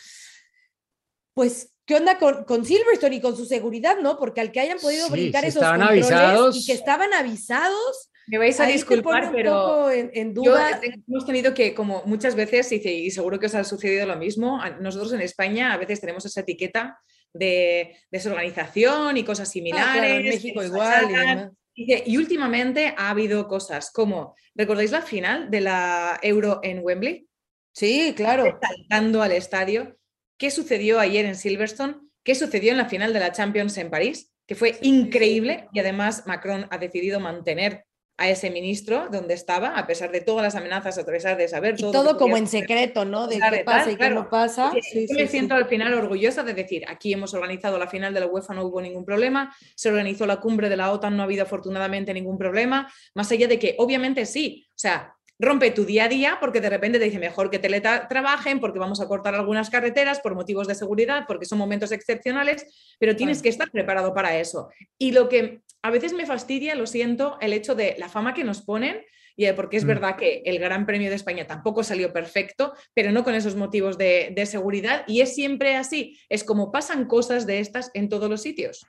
pues, 1.34 1.74
¿qué 1.84 1.96
onda 1.96 2.18
con, 2.18 2.44
con 2.44 2.64
Silverstone 2.64 3.16
y 3.16 3.20
con 3.20 3.36
su 3.36 3.44
seguridad, 3.44 3.98
no? 4.00 4.18
Porque 4.18 4.40
al 4.40 4.52
que 4.52 4.60
hayan 4.60 4.78
podido 4.78 5.06
Sí, 5.06 5.12
brincar 5.12 5.44
esos 5.44 5.62
controles 5.62 6.10
avisados. 6.10 6.56
y 6.56 6.64
que 6.64 6.72
estaban 6.72 7.12
avisados, 7.12 8.10
Me 8.28 8.38
vais 8.38 8.58
a 8.60 8.64
ahí 8.64 8.74
disculpar, 8.74 9.32
pero 9.32 9.90
en, 9.90 10.10
en 10.14 10.34
yo 10.34 10.42
duda. 10.42 10.80
he- 10.82 10.94
hemos 11.08 11.26
tenido 11.26 11.52
que, 11.54 11.74
como 11.74 12.02
muchas 12.06 12.34
veces, 12.34 12.70
y, 12.72 13.10
seguro 13.10 13.38
que 13.38 13.46
os 13.46 13.54
ha 13.54 13.64
sucedido 13.64 14.06
lo 14.06 14.16
mismo, 14.16 14.60
nosotros 14.80 15.12
en 15.12 15.20
España 15.22 15.72
a 15.72 15.76
veces 15.76 16.00
tenemos 16.00 16.24
esa 16.24 16.40
etiqueta 16.40 16.98
de 17.34 17.96
desorganización 18.10 19.16
y 19.16 19.24
cosas 19.24 19.48
Ah, 19.48 19.52
similares. 19.52 19.92
claro, 20.02 20.14
en 20.14 20.22
México 20.24 20.62
igual 20.62 21.10
y 21.10 21.14
demás. 21.14 21.50
Y 21.74 22.16
últimamente 22.18 22.94
ha 22.98 23.10
habido 23.10 23.48
cosas 23.48 23.90
como, 23.90 24.34
¿recordáis 24.54 24.90
la 24.92 25.00
final 25.02 25.50
de 25.50 25.62
la 25.62 26.18
Euro 26.22 26.60
en 26.62 26.80
Wembley? 26.82 27.26
Sí, 27.74 28.12
claro. 28.14 28.58
Saltando 28.60 29.22
al 29.22 29.32
estadio. 29.32 29.96
¿Qué 30.38 30.50
sucedió 30.50 31.00
ayer 31.00 31.24
en 31.24 31.34
Silverstone? 31.34 31.96
¿Qué 32.22 32.34
sucedió 32.34 32.72
en 32.72 32.76
la 32.76 32.88
final 32.90 33.12
de 33.14 33.20
la 33.20 33.32
Champions 33.32 33.78
en 33.78 33.88
París? 33.90 34.30
Que 34.46 34.54
fue 34.54 34.76
increíble 34.82 35.68
y 35.72 35.80
además 35.80 36.24
Macron 36.26 36.66
ha 36.70 36.76
decidido 36.76 37.20
mantener 37.20 37.84
a 38.22 38.28
ese 38.28 38.50
ministro 38.50 39.08
donde 39.10 39.34
estaba, 39.34 39.76
a 39.76 39.84
pesar 39.84 40.12
de 40.12 40.20
todas 40.20 40.44
las 40.44 40.54
amenazas, 40.54 40.96
a 40.96 41.04
pesar 41.04 41.36
de 41.36 41.48
saber 41.48 41.76
todo. 41.76 41.90
todo 41.90 42.16
como 42.16 42.36
en 42.36 42.46
secreto, 42.46 43.04
¿no? 43.04 43.26
De 43.26 43.40
qué 43.40 43.64
pasa 43.64 43.90
y 43.90 43.96
qué 43.96 44.10
no 44.10 44.28
pasa. 44.28 44.70
Sí, 44.72 44.80
Sí, 44.80 45.00
yo 45.08 45.14
sí, 45.16 45.22
me 45.22 45.26
siento 45.26 45.56
al 45.56 45.66
final 45.66 45.92
orgullosa 45.94 46.44
de 46.44 46.54
decir, 46.54 46.84
aquí 46.86 47.12
hemos 47.12 47.34
organizado 47.34 47.78
la 47.78 47.88
final 47.88 48.14
de 48.14 48.20
la 48.20 48.26
UEFA, 48.26 48.54
no 48.54 48.64
hubo 48.64 48.80
ningún 48.80 49.04
problema, 49.04 49.52
se 49.74 49.88
organizó 49.88 50.24
la 50.24 50.36
cumbre 50.36 50.68
de 50.68 50.76
la 50.76 50.92
OTAN, 50.92 51.16
no 51.16 51.22
ha 51.22 51.24
habido 51.24 51.42
afortunadamente 51.42 52.14
ningún 52.14 52.38
problema, 52.38 52.88
más 53.14 53.32
allá 53.32 53.48
de 53.48 53.58
que 53.58 53.74
obviamente 53.78 54.24
sí, 54.24 54.68
o 54.68 54.78
sea, 54.78 55.16
rompe 55.42 55.70
tu 55.72 55.84
día 55.84 56.04
a 56.04 56.08
día 56.08 56.38
porque 56.40 56.60
de 56.60 56.70
repente 56.70 56.98
te 56.98 57.04
dice 57.04 57.18
mejor 57.18 57.50
que 57.50 57.58
teletrabajen, 57.58 58.60
porque 58.60 58.78
vamos 58.78 59.00
a 59.00 59.08
cortar 59.08 59.34
algunas 59.34 59.68
carreteras 59.70 60.20
por 60.20 60.34
motivos 60.34 60.66
de 60.68 60.74
seguridad, 60.74 61.24
porque 61.26 61.44
son 61.46 61.58
momentos 61.58 61.92
excepcionales, 61.92 62.96
pero 62.98 63.16
tienes 63.16 63.42
que 63.42 63.48
estar 63.48 63.70
preparado 63.70 64.14
para 64.14 64.38
eso. 64.38 64.70
Y 64.98 65.12
lo 65.12 65.28
que 65.28 65.60
a 65.82 65.90
veces 65.90 66.12
me 66.12 66.26
fastidia, 66.26 66.74
lo 66.76 66.86
siento, 66.86 67.36
el 67.40 67.52
hecho 67.52 67.74
de 67.74 67.96
la 67.98 68.08
fama 68.08 68.34
que 68.34 68.44
nos 68.44 68.62
ponen 68.62 69.02
y 69.34 69.46
eh, 69.46 69.54
porque 69.54 69.78
es 69.78 69.84
Mm. 69.84 69.88
verdad 69.88 70.16
que 70.16 70.42
el 70.44 70.58
Gran 70.58 70.84
Premio 70.86 71.08
de 71.08 71.16
España 71.16 71.46
tampoco 71.46 71.82
salió 71.82 72.12
perfecto, 72.12 72.74
pero 72.94 73.10
no 73.12 73.24
con 73.24 73.34
esos 73.34 73.56
motivos 73.56 73.96
de, 73.98 74.32
de 74.36 74.46
seguridad. 74.46 75.04
Y 75.08 75.22
es 75.22 75.34
siempre 75.34 75.74
así. 75.74 76.18
Es 76.28 76.44
como 76.44 76.70
pasan 76.70 77.06
cosas 77.06 77.46
de 77.46 77.58
estas 77.58 77.90
en 77.94 78.08
todos 78.10 78.28
los 78.30 78.42
sitios. 78.42 78.86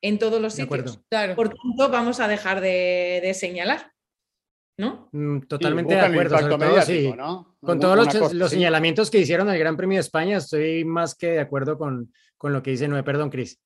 En 0.00 0.18
todos 0.18 0.40
los 0.40 0.56
De 0.56 0.62
sitios. 0.64 0.98
acuerdo. 1.10 1.36
Por 1.36 1.48
tanto, 1.50 1.88
vamos 1.90 2.18
a 2.20 2.26
dejar 2.26 2.60
de, 2.60 3.20
de 3.22 3.34
señalar. 3.34 3.91
¿No? 4.78 5.08
Mm, 5.12 5.40
Sí, 5.40 5.46
Totalmente 5.48 5.94
de 5.94 6.00
acuerdo. 6.00 6.22
impacto 6.36 6.38
sobre 6.38 6.56
todo, 6.56 6.68
mediático, 6.68 7.12
sí. 7.12 7.16
¿no? 7.16 7.56
Con 7.60 7.80
todos 7.80 7.96
los, 7.96 8.06
cosa 8.08 8.34
los 8.34 8.46
así. 8.46 8.56
señalamientos 8.56 9.10
que 9.10 9.18
hicieron 9.18 9.46
del 9.48 9.58
Gran 9.58 9.76
Premio 9.76 9.96
de 9.96 10.00
España, 10.00 10.38
estoy 10.38 10.84
más 10.84 11.14
que 11.14 11.32
de 11.32 11.40
acuerdo 11.40 11.76
con, 11.78 12.12
con 12.36 12.52
lo 12.52 12.62
que 12.62 12.70
dice 12.72 12.88
Noé. 12.88 13.02
Perdón, 13.02 13.30
Cris. 13.30 13.58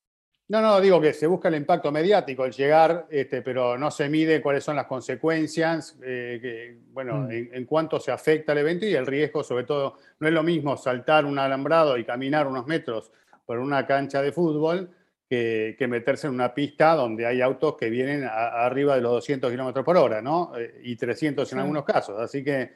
No, 0.49 0.61
no, 0.61 0.79
digo 0.79 1.01
que 1.01 1.11
se 1.13 1.27
busca 1.27 1.49
el 1.49 1.55
impacto 1.55 1.91
mediático, 1.91 2.45
el 2.45 2.53
llegar, 2.53 3.05
este, 3.09 3.41
pero 3.41 3.77
no 3.77 3.91
se 3.91 4.07
mide 4.07 4.41
cuáles 4.41 4.63
son 4.63 4.77
las 4.77 4.85
consecuencias, 4.85 5.97
eh, 6.01 6.39
que, 6.41 6.77
bueno, 6.93 7.17
Mm. 7.23 7.31
en, 7.31 7.49
en 7.53 7.65
cuánto 7.65 7.99
se 7.99 8.11
afecta 8.13 8.53
el 8.53 8.59
evento 8.59 8.85
y 8.85 8.93
el 8.95 9.05
riesgo, 9.05 9.43
sobre 9.43 9.65
todo, 9.65 9.97
no 10.19 10.27
es 10.27 10.33
lo 10.33 10.43
mismo 10.43 10.77
saltar 10.77 11.25
un 11.25 11.37
alambrado 11.37 11.97
y 11.97 12.05
caminar 12.05 12.47
unos 12.47 12.65
metros 12.65 13.11
por 13.45 13.59
una 13.59 13.85
cancha 13.85 14.21
de 14.21 14.31
fútbol 14.31 14.89
que, 15.29 15.75
que 15.77 15.87
meterse 15.87 16.27
en 16.27 16.33
una 16.33 16.53
pista 16.53 16.93
donde 16.95 17.25
hay 17.25 17.41
autos 17.41 17.75
que 17.77 17.89
vienen 17.89 18.23
a- 18.23 18.65
arriba 18.65 18.95
de 18.95 19.01
los 19.01 19.11
200 19.13 19.51
kilómetros 19.51 19.83
por 19.83 19.97
hora, 19.97 20.21
¿no? 20.21 20.53
Eh, 20.57 20.81
y 20.83 20.95
300 20.95 21.51
en 21.53 21.59
algunos 21.59 21.83
casos. 21.83 22.19
Así 22.19 22.43
que 22.43 22.71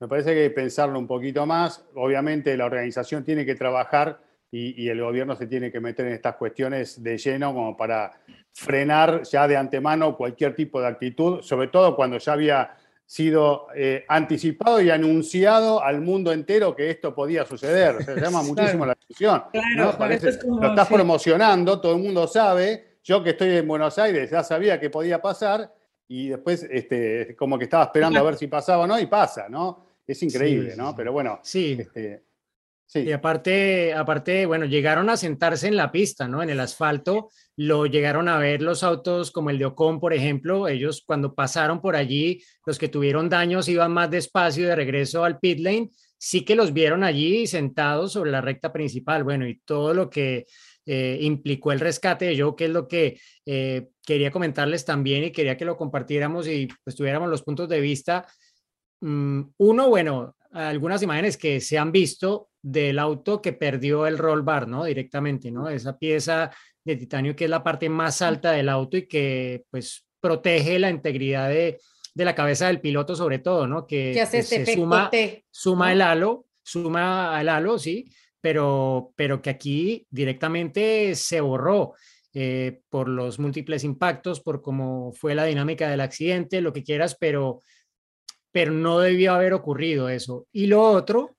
me 0.00 0.08
parece 0.08 0.34
que 0.34 0.42
hay 0.42 0.48
que 0.48 0.54
pensarlo 0.54 0.98
un 0.98 1.06
poquito 1.06 1.46
más. 1.46 1.84
Obviamente 1.94 2.56
la 2.56 2.66
organización 2.66 3.24
tiene 3.24 3.46
que 3.46 3.54
trabajar 3.54 4.18
y, 4.50 4.82
y 4.82 4.88
el 4.88 5.00
gobierno 5.00 5.34
se 5.36 5.46
tiene 5.46 5.72
que 5.72 5.80
meter 5.80 6.06
en 6.06 6.12
estas 6.12 6.36
cuestiones 6.36 7.02
de 7.02 7.16
lleno 7.18 7.52
como 7.54 7.76
para 7.76 8.12
frenar 8.52 9.22
ya 9.24 9.48
de 9.48 9.56
antemano 9.56 10.16
cualquier 10.16 10.54
tipo 10.54 10.80
de 10.80 10.86
actitud, 10.88 11.42
sobre 11.42 11.68
todo 11.68 11.96
cuando 11.96 12.18
ya 12.18 12.32
había 12.34 12.76
sido 13.14 13.68
eh, 13.76 14.04
anticipado 14.08 14.80
y 14.80 14.90
anunciado 14.90 15.80
al 15.80 16.00
mundo 16.00 16.32
entero 16.32 16.74
que 16.74 16.90
esto 16.90 17.14
podía 17.14 17.46
suceder. 17.46 18.04
Se 18.04 18.20
llama 18.20 18.42
muchísimo 18.42 18.84
la 18.84 18.94
atención. 18.94 19.44
Claro, 19.52 19.92
¿no? 19.92 19.96
Parece- 19.98 20.30
es 20.30 20.38
como- 20.38 20.60
lo 20.60 20.70
estás 20.70 20.88
sí. 20.88 20.94
promocionando, 20.94 21.80
todo 21.80 21.94
el 21.94 22.02
mundo 22.02 22.26
sabe. 22.26 22.98
Yo 23.04 23.22
que 23.22 23.30
estoy 23.30 23.50
en 23.58 23.68
Buenos 23.68 23.96
Aires 23.98 24.30
ya 24.30 24.42
sabía 24.42 24.80
que 24.80 24.90
podía 24.90 25.22
pasar 25.22 25.72
y 26.08 26.30
después 26.30 26.66
este, 26.68 27.36
como 27.36 27.56
que 27.56 27.64
estaba 27.64 27.84
esperando 27.84 28.18
a 28.18 28.22
ver 28.24 28.34
si 28.34 28.48
pasaba 28.48 28.82
o 28.82 28.86
no 28.88 28.98
y 28.98 29.06
pasa, 29.06 29.48
¿no? 29.48 29.86
Es 30.04 30.20
increíble, 30.24 30.72
sí, 30.72 30.76
¿no? 30.76 30.88
sí. 30.88 30.94
Pero 30.96 31.12
bueno, 31.12 31.38
Sí, 31.42 31.76
este, 31.78 32.24
sí. 32.86 33.00
y 33.00 33.12
aparte, 33.12 33.92
aparte, 33.94 34.46
bueno, 34.46 34.66
llegaron 34.66 35.10
a 35.10 35.16
sentarse 35.16 35.68
en 35.68 35.76
la 35.76 35.92
pista, 35.92 36.28
¿no? 36.28 36.42
En 36.42 36.50
el 36.50 36.60
asfalto, 36.60 37.30
lo 37.56 37.86
llegaron 37.86 38.28
a 38.28 38.38
ver 38.38 38.62
los 38.62 38.82
autos 38.82 39.30
como 39.30 39.50
el 39.50 39.58
de 39.58 39.66
Ocon, 39.66 40.00
por 40.00 40.12
ejemplo. 40.12 40.66
Ellos 40.66 41.02
cuando 41.06 41.34
pasaron 41.34 41.80
por 41.80 41.96
allí, 41.96 42.42
los 42.66 42.78
que 42.78 42.88
tuvieron 42.88 43.28
daños 43.28 43.68
iban 43.68 43.92
más 43.92 44.10
despacio 44.10 44.68
de 44.68 44.76
regreso 44.76 45.24
al 45.24 45.38
pit 45.38 45.60
lane. 45.60 45.90
Sí 46.18 46.44
que 46.44 46.56
los 46.56 46.72
vieron 46.72 47.04
allí 47.04 47.46
sentados 47.46 48.12
sobre 48.12 48.30
la 48.30 48.40
recta 48.40 48.72
principal. 48.72 49.24
Bueno, 49.24 49.46
y 49.46 49.60
todo 49.60 49.94
lo 49.94 50.10
que 50.10 50.46
eh, 50.86 51.18
implicó 51.20 51.72
el 51.72 51.80
rescate 51.80 52.26
de 52.26 52.40
Joe, 52.40 52.54
que 52.56 52.64
es 52.64 52.70
lo 52.70 52.88
que 52.88 53.20
eh, 53.46 53.88
quería 54.04 54.30
comentarles 54.30 54.84
también 54.84 55.24
y 55.24 55.30
quería 55.30 55.56
que 55.56 55.64
lo 55.64 55.76
compartiéramos 55.76 56.48
y 56.48 56.68
pues 56.82 56.96
tuviéramos 56.96 57.28
los 57.28 57.42
puntos 57.42 57.68
de 57.68 57.80
vista. 57.80 58.26
Mm, 59.00 59.42
uno, 59.58 59.88
bueno, 59.88 60.36
algunas 60.50 61.02
imágenes 61.02 61.36
que 61.36 61.60
se 61.60 61.78
han 61.78 61.92
visto 61.92 62.48
del 62.64 62.98
auto 62.98 63.42
que 63.42 63.52
perdió 63.52 64.06
el 64.06 64.16
roll 64.16 64.40
bar, 64.40 64.66
¿no? 64.66 64.84
Directamente, 64.84 65.50
¿no? 65.50 65.68
Esa 65.68 65.98
pieza 65.98 66.50
de 66.82 66.96
titanio 66.96 67.36
que 67.36 67.44
es 67.44 67.50
la 67.50 67.62
parte 67.62 67.90
más 67.90 68.22
alta 68.22 68.52
del 68.52 68.70
auto 68.70 68.96
y 68.96 69.06
que 69.06 69.64
pues 69.70 70.06
protege 70.18 70.78
la 70.78 70.88
integridad 70.88 71.50
de, 71.50 71.78
de 72.14 72.24
la 72.24 72.34
cabeza 72.34 72.68
del 72.68 72.80
piloto 72.80 73.14
sobre 73.14 73.38
todo, 73.38 73.66
¿no? 73.66 73.86
Que, 73.86 74.12
Que 74.14 74.22
hace 74.22 74.38
este 74.38 74.64
se 74.64 74.74
suma, 74.76 75.10
T. 75.10 75.44
suma 75.50 75.92
el 75.92 76.00
halo, 76.00 76.46
suma 76.62 77.36
al 77.36 77.50
halo, 77.50 77.78
sí, 77.78 78.10
pero, 78.40 79.12
pero 79.14 79.42
que 79.42 79.50
aquí 79.50 80.06
directamente 80.08 81.14
se 81.16 81.42
borró 81.42 81.92
eh, 82.32 82.80
por 82.88 83.10
los 83.10 83.38
múltiples 83.38 83.84
impactos, 83.84 84.40
por 84.40 84.62
cómo 84.62 85.12
fue 85.12 85.34
la 85.34 85.44
dinámica 85.44 85.90
del 85.90 86.00
accidente, 86.00 86.62
lo 86.62 86.72
que 86.72 86.82
quieras, 86.82 87.14
pero, 87.20 87.60
pero 88.50 88.72
no 88.72 89.00
debió 89.00 89.34
haber 89.34 89.52
ocurrido 89.52 90.08
eso. 90.08 90.46
Y 90.50 90.66
lo 90.66 90.82
otro, 90.82 91.36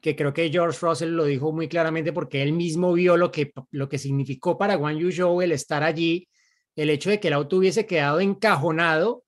que 0.00 0.16
creo 0.16 0.32
que 0.32 0.50
George 0.50 0.78
Russell 0.80 1.10
lo 1.10 1.24
dijo 1.24 1.52
muy 1.52 1.68
claramente 1.68 2.12
porque 2.12 2.42
él 2.42 2.52
mismo 2.52 2.92
vio 2.92 3.16
lo 3.16 3.30
que, 3.30 3.52
lo 3.70 3.88
que 3.88 3.98
significó 3.98 4.58
para 4.58 4.76
Guan 4.76 4.98
Yu 4.98 5.12
Zhou 5.12 5.42
el 5.42 5.52
estar 5.52 5.82
allí, 5.82 6.28
el 6.76 6.90
hecho 6.90 7.10
de 7.10 7.20
que 7.20 7.28
el 7.28 7.34
auto 7.34 7.56
hubiese 7.56 7.86
quedado 7.86 8.20
encajonado 8.20 9.24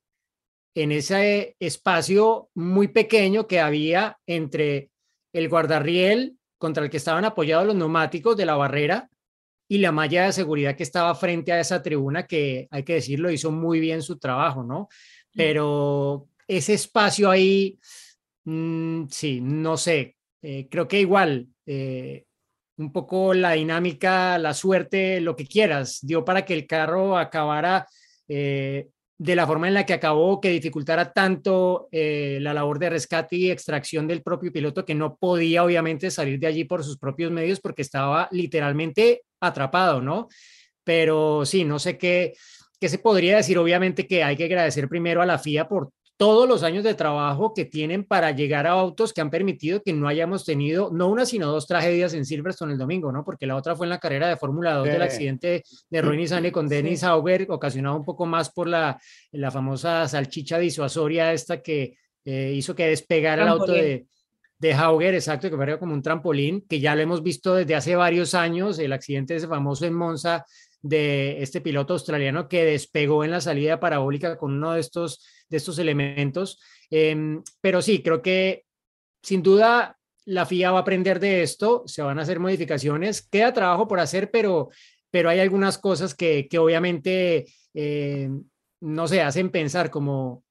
en 0.74 0.92
ese 0.92 1.56
espacio 1.60 2.48
muy 2.54 2.88
pequeño 2.88 3.46
que 3.46 3.60
había 3.60 4.18
entre 4.26 4.90
el 5.32 5.48
guardarriel 5.48 6.36
contra 6.58 6.84
el 6.84 6.90
que 6.90 6.96
estaban 6.96 7.24
apoyados 7.24 7.66
los 7.66 7.76
neumáticos 7.76 8.36
de 8.36 8.46
la 8.46 8.54
barrera 8.54 9.10
y 9.68 9.78
la 9.78 9.92
malla 9.92 10.26
de 10.26 10.32
seguridad 10.32 10.76
que 10.76 10.82
estaba 10.82 11.14
frente 11.14 11.52
a 11.52 11.60
esa 11.60 11.82
tribuna 11.82 12.26
que, 12.26 12.68
hay 12.70 12.84
que 12.84 12.94
decirlo, 12.94 13.30
hizo 13.30 13.50
muy 13.50 13.80
bien 13.80 14.02
su 14.02 14.18
trabajo, 14.18 14.62
¿no? 14.62 14.88
Pero 15.34 16.28
ese 16.46 16.74
espacio 16.74 17.30
ahí, 17.30 17.78
mm, 18.44 19.04
sí, 19.08 19.40
no 19.40 19.76
sé, 19.78 20.16
eh, 20.42 20.68
creo 20.68 20.88
que 20.88 21.00
igual, 21.00 21.46
eh, 21.66 22.24
un 22.76 22.92
poco 22.92 23.32
la 23.32 23.52
dinámica, 23.52 24.38
la 24.38 24.54
suerte, 24.54 25.20
lo 25.20 25.36
que 25.36 25.46
quieras, 25.46 26.00
dio 26.02 26.24
para 26.24 26.44
que 26.44 26.54
el 26.54 26.66
carro 26.66 27.16
acabara 27.16 27.86
eh, 28.26 28.88
de 29.18 29.36
la 29.36 29.46
forma 29.46 29.68
en 29.68 29.74
la 29.74 29.86
que 29.86 29.92
acabó, 29.92 30.40
que 30.40 30.50
dificultara 30.50 31.12
tanto 31.12 31.88
la 31.92 32.52
labor 32.52 32.80
de 32.80 32.90
rescate 32.90 33.36
y 33.36 33.50
extracción 33.52 34.08
del 34.08 34.22
propio 34.22 34.52
piloto, 34.52 34.84
que 34.84 34.96
no 34.96 35.16
podía 35.16 35.62
obviamente 35.62 36.10
salir 36.10 36.40
de 36.40 36.48
allí 36.48 36.64
por 36.64 36.82
sus 36.82 36.98
propios 36.98 37.30
medios 37.30 37.60
porque 37.60 37.82
estaba 37.82 38.28
literalmente 38.32 39.22
atrapado, 39.40 40.00
¿no? 40.02 40.26
Pero 40.82 41.46
sí, 41.46 41.62
no 41.62 41.78
sé 41.78 41.98
qué, 41.98 42.32
qué 42.80 42.88
se 42.88 42.98
podría 42.98 43.36
decir. 43.36 43.58
Obviamente 43.58 44.08
que 44.08 44.24
hay 44.24 44.36
que 44.36 44.46
agradecer 44.46 44.88
primero 44.88 45.22
a 45.22 45.26
la 45.26 45.38
FIA 45.38 45.68
por 45.68 45.92
todos 46.22 46.48
los 46.48 46.62
años 46.62 46.84
de 46.84 46.94
trabajo 46.94 47.52
que 47.52 47.64
tienen 47.64 48.04
para 48.04 48.30
llegar 48.30 48.68
a 48.68 48.70
autos 48.70 49.12
que 49.12 49.20
han 49.20 49.28
permitido 49.28 49.82
que 49.82 49.92
no 49.92 50.06
hayamos 50.06 50.44
tenido, 50.44 50.88
no 50.92 51.08
una, 51.08 51.26
sino 51.26 51.48
dos 51.48 51.66
tragedias 51.66 52.14
en 52.14 52.24
Silverstone 52.24 52.74
el 52.74 52.78
domingo, 52.78 53.10
¿no? 53.10 53.24
Porque 53.24 53.44
la 53.44 53.56
otra 53.56 53.74
fue 53.74 53.86
en 53.86 53.90
la 53.90 53.98
carrera 53.98 54.28
de 54.28 54.36
Fórmula 54.36 54.74
2 54.74 54.84
del 54.86 54.98
Sí. 54.98 55.02
accidente 55.02 55.64
de 55.90 56.00
Roy 56.00 56.16
Nissany 56.18 56.52
con 56.52 56.68
Dennis 56.68 57.02
Auger, 57.02 57.46
ocasionado 57.50 57.96
un 57.96 58.04
poco 58.04 58.24
más 58.24 58.52
por 58.52 58.68
la, 58.68 59.00
la 59.32 59.50
famosa 59.50 60.06
salchicha 60.06 60.58
disuasoria 60.58 61.32
esta 61.32 61.60
que 61.60 61.96
eh, 62.24 62.52
hizo 62.54 62.76
que 62.76 62.86
despegara 62.86 63.42
el 63.42 63.48
auto 63.48 63.72
de, 63.72 64.06
de 64.60 64.74
Hauger, 64.74 65.14
exacto, 65.16 65.50
que 65.50 65.56
parecía 65.56 65.80
como 65.80 65.92
un 65.92 66.02
trampolín, 66.02 66.64
que 66.68 66.78
ya 66.78 66.94
lo 66.94 67.02
hemos 67.02 67.20
visto 67.24 67.56
desde 67.56 67.74
hace 67.74 67.96
varios 67.96 68.34
años, 68.34 68.78
el 68.78 68.92
accidente 68.92 69.34
ese 69.34 69.48
famoso 69.48 69.86
en 69.86 69.94
Monza 69.94 70.44
de 70.82 71.42
este 71.42 71.60
piloto 71.60 71.94
australiano 71.94 72.48
que 72.48 72.64
despegó 72.64 73.24
en 73.24 73.30
la 73.30 73.40
salida 73.40 73.80
parabólica 73.80 74.36
con 74.36 74.52
uno 74.52 74.72
de 74.72 74.80
estos, 74.80 75.24
de 75.48 75.56
estos 75.56 75.78
elementos. 75.78 76.60
Em, 76.90 77.42
pero 77.60 77.80
sí, 77.80 78.02
creo 78.02 78.20
que 78.20 78.64
sin 79.22 79.42
duda 79.42 79.96
la 80.24 80.46
FIA 80.46 80.72
va 80.72 80.78
a 80.78 80.82
aprender 80.82 81.20
de 81.20 81.42
esto, 81.42 81.84
se 81.86 82.02
van 82.02 82.18
a 82.18 82.22
hacer 82.22 82.40
modificaciones, 82.40 83.26
queda 83.28 83.52
trabajo 83.52 83.88
por 83.88 84.00
hacer, 84.00 84.30
pero, 84.30 84.68
pero 85.10 85.30
hay 85.30 85.40
algunas 85.40 85.78
cosas 85.78 86.14
que, 86.14 86.48
que 86.48 86.58
obviamente, 86.58 87.46
eh, 87.74 88.28
no 88.80 89.08
sé, 89.08 89.22
hacen 89.22 89.50
pensar 89.50 89.90
como, 89.90 90.44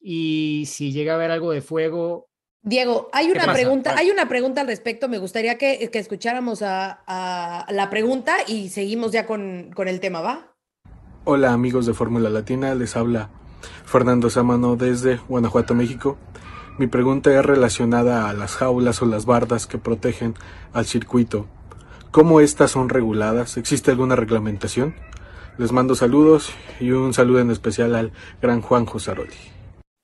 y 0.00 0.64
si 0.66 0.92
llega 0.92 1.12
a 1.12 1.16
haber 1.16 1.30
algo 1.30 1.52
de 1.52 1.60
fuego, 1.60 2.27
Diego, 2.62 3.08
hay 3.12 3.30
una 3.30 3.40
pasa? 3.46 3.52
pregunta, 3.52 3.94
hay 3.96 4.10
una 4.10 4.28
pregunta 4.28 4.60
al 4.60 4.66
respecto. 4.66 5.08
Me 5.08 5.18
gustaría 5.18 5.58
que, 5.58 5.88
que 5.90 5.98
escucháramos 5.98 6.62
a, 6.62 7.00
a 7.06 7.72
la 7.72 7.88
pregunta 7.90 8.36
y 8.46 8.68
seguimos 8.68 9.12
ya 9.12 9.26
con, 9.26 9.70
con 9.74 9.88
el 9.88 10.00
tema, 10.00 10.20
¿va? 10.20 10.54
Hola 11.24 11.52
amigos 11.52 11.86
de 11.86 11.94
Fórmula 11.94 12.30
Latina, 12.30 12.74
les 12.74 12.96
habla 12.96 13.30
Fernando 13.84 14.30
Samano 14.30 14.76
desde 14.76 15.16
Guanajuato, 15.28 15.74
México. 15.74 16.16
Mi 16.78 16.86
pregunta 16.86 17.32
es 17.36 17.44
relacionada 17.44 18.28
a 18.28 18.32
las 18.32 18.54
jaulas 18.56 19.02
o 19.02 19.06
las 19.06 19.26
bardas 19.26 19.66
que 19.66 19.78
protegen 19.78 20.34
al 20.72 20.86
circuito. 20.86 21.46
¿Cómo 22.10 22.40
estas 22.40 22.70
son 22.70 22.88
reguladas? 22.88 23.56
¿Existe 23.56 23.90
alguna 23.90 24.16
reglamentación? 24.16 24.94
Les 25.58 25.72
mando 25.72 25.94
saludos 25.94 26.52
y 26.80 26.92
un 26.92 27.12
saludo 27.12 27.40
en 27.40 27.50
especial 27.50 27.94
al 27.94 28.12
gran 28.40 28.62
Juan 28.62 28.86
Josaroli. 28.86 29.34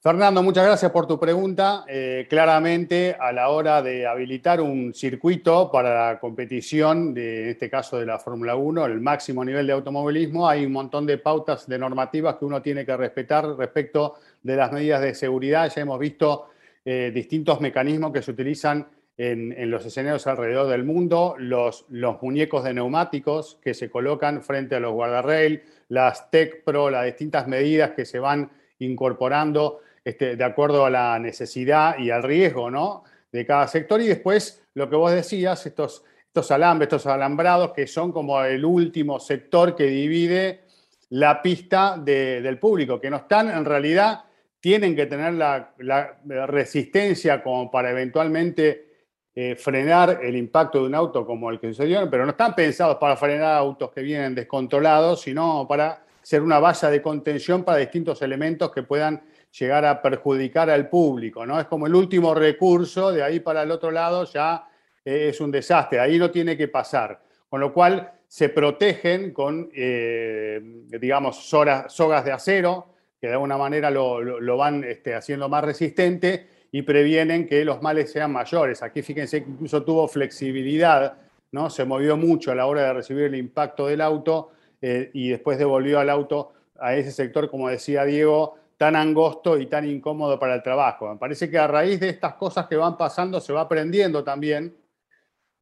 Fernando, 0.04 0.42
muchas 0.42 0.66
gracias 0.66 0.92
por 0.92 1.06
tu 1.06 1.18
pregunta. 1.18 1.86
Eh, 1.88 2.26
claramente, 2.28 3.16
a 3.18 3.32
la 3.32 3.48
hora 3.48 3.80
de 3.80 4.06
habilitar 4.06 4.60
un 4.60 4.92
circuito 4.92 5.70
para 5.72 6.12
la 6.12 6.20
competición, 6.20 7.14
de, 7.14 7.44
en 7.44 7.48
este 7.48 7.70
caso 7.70 7.98
de 7.98 8.04
la 8.04 8.18
Fórmula 8.18 8.54
1, 8.54 8.84
el 8.84 9.00
máximo 9.00 9.42
nivel 9.42 9.66
de 9.66 9.72
automovilismo, 9.72 10.46
hay 10.46 10.66
un 10.66 10.72
montón 10.72 11.06
de 11.06 11.16
pautas, 11.16 11.66
de 11.66 11.78
normativas 11.78 12.36
que 12.36 12.44
uno 12.44 12.60
tiene 12.60 12.84
que 12.84 12.94
respetar 12.94 13.56
respecto 13.56 14.16
de 14.42 14.56
las 14.56 14.70
medidas 14.72 15.00
de 15.00 15.14
seguridad. 15.14 15.72
Ya 15.74 15.80
hemos 15.80 15.98
visto 15.98 16.48
eh, 16.84 17.10
distintos 17.14 17.62
mecanismos 17.62 18.12
que 18.12 18.20
se 18.20 18.32
utilizan 18.32 18.86
en, 19.16 19.70
los 19.70 19.86
escenarios 19.86 20.26
alrededor 20.26 20.68
del 20.68 20.84
mundo, 20.84 21.34
los, 21.38 21.86
los 21.88 22.20
muñecos 22.20 22.62
de 22.64 22.74
neumáticos 22.74 23.58
que 23.62 23.72
se 23.72 23.88
colocan 23.88 24.42
frente 24.42 24.74
a 24.74 24.80
los 24.80 24.92
guardarrail, 24.92 25.62
las 25.88 26.30
Tech 26.30 26.62
Pro, 26.62 26.90
las 26.90 27.06
distintas 27.06 27.48
medidas 27.48 27.92
que 27.92 28.04
se 28.04 28.18
van 28.18 28.50
incorporando 28.80 29.80
este, 30.04 30.36
de 30.36 30.44
acuerdo 30.44 30.84
a 30.84 30.90
la 30.90 31.18
necesidad 31.18 31.98
y 31.98 32.10
al 32.10 32.22
riesgo 32.22 32.70
¿no? 32.70 33.04
de 33.32 33.46
cada 33.46 33.66
sector. 33.68 34.00
Y 34.00 34.08
después, 34.08 34.62
lo 34.74 34.88
que 34.88 34.96
vos 34.96 35.12
decías, 35.12 35.64
estos, 35.66 36.04
estos 36.26 36.50
alambres, 36.50 36.86
estos 36.88 37.06
alambrados 37.06 37.72
que 37.72 37.86
son 37.86 38.12
como 38.12 38.42
el 38.42 38.64
último 38.64 39.18
sector 39.18 39.74
que 39.74 39.84
divide 39.84 40.64
la 41.10 41.40
pista 41.40 41.96
de, 41.96 42.42
del 42.42 42.58
público, 42.58 43.00
que 43.00 43.10
no 43.10 43.18
están 43.18 43.50
en 43.50 43.64
realidad 43.64 44.24
tienen 44.60 44.96
que 44.96 45.06
tener 45.06 45.34
la, 45.34 45.74
la 45.78 46.16
resistencia 46.46 47.42
como 47.42 47.70
para 47.70 47.90
eventualmente 47.90 48.94
eh, 49.36 49.56
frenar 49.56 50.20
el 50.22 50.36
impacto 50.36 50.78
de 50.78 50.86
un 50.86 50.94
auto 50.94 51.26
como 51.26 51.50
el 51.50 51.58
que 51.58 51.66
sucedió, 51.66 52.08
pero 52.08 52.24
no 52.24 52.30
están 52.30 52.54
pensados 52.54 52.98
para 52.98 53.16
frenar 53.16 53.56
autos 53.56 53.90
que 53.90 54.00
vienen 54.00 54.32
descontrolados, 54.32 55.22
sino 55.22 55.66
para 55.68 56.04
ser 56.22 56.40
una 56.40 56.60
valla 56.60 56.88
de 56.88 57.02
contención 57.02 57.64
para 57.64 57.78
distintos 57.78 58.22
elementos 58.22 58.70
que 58.70 58.84
puedan 58.84 59.24
llegar 59.58 59.84
a 59.84 60.02
perjudicar 60.02 60.68
al 60.68 60.88
público, 60.88 61.46
¿no? 61.46 61.60
Es 61.60 61.66
como 61.66 61.86
el 61.86 61.94
último 61.94 62.34
recurso, 62.34 63.12
de 63.12 63.22
ahí 63.22 63.40
para 63.40 63.62
el 63.62 63.70
otro 63.70 63.90
lado 63.90 64.24
ya 64.24 64.66
eh, 65.04 65.28
es 65.28 65.40
un 65.40 65.50
desastre, 65.50 66.00
ahí 66.00 66.18
no 66.18 66.30
tiene 66.30 66.56
que 66.56 66.68
pasar. 66.68 67.20
Con 67.48 67.60
lo 67.60 67.72
cual 67.72 68.10
se 68.26 68.48
protegen 68.48 69.32
con, 69.32 69.70
eh, 69.72 70.60
digamos, 70.88 71.46
sogas 71.46 72.24
de 72.24 72.32
acero, 72.32 72.94
que 73.20 73.28
de 73.28 73.34
alguna 73.34 73.56
manera 73.56 73.90
lo, 73.90 74.56
van 74.56 74.82
este, 74.82 75.14
haciendo 75.14 75.48
más 75.48 75.62
resistente 75.62 76.48
y 76.72 76.82
previenen 76.82 77.46
que 77.46 77.64
los 77.64 77.80
males 77.80 78.10
sean 78.10 78.32
mayores. 78.32 78.82
Aquí 78.82 79.02
fíjense 79.02 79.44
que 79.44 79.50
incluso 79.50 79.84
tuvo 79.84 80.08
flexibilidad, 80.08 81.16
¿no? 81.52 81.70
Se 81.70 81.84
movió 81.84 82.16
mucho 82.16 82.50
a 82.50 82.56
la 82.56 82.66
hora 82.66 82.82
de 82.82 82.92
recibir 82.92 83.24
el 83.24 83.36
impacto 83.36 83.86
del 83.86 84.00
auto 84.00 84.50
eh, 84.82 85.10
y 85.14 85.28
después 85.28 85.56
devolvió 85.56 86.00
al 86.00 86.10
auto 86.10 86.52
a 86.80 86.96
ese 86.96 87.12
sector, 87.12 87.48
como 87.48 87.68
decía 87.68 88.04
Diego, 88.04 88.56
tan 88.84 88.96
angosto 88.96 89.58
y 89.58 89.64
tan 89.64 89.88
incómodo 89.88 90.38
para 90.38 90.56
el 90.56 90.62
trabajo. 90.62 91.10
Me 91.10 91.16
parece 91.16 91.48
que 91.48 91.56
a 91.56 91.66
raíz 91.66 91.98
de 92.00 92.10
estas 92.10 92.34
cosas 92.34 92.66
que 92.66 92.76
van 92.76 92.98
pasando 92.98 93.40
se 93.40 93.50
va 93.50 93.62
aprendiendo 93.62 94.22
también 94.22 94.76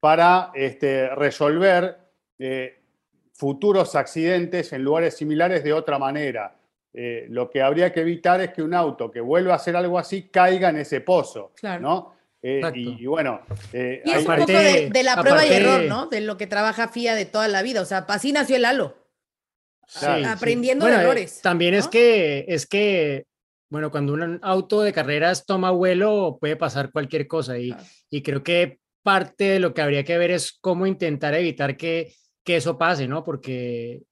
para 0.01 0.51
este, 0.55 1.09
resolver 1.11 1.99
eh, 2.41 2.81
futuros 3.33 3.95
accidentes 3.95 4.73
en 4.73 4.83
lugares 4.83 5.17
similares 5.17 5.63
de 5.63 5.73
otra 5.73 6.01
manera. 6.01 6.57
Eh, 6.93 7.27
lo 7.29 7.49
que 7.49 7.63
habría 7.63 7.93
que 7.93 8.01
evitar 8.01 8.41
es 8.41 8.53
que 8.53 8.61
un 8.61 8.75
auto 8.75 9.09
que 9.09 9.21
vuelva 9.21 9.53
a 9.53 9.57
hacer 9.57 9.77
algo 9.77 10.01
así 10.01 10.23
caiga 10.23 10.71
en 10.71 10.79
ese 10.79 11.01
pozo, 11.01 11.53
¿no? 11.81 12.17
Eh, 12.43 12.61
y, 12.75 13.07
bueno... 13.07 13.43
y 13.73 14.11
es 14.11 14.27
un 14.27 14.35
poco 14.35 14.47
de, 14.51 15.03
la 15.05 15.15
prueba 15.23 15.47
y 15.47 15.53
error, 15.53 15.83
¿no? 15.83 16.07
De 16.07 16.23
lo 16.23 16.37
que 16.37 16.49
trabaja 16.49 16.89
FIA 16.89 17.15
de 17.15 17.27
toda 17.27 17.47
la 17.47 17.63
vida. 17.63 17.83
O 17.83 17.85
sea, 17.85 17.99
así 18.09 18.33
nació 18.33 18.57
el 18.57 18.65
halo. 18.65 19.02
Aprendiendo 20.27 20.87
de 20.87 20.95
errores. 20.95 21.41
también 21.43 21.75
es 21.75 21.89
que, 21.89 22.45
es 22.49 22.67
que, 22.67 23.27
bueno, 23.71 23.91
cuando 23.91 24.13
un 24.15 24.39
auto 24.43 24.83
de 24.83 24.93
carreras 24.93 25.47
toma 25.47 25.71
vuelo, 25.71 26.39
puede 26.41 26.57
pasar 26.57 26.91
cualquier 26.91 27.27
cosa. 27.27 27.59
Y, 27.59 27.75
y 28.11 28.23
creo 28.23 28.43
que 28.43 28.79
parte 29.03 29.45
de 29.45 29.61
lo 29.61 29.75
que 29.75 29.83
habría 29.83 30.05
que 30.05 30.19
ver 30.19 30.31
es 30.31 30.53
cómo 30.61 30.87
intentar 30.87 31.35
evitar 31.35 31.77
que, 31.77 32.15
que 32.45 32.57
eso 32.57 32.79
pase, 32.79 33.09
¿no? 33.09 33.25
Porque 33.25 34.03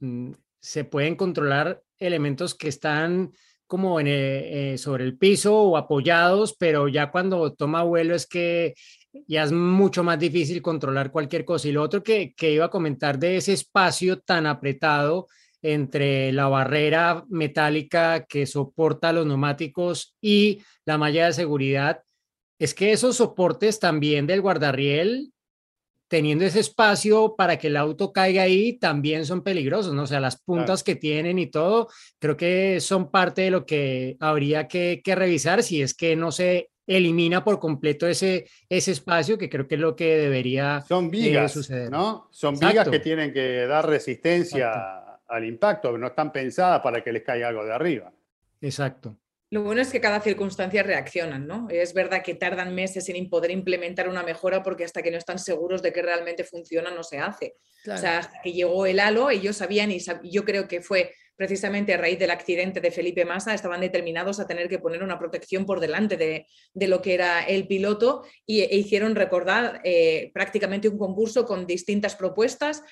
mm, 0.00 0.32
se 0.60 0.84
pueden 0.84 1.16
controlar 1.16 1.82
elementos 1.98 2.54
que 2.54 2.68
están 2.68 3.32
como 3.66 3.98
en, 4.00 4.06
eh, 4.08 4.76
sobre 4.76 5.04
el 5.04 5.16
piso 5.16 5.62
o 5.62 5.76
apoyados, 5.78 6.54
pero 6.58 6.88
ya 6.88 7.10
cuando 7.10 7.54
toma 7.54 7.82
vuelo 7.82 8.14
es 8.14 8.26
que 8.26 8.74
ya 9.26 9.44
es 9.44 9.52
mucho 9.52 10.02
más 10.04 10.18
difícil 10.18 10.62
controlar 10.62 11.10
cualquier 11.10 11.44
cosa. 11.44 11.68
Y 11.68 11.72
lo 11.72 11.82
otro 11.82 12.02
que, 12.02 12.34
que 12.34 12.52
iba 12.52 12.66
a 12.66 12.70
comentar 12.70 13.18
de 13.18 13.36
ese 13.36 13.52
espacio 13.52 14.20
tan 14.20 14.46
apretado 14.46 15.26
entre 15.62 16.32
la 16.32 16.48
barrera 16.48 17.24
metálica 17.28 18.26
que 18.26 18.46
soporta 18.46 19.12
los 19.12 19.26
neumáticos 19.26 20.16
y 20.20 20.60
la 20.84 20.98
malla 20.98 21.26
de 21.26 21.32
seguridad, 21.32 22.02
es 22.58 22.74
que 22.74 22.92
esos 22.92 23.16
soportes 23.16 23.78
también 23.78 24.26
del 24.26 24.40
guardarriel, 24.40 25.32
teniendo 26.08 26.44
ese 26.44 26.60
espacio 26.60 27.34
para 27.36 27.58
que 27.58 27.68
el 27.68 27.76
auto 27.76 28.12
caiga 28.12 28.42
ahí, 28.42 28.78
también 28.78 29.24
son 29.24 29.42
peligrosos, 29.42 29.94
¿no? 29.94 30.02
O 30.02 30.06
sea, 30.06 30.20
las 30.20 30.42
puntas 30.42 30.82
que 30.82 30.94
tienen 30.94 31.38
y 31.38 31.46
todo, 31.46 31.88
creo 32.18 32.36
que 32.36 32.80
son 32.80 33.10
parte 33.10 33.42
de 33.42 33.50
lo 33.50 33.64
que 33.64 34.16
habría 34.20 34.68
que, 34.68 35.00
revisar 35.04 35.62
si 35.62 35.80
es 35.80 35.94
que 35.94 36.14
no 36.14 36.30
se 36.30 36.68
elimina 36.86 37.44
por 37.44 37.58
completo 37.58 38.06
ese, 38.06 38.46
ese 38.68 38.92
espacio, 38.92 39.38
que 39.38 39.48
creo 39.48 39.66
que 39.66 39.76
es 39.76 39.80
lo 39.80 39.94
que 39.96 40.16
debería 40.18 40.84
son 40.86 41.06
eh, 41.06 41.10
vigas, 41.10 41.52
suceder. 41.52 41.90
¿no? 41.90 42.28
Son 42.30 42.58
vigas 42.58 42.88
que 42.88 43.00
tienen 43.00 43.32
que 43.32 43.66
dar 43.66 43.88
resistencia 43.88 45.20
al 45.28 45.44
impacto, 45.44 45.96
no 45.96 46.08
están 46.08 46.32
pensadas 46.32 46.80
para 46.80 47.02
que 47.02 47.12
les 47.12 47.22
caiga 47.22 47.48
algo 47.48 47.64
de 47.64 47.72
arriba. 47.72 48.12
Exacto. 48.60 49.16
Lo 49.50 49.62
bueno 49.62 49.82
es 49.82 49.90
que 49.90 50.00
cada 50.00 50.20
circunstancia 50.20 50.82
reaccionan, 50.82 51.46
¿no? 51.46 51.68
Es 51.68 51.92
verdad 51.92 52.22
que 52.22 52.34
tardan 52.34 52.74
meses 52.74 53.06
en 53.10 53.28
poder 53.28 53.50
implementar 53.50 54.08
una 54.08 54.22
mejora 54.22 54.62
porque 54.62 54.84
hasta 54.84 55.02
que 55.02 55.10
no 55.10 55.18
están 55.18 55.38
seguros 55.38 55.82
de 55.82 55.92
que 55.92 56.00
realmente 56.00 56.42
funciona 56.42 56.90
no 56.90 57.02
se 57.02 57.18
hace. 57.18 57.56
O 57.86 57.98
sea, 57.98 58.20
hasta 58.20 58.40
que 58.40 58.54
llegó 58.54 58.86
el 58.86 58.98
halo, 58.98 59.28
ellos 59.28 59.58
sabían 59.58 59.90
y 59.90 60.00
yo 60.30 60.44
creo 60.46 60.68
que 60.68 60.80
fue 60.80 61.12
precisamente 61.42 61.92
a 61.92 61.96
raíz 61.96 62.20
del 62.20 62.30
accidente 62.30 62.80
de 62.80 62.92
Felipe 62.92 63.24
Massa, 63.24 63.52
estaban 63.52 63.80
determinados 63.80 64.38
a 64.38 64.46
tener 64.46 64.68
que 64.68 64.78
poner 64.78 65.02
una 65.02 65.18
protección 65.18 65.66
por 65.66 65.80
delante 65.80 66.16
de, 66.16 66.46
lo 66.86 67.02
que 67.02 67.14
era 67.14 67.42
el 67.42 67.66
piloto 67.66 68.22
y, 68.46 68.60
e 68.60 68.76
hicieron 68.76 69.16
recordar 69.16 69.80
eh, 69.82 70.30
prácticamente 70.32 70.88
un 70.88 70.98
concurso 70.98 71.44
con 71.44 71.66
distintas 71.66 72.14
propuestas 72.14 72.84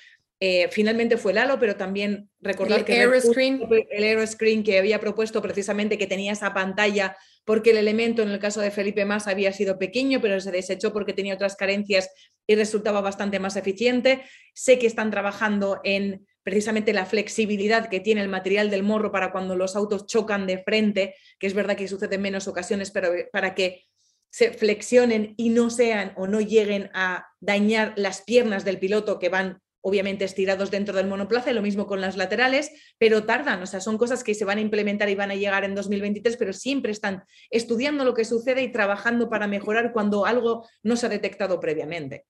eh, 0.43 0.67
finalmente 0.69 1.17
fue 1.17 1.33
Lalo, 1.33 1.59
pero 1.59 1.75
también 1.75 2.27
recordar 2.41 2.79
el 2.79 2.85
que 2.85 2.93
Aeroscreen. 2.93 3.61
el 3.91 4.03
Aeroscreen 4.03 4.63
que 4.63 4.79
había 4.79 4.99
propuesto 4.99 5.39
precisamente 5.39 5.99
que 5.99 6.07
tenía 6.07 6.31
esa 6.31 6.51
pantalla 6.51 7.15
porque 7.45 7.69
el 7.69 7.77
elemento 7.77 8.23
en 8.23 8.29
el 8.29 8.39
caso 8.39 8.59
de 8.59 8.71
Felipe 8.71 9.05
Más 9.05 9.27
había 9.27 9.53
sido 9.53 9.77
pequeño, 9.77 10.19
pero 10.19 10.41
se 10.41 10.51
desechó 10.51 10.91
porque 10.91 11.13
tenía 11.13 11.35
otras 11.35 11.55
carencias 11.55 12.09
y 12.47 12.55
resultaba 12.55 13.01
bastante 13.01 13.39
más 13.39 13.55
eficiente. 13.55 14.23
Sé 14.53 14.79
que 14.79 14.87
están 14.87 15.11
trabajando 15.11 15.79
en 15.83 16.25
precisamente 16.43 16.93
la 16.93 17.05
flexibilidad 17.05 17.89
que 17.89 17.99
tiene 17.99 18.21
el 18.21 18.29
material 18.29 18.69
del 18.69 18.83
morro 18.83 19.11
para 19.11 19.31
cuando 19.31 19.55
los 19.55 19.75
autos 19.75 20.05
chocan 20.05 20.47
de 20.47 20.63
frente, 20.63 21.15
que 21.39 21.47
es 21.47 21.53
verdad 21.53 21.75
que 21.75 21.87
sucede 21.87 22.15
en 22.15 22.21
menos 22.21 22.47
ocasiones, 22.47 22.91
pero 22.91 23.09
para 23.31 23.55
que 23.55 23.85
se 24.29 24.51
flexionen 24.51 25.33
y 25.37 25.49
no 25.49 25.69
sean 25.69 26.13
o 26.15 26.25
no 26.25 26.39
lleguen 26.39 26.89
a 26.93 27.27
dañar 27.39 27.93
las 27.97 28.21
piernas 28.21 28.63
del 28.63 28.79
piloto 28.79 29.19
que 29.19 29.29
van 29.29 29.59
obviamente 29.81 30.25
estirados 30.25 30.71
dentro 30.71 30.95
del 30.95 31.07
monoplaza, 31.07 31.51
lo 31.53 31.61
mismo 31.61 31.87
con 31.87 32.01
las 32.01 32.15
laterales, 32.15 32.71
pero 32.97 33.25
tardan, 33.25 33.61
o 33.63 33.65
sea, 33.65 33.81
son 33.81 33.97
cosas 33.97 34.23
que 34.23 34.35
se 34.35 34.45
van 34.45 34.59
a 34.59 34.61
implementar 34.61 35.09
y 35.09 35.15
van 35.15 35.31
a 35.31 35.35
llegar 35.35 35.63
en 35.63 35.75
2023, 35.75 36.37
pero 36.37 36.53
siempre 36.53 36.91
están 36.91 37.23
estudiando 37.49 38.05
lo 38.05 38.13
que 38.13 38.25
sucede 38.25 38.61
y 38.61 38.71
trabajando 38.71 39.29
para 39.29 39.47
mejorar 39.47 39.91
cuando 39.91 40.25
algo 40.25 40.67
no 40.83 40.95
se 40.95 41.07
ha 41.07 41.09
detectado 41.09 41.59
previamente. 41.59 42.25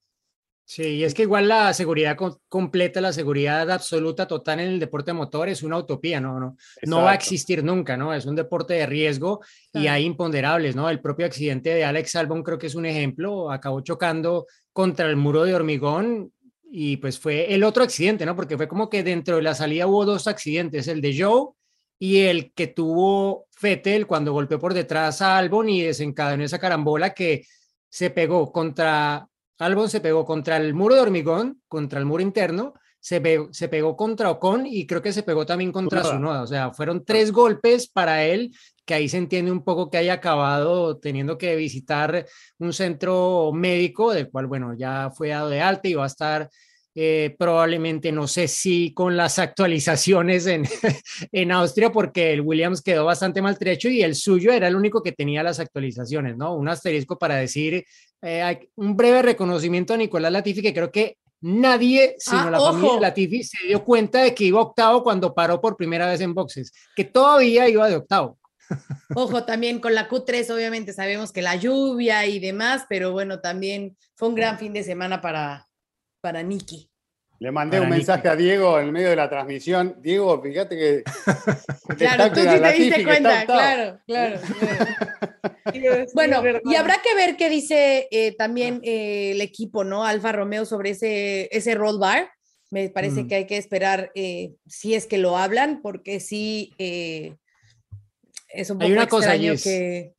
Sí, 0.74 0.84
y 0.84 1.03
es 1.03 1.13
que 1.13 1.24
igual 1.24 1.49
la 1.49 1.74
seguridad 1.74 2.15
completa, 2.47 3.01
la 3.01 3.11
seguridad 3.11 3.69
absoluta, 3.69 4.26
total 4.26 4.61
en 4.61 4.69
el 4.69 4.80
deporte 4.80 5.11
motor 5.11 5.49
es 5.49 5.63
una 5.63 5.78
utopía, 5.78 6.22
¿no? 6.22 6.39
No, 6.39 6.55
no 6.84 7.01
va 7.01 7.11
a 7.11 7.15
existir 7.15 7.61
nunca, 7.61 7.97
¿no? 7.97 8.13
Es 8.13 8.26
un 8.26 8.38
deporte 8.38 8.76
de 8.76 8.86
riesgo 8.86 9.41
y 9.74 9.88
hay 9.88 10.05
imponderables, 10.05 10.74
¿no? 10.74 10.89
El 10.89 11.01
propio 11.01 11.26
accidente 11.26 11.72
de 11.72 11.84
Alex 11.84 12.15
Albon 12.15 12.41
creo 12.41 12.57
que 12.57 12.67
es 12.67 12.76
un 12.76 12.86
ejemplo, 12.86 13.51
acabó 13.51 13.82
chocando 13.82 14.47
contra 14.72 15.09
el 15.09 15.17
muro 15.17 15.43
de 15.43 15.55
hormigón 15.55 16.32
y 16.63 16.95
pues 16.95 17.19
fue 17.19 17.53
el 17.53 17.65
otro 17.65 17.84
accidente, 17.84 18.26
¿no? 18.26 18.34
Porque 18.34 18.55
fue 18.55 18.69
como 18.69 18.89
que 18.89 19.03
dentro 19.03 19.36
de 19.36 19.41
la 19.41 19.55
salida 19.55 19.88
hubo 19.88 20.05
dos 20.05 20.26
accidentes, 20.28 20.88
el 20.88 21.01
de 21.01 21.22
Joe 21.22 21.49
y 21.99 22.19
el 22.19 22.53
que 22.53 22.67
tuvo 22.67 23.47
Fettel 23.51 24.07
cuando 24.07 24.32
golpeó 24.32 24.57
por 24.57 24.74
detrás 24.74 25.22
a 25.22 25.38
Albon 25.38 25.67
y 25.67 25.82
desencadenó 25.82 26.45
esa 26.45 26.59
carambola 26.59 27.13
que 27.13 27.45
se 27.89 28.09
pegó 28.09 28.53
contra, 28.53 29.28
Albon 29.62 29.89
se 29.89 30.01
pegó 30.01 30.26
contra 30.26 30.57
el 30.57 30.74
muro 30.74 30.95
de 30.95 31.01
hormigón, 31.01 31.62
contra 31.68 31.99
el 31.99 32.05
muro 32.05 32.24
interno, 32.24 32.74
se 32.99 33.22
pegó, 33.22 33.49
se 33.51 33.68
pegó 33.68 33.95
contra 33.95 34.32
Ocon 34.32 34.66
y 34.66 34.88
creo 34.88 35.01
que 35.01 35.14
se 35.14 35.24
pegó 35.24 35.45
también 35.45 35.72
contra 35.72 36.03
su 36.03 36.18
noda. 36.20 36.41
O 36.41 36.47
sea, 36.47 36.72
fueron 36.72 37.05
tres 37.05 37.32
golpes 37.32 37.88
para 37.88 38.26
él 38.26 38.55
que 38.86 38.95
ahí 38.95 39.07
se 39.07 39.18
entiende 39.18 39.51
un 39.51 39.64
poco 39.64 39.89
que 39.89 39.97
haya 39.97 40.14
acabado 40.14 40.97
teniendo 40.97 41.38
que 41.38 41.55
visitar 41.55 42.26
un 42.57 42.74
centro 42.74 43.51
médico, 43.53 44.14
del 44.14 44.30
cual, 44.30 44.47
bueno, 44.47 44.74
ya 44.76 45.12
fue 45.16 45.30
dado 45.30 45.49
de 45.49 45.62
alta 45.62 45.88
y 45.88 45.93
va 45.93 46.03
a 46.03 46.07
estar 46.07 46.49
eh, 46.93 47.36
probablemente, 47.39 48.12
no 48.12 48.28
sé 48.28 48.47
si 48.47 48.93
con 48.93 49.16
las 49.16 49.39
actualizaciones 49.39 50.45
en, 50.45 50.64
en 51.32 51.51
Austria, 51.51 51.91
porque 51.91 52.34
el 52.34 52.41
Williams 52.41 52.82
quedó 52.82 53.05
bastante 53.05 53.41
maltrecho 53.41 53.89
y 53.89 54.01
el 54.01 54.14
suyo 54.14 54.51
era 54.51 54.68
el 54.68 54.76
único 54.76 55.01
que 55.01 55.14
tenía 55.14 55.41
las 55.41 55.59
actualizaciones, 55.59 56.36
¿no? 56.36 56.53
Un 56.53 56.68
asterisco 56.68 57.18
para 57.18 57.36
decir 57.36 57.86
eh, 58.22 58.69
un 58.76 58.95
breve 58.95 59.22
reconocimiento 59.22 59.93
a 59.93 59.97
Nicolás 59.97 60.32
Latifi, 60.32 60.61
que 60.61 60.74
creo 60.74 60.91
que 60.91 61.17
nadie, 61.41 62.15
sino 62.19 62.41
Ah, 62.41 62.51
la 62.51 62.59
familia 62.59 62.93
de 62.93 63.01
Latifi, 63.01 63.43
se 63.43 63.67
dio 63.67 63.84
cuenta 63.84 64.22
de 64.22 64.36
que 64.36 64.43
iba 64.43 64.61
octavo 64.61 65.03
cuando 65.03 65.34
paró 65.34 65.59
por 65.59 65.76
primera 65.76 66.07
vez 66.07 66.22
en 66.22 66.34
boxes, 66.34 66.72
que 66.95 67.03
todavía 67.03 67.67
iba 67.67 67.88
de 67.89 67.95
octavo. 67.95 68.38
Ojo, 69.15 69.43
también 69.43 69.80
con 69.80 69.95
la 69.95 70.07
Q3, 70.07 70.53
obviamente 70.53 70.93
sabemos 70.93 71.32
que 71.32 71.41
la 71.41 71.55
lluvia 71.55 72.26
y 72.26 72.39
demás, 72.39 72.86
pero 72.88 73.11
bueno, 73.11 73.41
también 73.41 73.97
fue 74.15 74.30
un 74.30 74.36
gran 74.36 74.57
fin 74.59 74.72
de 74.74 74.84
semana 74.84 75.19
para, 75.19 75.67
para 76.22 76.43
Nicky. 76.43 76.91
Le 77.42 77.52
mandé 77.52 77.80
un 77.80 77.89
mensaje 77.89 78.20
Nicky. 78.20 78.28
a 78.30 78.36
Diego 78.36 78.80
en 78.80 78.92
medio 78.92 79.10
de 79.10 79.16
la 79.16 79.28
transmisión. 79.28 79.96
Diego, 80.00 80.39
fíjate 80.44 80.78
que. 80.78 81.04
Claro, 81.98 82.32
tú 82.32 82.39
sí 82.39 82.46
te 82.62 82.72
diste 82.74 83.04
cuenta, 83.04 83.46
claro, 83.48 84.00
claro. 84.06 84.39
claro. 85.74 86.06
Bueno, 86.14 86.44
y 86.66 86.76
habrá 86.76 87.02
que 87.02 87.16
ver 87.16 87.38
qué 87.38 87.50
dice 87.50 88.08
eh, 88.12 88.36
también 88.36 88.80
eh, 88.84 89.32
el 89.32 89.42
equipo, 89.42 89.84
¿no? 89.84 90.06
Alfa 90.06 90.32
Romeo 90.32 90.66
sobre 90.66 90.92
ese, 90.92 91.50
ese 91.52 91.74
roll 91.74 91.98
bar. 92.00 92.30
Me 92.70 92.89
parece 92.89 93.24
Mm. 93.24 93.28
que 93.28 93.36
hay 93.36 93.48
que 93.48 93.58
esperar 93.58 94.12
eh, 94.16 94.52
si 94.68 94.94
es 94.94 95.08
que 95.08 95.18
lo 95.18 95.36
hablan, 95.36 95.82
porque 95.82 96.20
sí, 96.20 96.72
eh, 96.78 97.36
es 98.50 98.70
un 98.70 98.82
Hay 98.84 98.89
poco 98.89 99.00
una 99.02 99.08
cosa, 99.08 99.30
extraño 99.36 99.54
Jess. 99.54 99.64
que... 99.64 100.14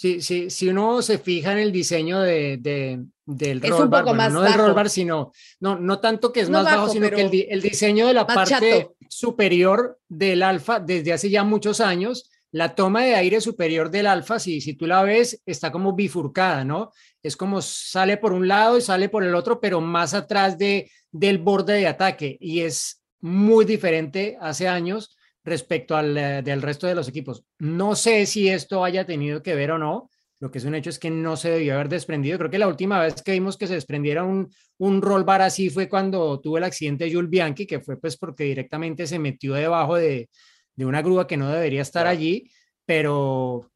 Sí, 0.00 0.22
sí, 0.22 0.48
si 0.48 0.66
uno 0.66 1.02
se 1.02 1.18
fija 1.18 1.52
en 1.52 1.58
el 1.58 1.72
diseño 1.72 2.20
de, 2.20 2.56
de- 2.56 3.04
del 3.26 3.62
Es 3.62 3.68
roll 3.70 3.82
un 3.82 3.90
bar, 3.90 4.04
bueno, 4.04 4.30
no 4.30 4.40
del 4.40 4.54
roll 4.54 4.72
bar, 4.72 4.88
sino, 4.88 5.30
no, 5.60 5.78
no 5.78 6.00
tanto 6.00 6.32
que 6.32 6.40
es 6.40 6.48
No 6.48 6.56
más 6.62 6.64
bajo, 6.64 6.80
bajo, 6.84 6.92
sino 6.94 7.10
que 7.10 7.20
el, 7.20 7.28
pero 7.28 7.28
di- 7.30 7.46
el 7.50 7.60
diseño 7.60 8.06
de 8.06 8.14
la 8.14 8.26
parte 8.26 8.48
chato. 8.80 8.94
superior 9.10 9.98
del 10.08 10.42
alfa 10.42 10.80
desde 10.80 11.12
hace 11.12 11.28
ya 11.28 11.44
muchos 11.44 11.82
años, 11.82 12.30
la 12.50 12.74
toma 12.74 13.02
de 13.04 13.14
aire 13.14 13.42
superior 13.42 13.90
del 13.90 14.06
alfa, 14.06 14.38
si, 14.38 14.62
si 14.62 14.72
tú 14.72 14.86
la 14.86 15.02
ves, 15.02 15.42
está 15.44 15.70
como 15.70 15.92
bifurcada, 15.92 16.64
¿no? 16.64 16.92
Es 17.22 17.36
como 17.36 17.60
sale 17.60 18.16
por 18.16 18.32
un 18.32 18.48
lado 18.48 18.78
y 18.78 18.80
sale 18.80 19.10
por 19.10 19.22
el 19.22 19.34
otro, 19.34 19.60
pero 19.60 19.82
más 19.82 20.14
atrás 20.14 20.56
de, 20.56 20.90
del 21.12 21.36
borde 21.36 21.74
de 21.74 21.86
ataque 21.86 22.38
y 22.40 22.60
es 22.60 23.02
muy 23.20 23.66
diferente 23.66 24.38
hace 24.40 24.66
años 24.66 25.14
respecto 25.44 25.96
al 25.96 26.16
eh, 26.16 26.42
del 26.42 26.62
resto 26.62 26.86
de 26.86 26.94
los 26.94 27.08
equipos. 27.08 27.44
No 27.58 27.94
sé 27.94 28.26
si 28.26 28.48
esto 28.48 28.84
haya 28.84 29.06
tenido 29.06 29.42
que 29.42 29.54
ver 29.54 29.72
o 29.72 29.78
no. 29.78 30.10
Lo 30.38 30.50
que 30.50 30.58
es 30.58 30.64
un 30.64 30.74
hecho 30.74 30.88
es 30.88 30.98
que 30.98 31.10
no 31.10 31.36
se 31.36 31.50
debió 31.50 31.74
haber 31.74 31.90
desprendido. 31.90 32.38
Creo 32.38 32.50
que 32.50 32.58
la 32.58 32.68
última 32.68 33.00
vez 33.00 33.22
que 33.22 33.32
vimos 33.32 33.58
que 33.58 33.66
se 33.66 33.74
desprendiera 33.74 34.24
un, 34.24 34.50
un 34.78 35.02
roll 35.02 35.24
bar 35.24 35.42
así 35.42 35.68
fue 35.68 35.88
cuando 35.88 36.40
tuvo 36.40 36.56
el 36.56 36.64
accidente 36.64 37.04
de 37.04 37.12
Jules 37.12 37.30
Bianchi, 37.30 37.66
que 37.66 37.80
fue 37.80 38.00
pues 38.00 38.16
porque 38.16 38.44
directamente 38.44 39.06
se 39.06 39.18
metió 39.18 39.52
debajo 39.52 39.96
de, 39.96 40.30
de 40.80 40.86
una 40.86 41.02
grúa 41.02 41.26
que 41.26 41.36
no 41.36 41.50
debería 41.50 41.82
estar 41.82 42.06
allí, 42.06 42.50
pero, 42.86 43.70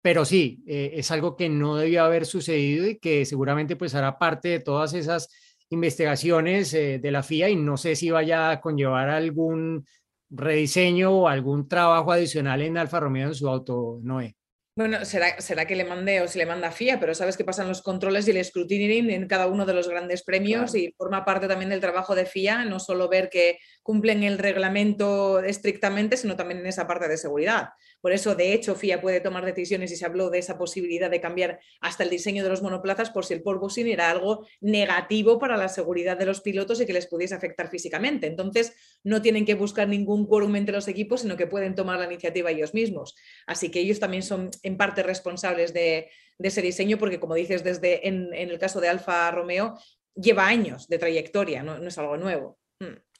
pero 0.00 0.24
sí, 0.24 0.62
eh, 0.66 0.92
es 0.94 1.10
algo 1.10 1.36
que 1.36 1.48
no 1.48 1.76
debió 1.76 2.04
haber 2.04 2.24
sucedido 2.24 2.86
y 2.86 2.98
que 2.98 3.24
seguramente 3.24 3.74
pues 3.74 3.96
hará 3.96 4.16
parte 4.16 4.48
de 4.48 4.60
todas 4.60 4.94
esas 4.94 5.28
investigaciones 5.70 6.72
eh, 6.74 7.00
de 7.00 7.10
la 7.10 7.24
FIA 7.24 7.48
y 7.50 7.56
no 7.56 7.76
sé 7.76 7.96
si 7.96 8.10
vaya 8.10 8.50
a 8.50 8.60
conllevar 8.60 9.10
algún 9.10 9.84
rediseño 10.30 11.10
o 11.12 11.28
algún 11.28 11.68
trabajo 11.68 12.12
adicional 12.12 12.62
en 12.62 12.78
Alfa 12.78 13.00
Romeo 13.00 13.28
en 13.28 13.34
su 13.34 13.48
auto, 13.48 13.98
Noé. 14.02 14.36
Bueno, 14.78 15.06
será, 15.06 15.40
será 15.40 15.66
que 15.66 15.74
le 15.74 15.84
mande 15.84 16.20
o 16.20 16.28
se 16.28 16.36
le 16.36 16.44
manda 16.44 16.70
FIA, 16.70 17.00
pero 17.00 17.14
sabes 17.14 17.38
que 17.38 17.44
pasan 17.44 17.66
los 17.66 17.80
controles 17.80 18.28
y 18.28 18.32
el 18.32 18.36
escrutinio 18.36 19.10
en 19.14 19.26
cada 19.26 19.46
uno 19.46 19.64
de 19.64 19.72
los 19.72 19.88
grandes 19.88 20.22
premios 20.22 20.74
y 20.74 20.92
forma 20.98 21.24
parte 21.24 21.48
también 21.48 21.70
del 21.70 21.80
trabajo 21.80 22.14
de 22.14 22.26
FIA, 22.26 22.66
no 22.66 22.78
solo 22.78 23.08
ver 23.08 23.30
que 23.30 23.58
cumplen 23.86 24.24
el 24.24 24.38
reglamento 24.38 25.38
estrictamente, 25.38 26.16
sino 26.16 26.34
también 26.34 26.58
en 26.58 26.66
esa 26.66 26.88
parte 26.88 27.06
de 27.06 27.16
seguridad. 27.16 27.68
Por 28.00 28.10
eso, 28.10 28.34
de 28.34 28.52
hecho, 28.52 28.74
FIA 28.74 29.00
puede 29.00 29.20
tomar 29.20 29.44
decisiones 29.44 29.92
y 29.92 29.96
se 29.96 30.04
habló 30.04 30.28
de 30.28 30.40
esa 30.40 30.58
posibilidad 30.58 31.08
de 31.08 31.20
cambiar 31.20 31.60
hasta 31.80 32.02
el 32.02 32.10
diseño 32.10 32.42
de 32.42 32.48
los 32.48 32.62
monoplazas 32.62 33.10
por 33.10 33.24
si 33.24 33.34
el 33.34 33.44
pole 33.44 33.60
position 33.60 33.92
era 33.92 34.10
algo 34.10 34.44
negativo 34.60 35.38
para 35.38 35.56
la 35.56 35.68
seguridad 35.68 36.16
de 36.16 36.26
los 36.26 36.40
pilotos 36.40 36.80
y 36.80 36.86
que 36.86 36.92
les 36.92 37.06
pudiese 37.06 37.36
afectar 37.36 37.68
físicamente. 37.68 38.26
Entonces, 38.26 38.72
no 39.04 39.22
tienen 39.22 39.44
que 39.44 39.54
buscar 39.54 39.86
ningún 39.86 40.26
quórum 40.26 40.56
entre 40.56 40.74
los 40.74 40.88
equipos, 40.88 41.20
sino 41.20 41.36
que 41.36 41.46
pueden 41.46 41.76
tomar 41.76 42.00
la 42.00 42.06
iniciativa 42.06 42.50
ellos 42.50 42.74
mismos. 42.74 43.14
Así 43.46 43.70
que 43.70 43.78
ellos 43.78 44.00
también 44.00 44.24
son 44.24 44.50
en 44.64 44.76
parte 44.76 45.04
responsables 45.04 45.72
de, 45.72 46.10
ese 46.40 46.60
diseño, 46.60 46.98
porque 46.98 47.20
como 47.20 47.36
dices, 47.36 47.62
desde 47.62 48.08
en, 48.08 48.34
el 48.34 48.58
caso 48.58 48.80
de 48.80 48.88
Alfa 48.88 49.30
Romeo, 49.30 49.78
lleva 50.16 50.48
años 50.48 50.88
de 50.88 50.98
trayectoria, 50.98 51.62
no 51.62 51.86
es 51.86 51.98
algo 51.98 52.16
nuevo. 52.16 52.58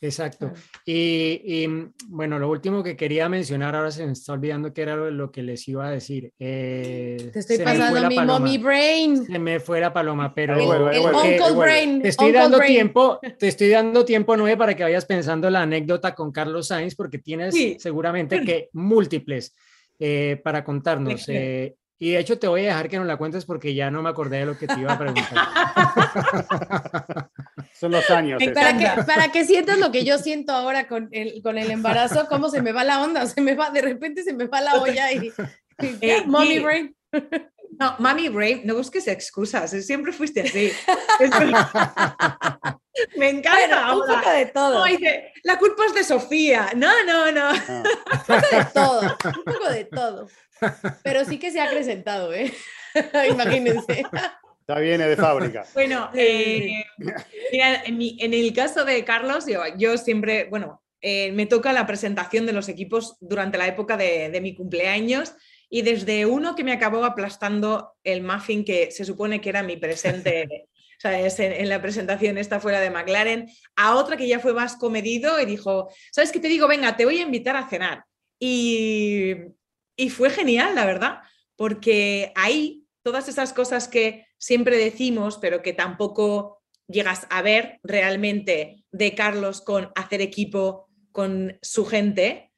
Exacto. 0.00 0.52
Y, 0.84 1.40
y, 1.44 1.88
bueno, 2.08 2.38
lo 2.38 2.50
último 2.50 2.82
que 2.82 2.96
quería 2.96 3.28
mencionar, 3.28 3.74
ahora 3.74 3.90
se 3.90 4.04
me 4.04 4.12
está 4.12 4.34
olvidando 4.34 4.72
que 4.74 4.82
era 4.82 4.94
lo, 4.96 5.30
que 5.30 5.42
les 5.42 5.66
iba 5.68 5.86
a 5.86 5.90
decir. 5.90 6.32
Eh, 6.38 7.30
Te 7.32 7.38
estoy 7.38 7.58
pasando 7.58 8.08
mi 8.08 8.16
paloma. 8.16 8.38
mommy 8.38 8.58
brain. 8.58 9.24
Se 9.26 9.38
me 9.38 9.58
fue 9.58 9.80
la 9.80 9.92
paloma, 9.92 10.34
pero 10.34 10.54
El 10.54 10.66
porque 10.66 10.96
ahí 10.98 11.04
uncle 11.04 11.38
vuelve. 11.54 11.56
brain. 11.60 12.02
te 12.02 12.08
estoy 12.08 12.26
uncle 12.26 12.40
dando 12.40 12.56
brain. 12.58 12.72
tiempo, 12.74 13.18
te 13.38 13.48
estoy 13.48 13.68
dando 13.70 14.04
tiempo, 14.04 14.36
Noé, 14.36 14.56
para 14.56 14.74
que 14.76 14.82
vayas 14.82 15.06
pensando 15.06 15.48
la 15.50 15.62
anécdota 15.62 16.14
con 16.14 16.30
Carlos 16.30 16.68
Sainz, 16.68 16.94
porque 16.94 17.18
tienes 17.18 17.54
Sí. 17.54 17.76
seguramente 17.80 18.42
que 18.42 18.68
múltiples 18.74 19.54
eh, 19.98 20.38
para 20.44 20.62
contarnos. 20.62 21.24
Eh, 21.28 21.74
y 21.98 22.10
de 22.10 22.18
hecho 22.18 22.38
te 22.38 22.46
voy 22.46 22.60
a 22.60 22.66
dejar 22.66 22.90
que 22.90 22.98
nos 22.98 23.06
la 23.06 23.16
cuentes 23.16 23.46
porque 23.46 23.74
ya 23.74 23.90
no 23.90 24.02
me 24.02 24.10
acordé 24.10 24.40
de 24.40 24.46
lo 24.46 24.58
que 24.58 24.66
te 24.66 24.78
iba 24.78 24.92
a 24.92 24.98
preguntar. 24.98 25.48
Son 27.78 27.92
los 27.92 28.08
años. 28.10 28.42
Para 28.54 28.76
que, 28.78 29.02
para 29.02 29.28
que 29.32 29.44
sientas 29.44 29.78
lo 29.78 29.90
que 29.92 30.04
yo 30.04 30.18
siento 30.18 30.52
ahora 30.52 30.88
con 30.88 31.08
el, 31.12 31.42
con 31.42 31.58
el 31.58 31.70
embarazo, 31.70 32.26
cómo 32.28 32.48
se 32.48 32.62
me 32.62 32.72
va 32.72 32.84
la 32.84 33.02
onda, 33.02 33.26
se 33.26 33.40
me 33.40 33.54
va, 33.54 33.70
de 33.70 33.82
repente 33.82 34.22
se 34.22 34.32
me 34.32 34.46
va 34.46 34.60
la 34.60 34.74
olla 34.76 35.12
y, 35.12 35.26
y 35.26 35.32
Eh, 36.00 36.22
mommy 36.26 36.54
y- 36.54 36.58
brain. 36.60 36.96
No, 37.78 37.94
Mami 37.98 38.30
Brave, 38.30 38.62
no 38.64 38.74
busques 38.74 39.06
excusas, 39.06 39.70
eh, 39.74 39.82
siempre 39.82 40.10
fuiste 40.10 40.40
así. 40.40 40.72
Me 43.16 43.28
encanta. 43.28 43.58
Bueno, 43.58 43.76
un 43.76 43.82
ahora. 44.10 44.20
poco 44.22 44.30
de 44.34 44.46
todo, 44.46 44.74
No, 44.74 44.82
un 44.84 44.88
dice, 44.88 45.32
la 45.44 45.58
culpa 45.58 45.84
es 45.86 45.94
de 45.94 46.04
Sofía. 46.04 46.70
No, 46.74 46.90
no, 47.04 47.30
no. 47.32 47.48
Ah, 47.50 47.82
poco 48.26 48.46
de 48.56 48.64
todo, 48.72 49.00
un 49.36 49.44
poco 49.44 49.68
de 49.70 49.84
todo. 49.84 50.28
Pero 51.02 51.24
sí 51.26 51.38
que 51.38 51.50
se 51.50 51.60
ha 51.60 51.64
acrecentado, 51.64 52.32
¿eh? 52.32 52.50
Imagínense. 53.30 54.04
Ya 54.68 54.78
viene 54.78 55.06
de 55.08 55.16
fábrica. 55.16 55.64
Bueno, 55.74 56.10
eh, 56.14 56.84
mira, 57.52 57.82
en, 57.84 57.98
mi- 57.98 58.16
en 58.20 58.34
el 58.34 58.52
caso 58.52 58.84
de 58.84 59.04
Carlos, 59.04 59.46
yo, 59.46 59.60
yo 59.78 59.96
siempre, 59.98 60.44
bueno, 60.50 60.82
eh, 61.00 61.32
me 61.32 61.46
toca 61.46 61.72
la 61.72 61.86
presentación 61.86 62.46
de 62.46 62.52
los 62.52 62.68
equipos 62.68 63.16
durante 63.20 63.58
la 63.58 63.66
época 63.66 63.96
de, 63.96 64.30
de 64.30 64.40
mi 64.40 64.54
cumpleaños 64.54 65.34
y 65.68 65.82
desde 65.82 66.26
uno 66.26 66.54
que 66.54 66.64
me 66.64 66.72
acabó 66.72 67.04
aplastando 67.04 67.94
el 68.04 68.22
muffin 68.22 68.64
que 68.64 68.90
se 68.90 69.04
supone 69.04 69.40
que 69.40 69.48
era 69.50 69.62
mi 69.62 69.76
presente. 69.76 70.68
¿sabes? 70.98 71.38
En, 71.40 71.52
en 71.52 71.68
la 71.68 71.82
presentación 71.82 72.38
esta 72.38 72.58
fuera 72.58 72.80
de 72.80 72.88
McLaren, 72.88 73.50
a 73.76 73.96
otra 73.96 74.16
que 74.16 74.26
ya 74.26 74.40
fue 74.40 74.54
más 74.54 74.76
comedido 74.76 75.38
y 75.38 75.44
dijo, 75.44 75.90
¿sabes 76.10 76.32
qué 76.32 76.40
te 76.40 76.48
digo? 76.48 76.66
Venga, 76.66 76.96
te 76.96 77.04
voy 77.04 77.18
a 77.18 77.22
invitar 77.22 77.54
a 77.54 77.68
cenar. 77.68 78.04
Y, 78.40 79.34
y 79.94 80.08
fue 80.08 80.30
genial, 80.30 80.74
la 80.74 80.86
verdad, 80.86 81.18
porque 81.54 82.32
ahí 82.34 82.84
todas 83.02 83.28
esas 83.28 83.52
cosas 83.52 83.88
que 83.88 84.25
siempre 84.38 84.76
decimos, 84.76 85.38
pero 85.38 85.62
que 85.62 85.72
tampoco 85.72 86.62
llegas 86.88 87.26
a 87.30 87.42
ver 87.42 87.80
realmente 87.82 88.84
de 88.92 89.14
Carlos 89.14 89.60
con 89.60 89.90
hacer 89.94 90.20
equipo 90.20 90.88
con 91.12 91.58
su 91.62 91.86
gente, 91.86 92.52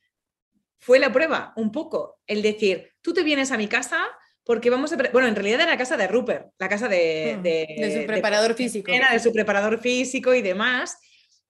fue 0.81 0.99
la 0.99 1.13
prueba, 1.13 1.53
un 1.57 1.73
poco. 1.73 2.21
El 2.27 2.43
decir, 2.43 2.93
tú 3.03 3.15
te 3.15 3.23
vienes 3.23 3.51
a 3.53 3.59
mi 3.59 3.69
casa 3.69 4.07
porque 4.45 4.71
vamos 4.71 4.93
a... 4.93 4.97
Bueno, 5.13 5.29
en 5.29 5.35
realidad 5.35 5.61
era 5.61 5.73
la 5.73 5.79
casa 5.79 5.97
de 5.97 6.07
Rupert, 6.07 6.53
la 6.59 6.69
casa 6.69 6.89
de... 6.89 7.37
Mm, 7.39 7.43
De, 7.43 7.67
de 7.79 8.01
su 8.01 8.07
preparador 8.07 8.55
físico. 8.55 8.91
Era 8.91 9.13
de 9.13 9.21
su 9.21 9.33
preparador 9.33 9.81
físico 9.81 10.35
y 10.35 10.43
demás. 10.43 10.99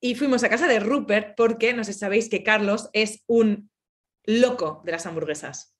Y 0.00 0.14
fuimos 0.14 0.44
a 0.44 0.48
casa 0.48 0.66
de 0.68 0.80
Rupert 0.80 1.34
porque, 1.36 1.72
no 1.72 1.84
sé 1.84 1.92
si 1.92 1.98
sabéis 2.00 2.28
que 2.28 2.42
Carlos 2.42 2.90
es 2.92 3.22
un 3.26 3.70
loco 4.24 4.82
de 4.84 4.92
las 4.92 5.06
hamburguesas. 5.06 5.77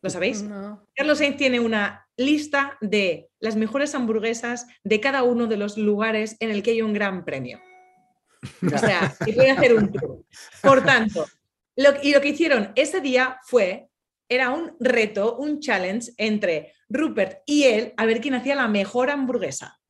¿Lo 0.00 0.10
sabéis? 0.10 0.42
No. 0.42 0.86
Carlos 0.94 1.18
Sainz 1.18 1.36
tiene 1.36 1.60
una 1.60 2.06
lista 2.16 2.76
de 2.80 3.30
las 3.40 3.56
mejores 3.56 3.94
hamburguesas 3.94 4.66
de 4.84 5.00
cada 5.00 5.22
uno 5.22 5.46
de 5.46 5.56
los 5.56 5.76
lugares 5.76 6.36
en 6.40 6.50
el 6.50 6.62
que 6.62 6.72
hay 6.72 6.82
un 6.82 6.92
gran 6.92 7.24
premio. 7.24 7.60
O 8.64 8.78
sea, 8.78 9.14
que 9.24 9.32
puede 9.32 9.50
hacer 9.50 9.74
un 9.74 9.90
tour. 9.90 10.24
Por 10.62 10.84
tanto, 10.84 11.26
lo, 11.76 11.90
y 12.02 12.12
lo 12.12 12.20
que 12.20 12.28
hicieron 12.28 12.72
ese 12.76 13.00
día 13.00 13.40
fue, 13.44 13.88
era 14.28 14.50
un 14.50 14.76
reto, 14.78 15.36
un 15.36 15.60
challenge 15.60 16.12
entre 16.16 16.74
Rupert 16.88 17.42
y 17.46 17.64
él 17.64 17.94
a 17.96 18.06
ver 18.06 18.20
quién 18.20 18.34
hacía 18.34 18.54
la 18.54 18.68
mejor 18.68 19.10
hamburguesa. 19.10 19.80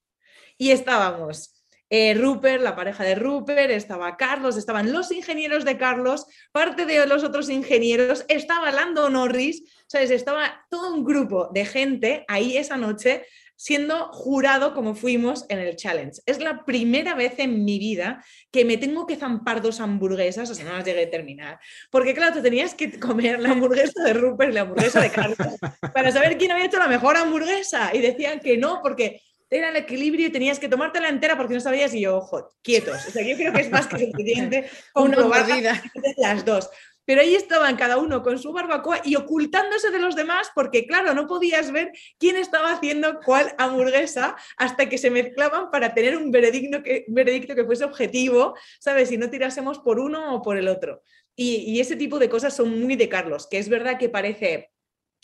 Y 0.56 0.70
estábamos 0.70 1.58
eh, 1.90 2.12
Rupert, 2.14 2.62
la 2.62 2.76
pareja 2.76 3.02
de 3.02 3.14
Rupert, 3.14 3.70
estaba 3.70 4.16
Carlos, 4.16 4.58
estaban 4.58 4.92
los 4.92 5.10
ingenieros 5.10 5.64
de 5.64 5.78
Carlos, 5.78 6.26
parte 6.52 6.84
de 6.84 7.06
los 7.06 7.24
otros 7.24 7.48
ingenieros, 7.48 8.26
estaba 8.28 8.70
Lando 8.70 9.08
Norris, 9.08 9.62
¿sabes? 9.88 10.10
Estaba 10.10 10.64
todo 10.70 10.94
un 10.94 11.04
grupo 11.04 11.48
de 11.52 11.64
gente 11.64 12.24
ahí 12.28 12.56
esa 12.56 12.76
noche 12.76 13.24
siendo 13.56 14.12
jurado 14.12 14.72
como 14.72 14.94
fuimos 14.94 15.44
en 15.48 15.58
el 15.58 15.74
challenge. 15.74 16.20
Es 16.26 16.38
la 16.38 16.64
primera 16.64 17.14
vez 17.16 17.34
en 17.38 17.64
mi 17.64 17.80
vida 17.80 18.24
que 18.52 18.64
me 18.64 18.76
tengo 18.76 19.04
que 19.04 19.16
zampar 19.16 19.60
dos 19.60 19.80
hamburguesas, 19.80 20.48
o 20.48 20.54
sea, 20.54 20.64
no 20.64 20.76
las 20.76 20.84
llegué 20.84 21.04
a 21.04 21.10
terminar. 21.10 21.58
Porque 21.90 22.14
claro, 22.14 22.34
te 22.34 22.40
tenías 22.40 22.74
que 22.74 23.00
comer 23.00 23.40
la 23.40 23.50
hamburguesa 23.50 24.04
de 24.04 24.12
Rupert 24.12 24.52
y 24.52 24.54
la 24.54 24.60
hamburguesa 24.60 25.00
de 25.00 25.10
Carlos 25.10 25.38
para 25.92 26.12
saber 26.12 26.38
quién 26.38 26.52
había 26.52 26.66
hecho 26.66 26.78
la 26.78 26.86
mejor 26.86 27.16
hamburguesa. 27.16 27.90
Y 27.92 28.00
decían 28.00 28.38
que 28.38 28.56
no, 28.56 28.80
porque 28.80 29.20
era 29.50 29.70
el 29.70 29.76
equilibrio 29.76 30.26
y 30.26 30.30
tenías 30.30 30.58
que 30.58 30.68
tomártela 30.68 31.08
entera 31.08 31.36
porque 31.36 31.54
no 31.54 31.60
sabías 31.60 31.92
y 31.94 32.02
yo, 32.02 32.18
ojo, 32.18 32.50
quietos. 32.62 33.06
O 33.08 33.10
sea, 33.10 33.26
yo 33.26 33.36
creo 33.36 33.52
que 33.52 33.62
es 33.62 33.70
más 33.70 33.86
que 33.86 33.98
suficiente 33.98 34.68
Una 34.94 35.16
comprobar 35.16 35.48
mordida. 35.48 35.82
las 36.18 36.44
dos. 36.44 36.68
Pero 37.08 37.22
ahí 37.22 37.34
estaban 37.34 37.74
cada 37.76 37.96
uno 37.96 38.22
con 38.22 38.38
su 38.38 38.52
barbacoa 38.52 39.00
y 39.02 39.16
ocultándose 39.16 39.90
de 39.90 39.98
los 39.98 40.14
demás 40.14 40.50
porque, 40.54 40.86
claro, 40.86 41.14
no 41.14 41.26
podías 41.26 41.72
ver 41.72 41.90
quién 42.18 42.36
estaba 42.36 42.70
haciendo 42.70 43.20
cuál 43.24 43.54
hamburguesa 43.56 44.36
hasta 44.58 44.90
que 44.90 44.98
se 44.98 45.10
mezclaban 45.10 45.70
para 45.70 45.94
tener 45.94 46.18
un 46.18 46.30
veredicto 46.30 46.82
que, 46.82 47.06
veredicto 47.08 47.54
que 47.54 47.64
fuese 47.64 47.84
objetivo, 47.84 48.58
¿sabes? 48.78 49.10
Y 49.10 49.16
no 49.16 49.30
tirásemos 49.30 49.78
por 49.78 50.00
uno 50.00 50.34
o 50.34 50.42
por 50.42 50.58
el 50.58 50.68
otro. 50.68 51.02
Y, 51.34 51.64
y 51.66 51.80
ese 51.80 51.96
tipo 51.96 52.18
de 52.18 52.28
cosas 52.28 52.54
son 52.54 52.78
muy 52.78 52.94
de 52.94 53.08
Carlos, 53.08 53.46
que 53.46 53.56
es 53.56 53.70
verdad 53.70 53.96
que 53.98 54.10
parece, 54.10 54.70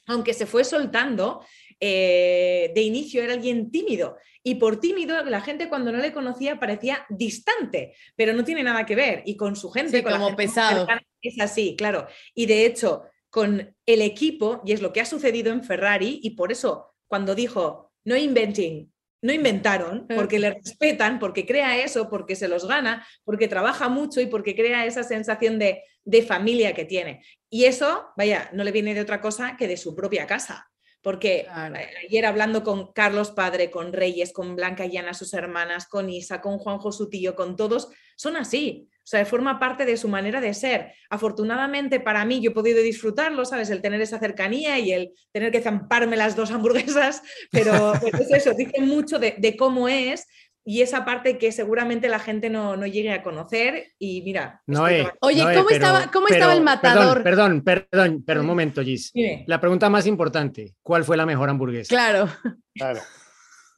aunque 0.07 0.33
se 0.33 0.47
fue 0.47 0.65
soltando, 0.65 1.45
eh, 1.81 2.73
de 2.75 2.81
inicio 2.83 3.23
era 3.23 3.35
alguien 3.35 3.71
tímido. 3.71 4.17
Y 4.43 4.57
por 4.57 4.79
tímido, 4.81 5.25
la 5.25 5.41
gente 5.41 5.69
cuando 5.69 5.91
no 5.91 5.99
le 5.99 6.13
conocía 6.13 6.61
parecía 6.61 7.07
distante, 7.09 7.95
pero 8.17 8.33
no 8.35 8.45
tiene 8.45 8.63
nada 8.63 8.85
que 8.85 8.95
ver. 8.95 9.23
Y 9.25 9.37
con 9.37 9.57
su 9.57 9.71
gente, 9.71 9.99
Sí, 9.99 10.03
con 10.03 10.13
la 10.13 10.19
como 10.19 10.29
gente 10.29 10.45
pesado. 10.45 10.79
cercana, 10.81 11.03
es 11.23 11.41
así, 11.41 11.77
claro. 11.77 12.07
Y 12.35 12.47
de 12.47 12.67
hecho, 12.67 13.05
con 13.31 13.75
el 13.87 14.03
equipo 14.03 14.63
y 14.65 14.73
es 14.73 14.83
lo 14.83 14.93
que 14.93 15.01
ha 15.01 15.07
sucedido 15.07 15.53
en 15.53 15.65
Ferrari 15.65 16.21
y 16.23 16.31
por 16.31 16.53
eso 16.53 16.95
cuando 17.09 17.35
dijo 17.35 17.93
no 18.05 18.17
inventing, 18.17 18.93
no 19.23 19.33
inventaron, 19.33 20.07
porque 20.15 20.39
le 20.39 20.51
respetan, 20.51 21.19
porque 21.19 21.47
crea 21.47 21.83
eso, 21.83 22.11
porque 22.11 22.37
se 22.37 22.47
los 22.47 22.69
gana, 22.69 23.07
porque 23.25 23.49
trabaja 23.49 23.89
mucho 23.89 24.21
y 24.21 24.27
porque 24.27 24.55
crea 24.55 24.85
esa 24.85 25.03
sensación 25.03 25.59
de, 25.59 25.83
de 26.05 26.23
familia 26.23 26.75
que 26.75 26.85
tiene. 26.85 27.25
Y 27.49 27.65
eso, 27.65 28.09
vaya, 28.19 28.51
no 28.53 28.63
le 28.65 28.71
viene 28.71 28.93
de 28.93 29.01
otra 29.01 29.23
cosa 29.23 29.57
que 29.57 29.67
de 29.67 29.79
su 29.79 29.97
propia 29.97 30.27
casa. 30.27 30.71
Porque 31.05 31.45
Claro. 31.45 31.77
ayer 32.09 32.27
hablando 32.27 32.65
con 32.65 32.93
Carlos 32.93 33.31
Padre, 33.31 33.71
con 33.71 33.93
Reyes, 33.93 34.33
con 34.33 34.57
Blanca 34.57 34.87
y 34.87 34.97
Ana, 34.97 35.15
sus 35.15 35.35
hermanas, 35.35 35.87
con 35.87 36.09
Isa, 36.11 36.41
con 36.41 36.59
Juanjo, 36.59 36.91
su 36.91 37.09
tío, 37.09 37.37
con 37.37 37.55
todos, 37.55 37.91
son 38.17 38.37
así. 38.37 38.89
O 39.05 39.07
sea, 39.07 39.27
forma 39.27 39.59
parte 39.59 39.85
de 39.85 39.99
su 39.99 40.09
manera 40.09 40.41
de 40.41 40.55
ser. 40.55 40.95
Afortunadamente 41.11 42.01
para 42.01 42.25
mí 42.25 42.41
yo 42.41 42.53
he 42.53 42.55
podido 42.55 42.83
disfrutarlo, 42.83 43.45
¿sabes? 43.45 43.69
El 43.69 43.83
tener 43.83 44.01
esa 44.01 44.19
cercanía 44.19 44.79
y 44.79 44.93
el 44.93 45.13
tener 45.31 45.53
que 45.53 45.61
zamparme 45.61 46.17
las 46.17 46.37
dos 46.37 46.51
hamburguesas, 46.51 47.23
pero, 47.53 47.93
pero 48.01 48.19
es 48.19 48.31
eso, 48.31 48.55
dice 48.55 48.81
mucho 48.81 49.19
de, 49.19 49.35
de 49.37 49.59
cómo 49.59 49.89
es 49.89 50.27
y 50.67 50.81
esa 50.83 51.05
parte 51.05 51.37
que 51.39 51.53
seguramente 51.53 52.09
la 52.09 52.19
gente 52.19 52.49
no, 52.49 52.77
no 52.77 52.87
llegue 52.87 53.13
a 53.13 53.23
conocer. 53.23 53.93
Y 53.99 54.23
mira, 54.23 54.63
Noé, 54.67 55.11
Oye, 55.21 55.43
Noé, 55.43 55.55
¿cómo 55.57 55.71
estaba- 55.71 56.11
cómo 56.11 56.29
estaba 56.29 56.55
el 56.55 56.63
matador? 56.63 57.23
Perdón, 57.23 57.63
perdón, 57.63 57.87
perdón, 57.91 58.25
pero 58.27 58.41
un 58.41 58.47
momento, 58.47 58.83
Gis. 58.83 59.13
Dime, 59.13 59.45
La 59.47 59.61
pregunta 59.61 59.91
más 59.91 60.07
importante, 60.07 60.75
¿cuál 60.83 61.05
fue 61.05 61.17
la 61.17 61.27
mejor 61.27 61.51
hamburguesa? 61.51 61.89
Claro, 61.89 62.29
Claro. 62.75 63.01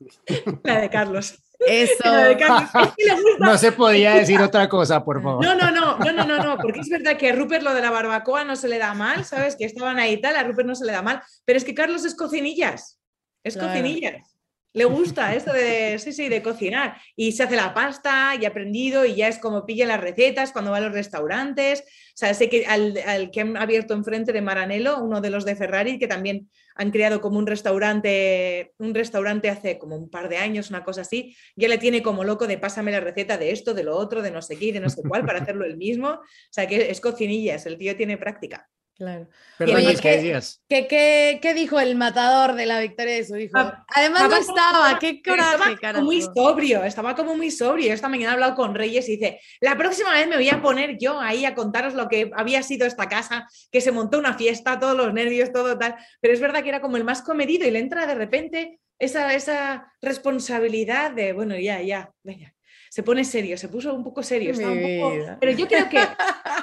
la 0.65 0.81
de 0.81 0.91
Carlos. 0.91 1.35
eso. 1.67 1.95
La 2.05 2.25
de 2.29 2.37
Carlos. 2.37 2.71
Es 2.75 2.93
que 2.97 3.05
le 3.07 3.15
gusta 3.23 3.47
No 3.47 3.59
se 3.59 3.73
podía 3.73 4.15
decir 4.15 4.41
otra 4.41 4.69
cosa, 4.69 5.05
por 5.05 5.23
favor. 5.23 5.45
No, 5.45 5.55
no, 5.55 5.71
no, 5.71 5.99
no, 5.99 6.13
no, 6.13 6.25
no, 6.25 6.39
no, 6.43 6.59
porque 6.59 6.81
es 6.81 6.89
verdad 6.89 7.17
que 7.17 7.31
a 7.31 7.35
Rupert 7.35 7.63
lo 7.63 7.75
de 7.75 7.81
la 7.81 7.91
barbacoa 7.91 8.45
no 8.45 8.57
se 8.57 8.69
le 8.69 8.79
da 8.79 8.93
mal, 8.95 9.25
¿sabes? 9.25 9.57
Que 9.57 9.65
estaban 9.65 9.99
ahí 9.99 10.13
y 10.15 10.21
tal, 10.21 10.37
a 10.37 10.43
Rupert 10.45 10.69
no 10.69 10.75
se 10.75 10.85
le 10.85 10.93
da 10.93 11.03
mal, 11.03 11.23
pero 11.45 11.57
es 11.57 11.65
que 11.65 11.75
Carlos 11.75 12.05
es 12.05 12.15
cocinillas, 12.15 13.01
es 13.43 13.55
Claro. 13.55 13.71
cocinillas. 13.71 14.36
Le 14.77 14.85
gusta 14.85 15.35
esto 15.35 15.55
de, 15.55 15.99
sí, 15.99 16.13
sí, 16.13 16.29
de 16.29 16.43
cocinar. 16.43 16.99
Y 17.17 17.33
se 17.33 17.45
hace 17.45 17.57
la 17.57 17.73
pasta 17.73 18.35
y 18.39 18.45
ha 18.45 18.49
aprendido 18.49 19.07
y 19.07 19.15
ya 19.15 19.27
es 19.27 19.39
como 19.39 19.65
pilla 19.65 19.87
las 19.87 20.03
recetas 20.03 20.53
cuando 20.53 20.71
va 20.71 20.77
a 20.77 20.81
los 20.83 20.93
restaurantes. 20.93 21.81
O 21.81 22.13
sea, 22.19 22.35
sé 22.35 22.51
que 22.51 22.67
al, 22.67 22.95
al 23.07 23.31
que 23.31 23.41
han 23.41 23.57
abierto 23.57 23.95
enfrente 23.95 24.35
de 24.35 24.43
Maranello, 24.43 25.03
uno 25.03 25.23
de 25.23 25.31
los 25.31 25.47
de 25.47 25.57
Ferrari, 25.57 25.99
que 25.99 26.07
también 26.07 26.51
han 26.75 26.91
creado 26.91 27.23
como 27.23 27.39
un 27.39 27.47
restaurante, 27.47 28.75
un 28.77 28.95
restaurante 28.95 29.49
hace 29.49 29.79
como 29.79 29.97
un 29.97 30.11
par 30.11 30.29
de 30.29 30.37
años, 30.37 30.69
una 30.69 30.85
cosa 30.85 31.01
así, 31.01 31.35
ya 31.57 31.69
le 31.69 31.79
tiene 31.79 32.03
como 32.03 32.23
loco 32.23 32.47
de 32.47 32.59
pásame 32.59 32.93
la 32.93 33.01
receta 33.01 33.39
de 33.39 33.53
esto, 33.53 33.73
de 33.73 33.83
lo 33.83 33.97
otro, 33.97 34.21
de 34.21 34.31
no 34.31 34.43
sé 34.43 34.59
qué, 34.59 34.75
de 34.75 34.81
no 34.81 34.91
sé 34.91 35.01
cuál, 35.09 35.25
para 35.25 35.41
hacerlo 35.41 35.65
el 35.65 35.79
mismo. 35.79 36.09
O 36.11 36.21
sea, 36.51 36.67
que 36.67 36.91
es 36.91 37.01
cocinillas, 37.01 37.65
el 37.65 37.79
tío 37.79 37.97
tiene 37.97 38.19
práctica. 38.19 38.69
Claro. 38.97 39.29
Perdón, 39.59 39.77
Oye, 39.77 39.89
Gis, 39.91 40.01
¿qué 40.01 40.09
¿qué-? 40.21 40.41
¿Qué, 40.69 40.87
qué, 40.89 41.39
qué 41.43 41.55
dijo 41.55 41.79
el 41.79 41.97
matador 41.97 42.55
de 42.55 42.65
la 42.65 42.81
victoria 42.81 43.15
de 43.15 43.25
su 43.27 43.37
hijo? 43.37 43.53
Ah, 43.59 43.85
Además 43.95 44.31
no 44.31 44.37
estaba- 44.37 44.99
qué 44.99 45.23
coraje, 45.23 45.73
estaba 45.75 45.93
como 45.93 46.05
muy 46.07 46.23
sobrio, 46.23 46.83
estaba 46.83 47.15
como 47.15 47.37
muy 47.37 47.51
sobrio. 47.51 47.93
Esta 47.93 48.09
mañana 48.09 48.31
he 48.31 48.35
hablado 48.35 48.55
con 48.55 48.75
Reyes 48.75 49.07
y 49.11 49.17
dice, 49.19 49.39
la 49.61 49.77
próxima 49.77 50.13
vez 50.13 50.27
me 50.29 50.37
voy 50.37 50.49
a 50.49 50.63
poner 50.63 50.97
yo 50.99 51.21
ahí 51.21 51.45
a 51.45 51.55
contaros 51.55 51.93
lo 51.93 52.09
que 52.09 52.31
había 52.35 52.63
sido 52.63 52.87
esta 52.87 53.07
casa, 53.07 53.47
que 53.71 53.83
se 53.83 53.93
montó 53.93 54.19
una 54.19 54.33
fiesta, 54.33 54.79
todos 54.81 54.97
los 54.97 55.13
nervios, 55.13 55.53
todo 55.53 55.77
tal. 55.79 55.95
Pero 56.23 56.33
es 56.33 56.41
verdad 56.41 56.63
que 56.63 56.71
era 56.71 56.81
como 56.81 56.97
el 56.97 57.05
más 57.05 57.21
comedido 57.21 57.67
y 57.69 57.71
le 57.71 57.81
entra 57.81 58.07
de 58.07 58.15
repente 58.15 58.81
esa, 58.99 59.35
esa 59.35 59.93
responsabilidad 60.01 61.11
de, 61.11 61.35
bueno, 61.35 61.55
ya, 61.59 61.83
ya, 61.83 62.11
venga. 62.23 62.55
Se 62.97 63.03
pone 63.03 63.25
serio, 63.27 63.59
se 63.59 63.69
puso 63.69 63.93
un 63.93 64.03
poco 64.03 64.23
serio. 64.23 64.53
estaba 64.53 64.73
un 64.73 64.81
poco-. 64.81 65.37
Pero 65.39 65.53
yo 65.53 65.67
creo 65.69 65.87
que 65.87 65.99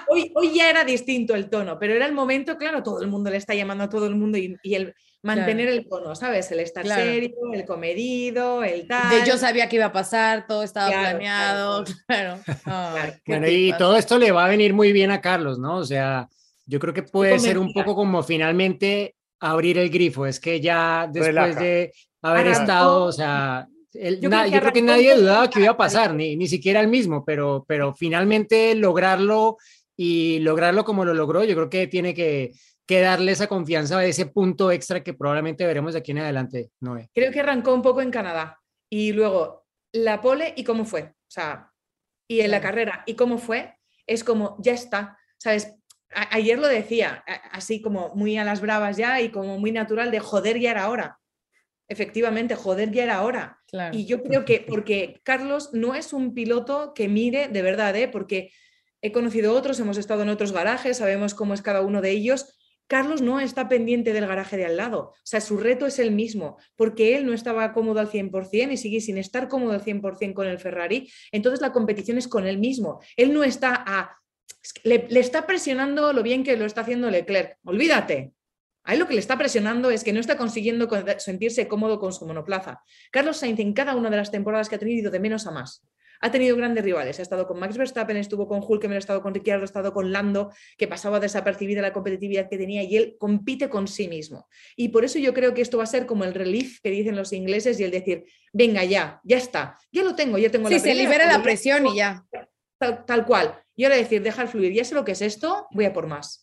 hoy, 0.07 0.31
hoy 0.33 0.51
ya 0.55 0.67
era 0.67 0.83
distinto 0.83 1.35
el 1.35 1.47
tono, 1.47 1.77
pero 1.77 1.93
era 1.93 2.07
el 2.07 2.11
momento, 2.13 2.57
claro, 2.57 2.81
todo 2.81 3.03
el 3.03 3.07
mundo 3.07 3.29
le 3.29 3.37
está 3.37 3.53
llamando 3.53 3.83
a 3.83 3.89
todo 3.89 4.07
el 4.07 4.15
mundo 4.15 4.39
y, 4.39 4.57
y 4.63 4.73
el 4.73 4.95
mantener 5.21 5.67
el 5.67 5.87
tono, 5.87 6.15
¿sabes? 6.15 6.51
El 6.51 6.61
estar 6.61 6.83
Claro. 6.85 7.03
serio, 7.03 7.35
el 7.53 7.65
comedido, 7.65 8.63
el 8.63 8.87
tal. 8.87 9.11
De 9.21 9.29
yo 9.29 9.37
sabía 9.37 9.69
que 9.69 9.75
iba 9.75 9.85
a 9.85 9.91
pasar, 9.91 10.47
todo 10.47 10.63
estaba 10.63 10.87
Claro, 10.87 11.09
planeado, 11.19 11.83
claro. 12.07 12.39
Claro. 12.63 13.13
qué 13.23 13.31
Bueno, 13.33 13.47
y 13.47 13.71
todo 13.77 13.95
esto 13.95 14.17
le 14.17 14.31
va 14.31 14.45
a 14.45 14.49
venir 14.49 14.73
muy 14.73 14.91
bien 14.91 15.11
a 15.11 15.21
Carlos, 15.21 15.59
¿no? 15.59 15.77
O 15.77 15.85
sea, 15.85 16.27
yo 16.65 16.79
creo 16.79 16.95
que 16.95 17.03
puede 17.03 17.37
ser 17.37 17.59
un 17.59 17.71
poco 17.73 17.93
como 17.93 18.23
finalmente 18.23 19.15
abrir 19.39 19.77
el 19.77 19.91
grifo. 19.91 20.25
Es 20.25 20.39
que 20.39 20.59
ya 20.59 21.05
después 21.05 21.27
Relaja. 21.27 21.59
de 21.61 21.93
haber 22.23 22.47
Arrancó- 22.47 22.59
estado, 22.59 23.03
o 23.03 23.11
sea, 23.11 23.67
él- 23.93 24.19
Yo 24.21 24.29
na- 24.29 24.41
creo 24.41 24.45
que 24.45 24.55
yo 24.55 24.59
creo 24.61 24.73
que 24.73 24.79
arrancó 24.79 24.91
nadie 24.93 25.15
dudaba 25.15 25.49
que 25.49 25.59
iba 25.61 25.71
a 25.71 25.77
pasar, 25.77 26.13
ni, 26.13 26.35
ni 26.35 26.47
siquiera 26.47 26.79
él 26.81 26.87
mismo, 26.87 27.23
pero, 27.25 27.65
pero 27.67 27.93
finalmente 27.93 28.75
lograrlo 28.75 29.57
y 29.95 30.39
lograrlo 30.39 30.83
como 30.83 31.05
lo 31.05 31.13
logró, 31.13 31.43
yo 31.43 31.55
creo 31.55 31.69
que 31.69 31.87
tiene 31.87 32.13
que, 32.13 32.51
que 32.85 32.99
darle 33.01 33.31
esa 33.31 33.47
confianza, 33.47 34.03
ese 34.05 34.25
punto 34.25 34.71
extra 34.71 35.03
que 35.03 35.13
probablemente 35.13 35.65
veremos 35.65 35.93
de 35.93 35.99
aquí 35.99 36.11
en 36.11 36.19
adelante, 36.19 36.71
Noé. 36.81 37.09
Creo 37.13 37.31
que 37.31 37.39
arrancó 37.39 37.73
un 37.73 37.81
poco 37.81 38.01
en 38.01 38.11
Canadá 38.11 38.59
y 38.89 39.11
luego 39.13 39.65
la 39.91 40.19
pole 40.21 40.53
y 40.57 40.63
cómo 40.63 40.85
fue. 40.85 41.03
O 41.03 41.29
sea, 41.29 41.71
y 42.27 42.41
en 42.41 42.51
la 42.51 42.61
carrera 42.61 43.03
y 43.05 43.13
cómo 43.15 43.37
fue, 43.37 43.75
es 44.07 44.23
como, 44.23 44.57
ya 44.59 44.73
está. 44.73 45.17
¿Sabes? 45.37 45.75
A- 46.15 46.35
ayer 46.35 46.57
lo 46.59 46.67
decía, 46.67 47.23
así 47.51 47.81
como 47.81 48.13
muy 48.15 48.37
a 48.37 48.43
las 48.43 48.61
bravas 48.61 48.97
ya 48.97 49.21
y 49.21 49.29
como 49.29 49.59
muy 49.59 49.71
natural 49.71 50.09
de 50.11 50.19
joder, 50.19 50.59
ya 50.59 50.71
era 50.71 50.89
hora. 50.89 51.19
Efectivamente, 51.87 52.55
joder, 52.55 52.91
ya 52.91 53.03
era 53.03 53.21
hora. 53.23 53.59
Y 53.91 54.05
yo 54.05 54.21
creo 54.21 54.45
que 54.45 54.63
porque 54.67 55.19
Carlos 55.23 55.71
no 55.73 55.95
es 55.95 56.13
un 56.13 56.33
piloto 56.33 56.93
que 56.93 57.07
mire 57.07 57.47
de 57.47 57.61
verdad, 57.61 57.95
¿eh? 57.95 58.07
porque 58.07 58.51
he 59.01 59.11
conocido 59.11 59.53
otros, 59.53 59.79
hemos 59.79 59.97
estado 59.97 60.21
en 60.21 60.29
otros 60.29 60.51
garajes, 60.51 60.97
sabemos 60.97 61.33
cómo 61.33 61.53
es 61.53 61.61
cada 61.61 61.81
uno 61.81 62.01
de 62.01 62.11
ellos. 62.11 62.57
Carlos 62.87 63.21
no 63.21 63.39
está 63.39 63.69
pendiente 63.69 64.13
del 64.13 64.27
garaje 64.27 64.57
de 64.57 64.65
al 64.65 64.77
lado, 64.77 64.99
o 64.99 65.15
sea, 65.23 65.41
su 65.41 65.57
reto 65.57 65.85
es 65.87 65.99
el 65.99 66.11
mismo, 66.11 66.57
porque 66.75 67.15
él 67.15 67.25
no 67.25 67.33
estaba 67.33 67.73
cómodo 67.73 67.99
al 67.99 68.11
100% 68.11 68.73
y 68.73 68.77
sigue 68.77 69.01
sin 69.01 69.17
estar 69.17 69.47
cómodo 69.47 69.71
al 69.71 69.83
100% 69.83 70.33
con 70.33 70.47
el 70.47 70.59
Ferrari, 70.59 71.09
entonces 71.31 71.61
la 71.61 71.71
competición 71.71 72.17
es 72.17 72.27
con 72.27 72.45
él 72.45 72.59
mismo. 72.59 72.99
Él 73.15 73.33
no 73.33 73.43
está 73.43 73.73
a... 73.87 74.17
le 74.83 75.07
está 75.19 75.47
presionando 75.47 76.13
lo 76.13 76.23
bien 76.23 76.43
que 76.43 76.57
lo 76.57 76.65
está 76.65 76.81
haciendo 76.81 77.09
Leclerc, 77.09 77.57
olvídate. 77.63 78.33
A 78.83 78.93
él 78.93 78.99
lo 78.99 79.07
que 79.07 79.13
le 79.13 79.19
está 79.19 79.37
presionando 79.37 79.89
es 79.91 80.03
que 80.03 80.13
no 80.13 80.19
está 80.19 80.37
consiguiendo 80.37 80.87
con- 80.87 81.05
sentirse 81.19 81.67
cómodo 81.67 81.99
con 81.99 82.11
su 82.13 82.25
monoplaza. 82.25 82.81
Carlos 83.11 83.37
Sainz 83.37 83.59
en 83.59 83.73
cada 83.73 83.95
una 83.95 84.09
de 84.09 84.17
las 84.17 84.31
temporadas 84.31 84.67
que 84.69 84.75
ha 84.75 84.79
tenido 84.79 84.99
ido 84.99 85.11
de 85.11 85.19
menos 85.19 85.47
a 85.47 85.51
más. 85.51 85.85
Ha 86.21 86.31
tenido 86.31 86.55
grandes 86.55 86.85
rivales. 86.85 87.19
Ha 87.19 87.21
estado 87.21 87.45
con 87.47 87.59
Max 87.59 87.77
Verstappen, 87.77 88.15
estuvo 88.15 88.47
con 88.47 88.61
Hulkenberg, 88.65 88.95
ha 88.95 88.99
estado 88.99 89.21
con 89.21 89.33
Ricciardo, 89.33 89.63
ha 89.63 89.65
estado 89.65 89.93
con 89.93 90.11
Lando, 90.13 90.53
que 90.77 90.87
pasaba 90.87 91.19
desapercibida 91.19 91.81
la 91.81 91.91
competitividad 91.91 92.49
que 92.49 92.57
tenía 92.57 92.81
y 92.83 92.95
él 92.95 93.15
compite 93.19 93.69
con 93.69 93.89
sí 93.89 94.07
mismo. 94.07 94.47
Y 94.77 94.87
por 94.89 95.03
eso 95.03 95.19
yo 95.19 95.33
creo 95.33 95.53
que 95.53 95.61
esto 95.61 95.77
va 95.77 95.83
a 95.83 95.87
ser 95.87 96.05
como 96.05 96.23
el 96.23 96.33
relief 96.33 96.79
que 96.81 96.91
dicen 96.91 97.17
los 97.17 97.33
ingleses 97.33 97.77
y 97.79 97.83
el 97.83 97.91
decir, 97.91 98.23
venga 98.53 98.85
ya, 98.85 99.19
ya 99.25 99.35
está, 99.37 99.77
ya 99.91 100.03
lo 100.03 100.15
tengo, 100.15 100.37
ya 100.37 100.49
tengo 100.49 100.69
Sí, 100.69 100.75
la 100.75 100.79
se 100.79 100.83
primera, 100.91 101.03
libera 101.09 101.37
la 101.37 101.43
presión 101.43 101.87
y 101.87 101.97
ya. 101.97 102.23
Tal, 102.77 103.03
tal 103.05 103.25
cual. 103.25 103.59
Y 103.75 103.83
ahora 103.83 103.97
decir, 103.97 104.21
dejar 104.21 104.47
fluir, 104.47 104.71
ya 104.71 104.85
sé 104.85 104.95
lo 104.95 105.03
que 105.03 105.11
es 105.13 105.21
esto, 105.21 105.67
voy 105.71 105.83
a 105.85 105.91
por 105.93 106.07
más. 106.07 106.42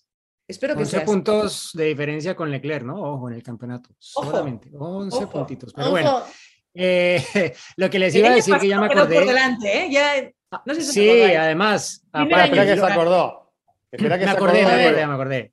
Espero 0.50 0.74
que 0.76 0.80
11 0.82 0.90
sea 0.90 1.00
así. 1.00 1.06
puntos 1.06 1.70
de 1.74 1.84
diferencia 1.86 2.34
con 2.36 2.50
Leclerc, 2.50 2.84
¿no? 2.84 3.00
Ojo, 3.00 3.28
en 3.28 3.34
el 3.36 3.42
campeonato. 3.42 3.90
Ojo, 4.14 4.30
Solamente 4.30 4.70
11 4.76 5.16
ojo, 5.16 5.30
puntitos. 5.30 5.72
Pero 5.72 5.90
bueno, 5.90 6.16
Ojo, 6.18 6.26
eh, 6.74 7.22
lo 7.76 7.88
que 7.90 7.98
les 7.98 8.14
El 8.14 8.20
iba 8.20 8.30
a 8.30 8.34
decir 8.34 8.56
que 8.58 8.68
ya 8.68 8.80
me 8.80 8.88
quedó 8.88 9.04
por 9.04 9.12
acordé. 9.12 9.26
delante, 9.26 9.84
¿eh? 9.84 9.88
Ya, 9.90 10.30
no 10.66 10.74
sé 10.74 10.82
si 10.82 10.92
Sí, 10.92 11.08
acordáis. 11.08 11.38
además, 11.38 12.06
aparte, 12.12 12.44
Espera 12.44 12.66
que 12.66 12.76
se 12.80 12.86
acordó. 12.86 13.52
Espera 13.92 14.18
que 14.18 14.24
me 14.26 14.30
se 14.30 14.36
acordé, 14.36 14.52
me 14.52 14.60
acordó 14.62 14.76
de 14.76 14.84
acordé, 14.86 15.06
me 15.06 15.14
acordé. 15.14 15.52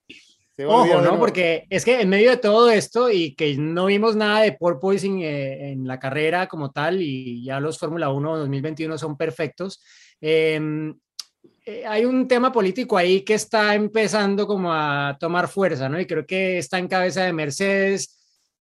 Se 0.55 0.65
va 0.65 0.73
a 0.73 0.77
olvidar 0.77 0.97
Ojo, 0.97 1.11
¿no? 1.11 1.19
Porque 1.19 1.67
es 1.69 1.85
que 1.85 2.01
en 2.01 2.09
medio 2.09 2.31
de 2.31 2.37
todo 2.37 2.71
esto 2.71 3.11
y 3.11 3.35
que 3.35 3.55
no 3.57 3.85
vimos 3.85 4.15
nada 4.15 4.41
de 4.41 4.53
porpoising 4.53 5.21
eh, 5.21 5.71
en 5.71 5.87
la 5.87 5.99
carrera 5.99 6.47
como 6.47 6.71
tal 6.71 7.01
y 7.01 7.43
ya 7.45 7.59
los 7.59 7.77
Fórmula 7.77 8.09
1 8.09 8.37
2021 8.39 8.97
son 8.97 9.15
perfectos, 9.17 9.83
eh, 10.19 10.59
hay 11.85 12.05
un 12.05 12.27
tema 12.27 12.51
político 12.51 12.97
ahí 12.97 13.21
que 13.21 13.33
está 13.33 13.75
empezando 13.75 14.47
como 14.47 14.73
a 14.73 15.17
tomar 15.19 15.47
fuerza, 15.47 15.89
¿no? 15.89 15.99
Y 15.99 16.05
creo 16.05 16.25
que 16.25 16.57
está 16.57 16.77
en 16.79 16.87
cabeza 16.87 17.23
de 17.23 17.33
Mercedes. 17.33 18.17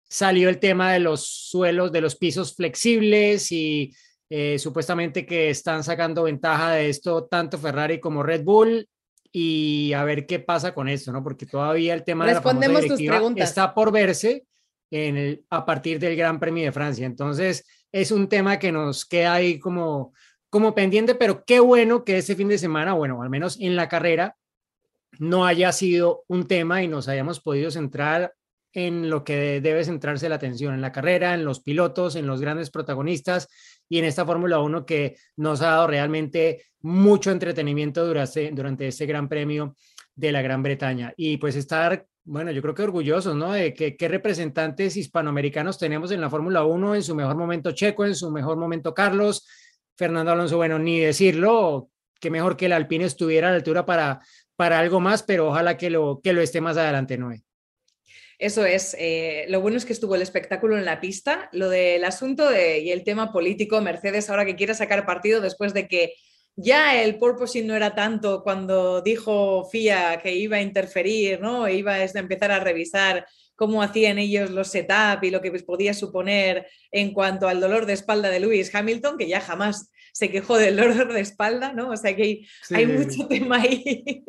Salió 0.08 0.50
el 0.50 0.60
tema 0.60 0.94
de 0.94 1.00
los 1.00 1.26
suelos, 1.26 1.92
de 1.92 2.02
los 2.02 2.16
pisos 2.16 2.56
flexibles 2.56 3.52
y 3.52 3.94
eh, 4.30 4.60
supuestamente 4.60 5.26
que 5.26 5.50
están 5.50 5.84
sacando 5.84 6.24
ventaja 6.24 6.74
de 6.74 6.90
esto 6.90 7.26
tanto 7.26 7.58
Ferrari 7.58 8.00
como 8.00 8.22
Red 8.22 8.44
Bull 8.44 8.88
y 9.32 9.94
a 9.94 10.04
ver 10.04 10.26
qué 10.26 10.40
pasa 10.40 10.74
con 10.74 10.90
esto, 10.90 11.12
¿no? 11.12 11.24
Porque 11.24 11.46
todavía 11.46 11.94
el 11.94 12.04
tema 12.04 12.26
de 12.26 12.34
la 12.34 12.40
Respondemos 12.40 12.86
tus 12.86 13.02
preguntas. 13.02 13.50
está 13.50 13.74
por 13.74 13.92
verse 13.92 14.46
en 14.92 15.18
el, 15.18 15.46
a 15.50 15.66
partir 15.66 16.00
del 16.00 16.16
Gran 16.16 16.40
Premio 16.40 16.66
de 16.66 16.72
Francia. 16.72 17.06
Entonces, 17.06 17.66
es 17.92 18.12
un 18.12 18.28
tema 18.28 18.60
que 18.60 18.72
nos 18.72 19.06
queda 19.06 19.34
ahí 19.34 19.60
como, 19.60 20.14
como 20.50 20.74
pendiente, 20.74 21.16
pero 21.16 21.44
qué 21.46 21.60
bueno 21.60 22.04
que 22.04 22.18
ese 22.18 22.36
fin 22.36 22.48
de 22.48 22.58
semana, 22.58 22.94
bueno, 22.94 23.22
al 23.22 23.30
menos 23.30 23.58
en 23.60 23.76
la 23.76 23.88
carrera, 23.88 24.36
no 25.20 25.46
haya 25.46 25.72
sido 25.72 26.24
un 26.28 26.48
tema 26.48 26.84
y 26.84 26.88
nos 26.88 27.08
hayamos 27.08 27.40
podido 27.40 27.72
centrar 27.72 28.34
en 28.72 29.10
lo 29.10 29.24
que 29.24 29.62
debe 29.62 29.84
centrarse 29.84 30.30
la 30.30 30.36
atención, 30.36 30.76
en 30.76 30.82
la 30.82 30.92
carrera, 30.92 31.34
en 31.34 31.44
los 31.44 31.62
pilotos, 31.62 32.16
en 32.16 32.28
los 32.28 32.40
grandes 32.40 32.70
protagonistas 32.70 33.48
y 33.88 33.98
en 33.98 34.06
esta 34.06 34.26
Fórmula 34.26 34.60
1 34.60 34.86
que 34.86 35.18
nos 35.38 35.62
ha 35.62 35.72
dado 35.72 35.88
realmente 35.88 36.66
mucho 36.82 37.32
entretenimiento 37.32 38.06
durante, 38.06 38.52
durante 38.52 38.88
este 38.88 39.08
Gran 39.08 39.28
Premio 39.28 39.76
de 40.16 40.32
la 40.32 40.44
Gran 40.44 40.62
Bretaña. 40.62 41.14
Y 41.18 41.38
pues 41.38 41.56
estar 41.56 42.06
bueno, 42.30 42.52
yo 42.52 42.62
creo 42.62 42.76
que 42.76 42.84
orgullosos, 42.84 43.36
¿no? 43.36 43.54
De 43.54 43.74
que, 43.74 43.98
qué 43.98 44.08
representantes 44.08 44.96
hispanoamericanos 44.96 45.80
tenemos 45.80 46.12
en 46.12 46.22
la 46.22 46.30
Fórmula 46.30 46.64
1, 46.64 46.94
en 46.94 47.02
su 47.02 47.16
mejor 47.16 47.36
momento 47.36 47.72
Checo, 47.72 48.06
en 48.06 48.14
su 48.14 48.30
mejor 48.30 48.56
momento 48.58 48.94
Carlos, 48.94 49.48
Fernando 50.00 50.32
Alonso, 50.32 50.56
bueno, 50.56 50.80
ni 50.80 50.98
decirlo, 51.02 51.90
que 52.22 52.30
mejor 52.30 52.56
que 52.56 52.68
el 52.68 52.72
Alpine 52.72 53.04
estuviera 53.04 53.50
a 53.50 53.52
la 53.52 53.58
altura 53.58 53.86
para, 53.86 54.22
para 54.56 54.80
algo 54.80 55.02
más, 55.02 55.24
pero 55.24 55.50
ojalá 55.50 55.76
que 55.76 55.90
lo, 55.90 56.22
que 56.24 56.32
lo 56.32 56.40
esté 56.42 56.62
más 56.62 56.78
adelante, 56.78 57.18
Noé. 57.18 57.44
Eso 58.38 58.64
es. 58.64 58.96
eh, 58.98 59.46
lo 59.50 59.60
bueno 59.60 59.76
es 59.76 59.84
que 59.84 59.92
estuvo 59.92 60.16
el 60.16 60.22
espectáculo 60.22 60.78
en 60.78 60.86
la 60.86 61.02
pista. 61.02 61.50
Lo 61.52 61.68
del 61.68 62.06
asunto 62.06 62.50
de- 62.50 62.80
y 62.80 62.92
el 62.92 63.04
tema 63.04 63.34
político, 63.34 63.82
Mercedes 63.82 64.30
ahora 64.30 64.46
que 64.46 64.56
quiere 64.56 64.74
sacar 64.74 65.06
partido 65.06 65.42
después 65.42 65.74
de 65.74 65.90
que 65.90 66.14
ya 66.56 67.02
el 67.04 67.18
porpoising 67.18 67.68
no 67.68 67.76
era 67.76 67.94
tanto 67.94 68.42
cuando 68.42 69.02
dijo 69.02 69.66
FIA 69.70 70.22
que 70.24 70.34
iba 70.34 70.56
a 70.56 70.62
interferir, 70.62 71.42
¿no? 71.42 71.68
Iba 71.68 71.96
a 71.96 72.04
empezar 72.06 72.52
a 72.52 72.62
revisar 72.62 73.26
cómo 73.60 73.84
hacían 73.84 74.18
ellos 74.18 74.50
los 74.52 74.70
setup 74.70 75.22
y 75.24 75.32
lo 75.32 75.42
que 75.42 75.52
podía 75.52 75.94
suponer 75.94 76.66
en 76.94 77.14
cuanto 77.14 77.50
al 77.50 77.60
dolor 77.60 77.86
de 77.86 77.92
espalda 77.94 78.30
de 78.30 78.40
Lewis 78.40 78.74
Hamilton, 78.74 79.18
que 79.18 79.28
ya 79.28 79.42
jamás 79.42 79.92
se 80.14 80.32
quejó 80.32 80.58
del 80.58 80.78
dolor 80.78 81.12
de 81.14 81.20
espalda, 81.20 81.74
¿no? 81.74 81.90
O 81.92 81.98
sea 81.98 82.16
que 82.16 82.24
hay, 82.24 82.48
hay 82.74 82.86
mucho 82.88 83.28
tema 83.28 83.58
ahí 83.62 84.24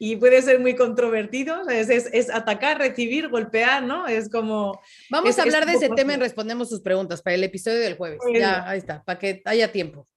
y 0.00 0.16
puede 0.16 0.42
ser 0.42 0.58
muy 0.58 0.74
controvertido. 0.74 1.60
o 1.60 1.64
sea, 1.64 1.78
Es, 1.78 1.88
es- 1.90 2.10
es 2.12 2.28
atacar, 2.28 2.78
recibir, 2.78 3.28
golpear, 3.28 3.84
¿no? 3.84 4.08
Es 4.08 4.28
como. 4.28 4.80
Vamos 5.10 5.30
Es- 5.30 5.38
a 5.38 5.42
hablar 5.42 5.64
de 5.64 5.74
ese 5.74 5.88
tema 5.90 6.14
y 6.14 6.16
respondemos 6.16 6.68
sus 6.68 6.80
preguntas 6.82 7.22
para 7.22 7.34
el 7.34 7.44
episodio 7.44 7.78
del 7.78 7.96
jueves. 7.96 8.18
Ya, 8.36 8.68
ahí 8.68 8.78
está, 8.78 9.02
para 9.04 9.18
que 9.18 9.42
haya 9.44 9.70
tiempo. 9.70 10.08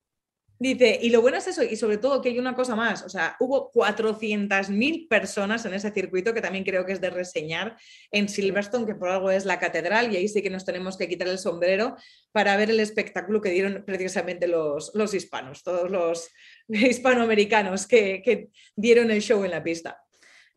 Dice, 0.58 0.98
y 1.02 1.10
lo 1.10 1.22
bueno 1.22 1.38
es 1.38 1.48
eso, 1.48 1.64
y 1.64 1.76
sobre 1.76 1.98
todo 1.98 2.22
que 2.22 2.30
hay 2.30 2.40
una 2.40 2.56
cosa 2.56 2.76
más, 2.78 3.04
o 3.04 3.10
sea, 3.10 3.36
hubo 3.42 3.72
400.000 3.74 5.08
personas 5.10 5.66
en 5.66 5.74
ese 5.74 5.92
circuito 5.92 6.34
que 6.34 6.42
también 6.42 6.64
creo 6.64 6.86
que 6.86 6.94
es 6.94 7.02
de 7.02 7.10
reseñar 7.10 7.76
en 8.10 8.30
Silverstone, 8.30 8.86
que 8.86 8.96
por 8.96 9.10
algo 9.10 9.30
es 9.32 9.44
la 9.44 9.60
catedral, 9.60 10.14
y 10.14 10.16
ahí 10.16 10.28
sí 10.30 10.42
que 10.42 10.50
nos 10.50 10.64
tenemos 10.64 10.96
que 10.98 11.10
quitar 11.10 11.28
el 11.28 11.40
sombrero 11.40 11.98
para 12.32 12.56
ver 12.56 12.70
el 12.70 12.80
espectáculo 12.80 13.42
que 13.42 13.50
dieron 13.50 13.84
precisamente 13.86 14.48
los, 14.48 14.92
los 14.94 15.14
hispanos, 15.14 15.62
todos 15.62 15.92
los 15.92 16.30
hispanoamericanos 16.70 17.86
que, 17.86 18.22
que 18.24 18.50
dieron 18.78 19.12
el 19.12 19.22
show 19.22 19.44
en 19.44 19.52
la 19.52 19.62
pista. 19.62 20.02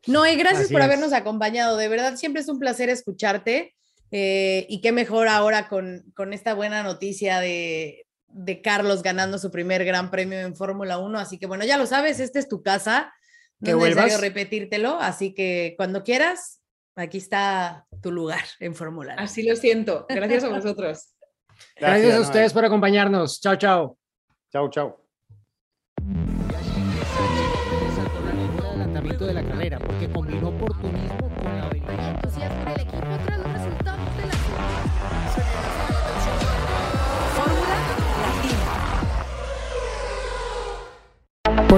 Noé, 0.07 0.37
gracias 0.37 0.65
Así 0.65 0.71
por 0.71 0.79
es. 0.79 0.85
habernos 0.85 1.11
acompañado. 1.11 1.75
De 1.75 1.89
verdad, 1.89 2.15
siempre 2.15 2.41
es 2.41 2.47
un 2.47 2.57
placer 2.59 2.89
escucharte. 2.89 3.75
eh, 4.11 4.65
y 4.69 4.79
qué 4.81 4.91
mejor 4.93 5.27
ahora 5.27 5.67
con, 5.67 6.05
con 6.15 6.31
esta 6.33 6.53
buena 6.53 6.83
noticia 6.83 7.39
de, 7.41 8.07
de 8.31 8.61
Carlos 8.61 9.03
ganando 9.03 9.37
su 9.39 9.51
primer 9.51 9.83
gran 9.85 10.11
premio 10.11 10.39
en 10.39 10.55
Fórmula 10.55 10.97
1. 10.97 11.19
Así 11.19 11.37
que 11.37 11.47
bueno, 11.47 11.65
ya 11.65 11.77
lo 11.77 11.85
sabes, 11.85 12.19
esta 12.19 12.39
es 12.39 12.47
tu 12.47 12.61
casa. 12.61 13.13
No 13.59 13.65
Que 13.65 13.71
es 13.71 13.77
necesario 13.77 14.03
vuelvas. 14.03 14.21
repetírtelo. 14.21 14.99
Así 14.99 15.33
que 15.33 15.73
cuando 15.77 16.03
quieras, 16.03 16.61
aquí 16.95 17.17
está 17.17 17.85
tu 18.01 18.11
lugar 18.11 18.43
en 18.59 18.75
Fórmula 18.75 19.13
1. 19.13 19.21
Así 19.23 19.43
lo 19.43 19.55
siento. 19.55 20.05
Gracias 20.09 20.43
a 20.43 20.49
vosotros. 20.49 21.15
Gracias, 21.75 22.15
a 22.15 22.21
ustedes 22.21 22.53
por 22.53 22.63
acompañarnos. 22.63 23.41
Chao, 23.41 23.55
chao. 23.57 23.97
Chau, 24.51 24.69
chau. 24.69 24.97